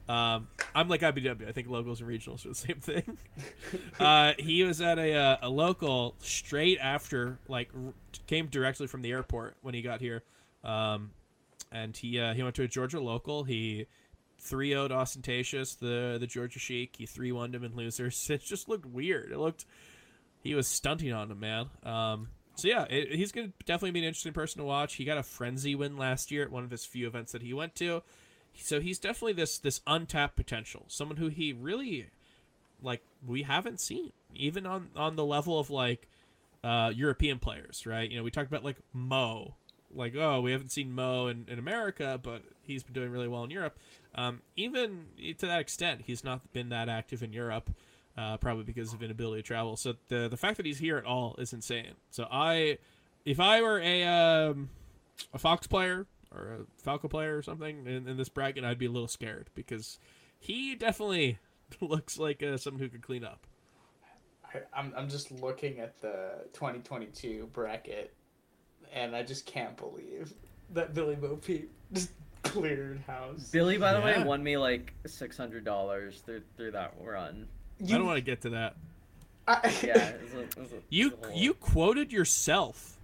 Um, 0.08 0.48
I'm 0.76 0.88
like 0.88 1.02
IBW. 1.02 1.48
I 1.48 1.52
think 1.52 1.68
locals 1.68 2.02
and 2.02 2.10
regionals 2.10 2.46
are 2.46 2.50
the 2.50 2.56
same 2.56 2.80
thing. 2.80 3.18
uh, 4.00 4.34
he 4.38 4.64
was 4.64 4.82
at 4.82 5.00
a, 5.00 5.14
uh, 5.14 5.38
a 5.44 5.50
local 5.50 6.16
straight 6.20 6.78
after, 6.80 7.40
like, 7.48 7.70
r- 7.76 7.94
came 8.28 8.48
directly 8.48 8.88
from 8.88 9.02
the 9.02 9.12
airport 9.12 9.56
when 9.62 9.74
he 9.74 9.82
got 9.82 10.02
here. 10.02 10.24
Um, 10.64 11.12
and 11.72 11.96
he 11.96 12.20
uh, 12.20 12.34
he 12.34 12.44
went 12.44 12.56
to 12.56 12.64
a 12.64 12.68
Georgia 12.68 13.00
local. 13.00 13.44
He 13.44 13.88
3 14.40 14.72
0'd 14.72 14.92
Ostentatious, 14.92 15.76
the, 15.76 16.18
the 16.20 16.28
Georgia 16.28 16.60
Sheik. 16.60 16.96
He 16.98 17.06
3 17.06 17.32
1'd 17.32 17.56
him 17.56 17.64
in 17.64 17.76
losers. 17.76 18.30
It 18.30 18.42
just 18.42 18.70
looked 18.70 18.86
weird. 18.86 19.32
It 19.32 19.38
looked. 19.38 19.66
He 20.42 20.54
was 20.54 20.68
stunting 20.68 21.12
on 21.12 21.32
him, 21.32 21.40
man. 21.40 21.70
Um, 21.84 22.30
so, 22.56 22.68
yeah, 22.68 22.84
it, 22.84 23.16
he's 23.16 23.32
going 23.32 23.48
to 23.48 23.54
definitely 23.66 23.92
be 23.92 24.00
an 24.00 24.06
interesting 24.06 24.34
person 24.34 24.60
to 24.60 24.66
watch. 24.66 24.96
He 24.96 25.04
got 25.04 25.18
a 25.18 25.24
frenzy 25.24 25.74
win 25.74 25.98
last 25.98 26.32
year 26.32 26.44
at 26.44 26.52
one 26.52 26.64
of 26.64 26.70
his 26.70 26.86
few 26.86 27.08
events 27.08 27.32
that 27.32 27.42
he 27.42 27.54
went 27.54 27.74
to 27.76 28.04
so 28.58 28.80
he's 28.80 29.00
definitely 29.00 29.34
this 29.34 29.58
this 29.58 29.82
untapped 29.88 30.36
potential. 30.36 30.86
Someone 30.88 31.18
who 31.18 31.28
he 31.28 31.54
really 31.54 32.08
like 32.82 33.02
we 33.26 33.44
haven't 33.44 33.80
seen 33.80 34.12
even 34.34 34.66
on 34.66 34.90
on 34.96 35.16
the 35.16 35.26
level 35.26 35.60
of 35.60 35.70
like 35.70 36.08
uh 36.64 36.92
european 36.94 37.40
players 37.40 37.86
right? 37.86 38.10
You 38.10 38.18
know 38.18 38.24
we 38.24 38.32
talked 38.32 38.48
about 38.48 38.64
like 38.64 38.78
mo. 38.94 39.56
Like 39.94 40.16
oh 40.16 40.42
we 40.42 40.52
haven't 40.52 40.72
seen 40.72 40.94
mo 40.94 41.28
in, 41.28 41.46
in 41.48 41.58
america 41.58 42.20
but 42.22 42.42
he's 42.64 42.84
been 42.84 42.94
doing 42.94 43.12
really 43.12 43.28
well 43.28 43.44
in 43.44 43.50
europe. 43.52 43.78
Um 44.16 44.42
even 44.56 45.06
to 45.38 45.46
that 45.46 45.60
extent 45.60 46.02
he's 46.06 46.24
not 46.24 46.52
been 46.54 46.70
that 46.70 46.90
active 46.90 47.24
in 47.24 47.34
europe 47.34 47.70
uh, 48.18 48.38
probably 48.38 48.64
because 48.64 48.94
of 48.94 49.04
inability 49.04 49.42
to 49.42 49.48
travel. 49.48 49.76
So 49.76 49.96
the 50.08 50.28
the 50.30 50.38
fact 50.38 50.58
that 50.58 50.66
he's 50.66 50.80
here 50.80 50.98
at 50.98 51.06
all 51.06 51.36
is 51.38 51.54
insane. 51.54 51.96
So 52.12 52.28
i 52.32 52.78
if 53.26 53.40
i 53.40 53.62
were 53.62 53.80
a 53.80 54.04
um 54.04 54.70
a 55.34 55.40
fox 55.40 55.68
player 55.68 56.06
or 56.36 56.54
a 56.54 56.82
Falco 56.84 57.08
player 57.08 57.38
or 57.38 57.42
something 57.42 57.86
in, 57.88 58.08
in 58.08 58.18
this 58.18 58.30
bracket, 58.30 58.64
I'd 58.64 58.78
be 58.78 58.86
a 58.86 58.92
little 58.92 59.08
scared 59.08 59.50
because 59.56 60.00
he 60.40 60.76
definitely 60.76 61.40
looks 61.82 62.18
like 62.20 62.44
uh, 62.44 62.58
someone 62.58 62.82
who 62.82 62.90
could 62.90 63.02
clean 63.02 63.24
up. 63.24 63.48
I, 64.54 64.60
I'm 64.74 64.94
I'm 64.96 65.10
just 65.10 65.32
looking 65.32 65.80
at 65.80 66.00
the 66.02 66.46
2022 66.54 67.50
bracket, 67.54 68.14
and 68.94 69.16
I 69.16 69.24
just 69.24 69.46
can't 69.46 69.76
believe 69.78 70.34
that 70.74 70.94
Billy 70.94 71.16
Bo 71.16 71.36
Peep 71.38 71.72
just 71.94 72.12
cleared 72.44 73.00
house. 73.08 73.50
Billy, 73.52 73.78
by 73.78 73.94
the 73.94 74.00
Yeah. 74.00 74.20
way, 74.20 74.24
won 74.24 74.44
me 74.44 74.58
like 74.58 74.94
six 75.08 75.36
hundred 75.38 75.66
dollars 75.66 76.22
through 76.26 76.42
through 76.58 76.72
that 76.72 76.94
run. 77.02 77.48
I 77.84 77.88
don't 77.88 78.06
want 78.06 78.18
to 78.18 78.22
get 78.22 78.42
to 78.42 78.50
that. 78.52 78.76
I, 79.48 79.60
Yeah, 79.84 79.98
it 80.10 80.22
was 80.24 80.34
a, 80.34 80.40
it 80.42 80.58
was 80.58 80.72
a, 80.72 80.76
You 80.90 81.08
it 81.12 81.20
was 81.20 81.28
a 81.28 81.32
whole- 81.32 81.40
you 81.42 81.54
quoted 81.56 82.12
yourself. 82.14 82.98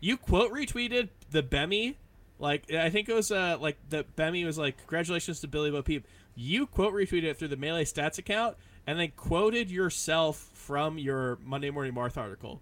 You 0.00 0.16
quote 0.18 0.52
retweeted 0.52 1.08
the 1.30 1.42
Bemi, 1.42 1.94
like 2.38 2.72
I 2.72 2.90
think 2.90 3.08
it 3.08 3.14
was 3.14 3.30
uh 3.32 3.56
like 3.60 3.78
the 3.88 4.04
Bemi 4.16 4.44
was 4.44 4.58
like 4.58 4.76
congratulations 4.78 5.40
to 5.40 5.48
Billy 5.48 5.70
Bo 5.70 5.82
Peep. 5.82 6.06
You 6.34 6.66
quote 6.66 6.92
retweeted 6.92 7.24
it 7.24 7.38
through 7.38 7.48
the 7.48 7.56
Melee 7.56 7.84
Stats 7.84 8.18
account 8.18 8.56
and 8.86 8.98
then 9.00 9.12
quoted 9.16 9.70
yourself 9.70 10.50
from 10.54 10.98
your 10.98 11.38
Monday 11.44 11.70
Morning 11.70 11.94
Marth 11.94 12.16
article. 12.16 12.60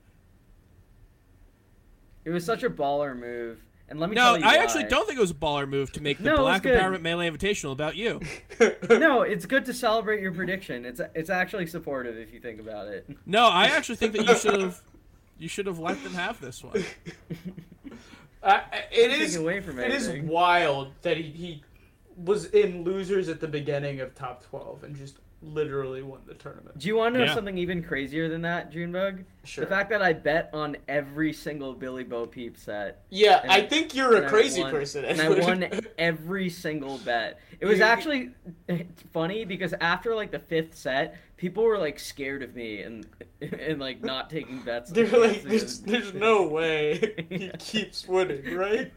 It 2.25 2.31
was 2.31 2.45
such 2.45 2.63
a 2.63 2.71
baller 2.71 3.15
move, 3.19 3.59
and 3.89 4.01
let 4.01 4.09
me 4.09 4.17
No, 4.17 4.23
tell 4.23 4.39
you 4.39 4.45
I 4.45 4.57
why. 4.57 4.63
actually 4.63 4.85
don't 4.85 5.07
think 5.07 5.19
it 5.19 5.21
was 5.21 5.33
a 5.33 5.35
baller 5.35 5.69
move 5.69 5.93
to 5.93 6.01
make 6.03 6.17
the 6.17 6.25
No, 6.31 6.37
Black 6.39 6.63
good. 6.63 6.81
Empowerment 6.81 7.03
Melee 7.03 7.29
Invitational 7.31 7.73
about 7.73 7.97
you. 7.97 8.21
No, 8.89 9.23
it's 9.23 9.45
good 9.45 9.65
to 9.67 9.75
celebrate 9.75 10.23
your 10.23 10.33
prediction. 10.33 10.85
It's 10.87 11.01
it's 11.15 11.29
actually 11.29 11.67
supportive 11.67 12.17
if 12.17 12.33
you 12.33 12.41
think 12.41 12.61
about 12.61 12.87
it. 12.87 13.07
No, 13.27 13.47
I 13.49 13.67
actually 13.67 13.97
think 13.97 14.13
that 14.15 14.27
you 14.27 14.37
should 14.37 14.61
have 14.61 14.81
you 15.39 15.49
should 15.49 15.67
have 15.67 15.79
let 15.81 16.03
them 16.05 16.15
have 16.15 16.41
this 16.41 16.63
one. 16.63 16.83
I- 18.45 18.85
it 18.93 19.09
Take 19.11 19.21
is 19.21 19.37
away 19.37 19.61
from 19.61 19.79
it 19.79 19.91
is 19.91 20.09
wild 20.25 20.93
that 21.03 21.17
he, 21.17 21.23
he 21.31 21.63
was 22.17 22.47
in 22.47 22.85
losers 22.85 23.29
at 23.29 23.41
the 23.41 23.49
beginning 23.49 24.01
of 24.01 24.15
top 24.15 24.45
12 24.45 24.85
and 24.85 24.95
just 24.97 25.19
literally 25.43 26.03
won 26.03 26.21
the 26.27 26.35
tournament. 26.35 26.79
Do 26.79 26.87
you 26.89 26.97
want 26.97 27.15
to 27.15 27.19
know 27.21 27.25
Yeah. 27.27 27.35
something 27.35 27.59
even 27.59 27.83
crazier 27.83 28.29
than 28.29 28.43
that, 28.43 28.71
Junebug? 28.71 29.25
Sure. 29.45 29.65
The 29.65 29.71
fact 29.71 29.91
that 29.91 30.03
I 30.03 30.13
bet 30.13 30.51
on 30.53 30.77
every 30.89 31.33
single 31.33 31.75
Billy 31.75 32.05
Bo 32.05 32.27
Peep 32.27 32.57
set. 32.57 33.05
yeah, 33.11 33.41
and- 33.43 33.53
I 33.53 33.63
think 33.63 33.95
you're 33.95 34.17
a 34.25 34.29
crazy 34.29 34.63
won- 34.63 34.71
person. 34.73 35.05
And 35.05 35.21
I 35.21 35.29
won 35.29 35.67
every 35.99 36.49
single 36.51 36.99
bet. 36.99 37.41
It 37.61 37.67
was 37.67 37.81
actually 37.81 38.31
funny 39.13 39.45
because 39.45 39.73
after 39.81 40.15
like 40.15 40.31
the 40.31 40.39
fifth 40.39 40.77
set, 40.77 41.17
people 41.37 41.65
were 41.65 41.79
like 41.79 41.99
scared 41.99 42.43
of 42.43 42.55
me 42.55 42.81
and 42.83 43.07
and 43.41 43.79
like 43.81 44.03
not 44.03 44.31
taking 44.31 44.61
bets. 44.61 44.91
They're 44.91 45.13
on 45.15 45.21
like, 45.21 45.43
there's, 45.43 45.81
there's 45.81 46.15
no 46.15 46.47
way 46.47 47.15
he 47.29 47.51
keeps 47.59 48.07
winning, 48.09 48.55
right? 48.57 48.93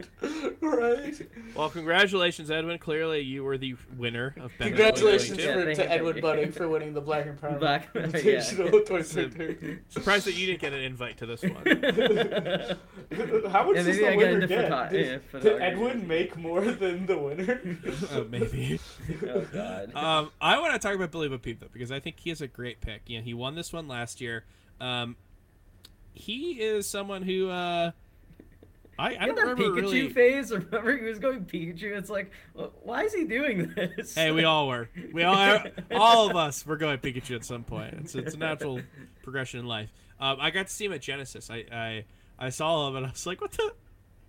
Right? 0.60 1.14
Well, 1.54 1.70
congratulations, 1.70 2.50
Edwin. 2.50 2.78
Clearly, 2.78 3.20
you 3.20 3.44
were 3.44 3.58
the 3.58 3.76
winner 3.96 4.34
of 4.40 4.52
Ben 4.58 4.68
Congratulations 4.68 5.38
Yeah, 5.38 5.54
for, 5.54 5.64
thank 5.64 5.76
to 5.78 5.82
you, 5.84 5.88
Edward 5.90 6.12
thank 6.14 6.16
you. 6.16 6.22
Budding 6.22 6.52
for 6.52 6.68
winning 6.68 6.94
the 6.94 7.00
Black 7.00 7.26
and 7.26 7.40
Brown 7.40 7.58
Black- 7.58 7.88
yeah. 7.94 8.02
Invitational 8.02 8.70
2023. 8.86 9.78
Surprised 9.88 10.26
that 10.26 10.34
you 10.38 10.46
didn't 10.46 10.60
get 10.60 10.72
an 10.72 10.80
invite 10.80 11.18
to 11.18 11.26
this 11.26 11.42
one. 11.42 11.64
How 13.50 13.64
much 13.66 13.76
Yeah, 13.76 13.82
does 13.82 13.96
the 13.98 14.06
I 14.08 14.10
get 14.10 14.16
winner 14.16 14.34
into 14.34 14.46
get? 14.46 14.68
photo- 14.70 14.90
Did, 14.90 15.22
yeah, 15.32 15.40
did. 15.40 15.62
Edwin 15.62 16.06
make 16.08 16.36
more 16.36 16.60
than 16.60 17.06
the 17.06 17.18
winner? 17.18 17.60
uh, 18.12 18.24
maybe. 18.30 18.78
oh 19.28 19.40
god. 19.52 19.94
Um, 19.94 20.30
I 20.40 20.58
want 20.60 20.74
to 20.74 20.78
talk 20.78 20.94
about 20.94 21.10
Billy 21.10 21.28
Bopeep 21.28 21.60
though 21.60 21.66
because 21.72 21.90
I 21.92 22.00
think 22.00 22.20
he 22.20 22.30
is 22.30 22.40
a 22.40 22.46
great 22.46 22.80
pick. 22.80 23.02
You 23.06 23.18
know, 23.18 23.24
he 23.24 23.34
won 23.34 23.54
this 23.54 23.72
one 23.72 23.88
last 23.88 24.20
year. 24.20 24.44
Um, 24.80 25.16
he 26.14 26.52
is 26.60 26.86
someone 26.88 27.22
who 27.22 27.48
uh, 27.48 27.92
I, 28.98 29.16
I 29.16 29.26
don't 29.26 29.36
that 29.36 29.42
remember 29.42 29.80
Pikachu 29.80 29.82
really. 29.82 30.08
phase. 30.08 30.50
Remember, 30.50 30.96
he 30.96 31.04
was 31.04 31.20
going 31.20 31.44
Pikachu. 31.44 31.96
It's 31.96 32.10
like, 32.10 32.32
wh- 32.56 32.84
why 32.84 33.04
is 33.04 33.14
he 33.14 33.24
doing 33.24 33.72
this? 33.76 34.14
Hey, 34.14 34.32
we 34.32 34.42
all 34.44 34.66
were. 34.66 34.88
We 35.12 35.22
all, 35.22 35.60
all 35.92 36.28
of 36.28 36.36
us 36.36 36.66
were 36.66 36.76
going 36.76 36.98
Pikachu 36.98 37.36
at 37.36 37.44
some 37.44 37.62
point. 37.62 37.94
It's, 38.00 38.14
it's 38.16 38.34
a 38.34 38.38
natural 38.38 38.80
progression 39.22 39.60
in 39.60 39.66
life. 39.66 39.90
Um, 40.20 40.38
I 40.40 40.50
got 40.50 40.66
to 40.66 40.72
see 40.72 40.86
him 40.86 40.92
at 40.92 41.00
Genesis. 41.00 41.48
I, 41.48 41.64
I, 41.72 42.04
I 42.38 42.48
saw 42.50 42.88
him 42.88 42.96
and 42.96 43.06
I 43.06 43.10
was 43.10 43.24
like, 43.24 43.40
"What 43.40 43.52
the? 43.52 43.72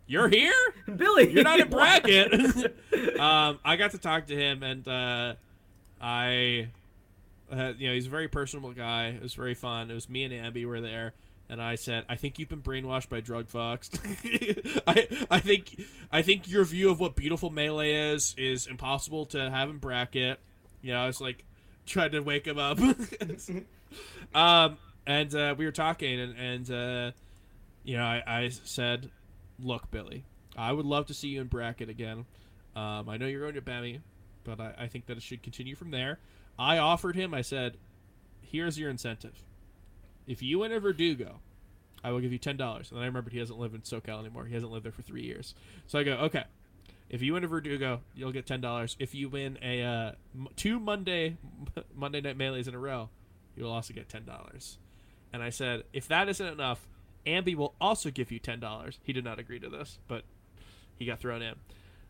You're 0.06 0.30
here? 0.30 0.54
Billy. 0.96 1.32
You're 1.32 1.44
not 1.44 1.60
in 1.60 1.70
bracket." 1.72 2.32
um, 3.20 3.60
I 3.66 3.76
got 3.76 3.91
to 3.91 3.98
talk 3.98 4.28
to 4.28 4.36
him 4.36 4.62
and 4.62 4.88
uh, 4.88 5.34
I, 6.00 6.70
uh, 7.52 7.74
you 7.76 7.88
know, 7.88 7.96
he's 7.96 8.06
a 8.06 8.12
very 8.12 8.28
personable 8.28 8.74
guy. 8.74 9.08
It 9.08 9.22
was 9.24 9.34
very 9.34 9.56
fun. 9.56 9.90
It 9.90 9.96
was 9.96 10.08
me 10.10 10.26
and 10.26 10.34
Ambi 10.34 10.66
were 10.66 10.82
there. 10.82 11.14
And 11.50 11.62
I 11.62 11.76
said, 11.76 12.06
I 12.08 12.16
think 12.16 12.38
you've 12.38 12.50
been 12.50 12.62
brainwashed 12.62 13.10
by 13.10 13.22
Drug 13.22 13.50
Fox. 13.50 13.90
I, 14.88 15.08
I 15.32 15.40
think, 15.40 15.82
I 16.12 16.22
think 16.22 16.50
your 16.50 16.64
view 16.64 16.92
of 16.92 17.00
what 17.00 17.16
beautiful 17.16 17.50
melee 17.50 18.14
is 18.14 18.36
is 18.38 18.68
impossible 18.68 19.26
to 19.28 19.50
have 19.50 19.70
in 19.70 19.78
bracket. 19.78 20.40
You 20.82 20.94
know, 20.94 21.00
I 21.00 21.08
was 21.08 21.20
like, 21.20 21.44
tried 21.88 22.12
to 22.12 22.20
wake 22.20 22.46
him 22.46 22.60
up. 22.60 22.80
um, 24.36 24.78
and 25.08 25.34
uh, 25.34 25.56
we 25.58 25.66
were 25.66 25.72
talking, 25.72 26.20
and 26.20 26.38
and 26.38 26.72
uh, 26.72 27.12
you 27.84 27.98
know, 27.98 28.04
I, 28.04 28.24
I 28.28 28.50
said, 28.50 29.10
look, 29.60 29.90
Billy, 29.90 30.24
I 30.56 30.72
would 30.72 30.86
love 30.86 31.08
to 31.08 31.14
see 31.16 31.30
you 31.30 31.42
in 31.42 31.48
bracket 31.48 31.90
again. 31.90 32.26
Um, 32.76 33.10
I 33.10 33.18
know 33.18 33.26
you're 33.26 33.42
going 33.42 33.56
to 33.56 33.62
Bammy, 33.62 34.02
but 34.44 34.60
I, 34.60 34.74
I 34.78 34.88
think 34.88 35.08
that 35.08 35.18
it 35.18 35.24
should 35.24 35.42
continue 35.42 35.76
from 35.76 35.90
there. 35.90 36.20
I 36.58 36.78
offered 36.78 37.16
him. 37.16 37.34
I 37.34 37.42
said, 37.42 37.78
here's 38.42 38.78
your 38.78 38.90
incentive. 38.90 39.44
If 40.30 40.43
you 40.43 40.60
win 40.60 40.72
a 40.72 40.80
Verdugo, 40.80 41.39
I 42.03 42.11
will 42.11 42.19
give 42.19 42.31
you 42.31 42.38
ten 42.38 42.56
dollars. 42.56 42.91
And 42.91 42.97
then 42.97 43.03
I 43.03 43.07
remembered 43.07 43.34
he 43.34 43.39
doesn't 43.39 43.57
live 43.57 43.73
in 43.73 43.81
SoCal 43.81 44.19
anymore. 44.19 44.45
He 44.45 44.53
hasn't 44.53 44.72
lived 44.72 44.85
there 44.85 44.91
for 44.91 45.01
three 45.01 45.23
years. 45.23 45.56
So 45.88 45.99
I 45.99 46.03
go, 46.03 46.14
okay. 46.14 46.43
If 47.10 47.23
you 47.23 47.34
win 47.34 47.43
a 47.43 47.47
Verdugo, 47.47 48.01
you'll 48.14 48.31
get 48.31 48.45
ten 48.45 48.61
dollars. 48.61 48.95
If 48.99 49.15
you 49.15 49.27
win 49.30 49.57
a 49.64 49.81
uh, 49.81 50.11
two 50.56 50.80
Monday 50.80 51.38
Monday 51.95 52.22
night 52.22 52.38
melees 52.38 52.68
in 52.68 52.76
a 52.76 52.80
row, 52.80 53.10
you 53.57 53.64
will 53.64 53.72
also 53.72 53.93
get 53.93 54.07
ten 54.07 54.23
dollars. 54.23 54.77
And 55.34 55.41
I 55.41 55.49
said, 55.49 55.84
if 55.93 56.07
that 56.07 56.30
isn't 56.30 56.45
enough, 56.47 56.88
Ambi 57.26 57.56
will 57.56 57.73
also 57.81 58.11
give 58.11 58.31
you 58.31 58.38
ten 58.38 58.60
dollars. 58.60 58.99
He 59.03 59.11
did 59.11 59.23
not 59.23 59.39
agree 59.39 59.60
to 59.60 59.69
this, 59.69 59.97
but 60.07 60.23
he 60.99 61.06
got 61.06 61.19
thrown 61.19 61.41
in. 61.41 61.56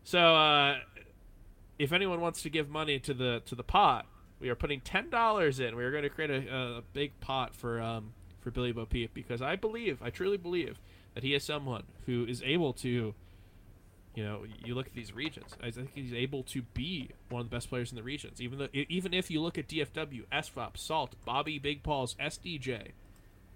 So 0.04 0.18
uh, 0.18 0.76
if 1.78 1.92
anyone 1.92 2.20
wants 2.20 2.42
to 2.42 2.50
give 2.50 2.68
money 2.68 2.98
to 2.98 3.14
the 3.14 3.40
to 3.46 3.54
the 3.54 3.64
pot, 3.64 4.04
we 4.40 4.48
are 4.48 4.54
putting 4.54 4.80
ten 4.80 5.10
dollars 5.10 5.60
in. 5.60 5.76
We 5.76 5.84
are 5.84 5.90
going 5.90 6.02
to 6.02 6.08
create 6.08 6.30
a, 6.30 6.54
a 6.54 6.82
big 6.92 7.18
pot 7.20 7.54
for 7.54 7.80
um, 7.80 8.12
for 8.40 8.50
Billy 8.50 8.72
Bo 8.72 8.86
Peep 8.86 9.14
because 9.14 9.42
I 9.42 9.56
believe, 9.56 10.02
I 10.02 10.10
truly 10.10 10.36
believe 10.36 10.78
that 11.14 11.22
he 11.22 11.34
is 11.34 11.44
someone 11.44 11.84
who 12.06 12.24
is 12.24 12.42
able 12.42 12.72
to, 12.74 13.14
you 14.14 14.24
know, 14.24 14.44
you 14.64 14.74
look 14.74 14.86
at 14.86 14.94
these 14.94 15.14
regions. 15.14 15.56
I 15.62 15.70
think 15.70 15.90
he's 15.94 16.14
able 16.14 16.42
to 16.44 16.62
be 16.62 17.10
one 17.28 17.40
of 17.40 17.50
the 17.50 17.54
best 17.54 17.68
players 17.68 17.90
in 17.90 17.96
the 17.96 18.02
regions. 18.02 18.40
Even 18.40 18.58
though, 18.58 18.68
even 18.72 19.12
if 19.12 19.30
you 19.30 19.40
look 19.40 19.58
at 19.58 19.68
DFW, 19.68 20.24
SFOP, 20.32 20.76
Salt, 20.76 21.14
Bobby, 21.24 21.58
Big 21.58 21.82
Paul's, 21.82 22.14
SDJ, 22.14 22.92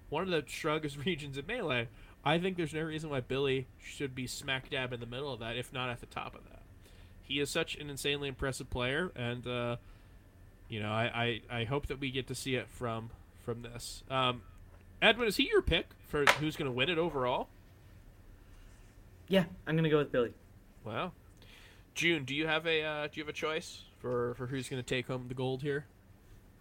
one 0.08 0.22
of 0.22 0.30
the 0.30 0.44
strongest 0.46 0.98
regions 1.04 1.38
in 1.38 1.46
melee. 1.46 1.88
I 2.26 2.38
think 2.38 2.56
there's 2.56 2.72
no 2.72 2.82
reason 2.82 3.10
why 3.10 3.20
Billy 3.20 3.66
should 3.78 4.14
be 4.14 4.26
smack 4.26 4.70
dab 4.70 4.94
in 4.94 5.00
the 5.00 5.06
middle 5.06 5.32
of 5.32 5.40
that, 5.40 5.56
if 5.56 5.72
not 5.72 5.90
at 5.90 6.00
the 6.00 6.06
top 6.06 6.34
of 6.34 6.44
that. 6.44 6.62
He 7.22 7.38
is 7.38 7.50
such 7.50 7.76
an 7.76 7.90
insanely 7.90 8.28
impressive 8.28 8.70
player, 8.70 9.12
and 9.14 9.46
uh, 9.46 9.76
you 10.68 10.80
know, 10.80 10.90
I, 10.90 11.40
I, 11.50 11.60
I 11.60 11.64
hope 11.64 11.86
that 11.88 12.00
we 12.00 12.10
get 12.10 12.26
to 12.28 12.34
see 12.34 12.54
it 12.54 12.68
from 12.68 13.10
from 13.44 13.62
this. 13.62 14.02
Um, 14.10 14.42
Edwin, 15.02 15.28
is 15.28 15.36
he 15.36 15.48
your 15.48 15.62
pick 15.62 15.86
for 16.08 16.24
who's 16.40 16.56
going 16.56 16.70
to 16.70 16.72
win 16.72 16.88
it 16.88 16.98
overall? 16.98 17.48
Yeah, 19.28 19.44
I'm 19.66 19.76
gonna 19.76 19.90
go 19.90 19.98
with 19.98 20.12
Billy. 20.12 20.32
Wow. 20.84 21.12
June, 21.94 22.24
do 22.24 22.34
you 22.34 22.46
have 22.46 22.66
a 22.66 22.82
uh, 22.82 23.06
do 23.06 23.12
you 23.14 23.22
have 23.22 23.28
a 23.28 23.32
choice 23.32 23.82
for 23.98 24.34
for 24.34 24.46
who's 24.46 24.68
going 24.68 24.82
to 24.82 24.86
take 24.88 25.06
home 25.06 25.26
the 25.28 25.34
gold 25.34 25.62
here? 25.62 25.86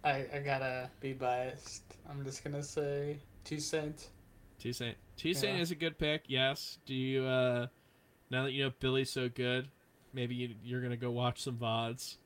I, 0.02 0.26
I 0.34 0.38
gotta 0.44 0.90
be 1.00 1.12
biased. 1.12 1.82
I'm 2.08 2.24
just 2.24 2.44
gonna 2.44 2.62
say 2.62 3.18
two 3.44 3.58
cent. 3.58 4.08
Toussaint. 4.60 4.96
Toussaint 5.18 5.56
Yeah. 5.56 5.62
is 5.62 5.70
a 5.70 5.74
good 5.74 5.98
pick. 5.98 6.22
Yes. 6.26 6.78
Do 6.86 6.94
you 6.94 7.24
uh, 7.24 7.66
now 8.30 8.44
that 8.44 8.52
you 8.52 8.64
know 8.64 8.72
Billy's 8.80 9.10
so 9.10 9.28
good, 9.28 9.68
maybe 10.14 10.34
you, 10.34 10.54
you're 10.64 10.80
going 10.80 10.92
to 10.92 10.96
go 10.96 11.10
watch 11.10 11.42
some 11.42 11.56
vods. 11.56 12.16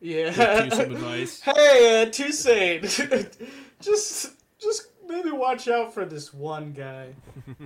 Yeah. 0.00 0.64
You 0.64 0.70
some 0.70 0.92
advice. 0.92 1.40
Hey, 1.44 2.02
uh, 2.02 2.06
Toussaint. 2.06 2.82
just 3.80 4.32
just 4.58 4.88
maybe 5.06 5.30
watch 5.30 5.68
out 5.68 5.92
for 5.92 6.04
this 6.04 6.32
one 6.32 6.72
guy. 6.72 7.14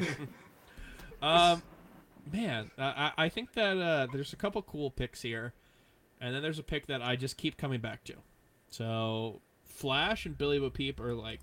Um, 1.22 1.62
man, 2.32 2.68
I, 2.76 3.12
I 3.16 3.24
I 3.26 3.28
think 3.28 3.52
that 3.52 3.78
uh, 3.78 4.08
there's 4.12 4.32
a 4.32 4.36
couple 4.36 4.60
cool 4.62 4.90
picks 4.90 5.22
here, 5.22 5.54
and 6.20 6.34
then 6.34 6.42
there's 6.42 6.58
a 6.58 6.64
pick 6.64 6.86
that 6.88 7.00
I 7.00 7.14
just 7.14 7.36
keep 7.36 7.56
coming 7.56 7.80
back 7.80 8.02
to. 8.04 8.14
So 8.70 9.40
Flash 9.64 10.26
and 10.26 10.36
Billy 10.36 10.58
Bo 10.58 10.68
Peep 10.68 10.98
are 10.98 11.14
like, 11.14 11.38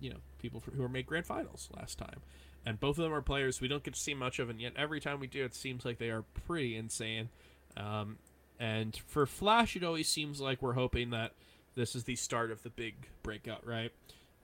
you 0.00 0.08
know, 0.08 0.16
people 0.38 0.62
who 0.74 0.80
were 0.80 0.88
made 0.88 1.04
grand 1.04 1.26
finals 1.26 1.68
last 1.76 1.98
time, 1.98 2.22
and 2.64 2.80
both 2.80 2.96
of 2.96 3.04
them 3.04 3.12
are 3.12 3.20
players 3.20 3.60
we 3.60 3.68
don't 3.68 3.82
get 3.82 3.92
to 3.92 4.00
see 4.00 4.14
much 4.14 4.38
of, 4.38 4.48
and 4.48 4.60
yet 4.62 4.72
every 4.76 4.98
time 4.98 5.20
we 5.20 5.26
do, 5.26 5.44
it 5.44 5.54
seems 5.54 5.84
like 5.84 5.98
they 5.98 6.08
are 6.08 6.22
pretty 6.46 6.74
insane. 6.74 7.28
Um, 7.76 8.16
and 8.58 8.96
for 9.06 9.26
Flash, 9.26 9.76
it 9.76 9.84
always 9.84 10.08
seems 10.08 10.40
like 10.40 10.62
we're 10.62 10.72
hoping 10.72 11.10
that 11.10 11.32
this 11.74 11.94
is 11.94 12.04
the 12.04 12.16
start 12.16 12.50
of 12.50 12.62
the 12.62 12.70
big 12.70 12.94
breakout, 13.22 13.66
right? 13.66 13.92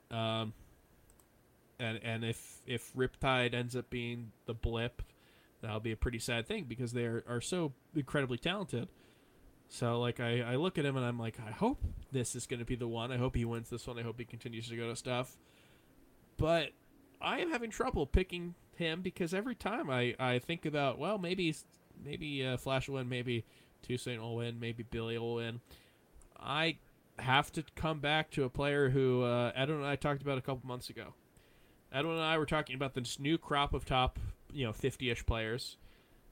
Um, 0.09 0.53
and 1.79 1.99
and 2.03 2.23
if 2.23 2.61
if 2.65 2.93
Riptide 2.93 3.53
ends 3.53 3.75
up 3.75 3.89
being 3.89 4.31
the 4.45 4.53
blip, 4.53 5.01
that'll 5.61 5.79
be 5.79 5.91
a 5.91 5.97
pretty 5.97 6.19
sad 6.19 6.47
thing 6.47 6.65
because 6.65 6.93
they 6.93 7.05
are, 7.05 7.23
are 7.27 7.41
so 7.41 7.73
incredibly 7.95 8.37
talented. 8.37 8.87
So 9.67 9.99
like 9.99 10.19
I, 10.19 10.41
I 10.41 10.55
look 10.55 10.77
at 10.77 10.85
him 10.85 10.95
and 10.95 11.05
I'm 11.05 11.19
like, 11.19 11.37
I 11.45 11.51
hope 11.51 11.83
this 12.11 12.35
is 12.35 12.45
going 12.45 12.59
to 12.59 12.65
be 12.65 12.75
the 12.75 12.87
one. 12.87 13.11
I 13.11 13.17
hope 13.17 13.35
he 13.35 13.45
wins 13.45 13.69
this 13.69 13.87
one. 13.87 13.99
I 13.99 14.03
hope 14.03 14.19
he 14.19 14.25
continues 14.25 14.69
to 14.69 14.77
go 14.77 14.87
to 14.87 14.95
stuff. 14.95 15.35
But 16.37 16.69
I 17.19 17.39
am 17.39 17.51
having 17.51 17.71
trouble 17.71 18.05
picking 18.05 18.55
him 18.75 19.01
because 19.01 19.33
every 19.33 19.55
time 19.55 19.89
I, 19.89 20.15
I 20.19 20.39
think 20.39 20.65
about 20.65 20.99
well 20.99 21.17
maybe 21.17 21.53
maybe 22.03 22.45
uh, 22.45 22.57
Flash 22.57 22.87
will 22.87 22.95
win, 22.95 23.09
maybe 23.09 23.43
Toussaint 23.85 24.21
will 24.21 24.35
win, 24.35 24.59
maybe 24.59 24.83
Billy 24.83 25.17
will 25.17 25.35
win. 25.35 25.61
I 26.39 26.77
have 27.19 27.51
to 27.53 27.63
come 27.75 27.99
back 27.99 28.31
to 28.31 28.43
a 28.43 28.49
player 28.49 28.89
who 28.89 29.23
uh, 29.23 29.51
Edwin 29.55 29.79
and 29.79 29.87
I 29.87 29.95
talked 29.95 30.21
about 30.21 30.37
a 30.37 30.41
couple 30.41 30.67
months 30.67 30.89
ago. 30.89 31.13
Edwin 31.91 32.15
and 32.15 32.23
I 32.23 32.37
were 32.37 32.45
talking 32.45 32.75
about 32.75 32.93
this 32.93 33.19
new 33.19 33.37
crop 33.37 33.73
of 33.73 33.85
top, 33.85 34.19
you 34.51 34.65
know, 34.65 34.73
50-ish 34.73 35.25
players, 35.25 35.77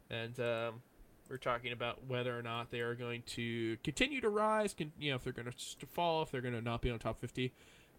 and 0.09 0.37
um, 0.39 0.81
we're 1.29 1.37
talking 1.37 1.71
about 1.71 2.05
whether 2.07 2.37
or 2.37 2.41
not 2.41 2.69
they 2.69 2.81
are 2.81 2.95
going 2.95 3.23
to 3.27 3.77
continue 3.83 4.19
to 4.21 4.29
rise, 4.29 4.73
can, 4.73 4.91
you 4.99 5.11
know, 5.11 5.15
if 5.15 5.23
they're 5.23 5.33
going 5.33 5.47
to 5.47 5.85
fall, 5.87 6.21
if 6.23 6.31
they're 6.31 6.41
going 6.41 6.53
to 6.53 6.61
not 6.61 6.81
be 6.81 6.89
on 6.89 6.99
top 6.99 7.19
50. 7.19 7.53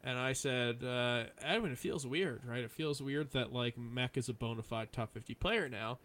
And 0.04 0.18
I 0.18 0.34
said, 0.34 0.84
uh, 0.84 1.24
Edwin, 1.42 1.72
it 1.72 1.78
feels 1.78 2.06
weird, 2.06 2.42
right? 2.46 2.62
It 2.62 2.70
feels 2.70 3.02
weird 3.02 3.32
that 3.32 3.52
like 3.52 3.78
Mech 3.78 4.18
is 4.18 4.28
a 4.28 4.34
bona 4.34 4.62
fide 4.62 4.92
top 4.92 5.14
50 5.14 5.34
player 5.34 5.68
now. 5.68 5.98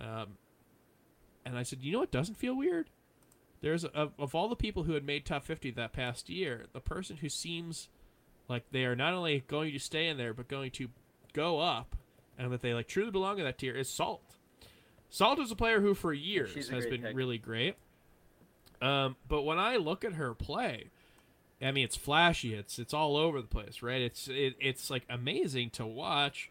Um, 0.00 0.38
and 1.46 1.56
I 1.56 1.62
said, 1.62 1.80
you 1.82 1.92
know 1.92 2.00
what 2.00 2.10
doesn't 2.10 2.34
feel 2.34 2.56
weird? 2.56 2.90
There's 3.64 3.86
of, 3.86 4.12
of 4.18 4.34
all 4.34 4.50
the 4.50 4.56
people 4.56 4.82
who 4.82 4.92
had 4.92 5.06
made 5.06 5.24
top 5.24 5.46
50 5.46 5.70
that 5.70 5.94
past 5.94 6.28
year, 6.28 6.66
the 6.74 6.80
person 6.80 7.16
who 7.16 7.30
seems 7.30 7.88
like 8.46 8.64
they 8.70 8.84
are 8.84 8.94
not 8.94 9.14
only 9.14 9.42
going 9.48 9.72
to 9.72 9.78
stay 9.78 10.06
in 10.06 10.18
there 10.18 10.34
but 10.34 10.48
going 10.48 10.70
to 10.72 10.88
go 11.32 11.60
up 11.60 11.96
and 12.38 12.52
that 12.52 12.60
they 12.60 12.74
like 12.74 12.88
truly 12.88 13.10
belong 13.10 13.38
in 13.38 13.44
that 13.46 13.56
tier 13.56 13.74
is 13.74 13.88
Salt. 13.88 14.20
Salt 15.08 15.38
is 15.38 15.50
a 15.50 15.56
player 15.56 15.80
who 15.80 15.94
for 15.94 16.12
years 16.12 16.68
has 16.68 16.84
been 16.84 17.00
pick. 17.00 17.16
really 17.16 17.38
great. 17.38 17.76
Um, 18.82 19.16
but 19.28 19.44
when 19.44 19.58
I 19.58 19.76
look 19.76 20.04
at 20.04 20.12
her 20.12 20.34
play, 20.34 20.90
I 21.62 21.72
mean 21.72 21.86
it's 21.86 21.96
flashy, 21.96 22.52
it's 22.52 22.78
it's 22.78 22.92
all 22.92 23.16
over 23.16 23.40
the 23.40 23.48
place, 23.48 23.80
right? 23.80 24.02
It's 24.02 24.28
it, 24.28 24.56
it's 24.60 24.90
like 24.90 25.06
amazing 25.08 25.70
to 25.70 25.86
watch, 25.86 26.50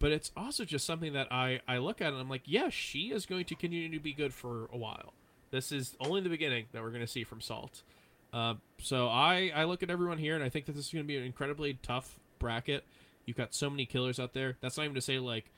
but 0.00 0.10
it's 0.10 0.32
also 0.36 0.64
just 0.64 0.84
something 0.84 1.12
that 1.12 1.30
I 1.30 1.60
I 1.68 1.78
look 1.78 2.00
at 2.00 2.08
and 2.08 2.20
I'm 2.20 2.28
like, 2.28 2.42
yeah, 2.44 2.70
she 2.70 3.12
is 3.12 3.24
going 3.24 3.44
to 3.44 3.54
continue 3.54 3.88
to 3.96 4.02
be 4.02 4.12
good 4.12 4.34
for 4.34 4.68
a 4.72 4.76
while. 4.76 5.12
This 5.54 5.70
is 5.70 5.94
only 6.00 6.20
the 6.20 6.28
beginning 6.28 6.66
that 6.72 6.82
we're 6.82 6.90
going 6.90 7.00
to 7.00 7.06
see 7.06 7.22
from 7.22 7.40
Salt. 7.40 7.82
Uh, 8.32 8.54
so 8.80 9.06
I 9.06 9.52
I 9.54 9.64
look 9.64 9.84
at 9.84 9.90
everyone 9.90 10.18
here 10.18 10.34
and 10.34 10.42
I 10.42 10.48
think 10.48 10.66
that 10.66 10.72
this 10.72 10.86
is 10.86 10.92
going 10.92 11.04
to 11.04 11.06
be 11.06 11.16
an 11.16 11.22
incredibly 11.22 11.74
tough 11.74 12.18
bracket. 12.40 12.84
You've 13.24 13.36
got 13.36 13.54
so 13.54 13.70
many 13.70 13.86
killers 13.86 14.18
out 14.18 14.32
there. 14.32 14.56
That's 14.60 14.76
not 14.76 14.82
even 14.82 14.96
to 14.96 15.00
say 15.00 15.20
like 15.20 15.52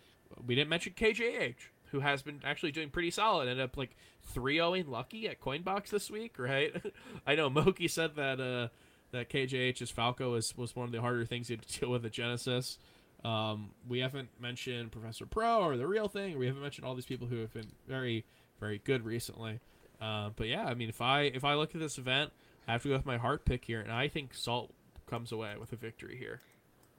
we 0.46 0.54
didn't 0.54 0.68
mention 0.68 0.92
KJH, 0.92 1.54
who 1.92 2.00
has 2.00 2.20
been 2.20 2.42
actually 2.44 2.72
doing 2.72 2.90
pretty 2.90 3.10
solid. 3.10 3.48
Ended 3.48 3.64
up 3.64 3.78
like 3.78 3.96
3-0ing 4.34 4.86
lucky 4.86 5.30
at 5.30 5.40
Coinbox 5.40 5.88
this 5.88 6.10
week, 6.10 6.38
right? 6.38 6.74
I 7.26 7.34
know 7.34 7.48
Moky 7.48 7.88
said 7.88 8.16
that 8.16 8.38
uh, 8.38 8.68
that 9.12 9.30
KJH's 9.30 9.90
Falco 9.90 10.32
was 10.32 10.54
was 10.58 10.76
one 10.76 10.84
of 10.84 10.92
the 10.92 11.00
harder 11.00 11.24
things 11.24 11.46
to 11.46 11.56
deal 11.80 11.90
with 11.90 12.04
at 12.04 12.12
Genesis. 12.12 12.76
Um, 13.24 13.70
we 13.88 14.00
haven't 14.00 14.28
mentioned 14.38 14.92
Professor 14.92 15.24
Pro 15.24 15.60
or 15.60 15.78
the 15.78 15.86
real 15.86 16.08
thing. 16.08 16.38
We 16.38 16.48
haven't 16.48 16.60
mentioned 16.60 16.86
all 16.86 16.94
these 16.94 17.06
people 17.06 17.28
who 17.28 17.38
have 17.38 17.54
been 17.54 17.72
very 17.88 18.26
very 18.60 18.82
good 18.84 19.06
recently. 19.06 19.60
Uh, 20.00 20.30
but 20.36 20.46
yeah, 20.46 20.64
I 20.64 20.74
mean, 20.74 20.88
if 20.88 21.00
I 21.00 21.22
if 21.22 21.44
I 21.44 21.54
look 21.54 21.74
at 21.74 21.80
this 21.80 21.98
event, 21.98 22.32
I 22.68 22.72
have 22.72 22.82
to 22.82 22.88
go 22.88 22.96
with 22.96 23.06
my 23.06 23.16
heart 23.16 23.44
pick 23.44 23.64
here, 23.64 23.80
and 23.80 23.92
I 23.92 24.08
think 24.08 24.34
Salt 24.34 24.72
comes 25.08 25.32
away 25.32 25.54
with 25.58 25.72
a 25.72 25.76
victory 25.76 26.16
here. 26.16 26.40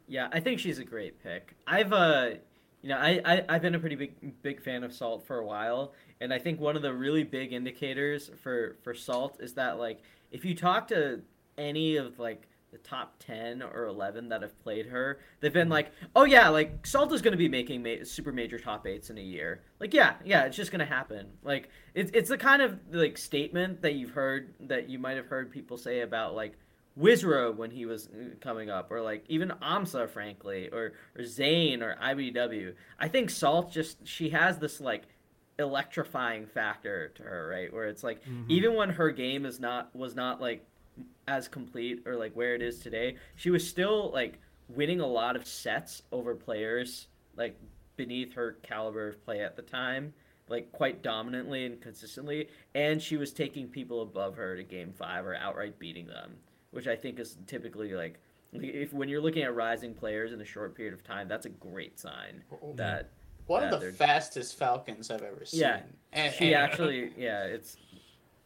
Yeah, 0.07 0.29
I 0.31 0.39
think 0.39 0.59
she's 0.59 0.79
a 0.79 0.85
great 0.85 1.21
pick. 1.21 1.55
I've 1.67 1.93
uh 1.93 2.29
you 2.81 2.89
know, 2.89 2.97
I, 2.97 3.21
I 3.25 3.45
I've 3.49 3.61
been 3.61 3.75
a 3.75 3.79
pretty 3.79 3.95
big 3.95 4.41
big 4.41 4.61
fan 4.61 4.83
of 4.83 4.93
Salt 4.93 5.25
for 5.25 5.39
a 5.39 5.45
while, 5.45 5.93
and 6.21 6.33
I 6.33 6.39
think 6.39 6.59
one 6.59 6.75
of 6.75 6.81
the 6.81 6.93
really 6.93 7.23
big 7.23 7.53
indicators 7.53 8.31
for 8.41 8.77
for 8.83 8.93
Salt 8.93 9.37
is 9.39 9.53
that 9.55 9.77
like 9.77 10.01
if 10.31 10.45
you 10.45 10.55
talk 10.55 10.87
to 10.89 11.21
any 11.57 11.97
of 11.97 12.19
like 12.19 12.47
the 12.83 12.89
top 12.89 13.15
10 13.19 13.61
or 13.61 13.85
11 13.85 14.29
that 14.29 14.41
have 14.41 14.57
played 14.61 14.87
her 14.87 15.19
they've 15.39 15.53
been 15.53 15.69
like 15.69 15.91
oh 16.15 16.25
yeah 16.25 16.49
like 16.49 16.85
salt 16.85 17.11
is 17.11 17.21
going 17.21 17.31
to 17.31 17.37
be 17.37 17.49
making 17.49 17.81
ma- 17.83 18.03
super 18.03 18.31
major 18.31 18.59
top 18.59 18.85
eights 18.85 19.09
in 19.09 19.17
a 19.17 19.21
year 19.21 19.61
like 19.79 19.93
yeah 19.93 20.15
yeah 20.23 20.43
it's 20.43 20.55
just 20.55 20.71
going 20.71 20.79
to 20.79 20.85
happen 20.85 21.27
like 21.43 21.69
it's, 21.93 22.11
it's 22.13 22.29
the 22.29 22.37
kind 22.37 22.61
of 22.61 22.79
like 22.91 23.17
statement 23.17 23.81
that 23.81 23.93
you've 23.93 24.11
heard 24.11 24.53
that 24.59 24.89
you 24.89 24.99
might 24.99 25.17
have 25.17 25.27
heard 25.27 25.51
people 25.51 25.77
say 25.77 26.01
about 26.01 26.35
like 26.35 26.53
Wizzrobe 26.99 27.57
when 27.57 27.69
he 27.69 27.85
was 27.85 28.07
uh, 28.07 28.33
coming 28.41 28.71
up, 28.71 28.91
or 28.91 29.01
like 29.01 29.23
even 29.29 29.49
Amsa, 29.61 30.09
frankly, 30.09 30.69
or 30.69 30.93
or 31.15 31.23
Zain 31.25 31.83
or 31.83 31.95
IBW. 31.95 32.73
I 32.99 33.07
think 33.07 33.29
Salt 33.29 33.71
just 33.71 34.07
she 34.07 34.29
has 34.29 34.57
this 34.57 34.81
like 34.81 35.03
electrifying 35.59 36.47
factor 36.47 37.09
to 37.09 37.21
her, 37.21 37.47
right? 37.49 37.71
Where 37.71 37.85
it's 37.85 38.03
like 38.03 38.23
mm-hmm. 38.23 38.49
even 38.49 38.73
when 38.73 38.89
her 38.89 39.11
game 39.11 39.45
is 39.45 39.59
not 39.59 39.95
was 39.95 40.15
not 40.15 40.41
like 40.41 40.65
as 41.27 41.47
complete 41.47 42.03
or 42.05 42.15
like 42.15 42.33
where 42.33 42.55
it 42.55 42.61
is 42.61 42.79
today, 42.79 43.15
she 43.35 43.49
was 43.49 43.67
still 43.67 44.11
like 44.11 44.39
winning 44.69 44.99
a 44.99 45.07
lot 45.07 45.35
of 45.35 45.45
sets 45.45 46.01
over 46.11 46.35
players 46.35 47.07
like 47.35 47.57
beneath 47.95 48.33
her 48.33 48.57
caliber 48.63 49.09
of 49.09 49.23
play 49.25 49.41
at 49.41 49.55
the 49.55 49.61
time, 49.61 50.13
like 50.49 50.71
quite 50.71 51.01
dominantly 51.01 51.65
and 51.65 51.81
consistently, 51.81 52.49
and 52.75 53.01
she 53.01 53.17
was 53.17 53.33
taking 53.33 53.67
people 53.67 54.01
above 54.01 54.35
her 54.35 54.55
to 54.55 54.63
game 54.63 54.93
5 54.93 55.25
or 55.25 55.35
outright 55.35 55.77
beating 55.79 56.07
them, 56.07 56.35
which 56.71 56.87
I 56.87 56.95
think 56.95 57.19
is 57.19 57.37
typically 57.47 57.93
like 57.93 58.19
if 58.53 58.93
when 58.93 59.09
you're 59.09 59.21
looking 59.21 59.43
at 59.43 59.53
rising 59.53 59.93
players 59.93 60.31
in 60.31 60.39
a 60.41 60.45
short 60.45 60.75
period 60.75 60.93
of 60.93 61.03
time, 61.03 61.27
that's 61.27 61.45
a 61.45 61.49
great 61.49 61.99
sign 61.99 62.43
oh, 62.53 62.59
oh 62.63 62.73
that 62.75 63.09
one 63.47 63.63
of 63.63 63.79
the 63.79 63.91
fastest 63.91 64.57
Falcons 64.57 65.09
I've 65.09 65.21
ever 65.21 65.45
seen. 65.45 65.61
Yeah, 65.61 65.79
and, 66.11 66.33
she 66.33 66.53
and, 66.53 66.55
actually, 66.55 67.11
yeah, 67.17 67.45
it's 67.45 67.77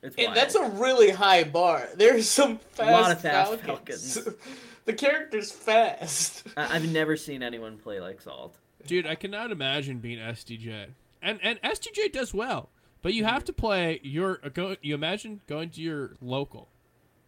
it's 0.02 0.16
and 0.18 0.36
that's 0.36 0.56
a 0.56 0.70
really 0.70 1.12
high 1.12 1.44
bar. 1.44 1.88
There's 1.96 2.28
some 2.28 2.58
fast, 2.72 2.90
a 2.90 2.92
lot 2.92 3.12
of 3.12 3.22
fast 3.22 3.62
Falcons. 3.62 4.16
Falcons. 4.16 4.36
the 4.86 4.94
character's 4.94 5.52
fast. 5.52 6.44
I've 6.58 6.92
never 6.92 7.16
seen 7.16 7.44
anyone 7.44 7.78
play 7.78 8.00
like 8.00 8.22
Salt. 8.22 8.58
Dude, 8.88 9.06
I 9.06 9.16
cannot 9.16 9.52
imagine 9.52 10.00
being 10.00 10.18
SDJ. 10.18 10.88
And 11.22 11.40
and 11.44 11.62
SDJ 11.62 12.12
does 12.12 12.34
well, 12.34 12.70
but 13.04 13.14
you 13.14 13.26
have 13.26 13.44
to 13.46 13.54
play 13.54 14.00
your 14.02 14.40
uh, 14.44 14.50
go. 14.50 14.76
You 14.82 14.96
imagine 14.96 15.42
going 15.48 15.70
to 15.72 15.82
your 15.82 16.16
local. 16.20 16.70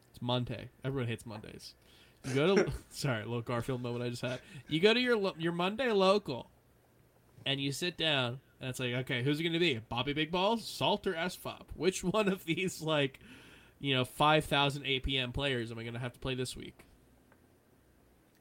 It's 0.10 0.22
Monday. 0.22 0.70
Everyone 0.84 1.08
hates 1.08 1.26
Mondays. 1.26 1.76
You 2.28 2.34
go 2.34 2.56
to 2.56 2.72
sorry, 2.90 3.24
little 3.24 3.42
Garfield 3.42 3.84
moment 3.84 4.04
I 4.04 4.10
just 4.10 4.24
had. 4.24 4.40
You 4.68 4.80
go 4.80 4.96
to 4.96 5.00
your 5.00 5.34
your 5.38 5.52
Monday 5.52 5.92
local, 5.92 6.50
and 7.46 7.62
you 7.62 7.72
sit 7.72 7.98
down 7.98 8.40
and 8.64 8.70
it's 8.70 8.80
like, 8.80 8.94
okay, 8.94 9.24
who's 9.24 9.42
it 9.42 9.44
going 9.44 9.52
to 9.52 9.60
be? 9.60 9.78
Bobby 9.90 10.14
Big 10.14 10.32
Ballz, 10.32 10.62
Salt, 10.62 11.06
or 11.06 11.12
SFOP? 11.12 11.64
Which 11.76 12.02
one 12.02 12.30
of 12.30 12.46
these, 12.46 12.82
like, 12.82 13.20
you 13.82 13.94
know, 13.94 14.06
5,000 14.06 14.84
APM 14.84 15.34
players 15.34 15.70
am 15.70 15.78
I 15.80 15.82
going 15.82 15.96
to 15.96 16.00
have 16.00 16.14
to 16.14 16.20
play 16.20 16.34
this 16.34 16.56
week? 16.56 16.80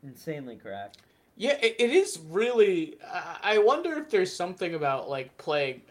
Insanely 0.05 0.55
correct. 0.55 0.99
Yeah, 1.37 1.59
it, 1.61 1.75
it 1.77 1.91
is 1.91 2.21
really. 2.29 2.99
I 3.43 3.59
wonder 3.59 3.95
if 3.99 4.11
there's 4.11 4.33
something 4.33 4.77
about, 4.77 5.11
like, 5.11 5.37
playing. 5.39 5.83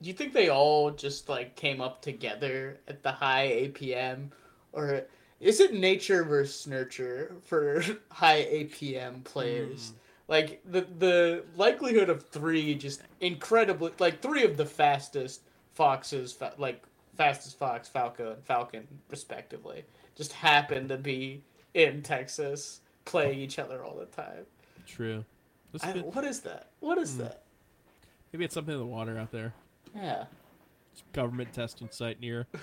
Do 0.00 0.08
you 0.08 0.14
think 0.14 0.32
they 0.32 0.48
all 0.48 0.92
just, 0.92 1.28
like, 1.28 1.56
came 1.56 1.80
up 1.80 2.02
together 2.02 2.78
at 2.86 3.02
the 3.02 3.10
high 3.10 3.48
APM? 3.48 4.28
Or 4.72 5.06
is 5.40 5.58
it 5.58 5.74
nature 5.74 6.22
versus 6.22 6.68
nurture 6.68 7.34
for 7.46 7.82
high 8.12 8.44
APM 8.44 9.24
players? 9.24 9.90
Mm 9.90 9.98
like 10.32 10.60
the 10.64 10.86
the 10.98 11.44
likelihood 11.56 12.08
of 12.08 12.26
three 12.28 12.74
just 12.74 13.02
incredibly 13.20 13.92
like 13.98 14.22
three 14.22 14.44
of 14.44 14.56
the 14.56 14.66
fastest 14.66 15.42
foxes 15.74 16.36
like 16.58 16.82
fastest 17.16 17.58
fox 17.58 17.88
falco 17.88 18.32
and 18.32 18.44
falcon 18.44 18.88
respectively 19.10 19.84
just 20.14 20.32
happen 20.32 20.88
to 20.88 20.96
be 20.96 21.42
in 21.74 22.02
texas 22.02 22.80
playing 23.04 23.38
each 23.38 23.58
other 23.58 23.84
all 23.84 23.96
the 23.96 24.06
time. 24.06 24.46
True. 24.86 25.24
I, 25.82 25.92
what 25.92 26.24
is 26.24 26.40
that? 26.40 26.70
What 26.80 26.98
is 26.98 27.12
mm. 27.12 27.18
that? 27.18 27.42
Maybe 28.32 28.44
it's 28.44 28.54
something 28.54 28.74
in 28.74 28.80
the 28.80 28.86
water 28.86 29.18
out 29.18 29.30
there. 29.30 29.54
Yeah. 29.94 30.24
Government 31.12 31.52
testing 31.52 31.88
site 31.90 32.20
near. 32.20 32.46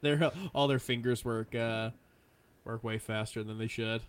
Their 0.00 0.30
all 0.54 0.68
their 0.68 0.78
fingers 0.78 1.24
work 1.24 1.54
uh 1.54 1.90
work 2.64 2.84
way 2.84 2.98
faster 2.98 3.42
than 3.42 3.58
they 3.58 3.66
should. 3.66 4.00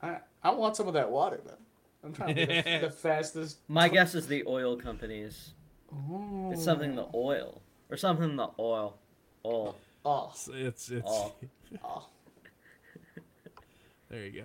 I 0.00 0.18
I 0.44 0.50
want 0.50 0.76
some 0.76 0.86
of 0.86 0.94
that 0.94 1.10
water, 1.10 1.40
man. 1.46 1.56
I'm 2.04 2.12
trying 2.12 2.34
to 2.34 2.46
be 2.46 2.54
the, 2.54 2.78
the 2.82 2.90
fastest. 2.96 3.58
My 3.66 3.88
guess 3.88 4.14
is 4.14 4.26
the 4.26 4.44
oil 4.46 4.76
companies. 4.76 5.52
Ooh. 5.92 6.50
It's 6.52 6.62
something 6.62 6.94
the 6.94 7.06
oil 7.14 7.62
or 7.90 7.96
something 7.96 8.36
the 8.36 8.48
oil. 8.58 8.98
Oil. 9.44 9.74
Oh. 10.04 10.30
It's 10.34 10.48
it's. 10.48 10.90
it's 10.90 11.10
oh. 11.10 11.32
oh. 11.84 12.08
there 14.10 14.26
you 14.26 14.44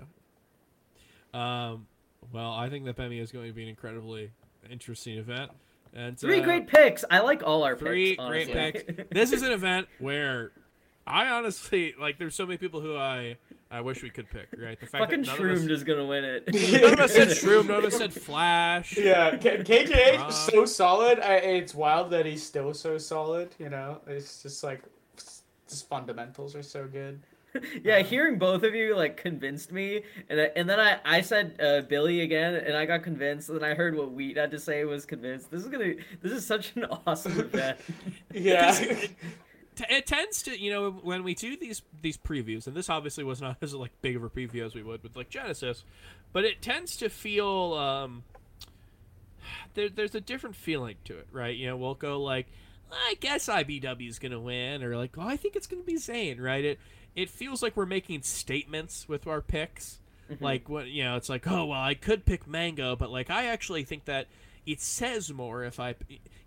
go. 1.34 1.38
Um. 1.38 1.88
Well, 2.32 2.52
I 2.52 2.70
think 2.70 2.86
that 2.86 2.96
Bemi 2.96 3.20
is 3.20 3.32
going 3.32 3.48
to 3.48 3.54
be 3.54 3.64
an 3.64 3.70
incredibly 3.70 4.32
interesting 4.70 5.18
event. 5.18 5.52
And 5.94 6.18
three 6.18 6.42
uh, 6.42 6.44
great 6.44 6.68
picks. 6.68 7.04
I 7.10 7.20
like 7.20 7.44
all 7.44 7.64
our 7.64 7.76
three 7.76 8.16
picks. 8.16 8.26
Three 8.26 8.46
great 8.46 8.88
picks. 8.88 9.10
this 9.12 9.32
is 9.34 9.42
an 9.42 9.52
event 9.52 9.88
where 9.98 10.52
I 11.06 11.28
honestly 11.30 11.94
like. 12.00 12.20
There's 12.20 12.36
so 12.36 12.46
many 12.46 12.58
people 12.58 12.80
who 12.80 12.96
I 12.96 13.38
I 13.72 13.82
wish 13.82 14.02
we 14.02 14.10
could 14.10 14.30
pick. 14.30 14.48
Right, 14.58 14.80
the 14.80 14.88
fact 14.88 15.04
fucking 15.04 15.24
that 15.24 15.38
Shroom 15.38 15.66
us, 15.66 15.70
is 15.70 15.84
gonna 15.84 16.06
win 16.06 16.24
it. 16.24 16.54
none 16.82 16.94
of 16.94 17.00
us 17.00 17.14
said 17.14 17.28
Shroom. 17.30 17.68
None 17.68 17.80
of 17.80 17.86
us 17.86 17.98
said 17.98 18.12
Flash. 18.12 18.98
Yeah, 18.98 19.38
K- 19.38 19.60
KJ 19.60 20.28
is 20.28 20.36
so 20.36 20.66
solid. 20.66 21.20
I, 21.20 21.36
it's 21.36 21.76
wild 21.76 22.10
that 22.12 22.26
he's 22.26 22.44
still 22.44 22.74
so 22.74 22.98
solid. 22.98 23.54
You 23.60 23.70
know, 23.70 24.02
it's 24.08 24.42
just 24.42 24.64
like 24.64 24.82
his 25.68 25.84
fundamentals 25.84 26.56
are 26.56 26.64
so 26.64 26.88
good. 26.88 27.22
yeah, 27.84 27.98
um, 27.98 28.06
hearing 28.06 28.40
both 28.40 28.64
of 28.64 28.74
you 28.74 28.96
like 28.96 29.18
convinced 29.18 29.72
me, 29.72 30.02
and 30.30 30.42
I, 30.42 30.52
and 30.56 30.68
then 30.68 30.80
I 30.80 31.00
I 31.06 31.22
said 31.22 31.60
uh, 31.62 31.82
Billy 31.82 32.22
again, 32.22 32.56
and 32.56 32.76
I 32.76 32.86
got 32.86 33.04
convinced. 33.04 33.50
And 33.50 33.62
then 33.62 33.70
I 33.70 33.76
heard 33.76 33.96
what 33.96 34.12
Wheat 34.12 34.38
had 34.38 34.50
to 34.52 34.60
say 34.60 34.84
was 34.86 35.06
convinced. 35.06 35.52
This 35.52 35.62
is 35.62 35.68
gonna 35.68 35.94
this 36.22 36.32
is 36.32 36.46
such 36.46 36.76
an 36.76 36.86
awesome 37.06 37.40
event. 37.40 37.78
yeah 38.34 38.98
it 39.90 40.08
tends 40.08 40.42
to 40.44 40.60
you 40.60 40.72
know 40.72 40.92
when 40.92 41.24
we 41.24 41.34
do 41.34 41.56
these 41.58 41.82
these 42.02 42.18
previews 42.18 42.68
and 42.68 42.76
this 42.76 42.90
obviously 42.90 43.24
was 43.24 43.42
not 43.42 43.58
as 43.62 43.74
like 43.74 43.92
big 44.02 44.16
of 44.16 44.24
a 44.24 44.30
preview 44.30 44.66
as 44.66 44.76
we 44.76 44.84
would 44.84 45.02
with 45.04 45.16
like 45.16 45.30
genesis 45.30 45.84
but 46.34 46.46
it 46.46 46.62
tends 46.62 46.98
to 46.98 47.10
feel 47.10 47.74
um 47.74 48.24
there, 49.74 49.90
there's 49.90 50.16
a 50.16 50.22
different 50.22 50.56
feeling 50.56 50.96
to 51.06 51.18
it 51.18 51.28
right? 51.32 51.56
You 51.56 51.68
know 51.68 51.78
we'll 51.78 51.96
go 51.96 52.22
like 52.22 52.48
i 52.92 53.16
guess 53.20 53.48
ibw 53.48 54.10
is 54.10 54.18
gonna 54.18 54.40
win 54.40 54.84
or 54.84 54.98
like 54.98 55.16
oh 55.18 55.28
i 55.28 55.38
think 55.38 55.56
it's 55.56 55.68
gonna 55.68 55.84
be 55.84 55.98
Zain 55.98 56.42
right? 56.42 56.66
It 56.66 56.80
it 57.16 57.30
feels 57.30 57.62
like 57.62 57.76
we're 57.76 57.86
making 57.86 58.24
statements 58.24 59.08
with 59.08 59.28
our 59.28 59.42
picks. 59.42 60.00
Mm-hmm. 60.30 60.44
like 60.44 60.70
what 60.70 60.88
you 60.88 61.04
know 61.04 61.16
it's 61.16 61.28
like 61.28 61.48
oh 61.48 61.66
well 61.66 61.82
i 61.82 61.96
could 61.96 62.24
pick 62.24 62.46
mango 62.46 62.96
but 62.96 63.10
like 63.10 63.32
i 63.32 63.48
actually 63.48 63.84
think 63.84 64.06
that 64.06 64.28
it 64.68 64.80
says 64.80 65.34
more 65.34 65.64
if 65.64 65.80
i 65.80 65.96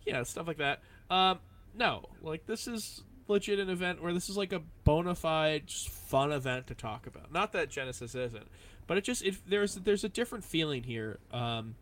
you 0.07 0.13
know 0.13 0.23
stuff 0.25 0.47
like 0.47 0.59
that. 0.59 0.81
Um 1.11 1.39
no. 1.75 2.09
Like 2.23 2.47
this 2.47 2.67
is 2.67 3.03
legit 3.29 3.59
an 3.59 3.71
event 3.71 4.03
where 4.03 4.13
this 4.13 4.29
is 4.29 4.37
like 4.37 4.53
a 4.53 4.61
bona 4.85 5.15
fide 5.15 5.67
just 5.67 5.89
fun 5.89 6.33
event 6.33 6.67
to 6.69 6.75
talk 6.75 7.07
about. 7.07 7.33
Not 7.33 7.53
that 7.53 7.71
Genesis 7.71 8.15
isn't, 8.15 8.47
but 8.87 8.99
it 8.99 9.05
just 9.05 9.25
it, 9.25 9.37
there's 9.49 9.77
there's 9.77 10.05
a 10.05 10.09
different 10.09 10.45
feeling 10.45 10.83
here. 10.83 11.19
Um, 11.33 11.77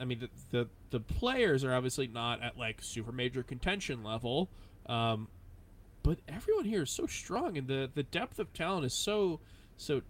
I 0.00 0.04
mean 0.04 0.20
the, 0.20 0.28
the 0.50 0.68
the 0.90 1.00
players 1.00 1.64
are 1.64 1.74
obviously 1.74 2.06
not 2.06 2.42
at 2.42 2.56
like 2.56 2.82
super 2.82 3.12
major 3.12 3.42
contention 3.42 4.02
level, 4.02 4.48
um, 4.86 5.28
but 6.02 6.18
everyone 6.28 6.64
here 6.64 6.82
is 6.82 6.90
so 6.90 7.06
strong 7.06 7.56
and 7.58 7.68
the 7.68 7.90
the 7.94 8.02
depth 8.02 8.38
of 8.38 8.52
talent 8.52 8.84
is 8.84 8.94
so 8.94 9.40
so 9.76 10.02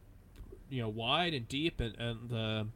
you 0.70 0.82
know 0.82 0.88
wide 0.88 1.34
and 1.34 1.48
deep 1.48 1.80
and 1.80 1.96
and 1.98 2.28
the 2.28 2.66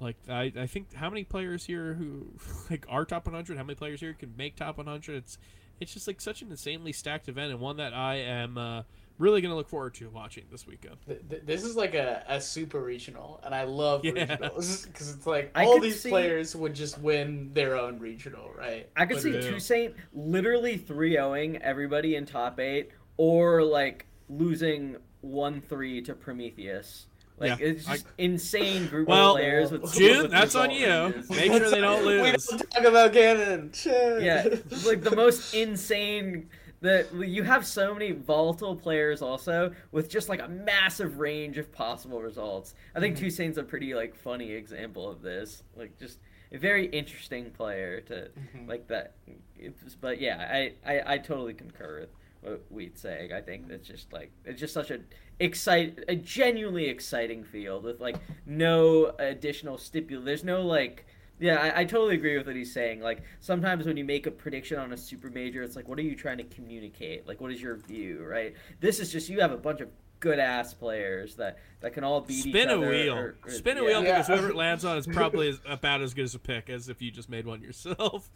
like 0.00 0.16
I, 0.28 0.52
I 0.56 0.66
think 0.66 0.94
how 0.94 1.10
many 1.10 1.24
players 1.24 1.64
here 1.64 1.94
who 1.94 2.26
like 2.70 2.86
are 2.88 3.04
top 3.04 3.26
100 3.26 3.56
how 3.56 3.64
many 3.64 3.74
players 3.74 4.00
here 4.00 4.14
can 4.14 4.34
make 4.36 4.56
top 4.56 4.78
100 4.78 5.16
it's 5.16 5.38
it's 5.80 5.92
just 5.92 6.06
like 6.06 6.20
such 6.20 6.42
an 6.42 6.50
insanely 6.50 6.92
stacked 6.92 7.28
event 7.28 7.50
and 7.52 7.60
one 7.60 7.76
that 7.78 7.94
I 7.94 8.16
am 8.16 8.58
uh, 8.58 8.82
really 9.18 9.40
going 9.40 9.50
to 9.50 9.56
look 9.56 9.68
forward 9.68 9.94
to 9.94 10.08
watching 10.10 10.44
this 10.50 10.66
weekend. 10.66 10.96
Th- 11.06 11.20
th- 11.28 11.42
This 11.44 11.64
is 11.64 11.76
like 11.76 11.94
a, 11.94 12.24
a 12.28 12.40
super 12.40 12.80
regional, 12.80 13.40
and 13.44 13.54
I 13.54 13.64
love 13.64 14.04
Yeah. 14.04 14.12
regionals 14.12 14.86
because 14.92 15.14
it's 15.14 15.26
like 15.26 15.50
I 15.54 15.64
all 15.64 15.80
these 15.80 16.00
see- 16.00 16.08
players 16.10 16.54
would 16.56 16.74
just 16.74 16.98
win 17.00 17.50
their 17.52 17.76
own 17.76 17.98
regional, 17.98 18.50
right? 18.56 18.88
I 18.96 19.06
could 19.06 19.16
But 19.16 19.22
see 19.22 19.34
Yeah. 19.34 19.40
Toussaint 19.50 19.94
literally 20.12 20.76
3 20.76 21.14
0ing 21.16 21.60
everybody 21.60 22.16
in 22.16 22.26
top 22.26 22.58
eight 22.60 22.90
or 23.16 23.62
like 23.62 24.06
losing 24.28 24.96
1 25.22 25.60
3 25.62 26.02
to 26.02 26.14
Prometheus. 26.14 27.06
Like, 27.40 27.58
Yeah, 27.60 27.66
it's 27.68 27.88
I- 27.88 27.92
just 27.94 28.06
insane 28.18 28.86
group 28.88 29.08
Well, 29.08 29.32
of 29.32 29.36
players 29.36 29.70
with 29.70 29.92
June, 29.94 30.22
with 30.22 30.30
that's 30.30 30.54
on 30.54 30.70
you. 30.70 30.86
ranges. 30.88 31.30
Make 31.30 31.52
sure 31.52 31.70
they 31.70 31.80
don't 31.80 32.04
lose. 32.04 32.22
we 32.22 32.32
lose. 32.32 32.46
don't 32.46 32.70
talk 32.70 32.84
about 32.84 33.12
Ganon. 33.12 33.74
Shit. 33.74 34.22
Yeah, 34.22 34.42
it's 34.46 34.86
like 34.86 35.02
the 35.02 35.14
most 35.16 35.54
insane. 35.54 36.48
That 36.80 37.12
you 37.12 37.42
have 37.42 37.66
so 37.66 37.92
many 37.92 38.12
volatile 38.12 38.76
players 38.76 39.20
also 39.20 39.72
with 39.90 40.08
just 40.08 40.28
like 40.28 40.40
a 40.40 40.46
massive 40.46 41.18
range 41.18 41.58
of 41.58 41.72
possible 41.72 42.22
results. 42.22 42.72
I 42.94 43.00
think 43.00 43.16
Toussaint's 43.16 43.58
a 43.58 43.64
pretty 43.64 43.96
like 43.96 44.14
funny 44.14 44.52
example 44.52 45.10
of 45.10 45.20
this. 45.20 45.64
Like 45.74 45.98
just 45.98 46.20
a 46.52 46.56
very 46.56 46.86
interesting 46.86 47.50
player 47.50 48.00
to 48.02 48.30
Mhm. 48.56 48.68
like 48.68 48.86
that. 48.86 49.14
It's, 49.58 49.96
but 49.96 50.20
yeah, 50.20 50.48
I, 50.48 50.74
I 50.88 51.14
I 51.14 51.18
totally 51.18 51.52
concur 51.54 51.98
with 52.02 52.10
what 52.42 52.62
Wheat 52.70 52.96
saying. 52.96 53.32
I 53.32 53.40
think 53.40 53.68
it's 53.70 53.88
just 53.88 54.12
like 54.12 54.30
it's 54.44 54.60
just 54.60 54.72
such 54.72 54.92
a 54.92 55.00
excite 55.40 55.98
a 56.08 56.16
genuinely 56.16 56.86
exciting 56.88 57.44
field 57.44 57.84
with 57.84 58.00
like 58.00 58.16
no 58.46 59.12
additional 59.18 59.76
stipul. 59.76 60.24
There's 60.24 60.44
no 60.44 60.62
like 60.62 61.06
yeah, 61.40 61.56
I, 61.60 61.80
I 61.80 61.84
totally 61.84 62.16
agree 62.16 62.36
with 62.36 62.48
what 62.48 62.56
he's 62.56 62.72
saying. 62.72 63.00
Like 63.00 63.22
sometimes 63.40 63.86
when 63.86 63.96
you 63.96 64.04
make 64.04 64.26
a 64.26 64.30
prediction 64.30 64.78
on 64.78 64.92
a 64.92 64.96
super 64.96 65.30
major, 65.30 65.62
it's 65.62 65.76
like, 65.76 65.88
what 65.88 65.98
are 65.98 66.02
you 66.02 66.16
trying 66.16 66.38
to 66.38 66.44
communicate? 66.44 67.28
Like, 67.28 67.40
what 67.40 67.52
is 67.52 67.62
your 67.62 67.76
view, 67.76 68.24
right? 68.24 68.54
This 68.80 68.98
is 68.98 69.12
just 69.12 69.28
you 69.28 69.40
have 69.40 69.52
a 69.52 69.56
bunch 69.56 69.80
of 69.80 69.88
good 70.20 70.40
ass 70.40 70.74
players 70.74 71.36
that 71.36 71.58
that 71.80 71.92
can 71.92 72.02
all 72.02 72.20
beat 72.20 72.44
each 72.44 72.52
Spin 72.52 72.68
a 72.70 72.76
other. 72.76 72.90
wheel. 72.90 73.14
or- 73.14 73.36
or- 73.44 73.50
Spin 73.52 73.78
a 73.78 73.82
yeah. 73.82 73.86
wheel 73.86 74.02
Yeah. 74.02 74.12
because 74.14 74.26
whoever 74.26 74.48
it 74.48 74.56
lands 74.56 74.84
on 74.84 74.98
is 74.98 75.06
probably 75.12 75.48
as, 75.50 75.60
about 75.64 76.00
as 76.00 76.12
good 76.12 76.24
as 76.24 76.34
a 76.34 76.40
pick 76.40 76.68
as 76.68 76.88
if 76.88 77.00
you 77.00 77.12
just 77.12 77.28
made 77.28 77.46
one 77.46 77.62
yourself. 77.62 78.28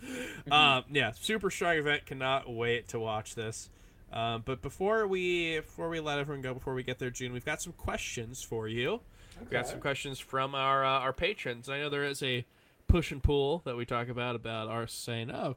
Um, 0.48 0.84
yeah, 0.92 1.10
super 1.10 1.50
strong 1.50 1.76
event. 1.78 2.06
Cannot 2.06 2.48
wait 2.52 2.86
to 2.88 3.00
watch 3.00 3.34
this. 3.34 3.68
Um, 4.12 4.42
but 4.44 4.60
before 4.60 5.06
we 5.06 5.56
before 5.56 5.88
we 5.88 6.00
let 6.00 6.18
everyone 6.18 6.42
go, 6.42 6.54
before 6.54 6.74
we 6.74 6.82
get 6.82 6.98
there, 6.98 7.10
June, 7.10 7.32
we've 7.32 7.44
got 7.44 7.62
some 7.62 7.72
questions 7.72 8.42
for 8.42 8.68
you. 8.68 9.00
We 9.40 9.46
got 9.46 9.66
some 9.66 9.80
questions 9.80 10.18
from 10.18 10.54
our 10.54 10.84
uh, 10.84 11.00
our 11.00 11.12
patrons. 11.12 11.68
I 11.68 11.78
know 11.78 11.88
there 11.88 12.04
is 12.04 12.22
a 12.22 12.44
push 12.88 13.10
and 13.10 13.22
pull 13.22 13.62
that 13.64 13.76
we 13.76 13.86
talk 13.86 14.08
about 14.08 14.36
about 14.36 14.68
our 14.68 14.86
saying, 14.86 15.30
"Oh, 15.30 15.56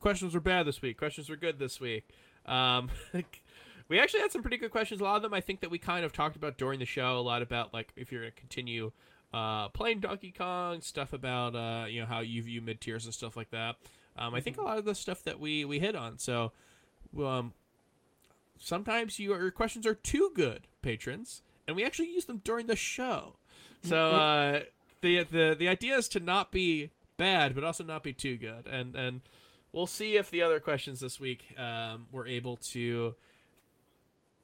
questions 0.00 0.34
were 0.34 0.40
bad 0.40 0.66
this 0.66 0.82
week. 0.82 0.98
Questions 0.98 1.28
were 1.28 1.36
good 1.36 1.58
this 1.58 1.80
week." 1.80 2.08
Um, 2.44 2.90
we 3.88 4.00
actually 4.00 4.20
had 4.20 4.32
some 4.32 4.42
pretty 4.42 4.56
good 4.56 4.72
questions. 4.72 5.00
A 5.00 5.04
lot 5.04 5.16
of 5.16 5.22
them 5.22 5.32
I 5.32 5.40
think 5.40 5.60
that 5.60 5.70
we 5.70 5.78
kind 5.78 6.04
of 6.04 6.12
talked 6.12 6.34
about 6.34 6.58
during 6.58 6.80
the 6.80 6.86
show. 6.86 7.18
A 7.18 7.20
lot 7.20 7.40
about 7.40 7.72
like 7.72 7.92
if 7.96 8.10
you're 8.10 8.22
going 8.22 8.32
to 8.32 8.40
continue 8.40 8.90
uh, 9.32 9.68
playing 9.68 10.00
Donkey 10.00 10.32
Kong, 10.36 10.80
stuff 10.80 11.12
about 11.12 11.54
uh, 11.54 11.86
you 11.86 12.00
know 12.00 12.06
how 12.06 12.20
you 12.20 12.42
view 12.42 12.60
mid 12.60 12.80
tiers 12.80 13.04
and 13.04 13.14
stuff 13.14 13.36
like 13.36 13.50
that. 13.50 13.76
Um, 14.16 14.34
I 14.34 14.40
think 14.40 14.58
a 14.58 14.62
lot 14.62 14.78
of 14.78 14.84
the 14.84 14.94
stuff 14.94 15.22
that 15.22 15.38
we 15.40 15.64
we 15.64 15.78
hit 15.78 15.96
on. 15.96 16.18
So, 16.18 16.52
um, 17.18 17.54
sometimes 18.62 19.18
your, 19.18 19.40
your 19.40 19.50
questions 19.50 19.86
are 19.86 19.94
too 19.94 20.30
good, 20.34 20.68
patrons, 20.80 21.42
and 21.66 21.76
we 21.76 21.84
actually 21.84 22.08
use 22.08 22.24
them 22.26 22.40
during 22.44 22.66
the 22.66 22.76
show. 22.76 23.34
So 23.82 24.10
uh, 24.12 24.60
the 25.00 25.24
the 25.24 25.56
the 25.58 25.68
idea 25.68 25.96
is 25.96 26.08
to 26.10 26.20
not 26.20 26.52
be 26.52 26.90
bad, 27.16 27.54
but 27.54 27.64
also 27.64 27.84
not 27.84 28.02
be 28.02 28.12
too 28.12 28.36
good, 28.36 28.66
and 28.70 28.94
and 28.94 29.20
we'll 29.72 29.86
see 29.86 30.16
if 30.16 30.30
the 30.30 30.42
other 30.42 30.60
questions 30.60 31.00
this 31.00 31.18
week 31.18 31.54
um, 31.58 32.06
we're 32.12 32.26
able 32.26 32.56
to. 32.56 33.14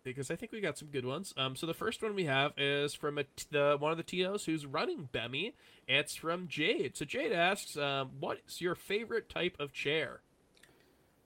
Because 0.04 0.30
I 0.30 0.36
think 0.36 0.52
we 0.52 0.60
got 0.60 0.78
some 0.78 0.88
good 0.88 1.04
ones. 1.04 1.34
Um, 1.36 1.54
so 1.54 1.66
the 1.66 1.74
first 1.74 2.02
one 2.02 2.14
we 2.14 2.24
have 2.24 2.52
is 2.56 2.94
from 2.94 3.18
a 3.18 3.24
t- 3.24 3.46
the 3.50 3.76
one 3.78 3.92
of 3.92 3.98
the 3.98 4.04
tos 4.04 4.46
who's 4.46 4.64
running 4.64 5.08
Bemi. 5.12 5.52
It's 5.86 6.14
from 6.14 6.48
Jade. 6.48 6.96
So 6.96 7.04
Jade 7.04 7.32
asks, 7.32 7.76
um, 7.76 8.12
"What's 8.18 8.60
your 8.60 8.74
favorite 8.74 9.28
type 9.28 9.56
of 9.60 9.72
chair? 9.72 10.20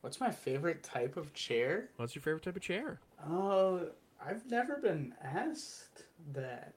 What's 0.02 0.20
my 0.20 0.30
favorite 0.30 0.82
type 0.82 1.16
of 1.16 1.32
chair? 1.32 1.88
What's 1.96 2.14
your 2.14 2.22
favorite 2.22 2.42
type 2.42 2.56
of 2.56 2.62
chair?" 2.62 3.00
Oh, 3.26 3.88
I've 4.24 4.48
never 4.50 4.76
been 4.76 5.14
asked 5.22 6.02
that. 6.32 6.74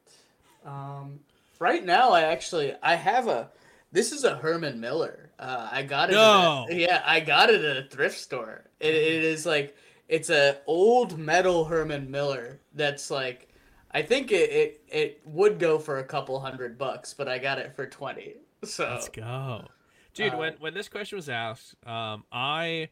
Um, 0.63 1.19
right 1.59 1.83
now, 1.83 2.11
I 2.11 2.21
actually 2.21 2.73
I 2.81 2.95
have 2.95 3.27
a. 3.27 3.49
This 3.91 4.11
is 4.11 4.23
a 4.25 4.35
Herman 4.35 4.79
Miller. 4.79 5.31
Uh, 5.39 5.69
I 5.71 5.83
got 5.83 6.09
it. 6.09 6.13
No. 6.13 6.67
A, 6.69 6.75
yeah, 6.75 7.01
I 7.05 7.19
got 7.19 7.49
it 7.49 7.63
at 7.63 7.77
a 7.77 7.87
thrift 7.87 8.19
store. 8.19 8.65
It, 8.79 8.93
it 8.93 9.23
is 9.23 9.45
like 9.45 9.75
it's 10.07 10.29
a 10.29 10.57
old 10.67 11.17
metal 11.17 11.65
Herman 11.65 12.11
Miller. 12.11 12.59
That's 12.73 13.09
like, 13.09 13.49
I 13.91 14.03
think 14.03 14.31
it, 14.31 14.51
it 14.51 14.81
it 14.87 15.21
would 15.25 15.57
go 15.57 15.79
for 15.79 15.97
a 15.97 16.03
couple 16.03 16.39
hundred 16.39 16.77
bucks, 16.77 17.13
but 17.13 17.27
I 17.27 17.39
got 17.39 17.57
it 17.57 17.75
for 17.75 17.87
twenty. 17.87 18.35
So 18.63 18.89
Let's 18.89 19.09
go, 19.09 19.65
dude. 20.13 20.33
Uh, 20.33 20.37
when 20.37 20.53
when 20.59 20.73
this 20.73 20.89
question 20.89 21.17
was 21.17 21.29
asked, 21.29 21.75
um, 21.87 22.23
I 22.31 22.89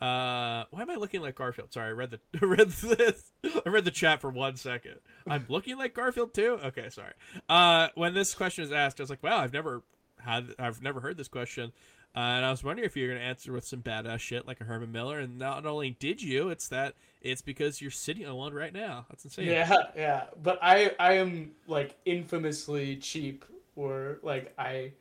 uh, 0.00 0.64
why 0.70 0.82
am 0.82 0.90
I 0.90 0.96
looking 0.96 1.22
like 1.22 1.36
Garfield? 1.36 1.72
Sorry, 1.72 1.88
I 1.88 1.92
read 1.92 2.10
the 2.10 2.46
read 2.46 2.70
this. 2.70 3.32
I 3.64 3.68
read 3.68 3.84
the 3.84 3.90
chat 3.90 4.20
for 4.20 4.30
one 4.30 4.56
second. 4.56 4.96
I'm 5.26 5.44
looking 5.48 5.78
like 5.78 5.94
Garfield 5.94 6.34
too. 6.34 6.58
Okay, 6.64 6.90
sorry. 6.90 7.12
Uh, 7.48 7.88
when 7.94 8.14
this 8.14 8.34
question 8.34 8.64
is 8.64 8.72
asked, 8.72 9.00
I 9.00 9.04
was 9.04 9.10
like, 9.10 9.22
wow, 9.22 9.38
I've 9.38 9.52
never 9.52 9.82
had, 10.18 10.54
I've 10.58 10.82
never 10.82 11.00
heard 11.00 11.16
this 11.16 11.28
question. 11.28 11.72
Uh, 12.16 12.20
and 12.20 12.44
I 12.44 12.50
was 12.50 12.62
wondering 12.62 12.86
if 12.86 12.96
you 12.96 13.04
were 13.04 13.14
going 13.14 13.20
to 13.20 13.26
answer 13.26 13.52
with 13.52 13.66
some 13.66 13.82
badass 13.82 14.20
shit 14.20 14.46
like 14.46 14.60
a 14.60 14.64
Herman 14.64 14.92
Miller. 14.92 15.18
And 15.18 15.38
not 15.38 15.66
only 15.66 15.90
did 15.90 16.22
you, 16.22 16.48
it's 16.48 16.68
that 16.68 16.94
it's 17.20 17.42
because 17.42 17.80
you're 17.80 17.90
sitting 17.90 18.26
on 18.26 18.34
one 18.36 18.54
right 18.54 18.72
now. 18.72 19.06
That's 19.08 19.24
insane. 19.24 19.46
Yeah, 19.46 19.76
yeah. 19.96 20.24
But 20.40 20.58
I 20.62 20.92
I 21.00 21.14
am 21.14 21.52
like 21.66 21.96
infamously 22.04 22.96
cheap 22.96 23.44
or 23.74 24.18
like 24.22 24.52
I 24.58 24.92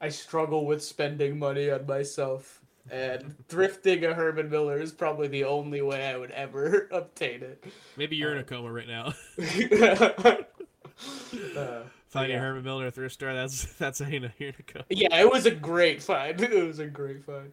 I 0.00 0.08
struggle 0.08 0.66
with 0.66 0.82
spending 0.82 1.38
money 1.38 1.70
on 1.70 1.86
myself 1.86 2.63
and 2.90 3.34
thrifting 3.48 4.08
a 4.08 4.14
Herman 4.14 4.50
Miller 4.50 4.78
is 4.78 4.92
probably 4.92 5.28
the 5.28 5.44
only 5.44 5.82
way 5.82 6.06
I 6.08 6.16
would 6.16 6.30
ever 6.32 6.88
obtain 6.92 7.42
it. 7.42 7.64
Maybe 7.96 8.16
you're 8.16 8.32
in 8.32 8.38
a 8.38 8.44
coma 8.44 8.72
right 8.72 8.88
now. 8.88 9.14
Uh, 11.56 11.82
Finding 12.08 12.30
yeah. 12.30 12.36
a 12.36 12.40
Herman 12.40 12.62
Miller 12.62 12.86
a 12.86 12.90
thrift 12.92 13.14
store. 13.14 13.34
That's 13.34 13.64
that's 13.78 14.00
a 14.00 14.08
you're 14.08 14.20
in 14.22 14.54
a 14.58 14.62
coma. 14.62 14.84
yeah, 14.90 15.20
it 15.20 15.28
was 15.30 15.46
a 15.46 15.50
great 15.50 16.00
find. 16.00 16.40
It 16.40 16.64
was 16.64 16.78
a 16.78 16.86
great 16.86 17.24
find. 17.24 17.52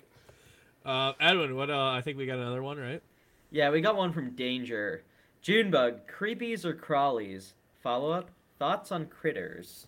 Uh, 0.86 1.14
Edwin, 1.20 1.56
what? 1.56 1.72
Uh, 1.72 1.90
I 1.90 2.02
think 2.02 2.18
we 2.20 2.28
got 2.28 2.38
another 2.38 2.62
one, 2.62 2.78
right? 2.78 3.02
Yeah, 3.50 3.72
we 3.72 3.82
got 3.82 3.96
one 3.96 4.14
from 4.14 4.36
Danger. 4.36 5.04
Junebug, 5.42 6.08
creepies 6.08 6.66
or 6.66 6.76
crawlies? 6.76 7.54
Follow 7.82 8.12
up 8.12 8.30
thoughts 8.60 8.92
on 8.92 9.08
critters. 9.08 9.88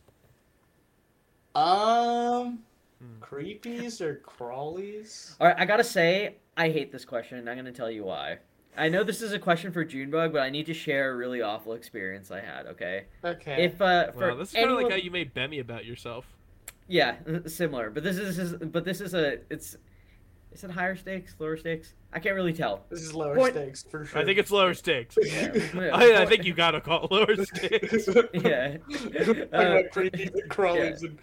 Um. 1.54 2.60
Creepies 3.22 4.02
or 4.02 4.22
crawlies? 4.26 5.36
All 5.40 5.48
right, 5.48 5.56
I 5.58 5.66
gotta 5.66 5.84
say, 5.84 6.36
I 6.58 6.70
hate 6.70 6.92
this 6.92 7.06
question. 7.06 7.38
and 7.38 7.50
I'm 7.50 7.58
gonna 7.58 7.72
tell 7.72 7.92
you 7.92 8.04
why. 8.06 8.40
I 8.76 8.90
know 8.90 9.04
this 9.04 9.22
is 9.22 9.34
a 9.34 9.40
question 9.40 9.72
for 9.72 9.84
Junebug, 9.84 10.34
but 10.34 10.42
I 10.42 10.50
need 10.50 10.66
to 10.66 10.74
share 10.74 11.12
a 11.12 11.16
really 11.16 11.42
awful 11.42 11.74
experience 11.74 12.32
I 12.32 12.42
had. 12.42 12.66
Okay, 12.68 13.06
Okay. 13.24 13.64
if 13.66 13.80
uh, 13.82 14.12
for 14.12 14.28
Well, 14.30 14.38
this 14.38 14.50
is 14.50 14.56
kind 14.56 14.72
of 14.72 14.78
like 14.78 14.90
how 14.90 14.96
you 14.98 15.12
made 15.12 15.34
Bemi 15.34 15.60
about 15.62 15.86
yourself. 15.86 16.26
yeah, 16.88 17.16
similar, 17.46 17.90
but 17.92 18.04
this 18.04 18.18
is, 18.18 18.38
this 18.38 18.52
is 18.52 18.54
but 18.70 18.84
this 18.84 19.00
is 19.02 19.14
a 19.14 19.38
it's 19.52 19.78
is 20.54 20.64
it 20.64 20.72
higher 20.72 20.96
stakes, 20.96 21.36
lower 21.40 21.58
stakes? 21.58 21.94
I 22.14 22.20
can't 22.20 22.36
really 22.36 22.54
tell. 22.54 22.86
this 22.90 23.02
is 23.02 23.14
lower 23.14 23.36
Point- 23.36 23.54
stakes 23.56 23.84
for 23.84 24.06
sure. 24.06 24.22
I 24.22 24.26
think 24.26 24.38
it's 24.40 24.52
lower 24.52 24.74
stakes. 24.74 25.18
Yeah. 25.24 25.52
I, 25.92 26.22
I 26.22 26.26
think 26.26 26.44
you 26.46 26.54
gotta 26.54 26.80
call 26.82 27.06
it 27.06 27.12
lower 27.12 27.36
stakes. 27.46 28.08
Yeah. 28.34 28.78
Talking 28.78 29.42
Uh, 29.42 29.46
about 29.52 29.86
creepies 29.92 30.34
and 30.34 30.50
crawlies 30.50 31.02
and 31.04 31.18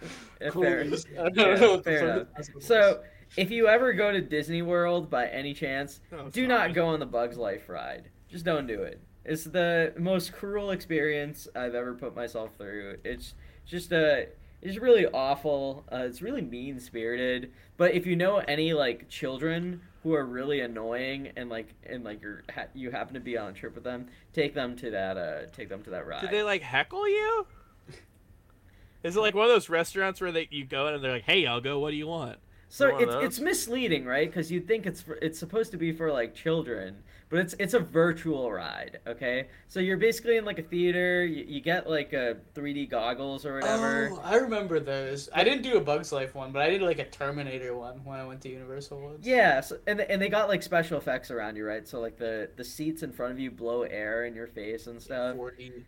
Uh, 0.45 0.51
coolies. 0.51 1.05
I 1.17 1.29
don't 1.29 1.35
Yeah, 1.37 1.55
know 1.55 1.71
what 1.75 1.83
fair 1.85 1.99
fuck 1.99 2.09
enough. 2.15 2.27
that's 2.35 2.49
about. 2.49 2.63
So, 2.63 3.03
if 3.37 3.49
you 3.49 3.67
ever 3.67 3.93
go 3.93 4.11
to 4.11 4.19
Disney 4.21 4.61
World 4.61 5.09
by 5.09 5.27
any 5.27 5.53
chance, 5.53 6.01
Oh, 6.11 6.25
do 6.29 6.31
sorry. 6.31 6.47
not 6.47 6.73
go 6.73 6.87
on 6.87 6.99
the 6.99 7.05
Bugs 7.05 7.37
Life 7.37 7.69
ride. 7.69 8.09
Just 8.29 8.43
don't 8.43 8.67
do 8.67 8.83
it. 8.83 8.99
It's 9.23 9.45
the 9.45 9.93
most 9.97 10.33
cruel 10.33 10.71
experience 10.71 11.47
I've 11.55 11.75
ever 11.75 11.93
put 11.93 12.15
myself 12.15 12.55
through. 12.57 12.97
It's 13.05 13.35
just 13.65 13.91
a 13.93 14.27
it's 14.61 14.77
really 14.77 15.05
awful. 15.07 15.83
Uh, 15.91 16.03
it's 16.07 16.21
really 16.21 16.41
mean 16.41 16.79
spirited. 16.79 17.51
But 17.77 17.93
if 17.93 18.05
you 18.05 18.15
know 18.15 18.37
any 18.37 18.73
like 18.73 19.09
children 19.09 19.81
who 20.03 20.13
are 20.13 20.25
really 20.25 20.61
annoying 20.61 21.31
and 21.35 21.49
like 21.49 21.73
and 21.83 22.03
like 22.03 22.21
you're 22.21 22.43
ha- 22.53 22.67
you 22.73 22.91
happen 22.91 23.13
to 23.13 23.19
be 23.19 23.37
on 23.37 23.49
a 23.49 23.53
trip 23.53 23.75
with 23.75 23.83
them, 23.83 24.07
take 24.33 24.53
them 24.53 24.75
to 24.77 24.91
that 24.91 25.17
uh 25.17 25.45
take 25.51 25.69
them 25.69 25.83
to 25.83 25.89
that 25.91 26.05
ride. 26.05 26.21
Do 26.21 26.27
they 26.27 26.43
like 26.43 26.61
heckle 26.61 27.07
you? 27.07 27.47
Is 29.03 29.15
it 29.15 29.19
like 29.19 29.33
one 29.33 29.45
of 29.45 29.51
those 29.51 29.69
restaurants 29.69 30.21
where 30.21 30.31
they 30.31 30.47
you 30.51 30.65
go 30.65 30.87
in 30.87 30.95
and 30.95 31.03
they're 31.03 31.13
like, 31.13 31.23
"Hey, 31.23 31.45
I'll 31.45 31.61
go. 31.61 31.79
What 31.79 31.91
do 31.91 31.97
you 31.97 32.07
want?" 32.07 32.37
So 32.69 32.97
it's 32.97 33.13
it's 33.15 33.39
misleading, 33.39 34.05
right? 34.05 34.29
Because 34.29 34.49
you 34.49 34.61
think 34.61 34.85
it's 34.85 35.01
for, 35.01 35.15
it's 35.15 35.37
supposed 35.37 35.71
to 35.71 35.77
be 35.77 35.91
for 35.91 36.09
like 36.11 36.33
children, 36.33 37.03
but 37.31 37.39
it's 37.39 37.55
it's 37.59 37.73
a 37.73 37.79
virtual 37.79 38.51
ride. 38.51 38.99
Okay, 39.07 39.47
so 39.69 39.79
you're 39.79 39.97
basically 39.97 40.35
in 40.35 40.43
like 40.43 40.59
a 40.59 40.63
theater. 40.63 41.25
You, 41.25 41.45
you 41.47 41.61
get 41.61 41.89
like 41.89 42.11
a 42.11 42.37
3D 42.53 42.89
goggles 42.89 43.45
or 43.45 43.55
whatever. 43.55 44.09
Oh, 44.11 44.21
I 44.23 44.35
remember 44.35 44.81
those. 44.81 45.29
I 45.33 45.45
didn't 45.45 45.63
do 45.63 45.77
a 45.77 45.81
Bugs 45.81 46.11
Life 46.11 46.35
one, 46.35 46.51
but 46.51 46.61
I 46.61 46.69
did 46.69 46.81
like 46.81 46.99
a 46.99 47.05
Terminator 47.05 47.73
one 47.75 48.03
when 48.03 48.19
I 48.19 48.25
went 48.27 48.41
to 48.41 48.49
Universal 48.49 48.99
once. 48.99 49.25
Yeah, 49.25 49.61
so, 49.61 49.77
and 49.87 50.01
and 50.01 50.21
they 50.21 50.27
got 50.27 50.49
like 50.49 50.61
special 50.61 50.97
effects 50.97 51.31
around 51.31 51.55
you, 51.55 51.65
right? 51.65 51.87
So 51.87 52.01
like 52.01 52.17
the 52.17 52.49
the 52.57 52.65
seats 52.65 53.01
in 53.01 53.13
front 53.13 53.31
of 53.31 53.39
you 53.39 53.49
blow 53.49 53.83
air 53.83 54.25
in 54.25 54.35
your 54.35 54.47
face 54.47 54.87
and 54.87 55.01
stuff. 55.01 55.37
4D. 55.37 55.83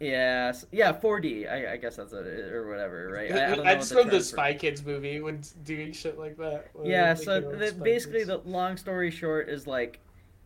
Yeah, 0.00 0.52
yeah, 0.72 0.92
4D. 0.92 1.50
I, 1.50 1.72
I 1.72 1.76
guess 1.78 1.96
that's 1.96 2.12
it 2.12 2.52
or 2.52 2.68
whatever, 2.68 3.10
right? 3.10 3.32
I, 3.32 3.34
I 3.34 3.48
don't 3.48 3.58
know 3.58 3.64
I 3.64 3.72
what 3.72 3.78
just 3.78 3.88
the 3.90 3.96
remember 3.96 4.10
the 4.12 4.18
term 4.18 4.22
for- 4.24 4.28
Spy 4.28 4.54
Kids 4.54 4.84
movie 4.84 5.20
when 5.20 5.42
doing 5.64 5.92
shit 5.92 6.18
like 6.18 6.36
that. 6.38 6.70
Yeah, 6.84 7.14
so 7.14 7.40
came 7.40 7.50
out 7.50 7.58
with 7.58 7.78
the, 7.78 7.82
basically 7.84 8.24
the 8.24 8.38
long 8.38 8.76
story 8.76 9.10
short 9.10 9.48
is 9.48 9.66
like 9.66 10.00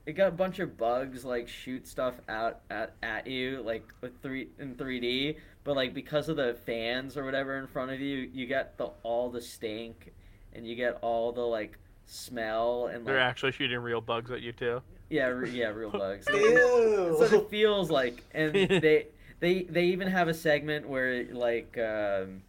it 0.07 0.13
got 0.13 0.29
a 0.29 0.33
bunch 0.33 0.59
of 0.59 0.77
bugs 0.77 1.25
like 1.25 1.49
shoot 1.49 1.87
stuff 1.87 2.15
out 2.29 2.61
at, 2.71 2.95
at 3.03 3.27
you 3.27 3.63
like 3.63 3.85
with 4.01 4.21
three 4.23 4.49
in 4.59 4.75
3D, 4.75 5.37
but 5.65 5.77
like 5.77 5.95
because 5.95 6.29
of 6.29 6.37
the 6.37 6.57
fans 6.67 7.17
or 7.17 7.25
whatever 7.25 7.59
in 7.59 7.67
front 7.67 7.91
of 7.91 8.01
you, 8.01 8.29
you 8.33 8.47
get 8.47 8.77
the 8.79 8.91
all 9.03 9.31
the 9.31 9.41
stink 9.41 10.13
and 10.55 10.67
you 10.67 10.75
get 10.75 10.99
all 11.03 11.33
the 11.33 11.41
like 11.41 11.79
smell 12.07 12.87
and 12.93 13.07
They're 13.07 13.17
like 13.17 13.25
actually 13.25 13.53
shooting 13.53 13.79
real 13.79 14.01
bugs 14.01 14.31
at 14.31 14.41
you 14.43 14.53
too. 14.53 14.83
yeah, 15.11 15.27
re- 15.27 15.51
yeah, 15.51 15.69
real 15.69 15.91
bugs. 15.91 16.27
Ew. 16.33 17.17
That's 17.19 17.33
what 17.33 17.43
it 17.45 17.51
feels 17.51 17.91
like. 17.91 18.25
And 18.35 18.53
they 18.55 19.07
they 19.39 19.63
they 19.63 19.85
even 19.87 20.09
have 20.09 20.29
a 20.29 20.35
segment 20.35 20.89
where 20.89 21.25
like 21.33 21.77
um, 21.79 22.43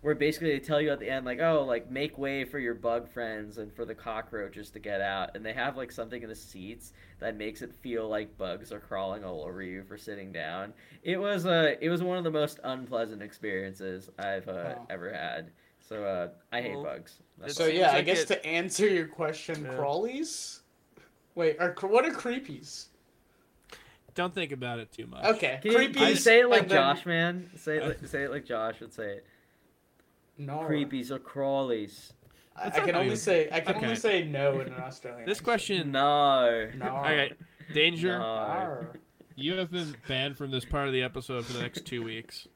where 0.00 0.14
basically 0.14 0.50
they 0.52 0.60
tell 0.60 0.80
you 0.80 0.90
at 0.92 1.00
the 1.00 1.10
end 1.10 1.26
like 1.26 1.40
oh 1.40 1.64
like 1.64 1.90
make 1.90 2.16
way 2.18 2.44
for 2.44 2.58
your 2.58 2.74
bug 2.74 3.08
friends 3.08 3.58
and 3.58 3.72
for 3.72 3.84
the 3.84 3.94
cockroaches 3.94 4.70
to 4.70 4.78
get 4.78 5.00
out 5.00 5.34
and 5.34 5.44
they 5.44 5.52
have 5.52 5.76
like 5.76 5.90
something 5.90 6.22
in 6.22 6.28
the 6.28 6.34
seats 6.34 6.92
that 7.18 7.36
makes 7.36 7.62
it 7.62 7.74
feel 7.82 8.08
like 8.08 8.36
bugs 8.38 8.70
are 8.72 8.78
crawling 8.80 9.24
all 9.24 9.42
over 9.44 9.60
you 9.62 9.82
for 9.82 9.98
sitting 9.98 10.30
down. 10.32 10.72
It 11.02 11.16
was 11.18 11.46
uh 11.46 11.74
it 11.80 11.88
was 11.90 12.02
one 12.02 12.16
of 12.16 12.24
the 12.24 12.30
most 12.30 12.60
unpleasant 12.64 13.22
experiences 13.22 14.08
I've 14.18 14.48
uh, 14.48 14.52
Wow. 14.76 14.86
ever 14.90 15.12
had. 15.12 15.50
So 15.80 16.04
uh, 16.04 16.28
I 16.52 16.60
hate 16.60 16.74
Well, 16.74 16.84
bugs. 16.84 17.18
That's 17.38 17.54
So 17.56 17.66
yeah, 17.66 17.88
seems 17.92 17.94
I 17.98 18.02
guess 18.02 18.20
it- 18.22 18.26
to 18.28 18.46
answer 18.46 18.86
your 18.86 19.06
question, 19.08 19.64
Yeah. 19.64 19.70
crawlies. 19.72 20.60
Wait, 21.34 21.56
are 21.60 21.74
what 21.82 22.04
are 22.04 22.10
creepies? 22.12 22.86
Don't 24.14 24.34
think 24.34 24.50
about 24.52 24.80
it 24.80 24.90
too 24.92 25.06
much. 25.06 25.24
Okay, 25.24 25.60
Can 25.62 25.72
you, 25.72 25.78
creepies. 25.78 25.94
can 25.94 26.08
you 26.08 26.16
say 26.16 26.40
it 26.40 26.48
like 26.48 26.62
and 26.62 26.70
then- 26.70 26.76
Josh, 26.96 27.06
man? 27.06 27.50
Say 27.56 27.78
it, 27.78 27.84
like, 27.86 27.98
say 28.06 28.24
it 28.24 28.30
like 28.30 28.44
Josh 28.44 28.80
would 28.80 28.92
say 28.92 29.12
it. 29.12 29.26
No, 30.38 30.58
Creepies 30.60 31.10
or 31.10 31.18
crawlies. 31.18 32.12
I, 32.56 32.68
I 32.68 32.70
can 32.70 32.82
okay. 32.82 32.92
only 32.92 33.16
say 33.16 33.48
I 33.52 33.60
can 33.60 33.76
Okay. 33.76 33.86
only 33.86 33.96
say 33.96 34.24
no 34.24 34.60
in 34.60 34.68
an 34.68 34.80
Australian. 34.80 35.26
This 35.26 35.38
accent. 35.38 35.44
question. 35.44 35.92
No. 35.92 36.70
No. 36.76 36.88
All 36.88 37.02
right, 37.02 37.36
danger. 37.74 38.18
No. 38.18 38.86
You 39.36 39.54
have 39.54 39.70
been 39.70 39.94
banned 40.08 40.36
from 40.36 40.50
this 40.50 40.64
part 40.64 40.88
of 40.88 40.92
the 40.92 41.02
episode 41.02 41.44
for 41.46 41.52
the 41.52 41.62
next 41.62 41.84
two 41.84 42.02
weeks. 42.02 42.48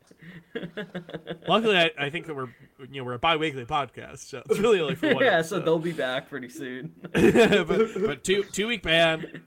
Luckily, 1.49 1.77
I, 1.77 1.91
I 1.99 2.11
think 2.11 2.27
that 2.27 2.35
we're 2.35 2.49
you 2.91 3.01
know 3.01 3.05
we're 3.05 3.15
a 3.15 3.19
bi-weekly 3.19 3.65
podcast, 3.65 4.29
so 4.29 4.43
it's 4.49 4.59
really 4.59 4.81
only 4.81 4.95
for 4.97 5.15
one. 5.15 5.25
yeah, 5.25 5.43
so 5.43 5.61
they'll 5.61 5.79
be 5.79 5.93
back 5.93 6.29
pretty 6.29 6.49
soon. 6.49 6.93
but, 7.13 7.89
but 7.95 8.25
two 8.25 8.45
two 8.45 8.67
week 8.67 8.83
ban. 8.83 9.43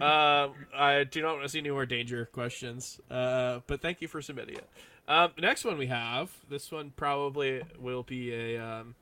Um, 0.00 0.54
I 0.74 1.04
do 1.10 1.20
not 1.20 1.32
want 1.34 1.42
to 1.42 1.48
see 1.50 1.58
any 1.58 1.70
more 1.70 1.84
danger 1.84 2.24
questions. 2.24 3.00
Uh, 3.10 3.60
but 3.66 3.82
thank 3.82 4.00
you 4.00 4.08
for 4.08 4.22
submitting 4.22 4.56
it. 4.56 4.66
Um, 5.10 5.32
next 5.38 5.64
one 5.64 5.76
we 5.76 5.88
have. 5.88 6.30
This 6.48 6.70
one 6.70 6.92
probably 6.94 7.62
will 7.80 8.04
be 8.04 8.32
a 8.32 8.64
um, 8.64 8.94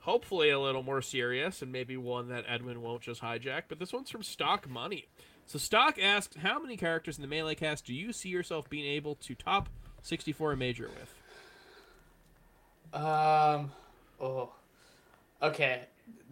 hopefully 0.00 0.50
a 0.50 0.58
little 0.58 0.82
more 0.82 1.00
serious 1.00 1.62
and 1.62 1.70
maybe 1.70 1.96
one 1.96 2.28
that 2.30 2.44
Edwin 2.48 2.82
won't 2.82 3.02
just 3.02 3.22
hijack. 3.22 3.62
But 3.68 3.78
this 3.78 3.92
one's 3.92 4.10
from 4.10 4.24
Stock 4.24 4.68
Money. 4.68 5.06
So 5.46 5.56
Stock 5.56 6.00
asks, 6.02 6.36
how 6.38 6.60
many 6.60 6.76
characters 6.76 7.16
in 7.16 7.22
the 7.22 7.28
melee 7.28 7.54
cast 7.54 7.86
do 7.86 7.94
you 7.94 8.12
see 8.12 8.28
yourself 8.28 8.68
being 8.68 8.86
able 8.86 9.14
to 9.14 9.36
top 9.36 9.68
64 10.02 10.56
major 10.56 10.90
with? 10.98 13.00
Um. 13.00 13.70
Oh. 14.20 14.50
Okay. 15.40 15.82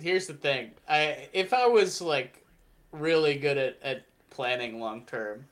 Here's 0.00 0.26
the 0.26 0.34
thing. 0.34 0.72
I 0.88 1.28
if 1.32 1.54
I 1.54 1.68
was 1.68 2.02
like 2.02 2.44
really 2.90 3.36
good 3.36 3.58
at, 3.58 3.78
at 3.80 4.06
planning 4.30 4.80
long 4.80 5.04
term, 5.04 5.46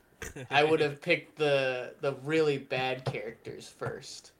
I 0.50 0.64
would 0.64 0.80
have 0.86 1.00
picked 1.00 1.36
the 1.36 1.94
the 2.00 2.14
really 2.24 2.58
bad 2.58 3.04
characters 3.04 3.68
first. 3.68 4.32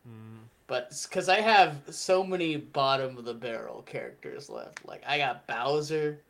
But 0.67 0.99
because 1.09 1.29
I 1.29 1.41
have 1.41 1.77
so 1.91 2.25
many 2.25 2.57
bottom 2.57 3.19
of 3.19 3.25
the 3.27 3.35
barrel 3.35 3.83
characters 3.83 4.49
left, 4.49 4.87
like 4.87 5.03
I 5.07 5.19
got 5.19 5.47
Bowser, 5.47 6.21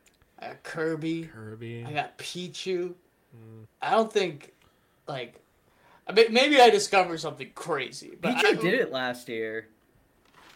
I 0.41 0.49
got 0.49 0.63
Kirby, 0.65 1.25
Kirby. 1.33 1.85
I 1.87 1.93
got 1.93 2.19
Pichu. 2.19 2.95
I 3.83 3.91
don't 3.91 4.13
think, 4.13 4.53
like, 5.09 5.41
I 6.09 6.13
mean, 6.13 6.33
maybe 6.33 6.61
I 6.61 6.71
discovered 6.71 7.19
something 7.19 7.51
crazy. 7.55 8.17
But 8.21 8.37
Pichu 8.37 8.45
I, 8.45 8.55
did 8.55 8.75
it 8.75 8.93
last 8.93 9.29
year. 9.29 9.69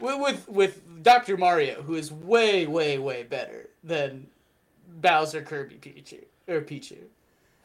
with, 0.01 0.21
with 0.21 0.49
with 0.49 1.03
Dr. 1.03 1.37
Mario, 1.37 1.83
who 1.83 1.95
is 1.95 2.13
way, 2.13 2.67
way, 2.67 2.99
way 2.99 3.23
better 3.23 3.69
than 3.85 4.27
Bowser, 5.01 5.43
Kirby, 5.43 5.77
Pichu 5.81 6.25
or 6.49 6.63
Pichu. 6.63 6.99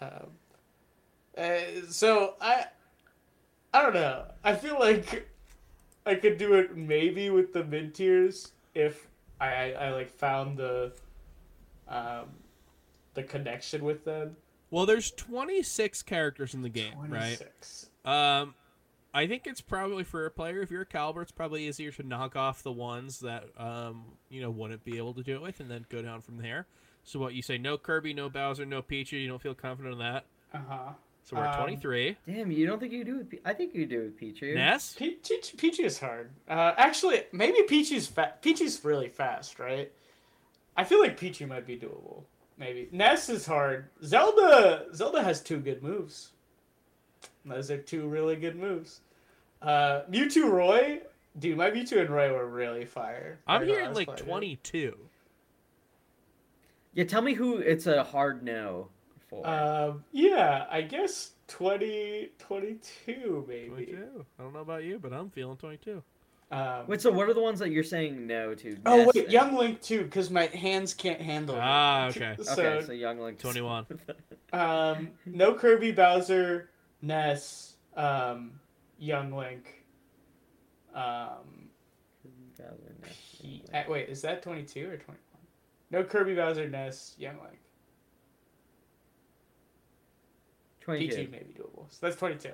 Um, 0.02 0.28
uh, 1.38 1.88
so 1.90 2.36
I, 2.42 2.66
I 3.74 3.82
don't 3.82 3.94
know. 3.94 4.26
I 4.44 4.56
feel 4.56 4.80
like 4.80 5.30
I 6.06 6.16
could 6.16 6.38
do 6.38 6.54
it 6.56 6.76
maybe 6.76 7.30
with 7.30 7.54
the 7.54 7.64
mid 7.64 7.96
tiers 7.96 8.52
if 8.76 9.08
I, 9.40 9.48
I, 9.48 9.70
I 9.72 9.90
like 9.92 10.12
found 10.12 10.58
the, 10.58 10.92
um, 11.88 12.26
the 13.14 13.24
connection 13.24 13.84
with 13.84 14.06
them. 14.06 14.36
Well, 14.72 14.86
there's 14.88 15.12
26 15.12 16.02
characters 16.04 16.54
in 16.56 16.64
the 16.64 16.70
game, 16.70 16.94
right? 17.08 17.40
Um, 18.06 18.56
I 19.14 19.28
think 19.28 19.46
it's 19.46 19.62
probably 19.62 20.04
for 20.04 20.26
a 20.26 20.32
player 20.32 20.62
if 20.62 20.72
you're 20.72 20.82
a 20.82 20.86
caliber, 20.88 21.22
it's 21.22 21.32
probably 21.32 21.68
easier 21.68 21.92
to 21.92 22.04
knock 22.04 22.36
off 22.36 22.64
the 22.64 22.72
ones 22.72 23.20
that 23.20 23.46
um 23.58 24.06
you 24.30 24.42
know 24.42 24.50
wouldn't 24.50 24.84
be 24.84 24.98
able 24.98 25.14
to 25.14 25.22
do 25.22 25.36
it 25.36 25.42
with, 25.44 25.60
and 25.60 25.70
then 25.70 25.86
go 25.90 26.02
down 26.02 26.22
from 26.22 26.38
there. 26.38 26.66
So 27.04 27.20
what 27.20 27.36
you 27.36 27.44
say? 27.44 27.60
No 27.60 27.78
Kirby, 27.78 28.16
no 28.16 28.30
Bowser, 28.30 28.66
no 28.66 28.82
Pichu. 28.82 29.22
You 29.22 29.28
don't 29.28 29.42
feel 29.42 29.54
confident 29.54 29.94
in 29.94 30.00
that. 30.00 30.26
Uh 30.52 30.60
huh. 30.68 30.92
So 31.24 31.38
we're 31.38 31.44
at 31.46 31.56
Um, 31.56 31.62
23. 31.62 32.18
Damn, 32.28 32.52
you 32.52 32.66
don't 32.66 32.80
think 32.80 32.92
you 32.92 33.04
do 33.06 33.22
it? 33.32 33.42
I 33.46 33.54
think 33.54 33.74
you 33.74 33.86
do 33.86 34.02
it, 34.02 34.20
Pichu. 34.20 34.56
Ness. 34.56 34.94
Pe- 34.94 35.12
Peach, 35.12 35.56
Peachy 35.58 35.84
is 35.84 36.00
hard. 36.00 36.32
Uh, 36.50 36.74
actually, 36.78 37.24
maybe 37.32 37.64
Peachy's 37.64 38.08
fa- 38.08 38.34
Peachy's 38.42 38.84
really 38.84 39.08
fast, 39.10 39.58
right? 39.58 39.92
I 40.76 40.84
feel 40.84 41.00
like 41.00 41.18
Peachy 41.18 41.46
might 41.46 41.66
be 41.66 41.78
doable. 41.78 42.24
Maybe 42.58 42.90
Ness 42.92 43.30
is 43.30 43.46
hard. 43.46 43.86
Zelda 44.04 44.88
Zelda 44.94 45.24
has 45.24 45.42
two 45.42 45.60
good 45.60 45.82
moves. 45.82 46.32
Those 47.46 47.72
are 47.72 47.78
two 47.78 48.08
really 48.08 48.36
good 48.36 48.56
moves. 48.58 49.00
Uh, 49.62 50.02
Mewtwo 50.10 50.50
Roy, 50.52 51.02
dude, 51.40 51.58
my 51.58 51.72
Mewtwo 51.72 52.02
and 52.02 52.10
Roy 52.10 52.32
were 52.34 52.48
really 52.48 52.86
fire. 52.86 53.40
I'm 53.48 53.62
Right 53.62 53.68
when 53.70 53.76
I 53.78 53.80
hearing 53.82 53.96
like 53.96 54.08
playing 54.08 54.20
it. 54.20 54.26
22. 54.26 54.98
Yeah, 56.94 57.06
tell 57.06 57.22
me 57.22 57.34
who 57.34 57.58
it's 57.58 57.88
a 57.88 58.04
hard 58.04 58.44
no 58.44 58.90
for. 59.42 59.48
Um, 59.48 60.04
yeah, 60.12 60.66
I 60.70 60.82
guess 60.82 61.32
20, 61.48 62.30
22 62.40 63.46
maybe. 63.48 63.68
22. 63.70 64.26
I 64.40 64.44
don't 64.44 64.54
know 64.54 64.60
about 64.60 64.84
you, 64.84 65.00
but 65.00 65.14
I'm 65.14 65.30
feeling 65.30 65.58
22. 65.58 66.02
Um, 66.52 66.86
Wait, 66.88 67.02
so 67.02 67.10
what 67.12 67.28
are 67.28 67.34
the 67.34 67.42
ones 67.42 67.58
that 67.60 67.72
you're 67.72 67.84
saying 67.84 68.28
no 68.28 68.54
to? 68.54 68.78
oh 68.86 68.98
Ness 68.98 69.16
wait, 69.16 69.30
Young 69.30 69.56
Link 69.56 69.82
too, 69.82 70.04
because 70.04 70.30
my 70.30 70.46
hands 70.48 70.94
can't 70.94 71.20
handle. 71.20 71.58
Ah, 71.60 72.08
it. 72.08 72.16
okay. 72.18 72.36
So, 72.44 72.52
Okay, 72.62 72.86
so 72.86 72.92
Young 72.92 73.20
Link. 73.20 73.40
21. 73.40 73.86
Um, 74.54 75.10
no 75.26 75.56
Kirby, 75.56 75.94
Bowser, 75.94 76.70
Ness, 77.02 77.74
um, 77.98 78.52
Young 79.00 79.36
Link. 79.36 79.84
Um, 80.94 81.70
Kirby 82.56 83.10
P- 83.42 83.64
uh, 83.74 83.82
wait, 83.90 84.10
is 84.10 84.22
that 84.22 84.44
twenty 84.44 84.62
two 84.62 84.86
or 84.92 84.98
twenty 84.98 85.20
one? 85.32 85.42
No 85.90 86.04
Kirby, 86.04 86.36
Bowser, 86.36 86.70
Ness, 86.70 87.16
Young 87.18 87.38
Link. 87.42 87.58
Twenty-two. 90.84 91.16
Pichu 91.16 91.32
may 91.32 91.40
be 91.40 91.54
doable. 91.54 91.86
So 91.90 91.98
that's 92.02 92.16
22. 92.18 92.50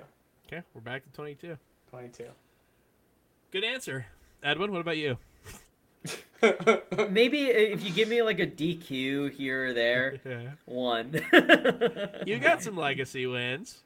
Okay, 0.46 0.62
we're 0.74 0.80
back 0.80 1.04
to 1.04 1.10
22. 1.12 1.56
22. 1.90 2.24
Good 3.52 3.64
answer. 3.64 4.06
Edwin, 4.42 4.70
what 4.72 4.80
about 4.80 4.96
you? 4.96 5.18
Maybe 7.10 7.42
if 7.48 7.84
you 7.84 7.90
give 7.92 8.08
me 8.08 8.22
like 8.22 8.40
a 8.40 8.46
DQ 8.46 9.32
here 9.32 9.66
or 9.68 9.72
there, 9.74 10.16
Yeah. 10.24 10.50
one. 10.64 11.20
You 12.26 12.38
got 12.38 12.62
some 12.62 12.76
legacy 12.76 13.26
wins. 13.26 13.78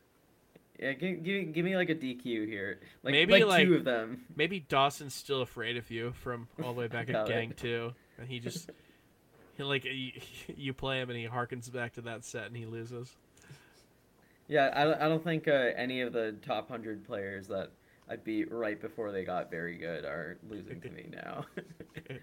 Yeah, 0.78 0.92
give, 0.92 1.22
give, 1.24 1.52
give 1.52 1.64
me 1.64 1.76
like 1.76 1.88
a 1.90 1.94
DQ 1.94 2.24
here. 2.46 2.80
Like, 3.02 3.12
Maybe, 3.12 3.32
like, 3.32 3.44
like- 3.46 3.66
two 3.66 3.74
of 3.74 3.84
them. 3.84 4.24
Maybe 4.36 4.60
Dawson's 4.60 5.14
still 5.14 5.40
afraid 5.42 5.76
of 5.76 5.90
you 5.90 6.12
from 6.22 6.48
all 6.62 6.74
the 6.74 6.80
way 6.80 6.88
back 6.88 7.08
at 7.08 7.12
Got 7.12 7.30
it. 7.30 7.32
Gang 7.32 7.54
2. 7.56 7.92
And 8.18 8.28
he 8.28 8.38
just. 8.40 8.70
He 9.56 9.62
like 9.62 9.84
you, 9.84 10.10
you 10.56 10.72
play 10.72 11.00
him 11.00 11.10
and 11.10 11.18
he 11.18 11.26
harkens 11.28 11.72
back 11.72 11.92
to 11.94 12.00
that 12.02 12.24
set 12.24 12.46
and 12.46 12.56
he 12.56 12.66
loses. 12.66 13.14
Yeah, 14.48 14.70
I, 14.74 14.84
don't- 14.84 15.00
I 15.00 15.08
don't 15.08 15.24
think 15.24 15.48
uh, 15.48 15.70
any 15.76 16.00
of 16.02 16.12
the 16.12 16.36
top 16.44 16.68
100 16.70 17.04
players 17.04 17.46
that 17.48 17.70
I 18.08 18.16
beat 18.16 18.52
right 18.52 18.80
before 18.80 19.12
they 19.12 19.24
got 19.24 19.50
very 19.50 19.76
good 19.78 20.04
are 20.04 20.36
losing 20.48 20.80
to 20.82 20.90
me 20.90 21.06
now. 21.12 21.46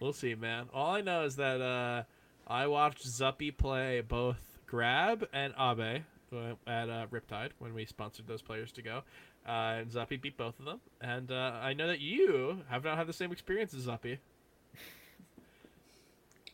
We'll 0.00 0.12
see, 0.14 0.34
man. 0.34 0.68
All 0.72 0.94
I 0.94 1.02
know 1.02 1.24
is 1.24 1.36
that 1.36 1.60
uh, 1.60 2.04
I 2.46 2.66
watched 2.68 3.06
Zuppy 3.06 3.54
play 3.54 4.00
both 4.00 4.38
Grab 4.66 5.28
and 5.32 5.52
Abe 5.60 6.04
uh, 6.32 6.54
at 6.66 6.88
uh, 6.88 7.06
Riptide 7.10 7.50
when 7.58 7.74
we 7.74 7.84
sponsored 7.84 8.26
those 8.26 8.40
players 8.40 8.72
to 8.72 8.82
go. 8.82 9.02
Uh, 9.46 9.50
and 9.80 9.90
Zuppy 9.90 10.18
beat 10.20 10.38
both 10.38 10.58
of 10.58 10.64
them. 10.64 10.80
And 11.02 11.30
uh, 11.30 11.58
I 11.62 11.74
know 11.74 11.86
that 11.86 12.00
you 12.00 12.62
have 12.70 12.82
not 12.82 12.96
had 12.96 13.08
the 13.08 13.12
same 13.12 13.30
experience 13.30 13.74
as 13.74 13.86
Zuppy. 13.86 14.18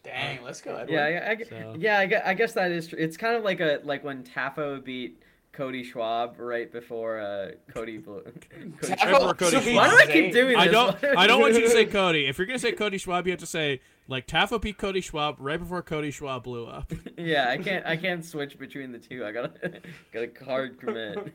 Dang, 0.07 0.43
let's 0.45 0.61
go. 0.61 0.77
Edward. 0.77 0.93
Yeah, 0.93 1.27
I, 1.27 1.31
I, 1.31 1.43
So- 1.43 1.77
yeah, 1.78 1.99
I, 1.99 2.31
I 2.31 2.35
guess 2.35 2.53
that 2.53 2.70
is 2.70 2.87
true. 2.87 2.99
It's 2.99 3.16
kind 3.16 3.37
of 3.37 3.43
like 3.43 3.61
a 3.61 3.81
like 3.83 4.05
when 4.05 4.23
Tafo 4.23 4.83
beat 4.83 5.20
Cody 5.53 5.83
Schwab 5.83 6.39
right 6.39 6.70
before 6.70 7.19
uh, 7.19 7.53
Cody. 7.73 7.99
Blew, 7.99 8.20
Cody 8.51 8.70
Tafo 8.81 9.05
Remember 9.07 9.35
Cody 9.35 9.57
also 9.57 9.66
beat 9.66 9.74
Why 9.77 9.89
do 9.91 9.97
I 9.97 10.07
keep 10.07 10.33
doing 10.33 10.49
this? 10.53 10.59
I 10.59 10.69
don't. 10.69 11.05
I 11.05 11.27
don't 11.27 11.41
want 11.41 11.55
you 11.55 11.62
to 11.62 11.70
say 11.70 11.85
Cody. 11.87 12.27
If 12.27 12.39
you're 12.39 12.47
gonna 12.47 12.59
say 12.59 12.73
Cody 12.73 12.99
Schwab, 12.99 13.27
you 13.27 13.33
have 13.33 13.41
to 13.41 13.47
say 13.47 13.81
like 14.07 14.27
Tafo 14.28 14.61
beat 14.61 14.78
Cody 14.78 15.01
Schwab 15.01 15.37
right 15.41 15.59
before 15.59 15.83
Cody 15.83 16.12
Schwab 16.12 16.45
blew 16.45 16.66
up. 16.66 16.93
yeah, 17.19 17.49
I 17.49 17.59
can't. 17.59 17.85
I 17.85 17.97
can't 17.97 18.24
switch 18.24 18.59
between 18.59 18.93
the 18.93 18.99
two. 18.99 19.24
I 19.24 19.33
gotta 19.33 19.81
got 20.12 20.23
a 20.23 20.45
hard 20.45 20.78
commit. 20.78 21.35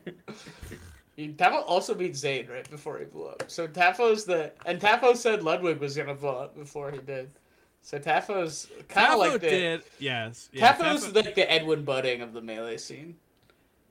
Tafo 1.18 1.62
also 1.66 1.94
beat 1.94 2.16
Zain 2.16 2.48
right 2.48 2.68
before 2.70 2.98
he 2.98 3.04
blew 3.04 3.26
up. 3.26 3.44
So 3.48 3.68
Tafo's 3.68 4.24
the 4.24 4.52
and 4.64 4.80
Tafo 4.80 5.16
said 5.16 5.42
Ludwig 5.42 5.78
was 5.78 5.96
gonna 5.96 6.14
blow 6.14 6.36
up 6.36 6.56
before 6.56 6.90
he 6.90 6.98
did. 6.98 7.30
So 7.82 7.98
Tafo's 7.98 8.68
kind 8.88 9.12
of 9.12 9.18
like 9.18 9.32
the 9.32 9.38
did. 9.50 9.82
Yes. 9.98 10.48
Yeah, 10.52 10.72
Tafo's 10.74 11.04
Tafo- 11.08 11.14
like 11.24 11.34
the 11.34 11.50
Edwin 11.50 11.84
Budding 11.84 12.20
of 12.22 12.32
the 12.32 12.40
melee 12.40 12.76
scene. 12.76 13.16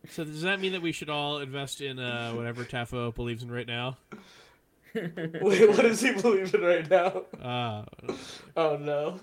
So 0.10 0.24
does 0.24 0.42
that 0.44 0.60
mean 0.60 0.72
that 0.72 0.82
we 0.82 0.92
should 0.92 1.10
all 1.10 1.40
invest 1.40 1.82
in 1.82 2.00
uh, 2.00 2.32
whatever 2.32 2.64
Tafo 2.64 3.14
believes 3.14 3.44
in 3.44 3.52
right 3.52 3.68
now? 3.68 3.98
Wait, 4.96 5.70
what 5.70 5.82
does 5.82 6.02
he 6.02 6.12
believe 6.14 6.54
in 6.56 6.62
right 6.62 6.90
now? 6.90 7.24
Uh, 7.42 7.84
Oh 8.58 8.78
no. 8.78 9.20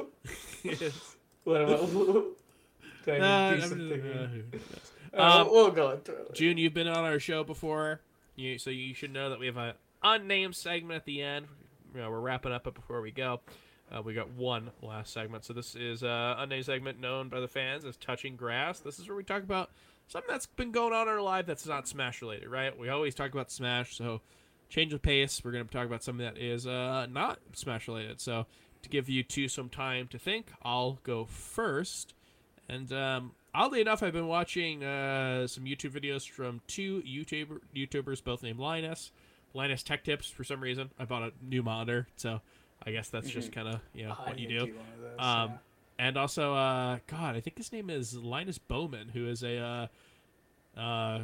yes. 0.63 1.15
What 1.45 1.63
about? 1.63 1.89
Can 3.07 3.23
I 3.23 3.49
Uh, 3.53 3.55
do 3.55 3.61
I'm- 3.61 3.69
something? 3.69 3.93
uh, 3.93 4.27
who 4.29 4.43
knows? 4.53 4.93
Uh, 5.15 5.21
Um, 5.41 5.49
we'll 5.51 5.71
go 5.71 5.91
into 5.93 6.13
it. 6.13 6.35
June, 6.35 6.59
you've 6.59 6.75
been 6.75 6.89
on 6.89 7.05
our 7.05 7.19
show 7.19 7.43
before, 7.43 8.01
you, 8.37 8.59
so 8.59 8.69
you 8.69 8.93
should 8.93 9.13
know 9.15 9.31
that 9.31 9.39
we 9.39 9.47
have 9.47 9.57
an 9.57 9.73
unnamed 10.03 10.55
segment 10.55 10.97
at 10.97 11.05
the 11.07 11.23
end. 11.23 11.47
You 11.95 12.03
know, 12.03 12.11
we're 12.11 12.21
wrapping 12.21 12.53
up 12.53 12.67
it 12.67 12.75
before 12.75 13.01
we 13.01 13.11
go. 13.11 13.41
Uh, 13.91 14.03
we 14.03 14.13
got 14.13 14.31
one 14.31 14.71
last 14.83 15.13
segment, 15.13 15.45
so 15.45 15.53
this 15.53 15.75
is 15.75 16.03
uh, 16.03 16.35
unnamed 16.39 16.67
segment 16.67 17.01
known 17.01 17.29
by 17.29 17.41
the 17.41 17.49
fans 17.49 17.85
as 17.85 17.97
touching 17.97 18.37
grass. 18.37 18.81
This 18.81 18.99
is 18.99 19.09
where 19.09 19.17
we 19.17 19.25
talk 19.25 19.43
about 19.43 19.71
something 20.09 20.31
that's 20.31 20.47
been 20.47 20.73
going 20.73 20.93
on 20.93 21.09
in 21.09 21.15
our 21.15 21.23
life 21.23 21.47
that's 21.47 21.67
not 21.67 21.89
Smash 21.89 22.21
related, 22.21 22.49
right? 22.49 22.79
We 22.79 22.89
always 22.89 23.15
talk 23.15 23.33
about 23.33 23.51
Smash, 23.51 23.97
so 23.97 24.21
change 24.69 24.93
of 24.93 25.01
pace. 25.01 25.43
We're 25.43 25.53
going 25.53 25.67
to 25.67 25.73
talk 25.73 25.87
about 25.87 26.03
something 26.03 26.25
that 26.25 26.39
is 26.39 26.67
uh, 26.67 27.07
not 27.11 27.39
Smash 27.55 27.89
related. 27.89 28.21
So 28.21 28.47
to 28.83 28.89
give 28.89 29.09
you 29.09 29.23
two 29.23 29.49
some 29.49 29.69
time 29.69 30.07
to 30.09 30.19
think, 30.19 30.53
I'll 30.63 30.99
go 31.03 31.25
first. 31.25 32.15
And 32.69 32.93
um, 32.93 33.33
oddly 33.55 33.81
enough, 33.81 34.03
I've 34.03 34.13
been 34.13 34.29
watching 34.29 34.85
uh, 34.85 35.47
some 35.47 35.65
YouTube 35.65 35.99
videos 35.99 36.29
from 36.29 36.61
two 36.67 37.03
YouTuber 37.03 37.61
YouTubers, 37.75 38.23
both 38.23 38.43
named 38.43 38.59
Linus. 38.59 39.13
Linus 39.55 39.83
Tech 39.83 40.05
Tips. 40.05 40.29
For 40.29 40.45
some 40.45 40.61
reason, 40.61 40.91
I 40.99 41.05
bought 41.05 41.23
a 41.23 41.33
new 41.43 41.63
monitor, 41.63 42.07
so 42.17 42.41
I 42.87 42.91
guess 42.93 43.09
that's 43.11 43.29
just 43.29 43.53
kind 43.53 43.69
of 43.69 43.81
you 43.93 44.07
know 44.07 44.17
I 44.19 44.31
what 44.31 44.39
you 44.39 44.49
did 44.49 44.67
do. 44.67 44.73
those, 45.01 45.19
Um, 45.19 45.51
yeah. 45.51 46.07
and 46.07 46.17
also, 46.17 46.55
uh, 46.55 46.99
God, 47.07 47.37
I 47.37 47.41
think 47.41 47.59
his 47.59 47.73
name 47.73 47.91
is 47.91 48.15
Linus 48.15 48.59
Boman, 48.59 49.11
who 49.11 49.29
is 49.29 49.43
a 49.43 49.59
uh, 49.59 49.87
uh, 50.81 51.21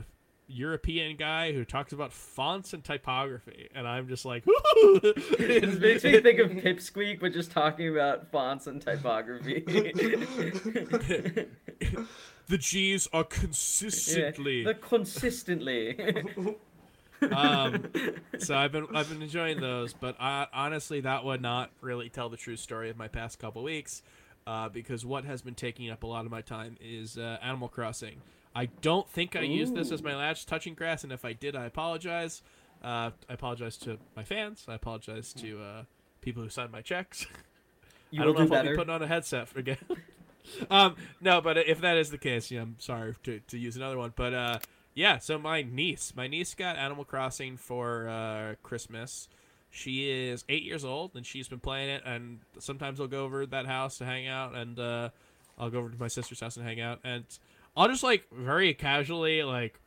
European 0.47 1.17
guy 1.17 1.53
who 1.53 1.65
talks 1.65 1.93
about 1.93 2.13
fonts 2.13 2.75
and 2.75 2.85
typography, 2.85 3.69
and 3.75 3.89
I'm 3.89 4.09
just 4.09 4.25
like, 4.25 4.45
it 4.47 5.81
makes 5.81 6.05
me 6.05 6.21
think 6.21 6.39
of 6.39 6.51
Pipsqueak, 6.63 7.21
but 7.21 7.33
just 7.33 7.51
talking 7.51 7.89
about 7.89 8.31
fonts 8.31 8.67
and 8.67 8.81
typography. 8.83 9.61
the 12.49 12.59
G's 12.59 13.09
are 13.13 13.25
consistently. 13.25 14.65
the 14.65 14.75
consistently. 14.75 15.97
Um, 17.33 17.85
so 18.39 18.57
I've 18.57 18.73
been 18.73 18.87
I've 18.95 19.09
been 19.09 19.23
enjoying 19.23 19.61
those, 19.61 19.93
but 19.93 20.17
I, 20.21 20.47
honestly, 20.53 21.01
that 21.01 21.25
would 21.25 21.43
not 21.43 21.71
really 21.81 22.09
tell 22.09 22.29
the 22.29 22.37
true 22.37 22.57
story 22.57 22.91
of 22.91 22.97
my 22.97 23.09
past 23.09 23.39
couple 23.39 23.63
weeks, 23.63 24.03
uh, 24.47 24.69
because 24.69 25.05
what 25.05 25.25
has 25.25 25.43
been 25.43 25.55
taking 25.55 25.91
up 25.91 26.03
a 26.03 26.07
lot 26.07 26.25
of 26.25 26.31
my 26.31 26.41
time 26.41 26.77
is 26.81 27.19
uh, 27.19 27.39
Animal 27.43 27.69
Crossing. 27.69 28.23
I 28.55 28.67
don't 28.67 29.09
think 29.09 29.35
I 29.35 29.41
used 29.41 29.75
this 29.75 29.91
as 29.91 30.03
my 30.03 30.15
last 30.15 30.47
touching 30.47 30.75
grass, 30.75 31.03
and 31.03 31.13
if 31.13 31.25
I 31.25 31.33
did, 31.33 31.57
I 31.57 31.65
apologize. 31.67 32.43
Uh, 32.83 33.11
I 33.29 33.33
apologize 33.33 33.77
to 33.79 33.99
my 34.15 34.25
fans. 34.25 34.67
I 34.69 34.75
apologize 34.75 35.33
to 35.35 35.61
uh, 35.61 35.83
people 36.21 36.43
who 36.43 36.49
signed 36.49 36.73
my 36.73 36.83
checks. 36.83 37.27
You 38.11 38.21
I 38.21 38.27
don't 38.27 38.35
know 38.35 38.47
do 38.47 38.55
if 38.55 38.59
I'll 38.61 38.71
be 38.71 38.77
putting 38.77 38.95
on 38.95 39.03
a 39.03 39.09
headset 39.09 39.49
again. 39.57 39.77
um, 40.71 40.95
no, 41.21 41.41
but 41.41 41.59
if 41.59 41.81
that 41.81 41.97
is 41.97 42.11
the 42.11 42.19
case, 42.19 42.49
yeah, 42.49 42.61
I'm 42.61 42.77
sorry 42.79 43.17
to, 43.25 43.41
to 43.41 43.59
use 43.59 43.75
another 43.75 43.99
one. 43.99 44.13
But 44.15 44.33
uh, 44.33 44.59
yeah, 44.95 45.19
so 45.19 45.39
my 45.39 45.63
niece, 45.63 46.13
my 46.17 46.29
niece 46.29 46.55
got 46.55 46.77
Animal 46.77 47.05
Crossing 47.05 47.57
for 47.57 48.09
uh, 48.09 48.55
Christmas. 48.63 49.29
She 49.71 50.09
is 50.09 50.45
eight 50.49 50.63
years 50.63 50.85
old, 50.85 51.17
and 51.17 51.27
she's 51.27 51.49
been 51.49 51.59
playing 51.59 51.91
it. 51.91 52.03
And 52.07 52.41
sometimes 52.61 53.01
I'll 53.01 53.09
go 53.09 53.25
over 53.25 53.45
to 53.45 53.51
that 53.51 53.67
house 53.67 53.99
to 53.99 54.05
hang 54.05 54.29
out, 54.29 54.55
and 54.55 54.79
uh, 54.79 55.09
I'll 55.59 55.71
go 55.71 55.79
over 55.79 55.91
to 55.91 55.99
my 55.99 56.07
sister's 56.07 56.41
house 56.41 56.57
and 56.57 56.65
hang 56.65 56.81
out. 56.81 57.01
And 57.03 57.25
I'll 57.77 57.89
just 57.89 58.05
like 58.05 58.27
very 58.31 58.73
casually 58.73 59.43
like 59.43 59.81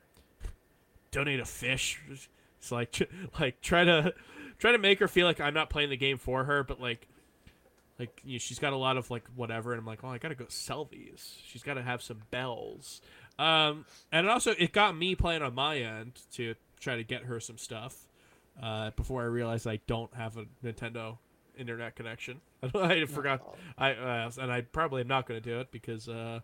donate 1.12 1.40
a 1.40 1.46
fish. 1.46 2.02
It's 2.60 2.72
like 2.72 2.92
tr- 2.92 3.04
like 3.40 3.62
try 3.62 3.86
to 3.86 4.14
try 4.60 4.74
to 4.74 4.78
make 4.78 5.00
her 5.00 5.08
feel 5.08 5.26
like 5.26 5.40
I'm 5.40 5.54
not 5.54 5.70
playing 5.70 5.90
the 5.90 5.98
game 5.98 6.18
for 6.18 6.44
her, 6.44 6.64
but 6.64 6.82
like 6.82 7.08
like 8.00 8.22
you 8.24 8.34
know, 8.34 8.40
she's 8.40 8.60
got 8.60 8.74
a 8.74 8.78
lot 8.78 8.98
of 8.98 9.10
like 9.10 9.24
whatever 9.36 9.72
and 9.72 9.80
i'm 9.80 9.86
like 9.86 10.04
oh 10.04 10.10
i 10.10 10.18
gotta 10.18 10.36
go 10.36 10.46
sell 10.50 10.86
these 10.86 11.38
she's 11.46 11.64
gotta 11.64 11.82
have 11.82 12.02
some 12.02 12.22
bells 12.32 13.02
um 13.40 13.86
and 14.12 14.30
also 14.30 14.54
it 14.58 14.72
got 14.72 14.96
me 14.98 15.16
playing 15.16 15.42
on 15.42 15.54
my 15.54 15.78
end 15.78 16.20
to 16.32 16.56
try 16.80 16.96
to 16.96 17.04
get 17.04 17.24
her 17.24 17.40
some 17.40 17.58
stuff 17.58 18.08
uh 18.62 18.92
before 18.96 19.22
i 19.22 19.26
realized 19.26 19.68
i 19.68 19.80
don't 19.88 20.14
have 20.16 20.38
a 20.38 20.46
nintendo 20.64 21.18
internet 21.58 21.96
connection 21.96 22.40
i 22.76 23.06
forgot 23.06 23.42
i 23.78 23.92
uh, 23.92 24.32
and 24.40 24.52
i 24.52 24.62
probably 24.62 25.02
am 25.02 25.08
not 25.08 25.26
gonna 25.28 25.40
do 25.40 25.60
it 25.60 25.72
because 25.72 26.08
uh 26.08 26.40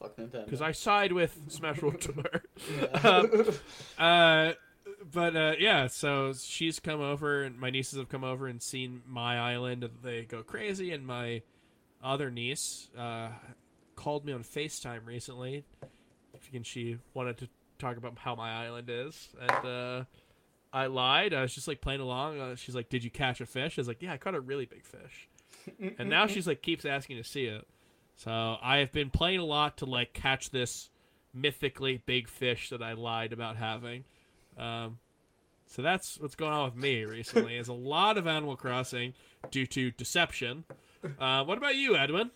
Fuck 0.00 0.16
Nintendo. 0.16 0.44
because 0.44 0.62
i 0.62 0.72
side 0.72 1.12
with 1.12 1.38
smash 1.48 1.80
world 1.80 2.00
tour 2.00 2.42
um, 3.04 3.30
uh, 3.98 4.52
but 5.12 5.36
uh, 5.36 5.54
yeah, 5.58 5.86
so 5.86 6.32
she's 6.32 6.80
come 6.80 7.00
over, 7.00 7.42
and 7.42 7.58
my 7.58 7.70
nieces 7.70 7.98
have 7.98 8.08
come 8.08 8.24
over 8.24 8.46
and 8.46 8.62
seen 8.62 9.02
my 9.06 9.38
island, 9.38 9.84
and 9.84 9.92
they 10.02 10.22
go 10.22 10.42
crazy. 10.42 10.92
And 10.92 11.06
my 11.06 11.42
other 12.02 12.30
niece 12.30 12.88
uh, 12.98 13.28
called 13.96 14.24
me 14.24 14.32
on 14.32 14.44
Facetime 14.44 15.06
recently, 15.06 15.64
and 16.54 16.66
she 16.66 16.98
wanted 17.12 17.38
to 17.38 17.48
talk 17.78 17.96
about 17.96 18.18
how 18.18 18.34
my 18.34 18.50
island 18.64 18.88
is, 18.90 19.28
and 19.40 19.66
uh, 19.66 20.04
I 20.72 20.86
lied. 20.86 21.34
I 21.34 21.42
was 21.42 21.54
just 21.54 21.68
like 21.68 21.80
playing 21.80 22.00
along. 22.00 22.40
Uh, 22.40 22.56
she's 22.56 22.74
like, 22.74 22.88
"Did 22.88 23.04
you 23.04 23.10
catch 23.10 23.40
a 23.40 23.46
fish?" 23.46 23.78
I 23.78 23.80
was 23.80 23.88
like, 23.88 24.02
"Yeah, 24.02 24.12
I 24.12 24.16
caught 24.16 24.34
a 24.34 24.40
really 24.40 24.66
big 24.66 24.84
fish." 24.84 25.28
and 25.98 26.08
now 26.08 26.26
she's 26.26 26.46
like 26.46 26.62
keeps 26.62 26.84
asking 26.84 27.16
to 27.16 27.24
see 27.24 27.46
it. 27.46 27.66
So 28.16 28.30
I 28.62 28.78
have 28.78 28.92
been 28.92 29.10
playing 29.10 29.40
a 29.40 29.44
lot 29.44 29.78
to 29.78 29.86
like 29.86 30.12
catch 30.12 30.50
this 30.50 30.90
mythically 31.32 32.02
big 32.06 32.28
fish 32.28 32.70
that 32.70 32.82
I 32.82 32.92
lied 32.92 33.32
about 33.32 33.56
having. 33.56 34.04
Um, 34.56 34.98
so 35.66 35.82
that's 35.82 36.18
what's 36.20 36.34
going 36.34 36.52
on 36.52 36.66
with 36.66 36.76
me 36.76 37.04
recently. 37.04 37.56
is 37.56 37.68
a 37.68 37.72
lot 37.72 38.18
of 38.18 38.26
Animal 38.26 38.56
Crossing 38.56 39.14
due 39.50 39.66
to 39.66 39.90
deception. 39.90 40.64
Uh, 41.18 41.44
what 41.44 41.58
about 41.58 41.76
you, 41.76 41.96
Edwin? 41.96 42.30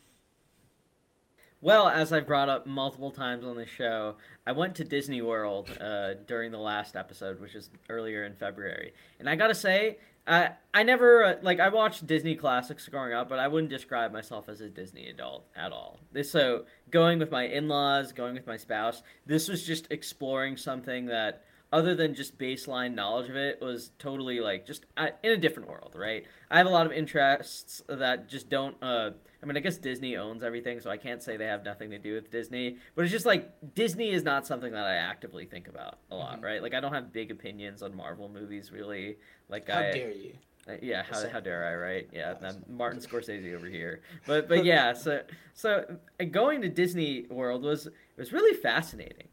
Well, 1.60 1.88
as 1.88 2.12
I've 2.12 2.26
brought 2.26 2.48
up 2.48 2.66
multiple 2.66 3.10
times 3.10 3.44
on 3.44 3.56
the 3.56 3.66
show, 3.66 4.14
I 4.46 4.52
went 4.52 4.76
to 4.76 4.84
Disney 4.84 5.22
World 5.22 5.68
uh, 5.80 6.14
during 6.26 6.52
the 6.52 6.58
last 6.58 6.94
episode, 6.94 7.40
which 7.40 7.56
is 7.56 7.70
earlier 7.88 8.24
in 8.24 8.36
February, 8.36 8.94
and 9.18 9.28
I 9.28 9.34
gotta 9.34 9.56
say, 9.56 9.98
I 10.24 10.50
I 10.72 10.84
never 10.84 11.24
uh, 11.24 11.34
like 11.42 11.58
I 11.58 11.68
watched 11.68 12.06
Disney 12.06 12.36
classics 12.36 12.88
growing 12.88 13.12
up, 13.12 13.28
but 13.28 13.40
I 13.40 13.48
wouldn't 13.48 13.70
describe 13.70 14.12
myself 14.12 14.48
as 14.48 14.60
a 14.60 14.68
Disney 14.68 15.08
adult 15.08 15.46
at 15.56 15.72
all. 15.72 15.98
So 16.22 16.64
going 16.90 17.18
with 17.18 17.32
my 17.32 17.44
in-laws, 17.46 18.12
going 18.12 18.34
with 18.34 18.46
my 18.46 18.56
spouse, 18.56 19.02
this 19.26 19.48
was 19.48 19.66
just 19.66 19.88
exploring 19.90 20.56
something 20.56 21.06
that 21.06 21.42
other 21.72 21.94
than 21.94 22.14
just 22.14 22.38
baseline 22.38 22.94
knowledge 22.94 23.28
of 23.28 23.36
it 23.36 23.60
was 23.60 23.90
totally 23.98 24.38
like 24.38 24.64
just 24.64 24.86
uh, 24.96 25.08
in 25.22 25.32
a 25.32 25.36
different 25.36 25.68
world 25.68 25.94
right 25.94 26.24
i 26.50 26.56
have 26.56 26.66
a 26.66 26.70
lot 26.70 26.86
of 26.86 26.92
interests 26.92 27.82
that 27.88 28.26
just 28.26 28.48
don't 28.48 28.74
uh 28.82 29.10
i 29.42 29.46
mean 29.46 29.56
i 29.56 29.60
guess 29.60 29.76
disney 29.78 30.16
owns 30.16 30.42
everything 30.42 30.80
so 30.80 30.90
i 30.90 30.96
can't 30.96 31.22
say 31.22 31.36
they 31.36 31.46
have 31.46 31.64
nothing 31.64 31.90
to 31.90 31.98
do 31.98 32.14
with 32.14 32.30
disney 32.30 32.76
but 32.94 33.02
it's 33.02 33.12
just 33.12 33.26
like 33.26 33.50
disney 33.74 34.10
is 34.10 34.22
not 34.24 34.46
something 34.46 34.72
that 34.72 34.84
i 34.86 34.94
actively 34.96 35.44
think 35.44 35.68
about 35.68 35.98
a 36.10 36.14
lot 36.16 36.40
Mhm. 36.40 36.44
right 36.44 36.62
like 36.62 36.74
i 36.74 36.80
don't 36.80 36.92
have 36.92 37.12
big 37.12 37.30
opinions 37.30 37.82
on 37.82 37.94
marvel 37.96 38.28
movies 38.28 38.72
really 38.72 39.16
like 39.48 39.68
How 39.68 39.78
i 39.78 39.90
dare 39.92 40.10
you? 40.10 40.34
uh, 40.68 40.72
Yeah, 40.82 41.02
how, 41.02 41.28
how 41.28 41.40
dare 41.40 41.64
I, 41.64 41.74
right? 41.76 42.08
Yeah. 42.12 42.34
I'm 42.42 42.62
Martin 42.68 43.00
Scorsese 43.00 43.54
over 43.54 43.66
here. 43.66 44.02
But 44.26 44.48
but 44.48 44.64
yeah, 44.66 44.92
so 45.04 45.22
so 45.54 45.96
uh, 46.20 46.24
going 46.24 46.60
to 46.60 46.68
Disney 46.68 47.24
World 47.30 47.62
was 47.62 47.86
it 47.86 47.94
was 48.18 48.32
really 48.34 48.54
fascinating. 48.54 49.28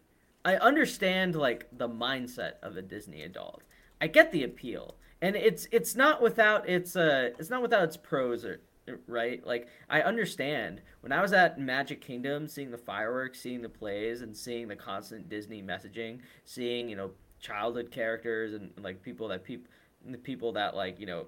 I 0.46 0.56
understand 0.56 1.36
like 1.36 1.68
the 1.74 1.90
mindset 1.90 2.54
of 2.64 2.78
a 2.78 2.82
Disney 2.82 3.24
adult. 3.24 3.64
I 4.00 4.08
get 4.08 4.32
the 4.32 4.44
appeal, 4.44 4.96
and 5.22 5.36
it's 5.36 5.68
it's 5.74 5.94
not 5.96 6.22
without 6.22 6.70
its 6.70 6.96
uh 6.96 7.32
it's 7.38 7.50
not 7.50 7.62
without 7.62 7.84
its 7.84 7.98
pros 7.98 8.46
or 8.46 8.62
right? 9.08 9.46
Like 9.46 9.68
I 9.90 10.02
understand 10.02 10.82
when 11.02 11.12
I 11.12 11.22
was 11.22 11.34
at 11.34 11.60
Magic 11.60 12.02
Kingdom, 12.02 12.48
seeing 12.48 12.72
the 12.72 12.78
fireworks, 12.78 13.40
seeing 13.40 13.62
the 13.62 13.70
plays, 13.70 14.22
and 14.22 14.36
seeing 14.36 14.68
the 14.68 14.76
constant 14.76 15.30
Disney 15.30 15.62
messaging, 15.62 16.20
seeing 16.44 16.90
you 16.90 16.96
know 16.96 17.12
childhood 17.40 17.92
characters 17.92 18.54
and 18.54 18.72
like 18.82 19.02
people 19.02 19.28
that 19.30 19.44
people 19.44 19.68
the 20.06 20.18
people 20.18 20.52
that 20.54 20.76
like 20.76 21.00
you 21.00 21.06
know 21.06 21.26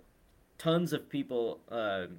tons 0.57 0.93
of 0.93 1.09
people. 1.09 1.61
Um, 1.69 2.17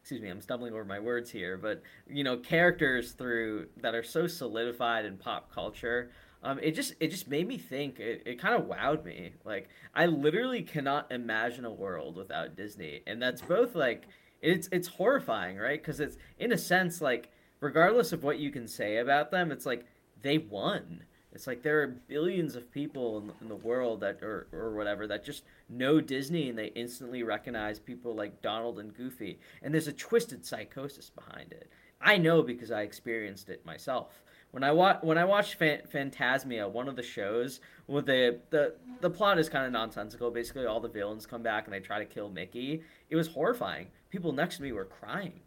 excuse 0.00 0.22
me, 0.22 0.28
I'm 0.30 0.40
stumbling 0.40 0.72
over 0.72 0.84
my 0.84 0.98
words 0.98 1.30
here, 1.30 1.56
but 1.56 1.82
you 2.08 2.24
know 2.24 2.36
characters 2.36 3.12
through 3.12 3.68
that 3.78 3.94
are 3.94 4.02
so 4.02 4.26
solidified 4.26 5.04
in 5.04 5.16
pop 5.16 5.52
culture 5.52 6.10
um, 6.42 6.58
it 6.60 6.72
just 6.72 6.94
it 7.00 7.08
just 7.08 7.28
made 7.28 7.48
me 7.48 7.58
think. 7.58 7.98
It, 7.98 8.22
it 8.24 8.40
kind 8.40 8.54
of 8.54 8.68
wowed 8.68 9.04
me. 9.04 9.32
Like 9.44 9.68
I 9.94 10.06
literally 10.06 10.62
cannot 10.62 11.10
imagine 11.10 11.64
a 11.64 11.72
world 11.72 12.16
without 12.16 12.56
Disney, 12.56 13.02
and 13.06 13.20
that's 13.20 13.42
both 13.42 13.74
like 13.74 14.04
it's 14.40 14.68
it's 14.70 14.88
horrifying, 14.88 15.56
right? 15.56 15.80
Because 15.80 16.00
it's 16.00 16.16
in 16.38 16.52
a 16.52 16.58
sense 16.58 17.00
like 17.00 17.30
regardless 17.60 18.12
of 18.12 18.22
what 18.22 18.38
you 18.38 18.50
can 18.50 18.68
say 18.68 18.98
about 18.98 19.30
them, 19.30 19.50
it's 19.50 19.66
like 19.66 19.84
they 20.22 20.38
won. 20.38 21.04
It's 21.32 21.46
like 21.46 21.62
there 21.62 21.82
are 21.82 21.86
billions 21.86 22.56
of 22.56 22.70
people 22.70 23.18
in, 23.18 23.32
in 23.40 23.48
the 23.48 23.56
world 23.56 24.00
that 24.00 24.22
or 24.22 24.46
or 24.52 24.76
whatever 24.76 25.08
that 25.08 25.24
just 25.24 25.42
know 25.68 26.00
Disney 26.00 26.48
and 26.48 26.58
they 26.58 26.68
instantly 26.68 27.22
recognize 27.24 27.80
people 27.80 28.14
like 28.14 28.42
Donald 28.42 28.78
and 28.78 28.94
Goofy, 28.94 29.40
and 29.60 29.74
there's 29.74 29.88
a 29.88 29.92
twisted 29.92 30.46
psychosis 30.46 31.10
behind 31.10 31.52
it. 31.52 31.68
I 32.00 32.16
know 32.16 32.42
because 32.42 32.70
I 32.70 32.82
experienced 32.82 33.48
it 33.48 33.66
myself. 33.66 34.22
When 34.50 34.62
I 34.64 34.72
watch 34.72 34.98
when 35.02 35.18
I 35.18 35.24
watched 35.24 35.58
Fantasmic, 35.58 36.70
one 36.70 36.88
of 36.88 36.96
the 36.96 37.02
shows, 37.02 37.60
with 37.86 38.06
the 38.06 38.40
the 38.50 38.74
the 39.00 39.10
plot 39.10 39.38
is 39.38 39.48
kind 39.48 39.66
of 39.66 39.72
nonsensical. 39.72 40.30
Basically, 40.30 40.64
all 40.64 40.80
the 40.80 40.88
villains 40.88 41.26
come 41.26 41.42
back 41.42 41.66
and 41.66 41.74
they 41.74 41.80
try 41.80 41.98
to 41.98 42.06
kill 42.06 42.30
Mickey. 42.30 42.82
It 43.10 43.16
was 43.16 43.28
horrifying. 43.28 43.88
People 44.10 44.32
next 44.32 44.56
to 44.56 44.62
me 44.62 44.72
were 44.72 44.86
crying, 44.86 45.40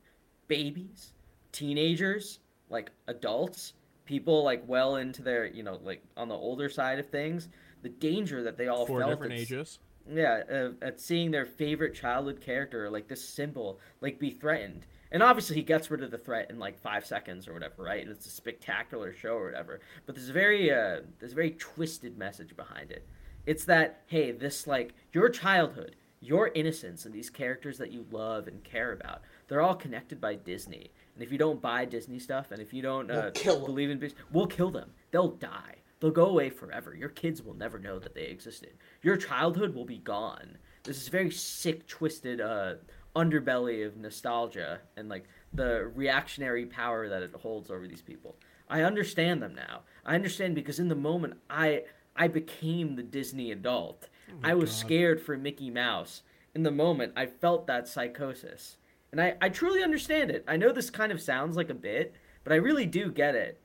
babies, 0.48 1.14
teenagers, 1.52 2.40
like 2.70 2.92
adults, 3.08 3.74
people 4.06 4.44
like 4.44 4.64
well 4.68 4.98
into 4.98 5.24
their 5.24 5.46
you 5.46 5.64
know 5.64 5.80
like 5.84 6.04
on 6.16 6.28
the 6.28 6.36
older 6.36 6.70
side 6.70 7.00
of 7.00 7.10
things. 7.10 7.50
The 7.82 7.90
danger 7.90 8.44
that 8.44 8.58
they 8.58 8.68
all 8.68 8.86
Four 8.86 9.00
felt. 9.00 9.12
different 9.12 9.34
ages. 9.34 9.80
Yeah, 10.12 10.44
uh, 10.52 10.70
at 10.84 11.00
seeing 11.00 11.32
their 11.32 11.46
favorite 11.46 11.96
childhood 11.96 12.42
character, 12.42 12.90
like 12.90 13.08
this 13.08 13.24
symbol, 13.28 13.80
like 14.02 14.20
be 14.20 14.32
threatened 14.32 14.86
and 15.12 15.22
obviously, 15.22 15.58
he 15.58 15.64
gets 15.64 15.92
rid 15.92 16.04
of 16.04 16.12
the 16.12 16.18
threat 16.18 16.50
in 16.50 16.60
like 16.60 16.80
five 16.80 17.06
seconds 17.06 17.48
or 17.48 17.54
whatever, 17.54 17.84
right? 17.84 18.02
And 18.02 18.12
it's 18.12 18.26
a 18.26 18.30
spectacular 18.30 19.14
show 19.14 19.36
or 19.36 19.46
whatever. 19.46 19.82
But 20.06 20.16
there's 20.16 20.30
a 20.30 20.34
very, 20.34 20.72
uh, 20.72 21.02
there's 21.20 21.34
a 21.34 21.36
very 21.36 21.52
twisted 21.52 22.18
message 22.18 22.56
behind 22.56 22.92
it. 22.92 23.06
It's 23.46 23.66
that 23.66 24.04
hey, 24.08 24.32
this 24.32 24.68
like 24.68 24.94
your 25.12 25.30
childhood, 25.30 25.96
your 26.22 26.50
innocence, 26.50 27.06
and 27.06 27.14
these 27.14 27.30
characters 27.30 27.78
that 27.80 27.92
you 27.92 28.06
love 28.12 28.48
and 28.48 28.64
care 28.64 28.94
about, 28.94 29.22
they're 29.48 29.62
all 29.62 29.76
connected 29.76 30.22
by 30.22 30.36
Disney. 30.36 30.92
And 31.16 31.24
if 31.24 31.32
you 31.32 31.38
don't 31.38 31.62
buy 31.62 31.86
Disney 31.86 32.20
stuff, 32.20 32.52
and 32.52 32.62
if 32.62 32.74
you 32.74 32.82
don't 32.82 33.12
uh, 33.12 33.32
we'll 33.46 33.66
believe 33.66 33.90
in 33.90 34.12
we'll 34.32 34.48
kill 34.48 34.72
them. 34.72 34.92
They'll 35.12 35.32
die. 35.32 35.76
They'll 36.00 36.12
go 36.12 36.26
away 36.26 36.50
forever. 36.50 36.96
Your 36.96 37.10
kids 37.10 37.44
will 37.44 37.54
never 37.54 37.78
know 37.78 38.00
that 38.00 38.16
they 38.16 38.24
existed. 38.26 38.74
Your 39.04 39.18
childhood 39.18 39.76
will 39.76 39.86
be 39.86 40.00
gone. 40.00 40.58
This 40.84 41.00
is 41.00 41.10
very 41.10 41.30
sick, 41.30 41.86
twisted. 41.88 42.42
Uh, 42.42 42.76
underbelly 43.16 43.86
of 43.86 43.98
nostalgia 43.98 44.80
and 44.96 45.10
like 45.10 45.26
the 45.54 45.92
reactionary 45.94 46.66
power 46.66 47.10
that 47.10 47.24
it 47.24 47.34
holds 47.34 47.70
over 47.70 47.88
these 47.88 48.02
people. 48.02 48.36
I 48.70 48.82
understand 48.84 49.42
them 49.42 49.54
now. 49.54 49.82
I 50.06 50.16
understand 50.16 50.56
because 50.56 50.80
in 50.80 50.88
the 50.88 50.96
moment 50.96 51.38
I 51.50 51.84
I 52.16 52.28
became 52.28 52.96
the 52.96 53.04
Disney 53.04 53.52
adult. 53.52 54.08
Oh 54.30 54.36
I 54.44 54.54
was 54.54 54.70
God. 54.70 54.78
scared 54.78 55.22
for 55.22 55.38
Mickey 55.38 55.70
Mouse. 55.70 56.24
In 56.56 56.64
the 56.64 56.72
moment 56.72 57.14
I 57.16 57.26
felt 57.26 57.68
that 57.68 57.88
psychosis. 57.88 58.78
And 59.12 59.22
I, 59.22 59.36
I 59.42 59.50
truly 59.50 59.84
understand 59.84 60.32
it. 60.32 60.46
I 60.48 60.56
know 60.56 60.72
this 60.72 60.90
kind 60.90 61.12
of 61.12 61.22
sounds 61.22 61.58
like 61.58 61.70
a 61.70 61.74
bit, 61.74 62.14
but 62.46 62.54
I 62.54 62.58
really 62.58 62.86
do 62.86 63.12
get 63.12 63.36
it. 63.36 63.60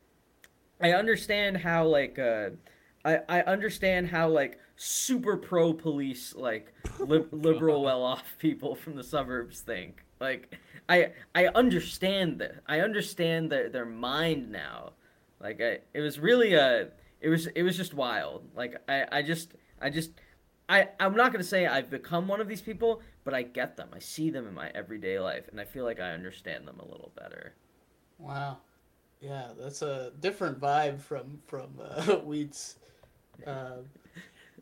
I 0.80 0.92
understand 0.92 1.58
how 1.58 1.86
like 1.86 2.18
uh 2.18 2.50
I, 3.04 3.20
I 3.28 3.40
understand 3.42 4.08
how 4.08 4.28
like 4.28 4.58
super 4.76 5.36
pro 5.38 5.72
police 5.72 6.34
like 6.34 6.72
li- 6.98 7.24
liberal 7.32 7.82
well 7.82 8.02
off 8.02 8.36
people 8.38 8.74
from 8.74 8.94
the 8.94 9.04
suburbs 9.04 9.60
think. 9.60 10.04
Like 10.20 10.58
i 10.88 11.10
i 11.34 11.46
understand 11.48 12.38
that 12.40 12.62
i 12.68 12.80
understand 12.80 13.50
their 13.50 13.68
their 13.68 13.86
mind 13.86 14.50
now. 14.50 14.92
Like 15.40 15.60
I, 15.60 15.78
it 15.94 16.00
was 16.00 16.18
really 16.18 16.54
a 16.54 16.88
it 17.20 17.28
was 17.28 17.46
it 17.48 17.62
was 17.62 17.76
just 17.76 17.94
wild. 17.94 18.44
Like 18.54 18.76
i 18.88 19.06
i 19.10 19.22
just 19.22 19.54
i 19.80 19.90
just 19.90 20.10
i 20.68 20.88
i'm 21.00 21.16
not 21.16 21.32
going 21.32 21.42
to 21.42 21.48
say 21.48 21.66
i've 21.66 21.90
become 21.90 22.28
one 22.28 22.40
of 22.40 22.48
these 22.48 22.62
people 22.62 23.00
but 23.24 23.34
i 23.34 23.42
get 23.42 23.76
them. 23.76 23.88
I 23.94 23.98
see 23.98 24.30
them 24.30 24.46
in 24.46 24.54
my 24.54 24.70
everyday 24.74 25.18
life 25.18 25.48
and 25.50 25.60
i 25.60 25.64
feel 25.64 25.84
like 25.84 26.00
i 26.00 26.10
understand 26.10 26.68
them 26.68 26.78
a 26.80 26.84
little 26.84 27.12
better. 27.18 27.54
Wow. 28.18 28.58
Yeah 29.20 29.48
that's 29.58 29.80
a 29.80 30.12
different 30.20 30.60
vibe 30.60 31.00
from 31.00 31.40
from 31.46 31.70
uh, 31.82 32.16
wheats 32.24 32.76
uh, 33.46 33.78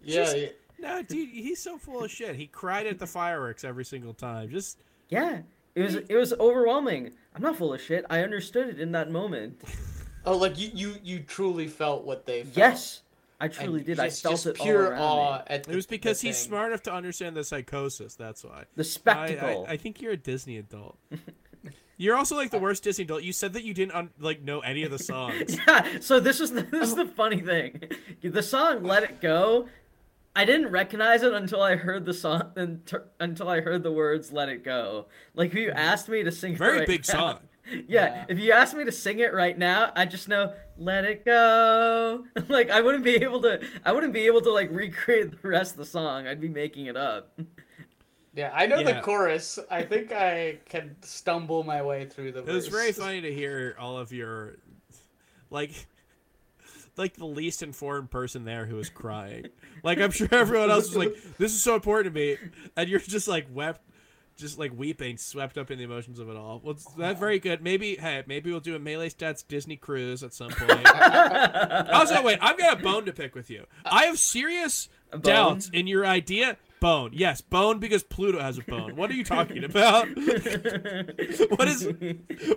yeah, 0.06 0.24
Just, 0.24 0.36
No, 0.78 1.02
dude, 1.02 1.28
he's 1.30 1.60
so 1.60 1.78
full 1.78 2.04
of 2.04 2.10
shit. 2.10 2.36
He 2.36 2.46
cried 2.46 2.86
at 2.86 2.98
the 2.98 3.06
fireworks 3.06 3.64
every 3.64 3.84
single 3.84 4.14
time. 4.14 4.50
Just 4.50 4.78
yeah, 5.08 5.40
it 5.74 5.82
was 5.82 5.94
it 5.96 6.14
was 6.14 6.32
overwhelming. 6.34 7.12
I'm 7.34 7.42
not 7.42 7.56
full 7.56 7.72
of 7.74 7.80
shit. 7.80 8.04
I 8.10 8.20
understood 8.20 8.68
it 8.68 8.80
in 8.80 8.92
that 8.92 9.10
moment. 9.10 9.60
Oh, 10.26 10.38
like 10.38 10.58
you 10.58 10.70
you 10.72 10.94
you 11.02 11.20
truly 11.20 11.66
felt 11.66 12.04
what 12.04 12.24
they 12.24 12.44
felt. 12.44 12.56
Yes. 12.56 13.02
I 13.40 13.48
truly 13.48 13.80
and 13.80 13.86
did. 13.86 13.96
Just, 13.98 14.24
I 14.24 14.28
felt 14.30 14.46
it 14.46 14.54
pure 14.56 14.96
awe. 14.96 15.42
At 15.46 15.64
the, 15.64 15.72
it 15.72 15.76
was 15.76 15.86
because 15.86 16.20
he's 16.22 16.38
thing. 16.38 16.48
smart 16.48 16.68
enough 16.68 16.82
to 16.84 16.94
understand 16.94 17.36
the 17.36 17.44
psychosis. 17.44 18.14
That's 18.14 18.42
why. 18.42 18.64
The 18.74 18.84
spectacle. 18.84 19.66
I, 19.68 19.72
I, 19.72 19.74
I 19.74 19.76
think 19.76 20.00
you're 20.00 20.12
a 20.12 20.16
Disney 20.16 20.56
adult. 20.56 20.96
You're 21.96 22.16
also 22.16 22.34
like 22.34 22.50
the 22.50 22.58
worst 22.58 22.82
Disney 22.82 23.04
adult. 23.04 23.22
You 23.22 23.32
said 23.32 23.52
that 23.52 23.62
you 23.62 23.72
didn't 23.72 23.94
un- 23.94 24.10
like 24.18 24.42
know 24.42 24.60
any 24.60 24.82
of 24.82 24.90
the 24.90 24.98
songs. 25.12 25.56
yeah. 25.68 26.00
So 26.00 26.18
this 26.18 26.40
is 26.40 26.50
the, 26.50 26.62
this 26.62 26.88
is 26.88 26.96
the 26.96 27.06
funny 27.06 27.40
thing. 27.40 27.82
The 28.20 28.42
song 28.42 28.82
"Let 28.82 29.04
It 29.04 29.20
Go." 29.20 29.68
I 30.36 30.44
didn't 30.44 30.70
recognize 30.70 31.22
it 31.22 31.32
until 31.32 31.62
I 31.62 31.76
heard 31.76 32.04
the 32.04 32.14
song 32.14 32.52
until 33.20 33.48
I 33.48 33.60
heard 33.60 33.82
the 33.82 33.92
words 33.92 34.32
"Let 34.32 34.48
It 34.48 34.64
Go." 34.64 35.06
Like 35.34 35.50
if 35.50 35.54
you 35.54 35.68
mm-hmm. 35.68 35.78
asked 35.78 36.08
me 36.08 36.22
to 36.24 36.32
sing, 36.32 36.56
very 36.56 36.78
right 36.78 36.86
big 36.86 37.06
now, 37.08 37.14
song. 37.14 37.38
Yeah, 37.66 37.80
yeah, 37.88 38.24
if 38.28 38.38
you 38.38 38.52
asked 38.52 38.74
me 38.74 38.84
to 38.84 38.92
sing 38.92 39.20
it 39.20 39.32
right 39.32 39.56
now, 39.56 39.90
I 39.96 40.04
just 40.04 40.28
know 40.28 40.52
"Let 40.76 41.04
It 41.04 41.24
Go." 41.24 42.24
like 42.48 42.68
I 42.68 42.80
wouldn't 42.80 43.04
be 43.04 43.14
able 43.16 43.40
to. 43.42 43.64
I 43.84 43.92
wouldn't 43.92 44.12
be 44.12 44.26
able 44.26 44.42
to 44.42 44.50
like 44.52 44.70
recreate 44.70 45.40
the 45.40 45.48
rest 45.48 45.72
of 45.72 45.78
the 45.78 45.86
song. 45.86 46.26
I'd 46.26 46.40
be 46.40 46.48
making 46.48 46.86
it 46.86 46.96
up. 46.96 47.38
Yeah, 48.36 48.50
I 48.52 48.66
know 48.66 48.80
yeah. 48.80 48.94
the 48.94 49.00
chorus. 49.00 49.60
I 49.70 49.82
think 49.82 50.10
I 50.10 50.58
can 50.68 50.96
stumble 51.02 51.62
my 51.62 51.80
way 51.82 52.04
through 52.06 52.32
the. 52.32 52.40
It 52.40 52.52
was 52.52 52.66
very 52.66 52.90
funny 52.90 53.20
to 53.20 53.32
hear 53.32 53.76
all 53.78 53.96
of 53.96 54.12
your, 54.12 54.56
like, 55.50 55.86
like 56.96 57.16
the 57.16 57.26
least 57.26 57.62
informed 57.62 58.10
person 58.10 58.44
there 58.44 58.66
who 58.66 58.76
was 58.76 58.88
crying. 58.88 59.46
like 59.82 59.98
I'm 59.98 60.10
sure 60.10 60.28
everyone 60.30 60.70
else 60.70 60.88
was 60.88 60.96
like, 60.96 61.16
"This 61.38 61.52
is 61.52 61.62
so 61.62 61.74
important 61.74 62.14
to 62.14 62.20
me," 62.20 62.36
and 62.76 62.88
you're 62.88 63.00
just 63.00 63.28
like 63.28 63.46
wept, 63.52 63.80
just 64.36 64.58
like 64.58 64.72
weeping, 64.76 65.16
swept 65.16 65.58
up 65.58 65.70
in 65.70 65.78
the 65.78 65.84
emotions 65.84 66.18
of 66.18 66.28
it 66.28 66.36
all. 66.36 66.60
Well, 66.62 66.76
that's 66.96 67.18
very 67.18 67.38
good. 67.38 67.62
Maybe 67.62 67.96
hey, 67.96 68.24
maybe 68.26 68.50
we'll 68.50 68.60
do 68.60 68.74
a 68.74 68.78
melee 68.78 69.08
stats 69.08 69.46
Disney 69.46 69.76
cruise 69.76 70.22
at 70.22 70.34
some 70.34 70.50
point. 70.50 70.88
also, 71.92 72.22
wait, 72.22 72.38
I've 72.40 72.58
got 72.58 72.80
a 72.80 72.82
bone 72.82 73.06
to 73.06 73.12
pick 73.12 73.34
with 73.34 73.50
you. 73.50 73.66
I 73.84 74.04
have 74.04 74.18
serious 74.18 74.88
doubts 75.20 75.68
in 75.72 75.86
your 75.86 76.06
idea 76.06 76.56
bone. 76.80 77.10
Yes, 77.14 77.40
bone 77.40 77.78
because 77.78 78.02
Pluto 78.02 78.40
has 78.40 78.58
a 78.58 78.62
bone. 78.62 78.96
What 78.96 79.10
are 79.10 79.14
you 79.14 79.24
talking 79.24 79.64
about? 79.64 80.08
what 80.16 81.68
is? 81.68 81.88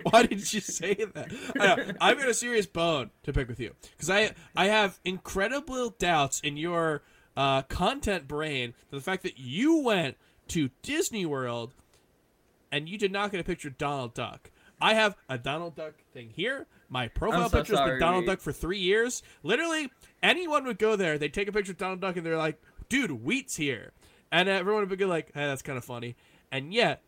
Why 0.02 0.24
did 0.24 0.52
you 0.52 0.60
say 0.60 0.94
that? 0.94 1.94
I 2.00 2.08
have 2.08 2.18
got 2.18 2.28
a 2.28 2.34
serious 2.34 2.66
bone 2.66 3.10
to 3.22 3.32
pick 3.32 3.48
with 3.48 3.60
you 3.60 3.74
because 3.92 4.10
I 4.10 4.32
I 4.56 4.66
have 4.66 5.00
incredible 5.04 5.90
doubts 5.98 6.40
in 6.40 6.56
your 6.56 7.02
uh, 7.36 7.62
content 7.62 8.28
brain 8.28 8.74
for 8.88 8.96
the 8.96 9.02
fact 9.02 9.22
that 9.22 9.38
you 9.38 9.78
went 9.78 10.16
to 10.48 10.70
Disney 10.82 11.24
World 11.24 11.74
and 12.72 12.88
you 12.88 12.98
did 12.98 13.12
not 13.12 13.30
get 13.30 13.40
a 13.40 13.44
picture 13.44 13.68
of 13.68 13.78
Donald 13.78 14.14
Duck. 14.14 14.50
I 14.80 14.94
have 14.94 15.16
a 15.28 15.38
Donald 15.38 15.74
Duck 15.74 15.94
thing 16.12 16.30
here. 16.30 16.66
My 16.88 17.08
profile 17.08 17.48
so 17.48 17.58
picture 17.58 17.76
has 17.76 17.88
been 17.88 18.00
Donald 18.00 18.26
Duck 18.26 18.40
for 18.40 18.52
three 18.52 18.78
years. 18.78 19.22
Literally, 19.42 19.90
anyone 20.22 20.64
would 20.64 20.78
go 20.78 20.96
there, 20.96 21.18
they'd 21.18 21.34
take 21.34 21.48
a 21.48 21.52
picture 21.52 21.72
of 21.72 21.78
Donald 21.78 22.00
Duck, 22.00 22.16
and 22.16 22.24
they're 22.24 22.38
like, 22.38 22.60
"Dude, 22.88 23.10
Wheat's 23.10 23.56
here." 23.56 23.92
And 24.30 24.48
everyone 24.48 24.88
would 24.88 24.98
be 24.98 25.04
like, 25.04 25.32
"Hey, 25.34 25.46
that's 25.46 25.62
kind 25.62 25.78
of 25.78 25.84
funny," 25.84 26.16
and 26.50 26.72
yet 26.72 27.02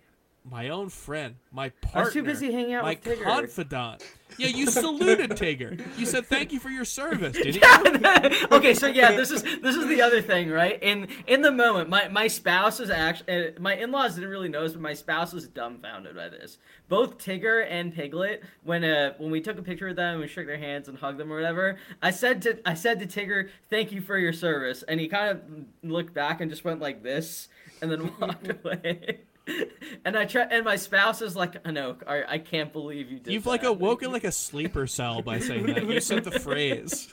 my 0.48 0.70
own 0.70 0.88
friend, 0.88 1.36
my 1.52 1.68
partner, 1.68 2.00
I 2.00 2.04
was 2.04 2.12
too 2.12 2.22
busy 2.22 2.50
hanging 2.52 2.74
out 2.74 2.84
my 2.84 2.90
with 2.90 3.04
Tigger. 3.04 3.24
confidant. 3.24 4.02
Yeah, 4.38 4.48
you 4.48 4.66
saluted 4.70 5.30
Tigger. 5.30 5.80
You 5.98 6.06
said 6.06 6.26
thank 6.26 6.52
you 6.52 6.58
for 6.60 6.70
your 6.70 6.84
service, 6.84 7.34
didn't 7.36 7.56
you? 7.56 8.46
okay, 8.52 8.72
so 8.72 8.86
yeah, 8.86 9.12
this 9.12 9.30
is 9.30 9.42
this 9.42 9.76
is 9.76 9.86
the 9.88 10.00
other 10.00 10.22
thing, 10.22 10.48
right? 10.48 10.82
In 10.82 11.08
in 11.26 11.42
the 11.42 11.52
moment, 11.52 11.90
my 11.90 12.08
my 12.08 12.26
spouse 12.26 12.80
is 12.80 12.88
actually 12.90 13.48
uh, 13.48 13.50
my 13.60 13.74
in 13.76 13.90
laws 13.90 14.14
didn't 14.14 14.30
really 14.30 14.48
notice, 14.48 14.72
but 14.72 14.82
my 14.82 14.94
spouse 14.94 15.32
was 15.32 15.46
dumbfounded 15.46 16.16
by 16.16 16.28
this. 16.28 16.58
Both 16.88 17.18
Tigger 17.18 17.66
and 17.68 17.94
Piglet, 17.94 18.42
when 18.62 18.82
uh 18.82 19.14
when 19.18 19.30
we 19.30 19.40
took 19.40 19.58
a 19.58 19.62
picture 19.62 19.88
of 19.88 19.96
them, 19.96 20.20
we 20.20 20.28
shook 20.28 20.46
their 20.46 20.58
hands 20.58 20.88
and 20.88 20.96
hugged 20.96 21.18
them 21.18 21.30
or 21.32 21.36
whatever. 21.36 21.76
I 22.00 22.10
said 22.12 22.40
to 22.42 22.58
I 22.64 22.74
said 22.74 22.98
to 23.00 23.06
Tigger, 23.06 23.50
"Thank 23.68 23.92
you 23.92 24.00
for 24.00 24.16
your 24.16 24.32
service," 24.32 24.82
and 24.84 24.98
he 25.00 25.08
kind 25.08 25.30
of 25.30 25.42
looked 25.82 26.14
back 26.14 26.40
and 26.40 26.50
just 26.50 26.64
went 26.64 26.80
like 26.80 27.02
this, 27.02 27.48
and 27.82 27.90
then 27.90 28.12
walked 28.20 28.48
away. 28.48 29.20
and 30.04 30.16
I 30.16 30.24
try, 30.24 30.42
and 30.42 30.64
my 30.64 30.76
spouse 30.76 31.22
is 31.22 31.34
like, 31.34 31.62
Anoke, 31.64 32.02
I, 32.06 32.34
I 32.34 32.38
can't 32.38 32.72
believe 32.72 33.10
you 33.10 33.18
did. 33.18 33.32
You've 33.32 33.46
like 33.46 33.64
awoken 33.64 34.12
like 34.12 34.24
a 34.24 34.32
sleeper 34.32 34.86
cell 34.86 35.22
by 35.22 35.38
saying 35.38 35.66
that. 35.66 35.86
You 35.86 36.00
said 36.00 36.24
the 36.24 36.38
phrase. 36.38 37.10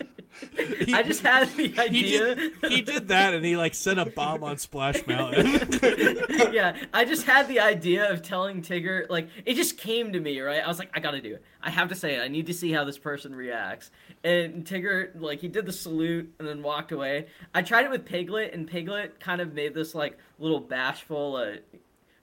He- 0.85 0.93
I 0.93 1.03
just 1.03 1.21
had 1.21 1.49
the 1.49 1.69
he 1.69 1.79
idea. 1.79 2.35
did, 2.35 2.53
he 2.69 2.81
did 2.81 3.07
that 3.07 3.33
and 3.33 3.43
he 3.43 3.57
like 3.57 3.73
sent 3.73 3.99
a 3.99 4.05
bomb 4.05 4.43
on 4.43 4.57
Splash 4.57 5.05
Mountain. 5.07 5.79
yeah, 6.53 6.77
I 6.93 7.05
just 7.05 7.23
had 7.23 7.47
the 7.47 7.59
idea 7.59 8.11
of 8.11 8.21
telling 8.21 8.61
Tigger, 8.61 9.09
like, 9.09 9.29
it 9.45 9.55
just 9.55 9.77
came 9.77 10.13
to 10.13 10.19
me, 10.19 10.39
right? 10.41 10.61
I 10.63 10.67
was 10.67 10.79
like, 10.79 10.91
I 10.93 10.99
gotta 10.99 11.21
do 11.21 11.35
it. 11.35 11.43
I 11.61 11.69
have 11.69 11.89
to 11.89 11.95
say 11.95 12.15
it. 12.15 12.21
I 12.21 12.27
need 12.27 12.45
to 12.47 12.53
see 12.53 12.71
how 12.71 12.83
this 12.83 12.97
person 12.97 13.33
reacts. 13.35 13.89
And 14.23 14.63
Tigger, 14.65 15.09
like, 15.19 15.39
he 15.39 15.47
did 15.47 15.65
the 15.65 15.73
salute 15.73 16.33
and 16.39 16.47
then 16.47 16.61
walked 16.61 16.91
away. 16.91 17.27
I 17.53 17.61
tried 17.61 17.85
it 17.85 17.91
with 17.91 18.05
Piglet, 18.05 18.53
and 18.53 18.67
Piglet 18.67 19.19
kind 19.19 19.41
of 19.41 19.53
made 19.53 19.73
this, 19.73 19.95
like, 19.95 20.17
little 20.39 20.59
bashful, 20.59 21.35
uh, 21.35 21.76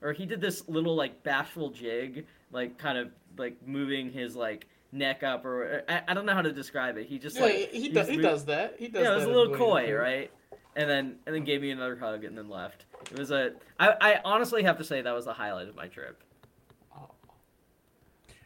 or 0.05 0.13
he 0.13 0.25
did 0.25 0.39
this 0.39 0.67
little, 0.69 0.95
like, 0.95 1.23
bashful 1.23 1.71
jig, 1.71 2.25
like, 2.51 2.77
kind 2.77 2.97
of, 2.97 3.09
like, 3.37 3.57
moving 3.67 4.11
his, 4.11 4.35
like, 4.35 4.67
neck 4.91 5.23
up, 5.23 5.43
or 5.45 5.83
I, 5.89 6.01
I 6.07 6.13
don't 6.13 6.25
know 6.25 6.33
how 6.33 6.43
to 6.43 6.51
describe 6.53 6.97
it. 6.97 7.07
He 7.07 7.17
just, 7.19 7.35
Yeah, 7.35 7.41
like, 7.43 7.71
he, 7.71 7.89
just 7.89 7.93
does. 7.93 8.07
He 8.09 8.17
does 8.17 8.45
that. 8.45 8.75
He 8.77 8.87
does. 8.87 9.03
yeah, 9.03 9.11
it 9.11 9.15
was 9.15 9.23
that 9.25 9.31
a 9.31 9.33
little 9.35 9.55
coy, 9.57 9.81
the 9.81 9.87
Pooh. 9.91 9.95
right? 9.97 10.31
And 10.77 10.89
then 10.89 11.15
and 11.25 11.33
then 11.33 11.45
gave 11.45 11.61
me 11.61 11.71
another 11.71 11.95
hug 11.95 12.25
and 12.25 12.37
then 12.37 12.49
left. 12.49 12.83
It 13.11 13.17
was 13.17 13.31
a. 13.31 13.53
I, 13.79 13.93
I 14.01 14.19
honestly 14.25 14.63
have 14.63 14.77
to 14.79 14.83
say 14.83 15.01
that 15.01 15.13
was 15.15 15.23
the 15.23 15.31
highlight 15.33 15.69
of 15.69 15.75
my 15.75 15.87
trip. 15.87 16.21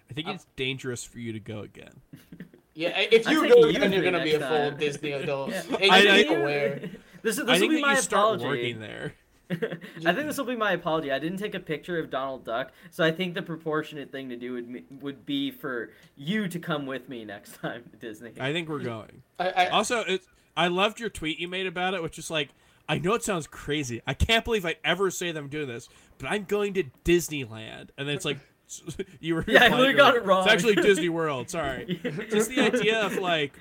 I 0.09 0.13
think 0.13 0.27
um, 0.27 0.35
it's 0.35 0.45
dangerous 0.55 1.03
for 1.03 1.19
you 1.19 1.33
to 1.33 1.39
go 1.39 1.59
again. 1.59 1.93
Yeah, 2.75 2.97
if 2.97 3.27
you 3.27 3.45
go, 3.49 3.65
you 3.65 3.77
then 3.77 3.91
you're 3.91 4.03
gonna 4.03 4.23
be 4.23 4.35
a 4.35 4.39
full 4.39 4.47
time. 4.69 4.77
Disney 4.77 5.11
adult. 5.11 5.49
Yeah. 5.51 5.63
And 5.81 5.91
I- 5.91 5.99
you're 6.19 6.37
I- 6.37 6.39
aware. 6.41 6.81
This 7.21 7.37
is 7.37 7.41
I 7.41 7.43
this 7.43 7.53
will 7.53 7.59
think 7.59 7.71
be 7.71 7.75
that 7.81 7.81
my 7.87 7.95
you 7.95 8.01
start 8.01 8.39
working 8.39 8.79
there. 8.79 9.13
I 10.05 10.13
think 10.13 10.27
this 10.27 10.37
will 10.37 10.45
be 10.45 10.55
my 10.55 10.73
apology. 10.73 11.11
I 11.11 11.19
didn't 11.19 11.39
take 11.39 11.55
a 11.55 11.59
picture 11.59 11.97
of 11.97 12.09
Donald 12.09 12.45
Duck, 12.45 12.71
so 12.91 13.03
I 13.03 13.11
think 13.11 13.33
the 13.33 13.41
proportionate 13.41 14.11
thing 14.11 14.29
to 14.29 14.35
do 14.35 14.53
would 14.53 14.69
me- 14.69 14.83
would 15.01 15.25
be 15.25 15.49
for 15.49 15.91
you 16.15 16.47
to 16.47 16.59
come 16.59 16.85
with 16.85 17.09
me 17.09 17.25
next 17.25 17.55
time 17.61 17.83
to 17.91 17.97
Disney. 17.97 18.33
I 18.39 18.53
think 18.53 18.69
we're 18.69 18.79
going. 18.79 19.23
I, 19.39 19.49
I, 19.49 19.67
Also, 19.67 20.01
it, 20.01 20.21
I 20.55 20.67
loved 20.67 20.99
your 20.99 21.09
tweet 21.09 21.39
you 21.39 21.47
made 21.47 21.65
about 21.65 21.93
it, 21.93 22.03
which 22.03 22.19
is 22.19 22.29
like, 22.29 22.49
I 22.87 22.97
know 22.99 23.13
it 23.13 23.23
sounds 23.23 23.47
crazy. 23.47 24.01
I 24.05 24.13
can't 24.13 24.43
believe 24.43 24.65
I 24.65 24.75
ever 24.83 25.09
say 25.09 25.31
that 25.31 25.39
I'm 25.39 25.49
doing 25.49 25.67
this, 25.67 25.89
but 26.17 26.27
I'm 26.29 26.43
going 26.43 26.73
to 26.73 26.83
Disneyland. 27.05 27.89
And 27.97 28.07
then 28.07 28.15
it's 28.15 28.25
like, 28.25 28.39
you 29.19 29.35
were 29.35 29.45
Yeah, 29.47 29.65
I 29.65 29.69
literally 29.69 29.93
got 29.93 30.13
like, 30.13 30.23
it 30.23 30.25
wrong. 30.25 30.43
It's 30.43 30.51
actually 30.51 30.75
Disney 30.75 31.09
World. 31.09 31.49
Sorry. 31.51 31.99
Just 32.29 32.49
the 32.49 32.61
idea 32.61 33.01
of 33.01 33.17
like 33.17 33.53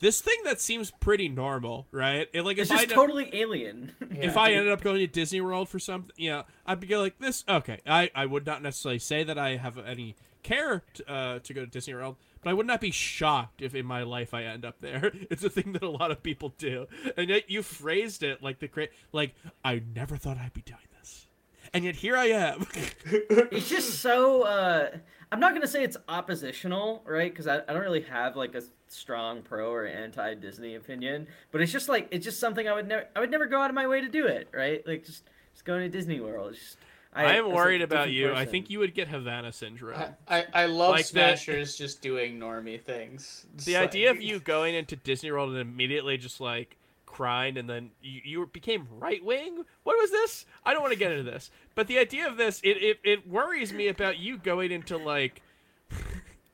this 0.00 0.20
thing 0.20 0.36
that 0.44 0.60
seems 0.60 0.90
pretty 0.90 1.28
normal, 1.28 1.86
right? 1.90 2.28
It, 2.32 2.42
like 2.44 2.58
it's 2.58 2.70
if 2.70 2.76
I 2.76 2.80
just 2.84 2.90
know- 2.90 3.02
totally 3.02 3.30
alien. 3.32 3.92
if 4.10 4.34
Yeah. 4.34 4.40
I 4.40 4.52
ended 4.52 4.72
up 4.72 4.82
going 4.82 4.98
to 4.98 5.06
Disney 5.06 5.40
World 5.40 5.68
for 5.68 5.78
something, 5.78 6.12
you 6.16 6.30
know, 6.30 6.44
I'd 6.66 6.80
be 6.80 6.96
like 6.96 7.18
this. 7.18 7.44
Okay, 7.48 7.80
I, 7.86 8.10
I 8.14 8.26
would 8.26 8.44
not 8.46 8.62
necessarily 8.62 8.98
say 8.98 9.24
that 9.24 9.38
I 9.38 9.56
have 9.56 9.78
any 9.78 10.16
care 10.42 10.82
to, 10.94 11.10
uh, 11.12 11.38
to 11.40 11.54
go 11.54 11.62
to 11.62 11.66
Disney 11.66 11.94
World, 11.94 12.16
but 12.42 12.50
I 12.50 12.52
would 12.52 12.66
not 12.66 12.80
be 12.80 12.90
shocked 12.92 13.62
if 13.62 13.74
in 13.74 13.84
my 13.86 14.02
life 14.04 14.32
I 14.34 14.44
end 14.44 14.64
up 14.64 14.78
there. 14.80 15.12
It's 15.30 15.42
a 15.42 15.50
thing 15.50 15.72
that 15.72 15.82
a 15.82 15.90
lot 15.90 16.10
of 16.10 16.22
people 16.22 16.54
do, 16.58 16.86
and 17.16 17.28
yet 17.28 17.50
you 17.50 17.62
phrased 17.62 18.22
it 18.22 18.42
like 18.42 18.60
the 18.60 18.68
great, 18.68 18.90
like 19.12 19.34
I 19.64 19.82
never 19.94 20.16
thought 20.16 20.36
I'd 20.38 20.52
be 20.52 20.62
doing 20.62 20.78
this, 21.00 21.26
and 21.74 21.84
yet 21.84 21.96
here 21.96 22.16
I 22.16 22.26
am. 22.26 22.66
it's 23.04 23.68
just 23.68 23.98
so 24.00 24.42
uh 24.42 24.90
i'm 25.32 25.40
not 25.40 25.52
gonna 25.54 25.66
say 25.66 25.82
it's 25.82 25.96
oppositional 26.08 27.02
right 27.04 27.32
because 27.32 27.48
I, 27.48 27.56
I 27.56 27.72
don't 27.72 27.82
really 27.82 28.02
have 28.02 28.36
like 28.36 28.54
a 28.54 28.62
strong 28.88 29.42
pro 29.42 29.72
or 29.72 29.84
anti 29.84 30.34
disney 30.34 30.74
opinion 30.74 31.26
but 31.50 31.60
it's 31.60 31.72
just 31.72 31.88
like 31.88 32.08
it's 32.10 32.24
just 32.24 32.38
something 32.38 32.68
i 32.68 32.72
would 32.72 32.86
never 32.86 33.06
i 33.16 33.20
would 33.20 33.30
never 33.30 33.46
go 33.46 33.60
out 33.60 33.70
of 33.70 33.74
my 33.74 33.86
way 33.86 34.00
to 34.00 34.08
do 34.08 34.26
it 34.26 34.48
right 34.52 34.86
like 34.86 35.04
just 35.04 35.24
just 35.52 35.64
going 35.64 35.80
to 35.80 35.88
disney 35.88 36.20
world 36.20 36.54
just 36.54 36.76
I, 37.12 37.36
am 37.36 37.46
it's 37.46 37.46
like 37.46 37.54
worried 37.54 37.82
about 37.82 38.08
different 38.08 38.12
you. 38.12 38.34
I 38.34 38.44
think 38.44 38.68
you 38.68 38.78
would 38.80 38.94
get 38.94 39.08
Havana 39.08 39.50
syndrome. 39.50 39.98
I, 40.28 40.38
I, 40.40 40.44
I 40.52 40.66
love 40.66 40.90
Like 40.90 41.08
that- 41.08 41.38
Smashers 41.38 41.74
just 41.74 42.02
doing 42.02 42.38
normie 42.38 42.78
things. 42.78 43.46
Just 43.54 43.66
the 43.66 43.74
like- 43.74 43.88
idea 43.88 44.10
of 44.10 44.20
you 44.20 44.38
going 44.38 44.74
into 44.74 44.96
Disney 44.96 45.32
World 45.32 45.48
and 45.50 45.58
immediately 45.58 46.18
just 46.18 46.42
like 46.42 46.76
crying 47.06 47.56
and 47.56 47.70
then 47.70 47.90
you, 48.02 48.20
you 48.22 48.46
became 48.52 48.86
right 48.98 49.24
wing. 49.24 49.64
What 49.84 49.96
was 49.96 50.10
this? 50.10 50.44
I 50.66 50.74
don't 50.74 50.82
want 50.82 50.92
to 50.92 50.98
get 50.98 51.10
into 51.10 51.22
this, 51.22 51.50
but 51.74 51.86
the 51.86 51.98
idea 51.98 52.28
of 52.28 52.36
this 52.36 52.60
it, 52.62 52.76
it, 52.82 52.98
it 53.02 53.26
worries 53.26 53.72
me 53.72 53.88
about 53.88 54.18
you 54.18 54.36
going 54.36 54.70
into 54.70 54.98
like 54.98 55.40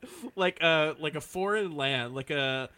like 0.36 0.60
a 0.60 0.94
like 0.98 1.14
a 1.14 1.20
foreign 1.20 1.76
land, 1.76 2.14
like 2.14 2.30
a 2.30 2.68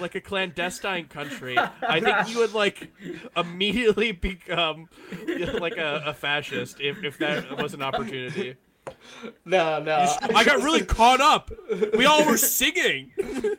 like 0.00 0.14
a 0.14 0.20
clandestine 0.20 1.06
country. 1.06 1.56
I 1.56 2.00
think 2.00 2.30
you 2.30 2.38
would 2.38 2.52
like 2.52 2.90
immediately 3.36 4.12
become 4.12 4.88
like 5.60 5.76
a, 5.76 6.02
a 6.06 6.14
fascist 6.14 6.80
if, 6.80 7.04
if 7.04 7.18
that 7.18 7.60
was 7.60 7.74
an 7.74 7.82
opportunity. 7.82 8.56
No, 9.44 9.82
no. 9.82 10.14
I 10.34 10.44
got 10.44 10.62
really 10.62 10.84
caught 10.84 11.22
up. 11.22 11.50
We 11.96 12.04
all 12.04 12.24
were 12.26 12.36
singing. 12.36 13.10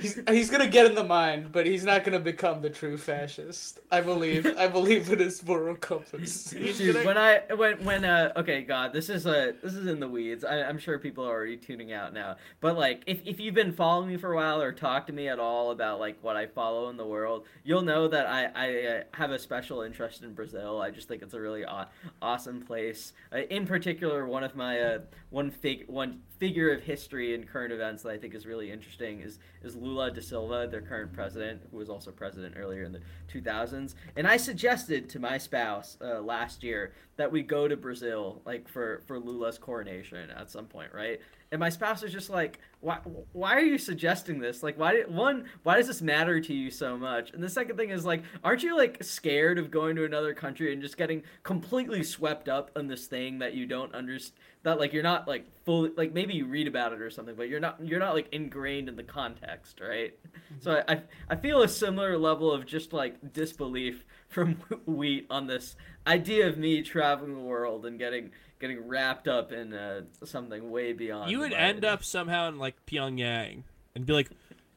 he's, 0.00 0.20
he's 0.28 0.48
gonna 0.48 0.68
get 0.68 0.86
in 0.86 0.94
the 0.94 1.04
mind, 1.04 1.50
but 1.50 1.66
he's 1.66 1.84
not 1.84 2.04
gonna 2.04 2.20
become 2.20 2.62
the 2.62 2.70
true 2.70 2.96
fascist. 2.96 3.80
I 3.90 4.00
believe. 4.00 4.46
I 4.56 4.68
believe 4.68 5.10
in 5.12 5.18
his 5.18 5.44
moral 5.44 5.74
compass. 5.74 6.44
Dude, 6.50 7.04
when 7.04 7.18
I 7.18 7.42
when 7.56 7.84
when 7.84 8.04
uh 8.04 8.32
okay 8.36 8.62
God 8.62 8.92
this 8.92 9.08
is 9.08 9.26
a 9.26 9.54
this 9.62 9.74
is 9.74 9.86
in 9.86 10.00
the 10.00 10.08
weeds 10.08 10.44
I, 10.44 10.62
I'm 10.62 10.78
sure 10.78 10.98
people 10.98 11.24
are 11.24 11.30
already 11.30 11.56
tuning 11.56 11.92
out 11.92 12.12
now 12.12 12.36
but 12.60 12.76
like 12.76 13.02
if, 13.06 13.20
if 13.24 13.40
you've 13.40 13.54
been 13.54 13.72
following 13.72 14.08
me 14.08 14.16
for 14.16 14.32
a 14.32 14.36
while 14.36 14.60
or 14.60 14.72
talked 14.72 15.06
to 15.08 15.12
me 15.12 15.28
at 15.28 15.38
all 15.38 15.70
about 15.70 16.00
like 16.00 16.18
what 16.22 16.36
I 16.36 16.46
follow 16.46 16.88
in 16.88 16.96
the 16.96 17.06
world 17.06 17.46
you'll 17.64 17.82
know 17.82 18.08
that 18.08 18.26
I 18.26 18.44
I 18.54 18.86
uh, 18.86 19.02
have 19.14 19.30
a 19.30 19.38
special 19.38 19.82
interest 19.82 20.22
in 20.22 20.34
Brazil 20.34 20.80
I 20.80 20.90
just 20.90 21.08
think 21.08 21.22
it's 21.22 21.34
a 21.34 21.40
really 21.40 21.64
aw- 21.64 21.88
awesome 22.20 22.60
place 22.60 23.12
uh, 23.32 23.38
in 23.38 23.66
particular 23.66 24.15
one 24.24 24.44
of 24.44 24.54
my 24.54 24.80
uh 24.80 24.98
one 25.30 25.50
fig 25.50 25.84
one 25.88 26.20
figure 26.38 26.72
of 26.72 26.82
history 26.82 27.34
and 27.34 27.48
current 27.48 27.72
events 27.72 28.02
that 28.02 28.10
I 28.10 28.18
think 28.18 28.34
is 28.34 28.46
really 28.46 28.70
interesting 28.70 29.20
is 29.20 29.38
is 29.62 29.74
Lula 29.74 30.10
da 30.10 30.20
Silva, 30.20 30.68
their 30.70 30.80
current 30.80 31.12
president, 31.12 31.62
who 31.70 31.76
was 31.78 31.88
also 31.88 32.10
president 32.10 32.54
earlier 32.56 32.84
in 32.84 32.92
the 32.92 33.00
2000s. 33.32 33.94
And 34.16 34.26
I 34.26 34.36
suggested 34.36 35.08
to 35.10 35.18
my 35.18 35.38
spouse 35.38 35.98
uh, 36.00 36.20
last 36.20 36.62
year 36.62 36.92
that 37.16 37.30
we 37.30 37.42
go 37.42 37.68
to 37.68 37.76
Brazil, 37.76 38.40
like 38.46 38.68
for 38.68 39.02
for 39.06 39.18
Lula's 39.18 39.58
coronation 39.58 40.30
at 40.30 40.50
some 40.50 40.66
point, 40.66 40.92
right? 40.94 41.20
And 41.52 41.60
my 41.60 41.68
spouse 41.68 42.02
was 42.02 42.12
just 42.12 42.28
like, 42.28 42.58
"Why? 42.80 42.98
Why 43.32 43.54
are 43.54 43.60
you 43.60 43.78
suggesting 43.78 44.40
this? 44.40 44.62
Like, 44.62 44.78
why? 44.78 44.94
Did, 44.94 45.14
one, 45.14 45.44
why 45.62 45.76
does 45.76 45.86
this 45.86 46.02
matter 46.02 46.40
to 46.40 46.52
you 46.52 46.70
so 46.70 46.96
much? 46.96 47.32
And 47.32 47.42
the 47.42 47.48
second 47.48 47.76
thing 47.76 47.90
is 47.90 48.04
like, 48.04 48.24
aren't 48.42 48.62
you 48.62 48.76
like 48.76 49.02
scared 49.04 49.58
of 49.58 49.70
going 49.70 49.94
to 49.96 50.04
another 50.04 50.34
country 50.34 50.72
and 50.72 50.82
just 50.82 50.96
getting 50.96 51.22
completely 51.44 52.02
swept 52.02 52.48
up 52.48 52.70
in 52.76 52.88
this 52.88 53.06
thing 53.06 53.38
that 53.38 53.54
you 53.54 53.66
don't 53.66 53.94
understand? 53.94 54.38
That 54.64 54.80
like 54.80 54.92
you're 54.92 55.04
not 55.04 55.28
like 55.28 55.46
fully 55.64 55.92
like 55.96 56.12
maybe 56.12 56.34
you 56.34 56.46
read 56.46 56.66
about 56.66 56.92
it 56.92 57.00
or 57.00 57.10
something, 57.10 57.36
but 57.36 57.48
you're 57.48 57.60
not 57.60 57.78
you're 57.80 58.00
not 58.00 58.14
like 58.14 58.28
ingrained 58.32 58.88
in 58.88 58.96
the 58.96 59.04
context, 59.04 59.80
right? 59.80 60.14
Mm-hmm. 60.24 60.54
So 60.60 60.82
I 60.88 61.02
I 61.28 61.36
feel 61.36 61.62
a 61.62 61.68
similar 61.68 62.18
level 62.18 62.50
of 62.50 62.66
just 62.66 62.92
like 62.92 63.32
disbelief 63.32 64.04
from 64.36 64.56
Wheat 64.86 65.26
on 65.30 65.46
this 65.46 65.76
idea 66.06 66.46
of 66.46 66.58
me 66.58 66.82
traveling 66.82 67.34
the 67.34 67.40
world 67.40 67.86
and 67.86 67.98
getting 67.98 68.32
getting 68.60 68.86
wrapped 68.86 69.26
up 69.28 69.50
in 69.50 69.72
uh, 69.72 70.02
something 70.24 70.70
way 70.70 70.92
beyond. 70.92 71.30
you 71.30 71.38
would 71.38 71.54
end 71.54 71.86
up 71.86 72.04
somehow 72.04 72.46
in 72.48 72.58
like 72.58 72.74
Pyongyang 72.84 73.62
and 73.94 74.04
be 74.04 74.12
like, 74.12 74.28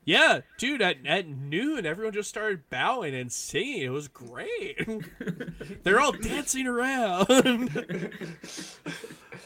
"Yeah, 0.05 0.39
dude, 0.57 0.81
at, 0.81 1.05
at 1.05 1.27
noon, 1.27 1.85
everyone 1.85 2.13
just 2.13 2.29
started 2.29 2.69
bowing 2.69 3.13
and 3.13 3.29
singing. 3.29 3.81
It 3.81 3.89
was 3.89 4.07
great. 4.07 4.87
They're 5.83 5.99
all 5.99 6.13
dancing 6.13 6.65
around." 6.65 7.27
The 7.27 8.11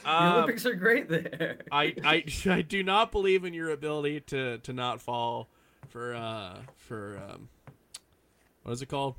um, 0.06 0.34
Olympics 0.34 0.68
are 0.68 0.76
great 0.76 1.10
there. 1.10 1.58
I, 1.72 1.96
I 2.04 2.24
I 2.46 2.62
do 2.62 2.84
not 2.84 3.12
believe 3.12 3.46
in 3.46 3.56
your 3.56 3.72
ability 3.72 4.20
to 4.28 4.60
to 4.60 4.74
not 4.74 5.02
fall 5.02 5.50
for 5.90 6.14
uh 6.14 6.58
for 6.76 7.20
um 7.30 7.50
what 8.62 8.74
is 8.74 8.82
it 8.82 8.90
called 8.90 9.16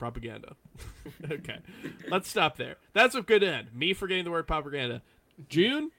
propaganda. 0.00 0.56
okay, 1.30 1.58
let's 2.08 2.28
stop 2.28 2.56
there. 2.56 2.76
That's 2.92 3.14
a 3.14 3.22
good 3.22 3.44
end. 3.44 3.68
Me 3.72 3.94
forgetting 3.94 4.24
the 4.24 4.32
word 4.32 4.48
propaganda. 4.48 5.02
June, 5.48 5.92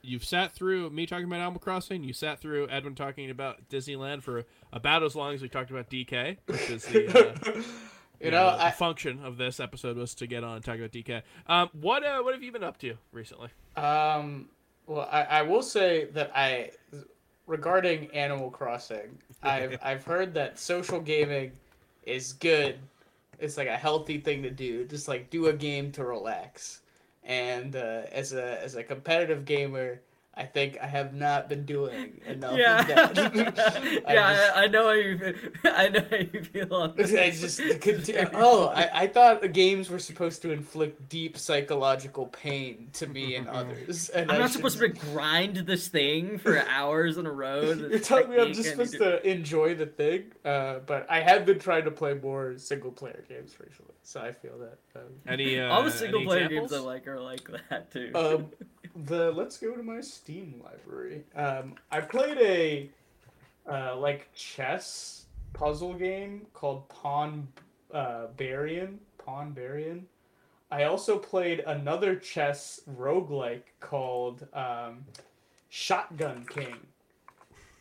you've 0.00 0.24
sat 0.24 0.52
through 0.52 0.88
me 0.90 1.04
talking 1.04 1.26
about 1.26 1.40
Animal 1.40 1.60
Crossing. 1.60 2.04
You 2.04 2.14
sat 2.14 2.40
through 2.40 2.70
Edwin 2.70 2.94
talking 2.94 3.28
about 3.28 3.68
Disneyland 3.68 4.22
for 4.22 4.44
about 4.72 5.02
as 5.02 5.14
long 5.14 5.34
as 5.34 5.42
we 5.42 5.48
talked 5.50 5.70
about 5.70 5.90
DK, 5.90 6.38
which 6.46 6.70
is 6.70 6.86
the. 6.86 7.58
Uh, 7.58 7.62
You 8.22 8.30
know, 8.30 8.54
the 8.54 8.66
I, 8.66 8.70
function 8.70 9.24
of 9.24 9.38
this 9.38 9.60
episode 9.60 9.96
was 9.96 10.14
to 10.16 10.26
get 10.26 10.44
on 10.44 10.56
and 10.56 10.62
talk 10.62 10.76
about 10.76 10.92
DK. 10.92 11.22
Um, 11.46 11.70
what 11.72 12.04
uh, 12.04 12.20
what 12.20 12.34
have 12.34 12.42
you 12.42 12.52
been 12.52 12.62
up 12.62 12.76
to 12.80 12.98
recently? 13.12 13.48
Um, 13.76 14.50
well, 14.86 15.08
I, 15.10 15.22
I 15.22 15.42
will 15.42 15.62
say 15.62 16.04
that 16.12 16.30
I, 16.36 16.72
regarding 17.46 18.10
Animal 18.10 18.50
Crossing, 18.50 19.18
I've 19.42 19.78
I've 19.82 20.04
heard 20.04 20.34
that 20.34 20.58
social 20.58 21.00
gaming 21.00 21.52
is 22.04 22.34
good. 22.34 22.78
It's 23.40 23.56
like 23.56 23.68
a 23.68 23.76
healthy 23.76 24.20
thing 24.20 24.42
to 24.42 24.50
do. 24.50 24.84
Just 24.84 25.08
like 25.08 25.30
do 25.30 25.46
a 25.46 25.52
game 25.52 25.92
to 25.92 26.04
relax. 26.04 26.82
And 27.24 27.76
uh, 27.76 28.02
as 28.12 28.32
a 28.32 28.62
as 28.62 28.76
a 28.76 28.82
competitive 28.82 29.44
gamer, 29.44 30.00
I 30.32 30.44
think 30.44 30.78
I 30.80 30.86
have 30.86 31.12
not 31.12 31.48
been 31.48 31.66
doing 31.66 32.20
enough 32.24 32.56
yeah, 32.56 32.80
of 32.80 33.14
that. 33.14 33.18
I 34.06 34.14
yeah, 34.14 34.34
just- 34.36 34.56
I, 34.56 34.62
I 34.64 34.66
know 34.68 34.84
how 34.86 34.92
you. 34.92 35.18
feel- 35.18 35.50
I 35.72 35.88
know 35.88 36.06
how 36.08 36.16
you 36.16 36.44
feel 36.44 36.74
on 36.74 36.96
this. 36.96 37.12
I 37.12 37.30
just 37.30 37.60
conti- 37.80 38.16
oh, 38.34 38.68
I, 38.68 39.02
I 39.02 39.06
thought 39.08 39.40
the 39.40 39.48
games 39.48 39.90
were 39.90 39.98
supposed 39.98 40.40
to 40.42 40.52
inflict 40.52 41.08
deep 41.08 41.36
psychological 41.36 42.26
pain 42.26 42.88
to 42.94 43.06
me 43.08 43.34
and 43.34 43.48
others. 43.48 44.08
And 44.10 44.30
I'm 44.30 44.38
not 44.38 44.46
should- 44.50 44.58
supposed 44.58 44.78
to 44.78 44.88
grind 44.88 45.56
this 45.56 45.88
thing 45.88 46.38
for 46.38 46.64
hours 46.68 47.18
in 47.18 47.26
a 47.26 47.32
row. 47.32 47.72
You're 47.72 47.98
telling 47.98 48.30
me 48.30 48.38
I'm 48.38 48.52
just 48.52 48.70
supposed 48.70 48.98
to 48.98 49.28
enjoy 49.28 49.74
the 49.74 49.86
thing, 49.86 50.26
uh, 50.44 50.78
but 50.86 51.06
I 51.10 51.20
have 51.20 51.44
been 51.44 51.58
trying 51.58 51.84
to 51.84 51.90
play 51.90 52.14
more 52.14 52.56
single 52.56 52.92
player 52.92 53.24
games 53.28 53.56
recently, 53.60 53.94
so 54.02 54.20
I 54.20 54.32
feel 54.32 54.58
that. 54.58 54.78
Um, 55.00 55.08
Any 55.26 55.58
uh, 55.60 55.68
All 55.68 55.82
the 55.82 55.90
single 55.90 56.24
player 56.24 56.48
games 56.48 56.72
I 56.72 56.78
like 56.78 57.06
are 57.08 57.20
like 57.20 57.48
that 57.70 57.90
too. 57.90 58.10
um, 58.14 58.46
the 59.06 59.30
let's 59.32 59.56
go 59.58 59.74
to 59.74 59.82
my 59.82 60.00
Steam 60.00 60.62
library. 60.64 61.24
Um, 61.36 61.74
I 61.90 62.00
played 62.00 62.38
a 62.38 62.90
uh, 63.70 63.96
like 63.96 64.28
chess 64.34 65.26
puzzle 65.52 65.94
game 65.94 66.46
called 66.54 66.88
Pawn 66.88 67.48
uh, 67.92 68.26
Barian. 68.36 68.96
Pawnbarian. 69.26 70.02
I 70.70 70.84
also 70.84 71.18
played 71.18 71.60
another 71.60 72.16
chess 72.16 72.80
roguelike 72.98 73.62
called 73.80 74.46
um, 74.54 75.04
Shotgun 75.68 76.46
King, 76.48 76.76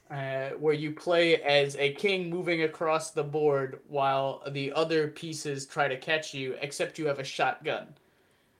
uh, 0.09 0.49
where 0.51 0.73
you 0.73 0.91
play 0.91 1.41
as 1.41 1.75
a 1.75 1.93
king 1.93 2.29
moving 2.29 2.63
across 2.63 3.11
the 3.11 3.23
board 3.23 3.79
while 3.87 4.41
the 4.49 4.71
other 4.73 5.07
pieces 5.07 5.65
try 5.65 5.87
to 5.87 5.97
catch 5.97 6.33
you, 6.33 6.55
except 6.61 6.97
you 6.97 7.05
have 7.07 7.19
a 7.19 7.23
shotgun. 7.23 7.87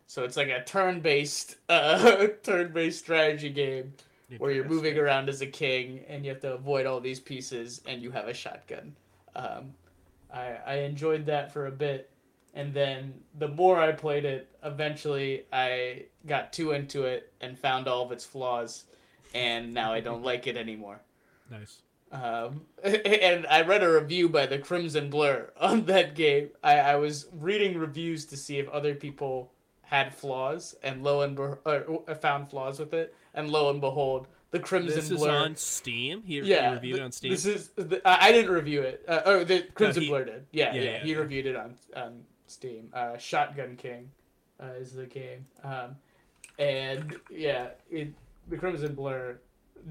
So 0.05 0.23
it's 0.23 0.37
like 0.37 0.49
a 0.49 0.63
turn-based, 0.63 1.55
uh, 1.69 2.27
turn-based 2.43 2.99
strategy 2.99 3.49
game 3.49 3.93
where 4.37 4.51
you're 4.51 4.67
moving 4.67 4.97
around 4.97 5.27
as 5.27 5.41
a 5.41 5.47
king 5.47 6.03
and 6.07 6.23
you 6.23 6.29
have 6.29 6.41
to 6.41 6.53
avoid 6.53 6.85
all 6.85 6.99
these 6.99 7.19
pieces 7.19 7.81
and 7.87 8.01
you 8.01 8.11
have 8.11 8.27
a 8.27 8.33
shotgun. 8.33 8.95
Um, 9.35 9.73
I, 10.31 10.57
I 10.65 10.73
enjoyed 10.79 11.25
that 11.25 11.51
for 11.51 11.65
a 11.65 11.71
bit, 11.71 12.11
and 12.53 12.73
then 12.73 13.13
the 13.37 13.47
more 13.47 13.79
I 13.79 13.91
played 13.91 14.25
it, 14.25 14.49
eventually 14.63 15.45
I 15.51 16.03
got 16.27 16.53
too 16.53 16.71
into 16.71 17.05
it 17.05 17.33
and 17.41 17.57
found 17.57 17.87
all 17.87 18.05
of 18.05 18.11
its 18.11 18.25
flaws, 18.25 18.85
and 19.33 19.73
now 19.73 19.93
I 19.93 19.99
don't 19.99 20.23
like 20.31 20.45
it 20.45 20.57
anymore. 20.57 21.01
Nice. 21.49 21.81
Um, 22.11 22.61
and 22.83 23.45
I 23.47 23.61
read 23.61 23.83
a 23.83 23.91
review 23.91 24.29
by 24.29 24.45
the 24.45 24.57
Crimson 24.57 25.09
Blur 25.09 25.51
on 25.59 25.85
that 25.85 26.15
game. 26.15 26.49
I, 26.63 26.79
I 26.79 26.95
was 26.95 27.27
reading 27.33 27.77
reviews 27.77 28.25
to 28.27 28.37
see 28.37 28.57
if 28.57 28.67
other 28.69 28.95
people 28.95 29.51
had 29.83 30.13
flaws, 30.13 30.75
and 30.83 31.03
lo 31.03 31.21
and 31.21 31.35
be- 31.35 31.43
uh, 31.65 32.15
found 32.15 32.49
flaws 32.49 32.79
with 32.79 32.93
it, 32.93 33.15
and 33.33 33.49
lo 33.49 33.69
and 33.69 33.81
behold, 33.81 34.27
the 34.51 34.59
Crimson 34.59 34.95
This 34.95 35.11
is 35.11 35.17
Blur. 35.19 35.31
on 35.31 35.55
Steam. 35.55 36.23
He, 36.23 36.35
he 36.35 36.39
reviewed 36.41 36.81
th- 36.81 36.95
it 36.95 37.01
on 37.01 37.11
Steam. 37.11 37.31
This 37.31 37.45
is 37.45 37.69
the, 37.75 38.01
I 38.05 38.31
didn't 38.31 38.51
review 38.51 38.81
it. 38.81 39.03
Uh, 39.07 39.21
oh, 39.25 39.43
the 39.43 39.61
Crimson 39.73 40.03
he- 40.03 40.09
Blur 40.09 40.25
did. 40.25 40.45
Yeah, 40.51 40.73
yeah, 40.73 40.81
yeah, 40.81 40.91
yeah, 40.91 40.99
he 41.03 41.11
yeah. 41.11 41.17
reviewed 41.17 41.45
it 41.45 41.55
on 41.55 41.75
on 41.95 42.21
Steam. 42.47 42.89
Uh, 42.93 43.17
Shotgun 43.17 43.75
King 43.75 44.09
uh, 44.61 44.73
is 44.79 44.93
the 44.93 45.05
game, 45.05 45.45
um, 45.63 45.95
and 46.57 47.15
yeah, 47.29 47.69
it 47.91 48.13
the 48.47 48.57
Crimson 48.57 48.95
Blur 48.95 49.39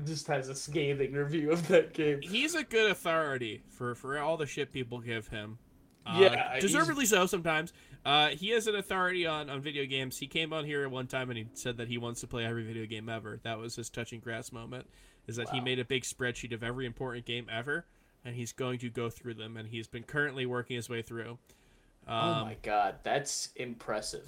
just 0.05 0.27
has 0.27 0.49
a 0.49 0.55
scathing 0.55 1.13
review 1.13 1.51
of 1.51 1.67
that 1.69 1.95
game. 1.95 2.21
He's 2.23 2.55
a 2.55 2.65
good 2.65 2.91
authority 2.91 3.63
for 3.69 3.95
for 3.95 4.19
all 4.19 4.37
the 4.37 4.47
shit 4.47 4.73
people 4.73 5.01
give 5.01 5.29
him. 5.29 5.59
Uh, 6.07 6.19
Yeah, 6.21 6.59
deservedly 6.61 7.07
so 7.07 7.27
sometimes. 7.27 7.73
Uh, 8.05 8.29
he 8.29 8.53
is 8.53 8.67
an 8.67 8.75
authority 8.77 9.27
on, 9.27 9.51
on 9.51 9.61
video 9.61 9.85
games. 9.85 10.19
He 10.19 10.27
came 10.27 10.53
on 10.53 10.65
here 10.65 10.83
at 10.83 10.91
one 10.91 11.07
time 11.07 11.31
and 11.31 11.39
he 11.39 11.47
said 11.53 11.77
that 11.77 11.89
he 11.89 11.99
wants 11.99 12.21
to 12.23 12.27
play 12.27 12.45
every 12.45 12.65
video 12.65 12.87
game 12.87 13.09
ever. 13.09 13.39
That 13.43 13.59
was 13.59 13.77
his 13.77 13.91
touching 13.91 14.21
grass 14.21 14.53
moment. 14.53 14.87
Is 15.27 15.37
that 15.37 15.51
he 15.51 15.61
made 15.61 15.79
a 15.79 15.85
big 15.85 16.05
spreadsheet 16.05 16.55
of 16.55 16.63
every 16.63 16.87
important 16.87 17.27
game 17.27 17.49
ever, 17.53 17.85
and 18.25 18.35
he's 18.35 18.53
going 18.53 18.79
to 18.79 18.89
go 18.89 19.11
through 19.11 19.35
them. 19.35 19.59
And 19.59 19.69
he's 19.69 19.87
been 19.87 20.05
currently 20.05 20.47
working 20.47 20.77
his 20.77 20.89
way 20.89 21.03
through. 21.03 21.39
Um, 22.07 22.25
oh 22.25 22.45
my 22.47 22.57
god, 22.63 22.95
that's 23.03 23.51
impressive. 23.57 24.27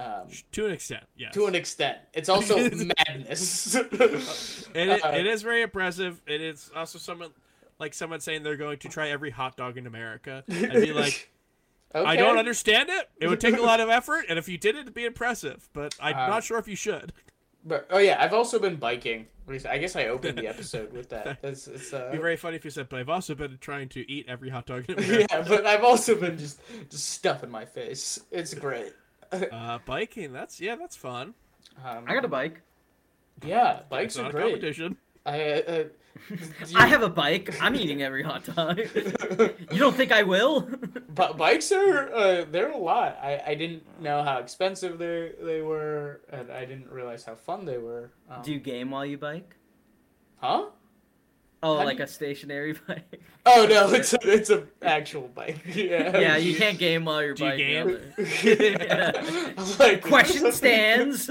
Um, 0.00 0.28
To 0.52 0.66
an 0.66 0.72
extent, 0.72 1.04
yes. 1.16 1.34
to 1.34 1.46
an 1.46 1.54
extent, 1.54 1.98
it's 2.14 2.28
also 2.34 2.56
madness. 2.70 3.74
It, 4.74 5.04
Uh, 5.04 5.08
it 5.08 5.26
is 5.34 5.42
very 5.42 5.62
impressive. 5.62 6.20
It 6.26 6.40
is 6.40 6.70
also 6.74 6.98
someone 6.98 7.30
like 7.78 7.92
someone 7.94 8.20
saying 8.20 8.42
they're 8.42 8.56
going 8.56 8.78
to 8.78 8.88
try 8.88 9.10
every 9.10 9.30
hot 9.30 9.56
dog 9.56 9.76
in 9.76 9.86
America. 9.86 10.44
I'd 10.48 10.72
be 10.72 10.92
like, 10.92 11.30
I 11.94 12.16
don't 12.16 12.38
understand 12.38 12.88
it. 12.88 13.08
It 13.20 13.28
would 13.28 13.40
take 13.40 13.56
a 13.56 13.62
lot 13.62 13.80
of 13.80 13.88
effort, 13.88 14.26
and 14.28 14.38
if 14.38 14.48
you 14.48 14.58
did 14.58 14.76
it, 14.76 14.80
it'd 14.82 14.94
be 14.94 15.04
impressive. 15.06 15.68
But 15.72 15.94
I'm 16.00 16.16
Um, 16.16 16.30
not 16.30 16.44
sure 16.44 16.58
if 16.58 16.68
you 16.68 16.76
should. 16.76 17.12
But 17.64 17.86
oh 17.90 17.98
yeah, 17.98 18.16
I've 18.22 18.32
also 18.32 18.58
been 18.58 18.76
biking. 18.76 19.26
I 19.68 19.78
guess 19.78 19.96
I 19.96 20.06
opened 20.06 20.38
the 20.38 20.46
episode 20.46 20.92
with 20.92 21.08
that. 21.08 21.38
It's, 21.42 21.66
it's, 21.66 21.92
uh, 21.92 21.96
It'd 21.96 22.12
be 22.12 22.18
very 22.18 22.36
funny 22.36 22.56
if 22.56 22.64
you 22.64 22.70
said, 22.70 22.88
"But 22.88 23.00
I've 23.00 23.08
also 23.08 23.34
been 23.34 23.58
trying 23.60 23.88
to 23.90 24.08
eat 24.10 24.26
every 24.28 24.48
hot 24.48 24.64
dog 24.66 24.84
in 24.88 24.96
America." 24.98 25.26
yeah, 25.28 25.42
but 25.46 25.66
I've 25.66 25.82
also 25.84 26.14
been 26.14 26.38
just 26.38 26.60
just 26.88 27.08
stuffing 27.10 27.50
my 27.50 27.64
face. 27.64 28.20
It's 28.30 28.54
great. 28.54 28.92
uh, 29.52 29.78
biking. 29.84 30.32
That's 30.32 30.60
yeah, 30.60 30.76
that's 30.76 30.96
fun. 30.96 31.34
Um, 31.84 32.04
I 32.06 32.14
got 32.14 32.24
a 32.24 32.28
bike. 32.28 32.62
yeah, 33.44 33.80
bikes 33.88 34.18
are 34.18 34.30
great. 34.30 34.44
competition. 34.44 34.96
I, 35.26 35.52
uh, 35.52 35.84
I 36.74 36.86
have 36.86 37.02
a 37.02 37.08
bike. 37.08 37.54
I'm 37.62 37.76
eating 37.76 38.02
every 38.02 38.22
hot 38.22 38.44
dog. 38.44 38.78
you 39.72 39.78
don't 39.78 39.94
think 39.94 40.12
I 40.12 40.22
will? 40.22 40.68
But 41.14 41.36
bikes 41.36 41.70
are 41.72 42.12
uh, 42.14 42.44
they're 42.50 42.70
a 42.70 42.76
lot. 42.76 43.18
I, 43.22 43.42
I 43.48 43.54
didn't 43.54 43.82
know 44.00 44.22
how 44.22 44.38
expensive 44.38 44.98
they 44.98 45.32
they 45.40 45.60
were, 45.60 46.20
and 46.30 46.50
I 46.50 46.64
didn't 46.64 46.90
realize 46.90 47.24
how 47.24 47.34
fun 47.34 47.64
they 47.66 47.78
were. 47.78 48.10
Um, 48.30 48.42
Do 48.42 48.52
you 48.52 48.60
game 48.60 48.90
while 48.90 49.04
you 49.04 49.18
bike? 49.18 49.56
huh? 50.38 50.66
Oh, 51.62 51.76
How 51.78 51.84
like 51.84 51.98
you- 51.98 52.04
a 52.04 52.06
stationary 52.06 52.72
bike? 52.88 53.20
Oh 53.44 53.66
no, 53.68 53.90
it's 53.92 54.12
a, 54.14 54.18
it's 54.22 54.48
a 54.50 54.64
actual 54.82 55.28
bike. 55.28 55.58
Yeah. 55.74 56.18
yeah, 56.18 56.36
you 56.36 56.56
can't 56.56 56.78
game 56.78 57.04
while 57.04 57.22
you're 57.22 57.34
Do 57.34 57.44
you 57.44 57.50
biking. 57.50 57.86
game? 57.86 57.98
Yeah. 58.80 59.52
I'm 59.58 59.78
like, 59.78 60.02
Question 60.02 60.46
is 60.46 60.56
stands. 60.56 61.28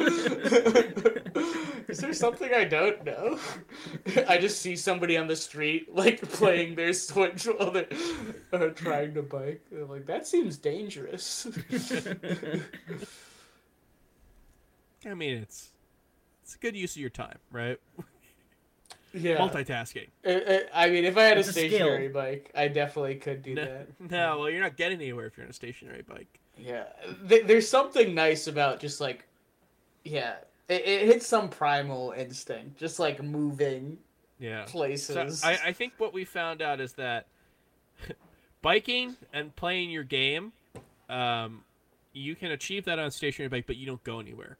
Is 1.87 1.97
there 1.97 2.13
something 2.13 2.53
I 2.53 2.65
don't 2.65 3.03
know? 3.03 3.39
I 4.27 4.37
just 4.37 4.61
see 4.61 4.75
somebody 4.75 5.17
on 5.17 5.27
the 5.27 5.35
street 5.35 5.95
like 5.95 6.21
playing 6.21 6.75
their 6.75 6.93
Switch 6.93 7.45
while 7.45 7.71
they're 7.71 7.87
uh, 8.53 8.67
trying 8.69 9.15
to 9.15 9.23
bike. 9.23 9.63
They're 9.71 9.85
like, 9.85 10.05
that 10.05 10.27
seems 10.27 10.57
dangerous. 10.57 11.47
I 15.05 15.13
mean, 15.13 15.37
it's 15.37 15.69
it's 16.43 16.55
a 16.55 16.57
good 16.59 16.75
use 16.75 16.95
of 16.95 17.01
your 17.01 17.09
time, 17.09 17.37
right? 17.51 17.79
Yeah. 19.13 19.37
Multitasking. 19.37 20.07
Uh, 20.25 20.29
uh, 20.29 20.59
I 20.73 20.89
mean, 20.89 21.05
if 21.05 21.17
I 21.17 21.23
had 21.23 21.37
a 21.37 21.39
It's 21.39 21.49
a 21.49 21.53
skill. 21.53 21.69
stationary 21.69 22.07
bike, 22.09 22.51
I 22.55 22.67
definitely 22.67 23.15
could 23.15 23.41
do 23.43 23.55
No, 23.55 23.65
that. 23.65 23.87
no, 24.11 24.39
well, 24.39 24.49
you're 24.49 24.61
not 24.61 24.75
getting 24.77 24.99
anywhere 25.01 25.25
if 25.27 25.37
you're 25.37 25.45
on 25.45 25.49
a 25.49 25.53
stationary 25.53 26.01
bike. 26.01 26.39
Yeah, 26.57 26.85
there's 27.23 27.67
something 27.69 28.13
nice 28.13 28.47
about 28.47 28.79
just 28.79 28.99
like, 28.99 29.25
yeah, 30.03 30.35
it, 30.67 30.81
it 30.85 31.05
hits 31.07 31.25
some 31.25 31.49
primal 31.49 32.11
instinct, 32.11 32.77
just 32.77 32.99
like 32.99 33.23
moving 33.23 33.97
Yeah. 34.39 34.65
So 34.65 34.71
places. 34.71 35.43
I, 35.43 35.57
I 35.67 35.73
think 35.73 35.93
what 35.97 36.13
we 36.13 36.25
found 36.25 36.61
out 36.61 36.79
is 36.81 36.93
that 36.93 37.27
biking 38.61 39.15
and 39.33 39.55
playing 39.55 39.89
your 39.89 40.03
game, 40.03 40.51
um, 41.09 41.63
you 42.13 42.35
can 42.35 42.51
achieve 42.51 42.85
that 42.85 42.99
on 42.99 43.05
a 43.05 43.11
stationary 43.11 43.49
bike, 43.49 43.65
but 43.67 43.77
you 43.77 43.85
don't 43.85 44.03
go 44.03 44.19
anywhere. 44.19 44.57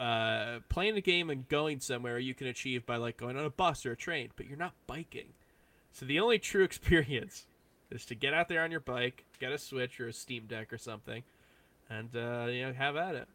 Uh, 0.00 0.60
playing 0.70 0.96
a 0.96 1.00
game 1.02 1.28
and 1.28 1.46
going 1.50 1.78
somewhere 1.78 2.18
you 2.18 2.32
can 2.34 2.46
achieve 2.46 2.86
by 2.86 2.96
like 2.96 3.18
going 3.18 3.36
on 3.36 3.44
a 3.44 3.50
bus 3.50 3.84
or 3.84 3.92
a 3.92 3.96
train, 3.96 4.30
but 4.34 4.46
you're 4.46 4.56
not 4.56 4.72
biking. 4.86 5.26
So 5.92 6.06
the 6.06 6.18
only 6.20 6.38
true 6.38 6.64
experience 6.70 7.44
is 7.90 8.06
to 8.06 8.14
get 8.14 8.32
out 8.32 8.48
there 8.48 8.62
on 8.62 8.70
your 8.70 8.80
bike, 8.80 9.24
get 9.38 9.52
a 9.52 9.58
Switch 9.58 10.00
or 10.00 10.08
a 10.08 10.12
Steam 10.14 10.44
Deck 10.46 10.72
or 10.72 10.78
something, 10.78 11.22
and 11.90 12.08
uh, 12.16 12.46
you 12.48 12.66
know 12.66 12.72
have 12.72 12.96
at 12.96 13.14
it. 13.14 13.28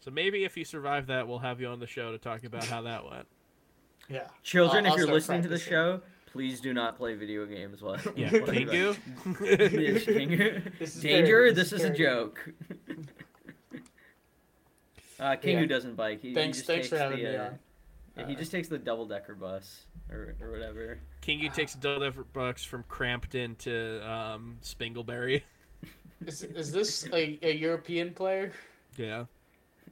So 0.00 0.10
maybe 0.10 0.44
if 0.44 0.56
you 0.56 0.64
survive 0.64 1.08
that, 1.08 1.28
we'll 1.28 1.40
have 1.40 1.60
you 1.60 1.66
on 1.66 1.78
the 1.78 1.86
show 1.86 2.10
to 2.12 2.16
talk 2.18 2.42
about 2.44 2.64
how 2.64 2.80
that 2.82 3.04
went. 3.04 3.26
yeah, 4.08 4.28
Children, 4.42 4.86
I'll- 4.86 4.92
if 4.92 4.92
I'll 4.92 4.96
you're 4.98 5.06
start 5.08 5.14
listening 5.14 5.42
to 5.42 5.48
the 5.48 5.58
show, 5.58 6.00
please 6.32 6.60
do 6.62 6.72
not 6.72 6.96
play 6.96 7.16
video 7.16 7.44
games 7.44 7.82
while. 7.82 7.98
Yeah, 8.16 8.30
while 8.30 8.54
you 8.54 8.66
Kingu. 8.66 8.96
Yes, 9.42 10.04
Kingu. 10.04 10.78
This 10.78 10.96
is 10.96 11.02
Danger, 11.02 11.26
very- 11.26 11.52
this 11.52 11.68
this 11.70 11.80
is 11.80 11.84
is 11.84 11.90
a 11.90 11.94
joke. 11.94 12.48
Uh, 15.20 15.36
Kingu 15.36 15.60
Yeah. 15.62 15.66
doesn't 15.66 15.96
bike. 15.96 16.20
He, 16.22 16.28
he 16.28 16.34
Thanks, 16.34 16.58
just 16.58 16.66
thanks 16.66 16.88
takes 16.88 16.96
for 16.96 16.98
having 16.98 17.18
the, 17.24 17.30
me 17.30 17.36
uh, 17.36 17.44
on. 17.46 17.58
yeah, 18.16 18.26
he 18.26 18.34
Uh, 18.34 18.38
just 18.38 18.50
takes 18.52 18.68
the 18.68 18.78
double 18.78 19.06
decker 19.06 19.34
bus 19.34 19.84
or, 20.10 20.34
or 20.40 20.50
whatever. 20.50 20.98
Kingu 21.22 21.48
takes 21.54 21.74
a 21.74 21.78
deliver 21.78 22.24
bucks 22.24 22.64
from 22.64 22.84
Crampton 22.88 23.56
to 23.56 24.00
um, 24.08 24.58
Spingleberry. 24.62 25.42
Is, 26.26 26.42
is 26.42 26.72
this 26.72 27.06
a, 27.12 27.38
a 27.42 27.52
European 27.54 28.12
player? 28.12 28.52
Yeah. 28.96 29.24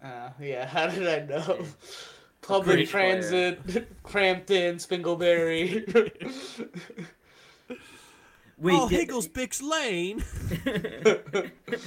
Uh, 0.02 0.30
yeah, 0.40 0.66
how 0.74 0.86
did 0.88 1.06
I 1.06 1.24
know? 1.26 1.64
Public 2.42 2.76
Great 2.76 2.90
player. 2.90 3.20
transit, 3.22 3.88
Crampton, 4.02 4.76
Spingleberry. 4.76 5.82
Wait, 8.58 8.74
oh, 8.74 8.88
did- 8.88 9.08
Higgles 9.08 9.28
Bix 9.28 9.62
Lane. 9.62 10.24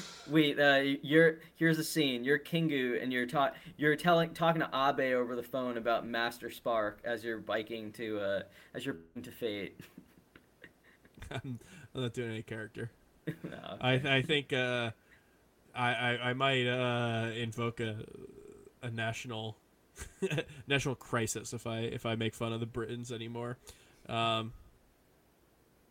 Wait, 0.30 0.60
uh, 0.60 0.98
you're 1.02 1.40
here's 1.56 1.80
a 1.80 1.84
scene. 1.84 2.24
You're 2.24 2.38
Kingu, 2.38 3.02
and 3.02 3.12
you're 3.12 3.26
ta- 3.26 3.54
you're 3.78 3.96
telling 3.96 4.34
talking 4.36 4.62
to 4.62 4.70
Abe 4.72 5.16
over 5.16 5.36
the 5.36 5.41
phone 5.44 5.78
about 5.78 6.06
Master 6.06 6.52
Spark 6.52 7.00
as 7.04 7.24
you're 7.24 7.40
biking 7.40 7.91
to 7.94 8.20
uh 8.20 8.41
as 8.76 8.86
you're 8.86 8.96
biking 8.96 9.24
to 9.24 9.32
Fate. 9.32 9.80
I'm 11.32 11.60
I'm 11.96 12.02
not 12.02 12.14
doing 12.14 12.30
any 12.32 12.44
character. 12.44 12.91
no. 13.26 13.58
I 13.82 13.94
I 13.94 14.22
think 14.22 14.54
uh, 14.54 14.91
I, 15.74 15.94
I 15.94 16.30
I 16.30 16.34
might 16.34 16.68
uh, 16.68 17.32
invoke 17.36 17.80
a 17.80 17.98
a 18.84 18.91
national 18.91 19.58
national 20.68 20.96
crisis 20.96 21.52
if 21.54 21.66
I 21.66 21.80
if 21.80 22.06
I 22.06 22.14
make 22.16 22.36
fun 22.36 22.54
of 22.54 22.60
the 22.60 22.68
Britons 22.68 23.12
anymore. 23.12 23.58
Um, 24.08 24.54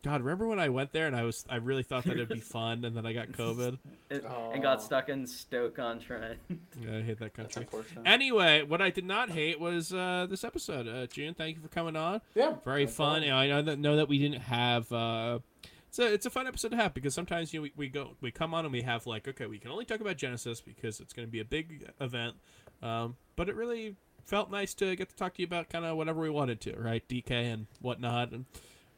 God, 0.03 0.21
remember 0.21 0.47
when 0.47 0.59
I 0.59 0.69
went 0.69 0.93
there 0.93 1.07
and 1.07 1.15
I 1.15 1.23
was 1.23 1.45
I 1.49 1.57
really 1.57 1.83
thought 1.83 2.05
that 2.05 2.13
it'd 2.13 2.29
be 2.29 2.39
fun, 2.39 2.85
and 2.85 2.95
then 2.95 3.05
I 3.05 3.13
got 3.13 3.29
COVID. 3.29 3.77
It- 4.09 4.25
Aw. 4.25 4.51
and 4.51 4.63
got 4.63 4.81
stuck 4.81 5.09
in 5.09 5.27
Stoke 5.27 5.77
on 5.79 5.99
Trent. 5.99 6.39
Yeah, 6.81 6.97
I 6.97 7.01
hate 7.01 7.19
that 7.19 7.33
country. 7.33 7.67
Anyway, 8.05 8.63
what 8.63 8.81
I 8.81 8.89
did 8.89 9.03
not 9.05 9.29
hate 9.29 9.59
was 9.59 9.93
uh, 9.93 10.25
this 10.29 10.43
episode. 10.43 10.87
Uh, 10.87 11.05
June, 11.07 11.33
thank 11.33 11.57
you 11.57 11.61
for 11.61 11.67
coming 11.67 11.95
on. 11.95 12.21
yeah, 12.33 12.55
Very 12.63 12.85
no 12.85 12.91
fun. 12.91 13.21
You 13.23 13.29
know, 13.29 13.35
I 13.37 13.47
know 13.47 13.61
that 13.61 13.77
know 13.79 13.95
that 13.97 14.07
we 14.07 14.17
didn't 14.17 14.41
have. 14.41 14.91
Uh, 14.91 15.39
it's 15.89 15.99
a 15.99 16.13
it's 16.13 16.25
a 16.25 16.29
fun 16.29 16.47
episode 16.47 16.69
to 16.71 16.77
have 16.77 16.93
because 16.93 17.13
sometimes 17.13 17.53
you 17.53 17.59
know 17.59 17.63
we, 17.63 17.73
we 17.75 17.89
go 17.89 18.11
we 18.21 18.31
come 18.31 18.53
on 18.53 18.63
and 18.65 18.71
we 18.71 18.83
have 18.83 19.05
like 19.07 19.27
okay 19.27 19.47
we 19.47 19.57
can 19.59 19.71
only 19.71 19.85
talk 19.85 19.99
about 20.01 20.17
Genesis 20.17 20.61
because 20.61 20.99
it's 20.99 21.13
going 21.13 21.27
to 21.27 21.31
be 21.31 21.39
a 21.39 21.45
big 21.45 21.89
event, 21.99 22.35
um, 22.81 23.15
but 23.35 23.49
it 23.49 23.55
really 23.55 23.95
felt 24.25 24.49
nice 24.51 24.73
to 24.75 24.95
get 24.95 25.09
to 25.09 25.15
talk 25.15 25.33
to 25.33 25.41
you 25.41 25.47
about 25.47 25.69
kind 25.69 25.83
of 25.85 25.97
whatever 25.97 26.21
we 26.21 26.29
wanted 26.29 26.61
to 26.61 26.75
right 26.79 27.07
DK 27.09 27.31
and 27.31 27.65
whatnot 27.81 28.31
and 28.31 28.45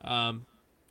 um, 0.02 0.46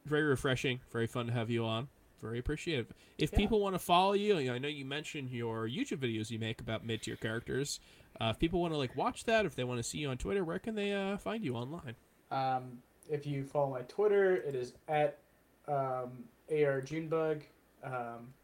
very 0.05 0.23
refreshing, 0.25 0.81
very 0.93 1.07
fun 1.07 1.27
to 1.27 1.33
have 1.33 1.51
you 1.51 1.65
on. 1.65 1.89
Very 2.23 2.39
appreciative. 2.39 2.93
If 3.17 3.33
Yeah. 3.33 3.39
people 3.39 3.61
want 3.61 3.75
to 3.75 3.79
follow 3.79 4.13
you, 4.13 4.37
you 4.39 4.49
know, 4.49 4.55
I 4.55 4.59
know 4.59 4.69
you 4.69 4.85
mentioned 4.85 5.31
your 5.31 5.67
YouTube 5.67 5.99
videos 5.99 6.31
you 6.31 6.39
make 6.39 6.61
about 6.61 6.85
mid 6.85 7.03
tier 7.03 7.17
characters. 7.17 7.81
Uh, 8.21 8.27
if 8.27 8.39
people 8.39 8.61
want 8.61 8.75
to 8.75 8.79
like 8.79 8.95
watch 8.95 9.25
that, 9.25 9.47
if 9.47 9.55
they 9.55 9.65
want 9.65 9.79
to 9.79 9.83
see 9.83 9.99
you 9.99 10.09
on 10.11 10.19
Twitter, 10.19 10.45
where 10.45 10.59
can 10.59 10.75
they 10.75 10.93
uh, 10.93 11.17
find 11.17 11.43
you 11.45 11.55
online? 11.57 11.97
Um, 12.31 12.83
if 13.09 13.27
you 13.27 13.45
follow 13.45 13.71
my 13.71 13.81
Twitter, 13.83 14.37
it 14.37 14.55
is 14.55 14.75
at 14.87 15.19
um, 15.67 16.25
AR 16.53 16.83
Junebug. 16.83 17.43
Um, 17.83 18.35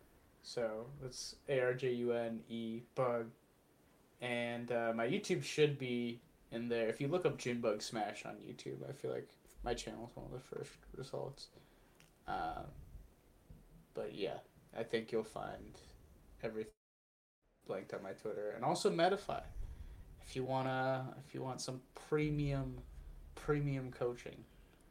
so 0.42 0.86
that's 1.02 1.36
A 1.48 1.60
R 1.60 1.74
J 1.74 1.92
U 1.92 2.12
N 2.12 2.40
E 2.48 2.80
bug. 2.94 3.26
And 4.22 4.72
uh, 4.72 4.92
my 4.94 5.06
YouTube 5.06 5.42
should 5.44 5.78
be 5.78 6.20
in 6.50 6.68
there. 6.68 6.88
If 6.88 7.00
you 7.00 7.08
look 7.08 7.26
up 7.26 7.36
Junebug 7.36 7.82
Smash 7.82 8.24
on 8.24 8.36
YouTube, 8.36 8.88
I 8.88 8.92
feel 8.92 9.10
like 9.10 9.28
my 9.66 9.74
channel 9.74 10.08
is 10.08 10.16
one 10.16 10.24
of 10.26 10.32
the 10.32 10.56
first 10.56 10.70
results. 10.96 11.48
Um, 12.28 12.66
but 13.94 14.14
yeah, 14.14 14.38
I 14.78 14.84
think 14.84 15.10
you'll 15.10 15.24
find 15.24 15.80
everything 16.42 16.70
linked 17.68 17.92
on 17.92 18.02
my 18.02 18.12
Twitter 18.12 18.52
and 18.54 18.64
also 18.64 18.90
Metafy. 18.90 19.42
If 20.24 20.36
you 20.36 20.44
wanna, 20.44 21.14
if 21.26 21.34
you 21.34 21.42
want 21.42 21.60
some 21.60 21.80
premium 22.08 22.76
premium 23.34 23.90
coaching. 23.90 24.44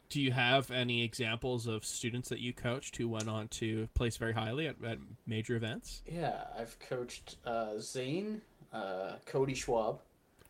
Do 0.09 0.21
you 0.21 0.31
have 0.31 0.69
any 0.71 1.03
examples 1.03 1.67
of 1.67 1.83
students 1.83 2.29
that 2.29 2.39
you 2.39 2.53
coached 2.53 2.95
who 2.97 3.07
went 3.09 3.27
on 3.27 3.47
to 3.59 3.87
place 3.95 4.17
very 4.17 4.33
highly 4.33 4.67
at, 4.67 4.75
at 4.85 4.99
major 5.25 5.55
events? 5.55 6.03
Yeah, 6.05 6.43
I've 6.57 6.77
coached 6.79 7.37
uh, 7.45 7.79
Zain, 7.79 8.41
uh, 8.71 9.13
Cody 9.25 9.55
Schwab, 9.55 10.01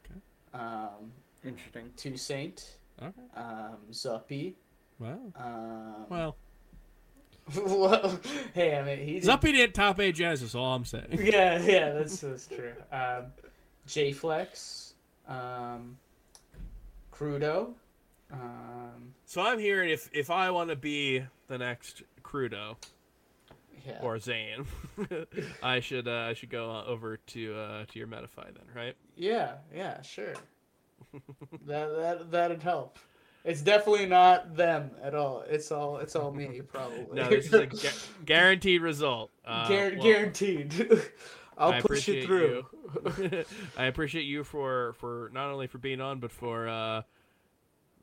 Okay. 0.03 0.19
um, 0.53 1.11
Interesting. 1.43 1.91
Two 1.95 2.17
Saint, 2.17 2.77
Okay. 3.01 3.21
um, 3.35 3.77
Zuppy. 3.91 4.53
Wow. 4.99 5.19
Um, 5.35 6.05
Well, 6.09 6.37
well, 7.55 8.19
hey, 8.53 8.77
I 8.77 8.83
mean, 8.83 9.05
he's 9.05 9.25
Zuppy 9.25 9.51
didn't 9.53 9.73
top 9.73 9.99
eight 9.99 10.15
Genesis. 10.15 10.55
All 10.55 10.73
I'm 10.73 10.85
saying. 10.85 11.05
Yeah, 11.21 11.61
yeah, 11.61 11.91
that's 11.93 12.19
that's 12.19 12.47
true. 12.47 12.73
Um, 12.91 13.25
J 13.87 14.13
Flex, 14.13 14.93
um, 15.27 15.97
Crudo, 17.13 17.73
um, 18.31 19.13
So 19.25 19.41
I'm 19.41 19.59
hearing 19.59 19.89
if 19.89 20.09
if 20.13 20.29
I 20.31 20.49
want 20.51 20.69
to 20.69 20.75
be 20.75 21.23
the 21.47 21.57
next 21.57 22.01
Crudo 22.23 22.77
yeah, 23.85 23.99
or 24.01 24.17
Zain, 24.17 24.65
I 25.63 25.79
should 25.81 26.07
uh, 26.07 26.27
I 26.29 26.33
should 26.33 26.49
go 26.49 26.83
over 26.87 27.17
to 27.17 27.55
uh, 27.55 27.85
to 27.85 27.99
your 27.99 28.07
Metafy 28.07 28.45
then, 28.45 28.65
right? 28.75 28.95
yeah, 29.15 29.55
yeah, 29.73 30.01
sure. 30.01 30.33
That 31.65 31.95
that 31.97 32.31
that'd 32.31 32.63
help. 32.63 32.97
It's 33.43 33.61
definitely 33.61 34.07
not 34.07 34.55
them 34.55 34.89
at 35.03 35.13
all. 35.13 35.43
It's 35.47 35.71
all 35.71 35.97
it's 35.97 36.15
all 36.15 36.31
me, 36.31 36.61
probably. 36.67 37.05
No, 37.13 37.29
this 37.29 37.45
is 37.45 37.53
a 37.53 37.67
gu- 37.67 37.89
guaranteed 38.25 38.81
result. 38.81 39.31
Uh, 39.45 39.67
Guar- 39.67 39.95
well, 39.95 40.03
guaranteed. 40.03 40.73
I'll 41.57 41.73
I 41.73 41.81
push 41.81 42.09
it 42.09 42.25
through. 42.25 42.65
you. 43.07 43.43
I 43.77 43.85
appreciate 43.85 44.23
you 44.23 44.43
for 44.43 44.93
for 44.93 45.29
not 45.33 45.51
only 45.51 45.67
for 45.67 45.77
being 45.77 46.01
on, 46.01 46.19
but 46.19 46.31
for 46.31 46.67
uh, 46.67 47.03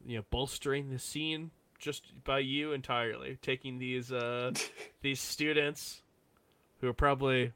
you 0.07 0.17
know 0.17 0.25
bolstering 0.31 0.91
the 0.91 0.99
scene 0.99 1.51
just 1.79 2.13
by 2.25 2.39
you 2.39 2.73
entirely, 2.73 3.37
taking 3.43 3.79
these 3.79 4.13
uh, 4.13 4.53
these 5.03 5.21
students 5.21 6.03
who 6.81 6.89
are 6.89 6.95
probably 6.95 7.53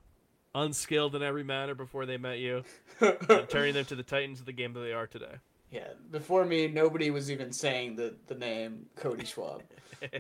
unskilled 0.54 1.14
in 1.14 1.22
every 1.22 1.44
manner 1.44 1.74
before 1.74 2.04
they 2.04 2.16
met 2.16 2.38
you, 2.38 2.64
and 3.00 3.48
turning 3.48 3.74
them 3.74 3.84
to 3.86 3.94
the 3.94 4.02
titans 4.02 4.40
of 4.40 4.46
the 4.46 4.52
game 4.52 4.72
that 4.74 4.80
they 4.80 4.92
are 4.92 5.06
today. 5.06 5.36
Yeah, 5.70 5.88
before 6.10 6.44
me, 6.44 6.68
nobody 6.68 7.10
was 7.10 7.30
even 7.30 7.52
saying 7.52 7.97
the, 7.97 8.14
the 8.26 8.34
name 8.34 8.86
Cody 8.97 9.24
Schwab. 9.24 9.62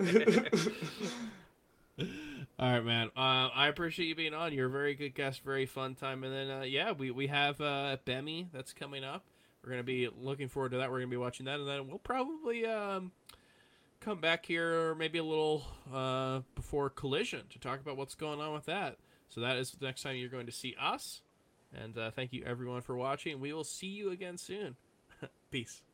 All 2.58 2.72
right, 2.72 2.84
man. 2.84 3.08
Uh, 3.16 3.48
I 3.54 3.68
appreciate 3.68 4.06
you 4.06 4.14
being 4.14 4.34
on. 4.34 4.52
You're 4.52 4.68
a 4.68 4.70
very 4.70 4.94
good 4.94 5.14
guest, 5.14 5.44
very 5.44 5.66
fun 5.66 5.94
time. 5.94 6.24
And 6.24 6.32
then, 6.32 6.50
uh, 6.50 6.62
yeah, 6.62 6.92
we, 6.92 7.10
we 7.10 7.26
have 7.26 7.60
uh, 7.60 7.98
Bemi 8.06 8.46
that's 8.52 8.72
coming 8.72 9.04
up. 9.04 9.24
We're 9.62 9.70
going 9.70 9.80
to 9.80 9.84
be 9.84 10.08
looking 10.18 10.48
forward 10.48 10.72
to 10.72 10.78
that. 10.78 10.90
We're 10.90 10.98
going 10.98 11.10
to 11.10 11.14
be 11.14 11.18
watching 11.18 11.46
that. 11.46 11.60
And 11.60 11.68
then 11.68 11.86
we'll 11.86 11.98
probably 11.98 12.64
um, 12.64 13.12
come 14.00 14.20
back 14.20 14.46
here 14.46 14.94
maybe 14.94 15.18
a 15.18 15.24
little 15.24 15.64
uh, 15.92 16.40
before 16.54 16.88
Collision 16.88 17.42
to 17.50 17.58
talk 17.58 17.80
about 17.80 17.96
what's 17.96 18.14
going 18.14 18.40
on 18.40 18.54
with 18.54 18.66
that. 18.66 18.96
So 19.28 19.40
that 19.42 19.56
is 19.56 19.72
the 19.72 19.84
next 19.84 20.02
time 20.02 20.16
you're 20.16 20.28
going 20.28 20.46
to 20.46 20.52
see 20.52 20.74
us. 20.80 21.20
And 21.74 21.98
uh, 21.98 22.10
thank 22.10 22.32
you, 22.32 22.42
everyone, 22.46 22.80
for 22.80 22.96
watching. 22.96 23.38
We 23.40 23.52
will 23.52 23.64
see 23.64 23.88
you 23.88 24.10
again 24.10 24.38
soon. 24.38 24.76
Peace. 25.56 25.85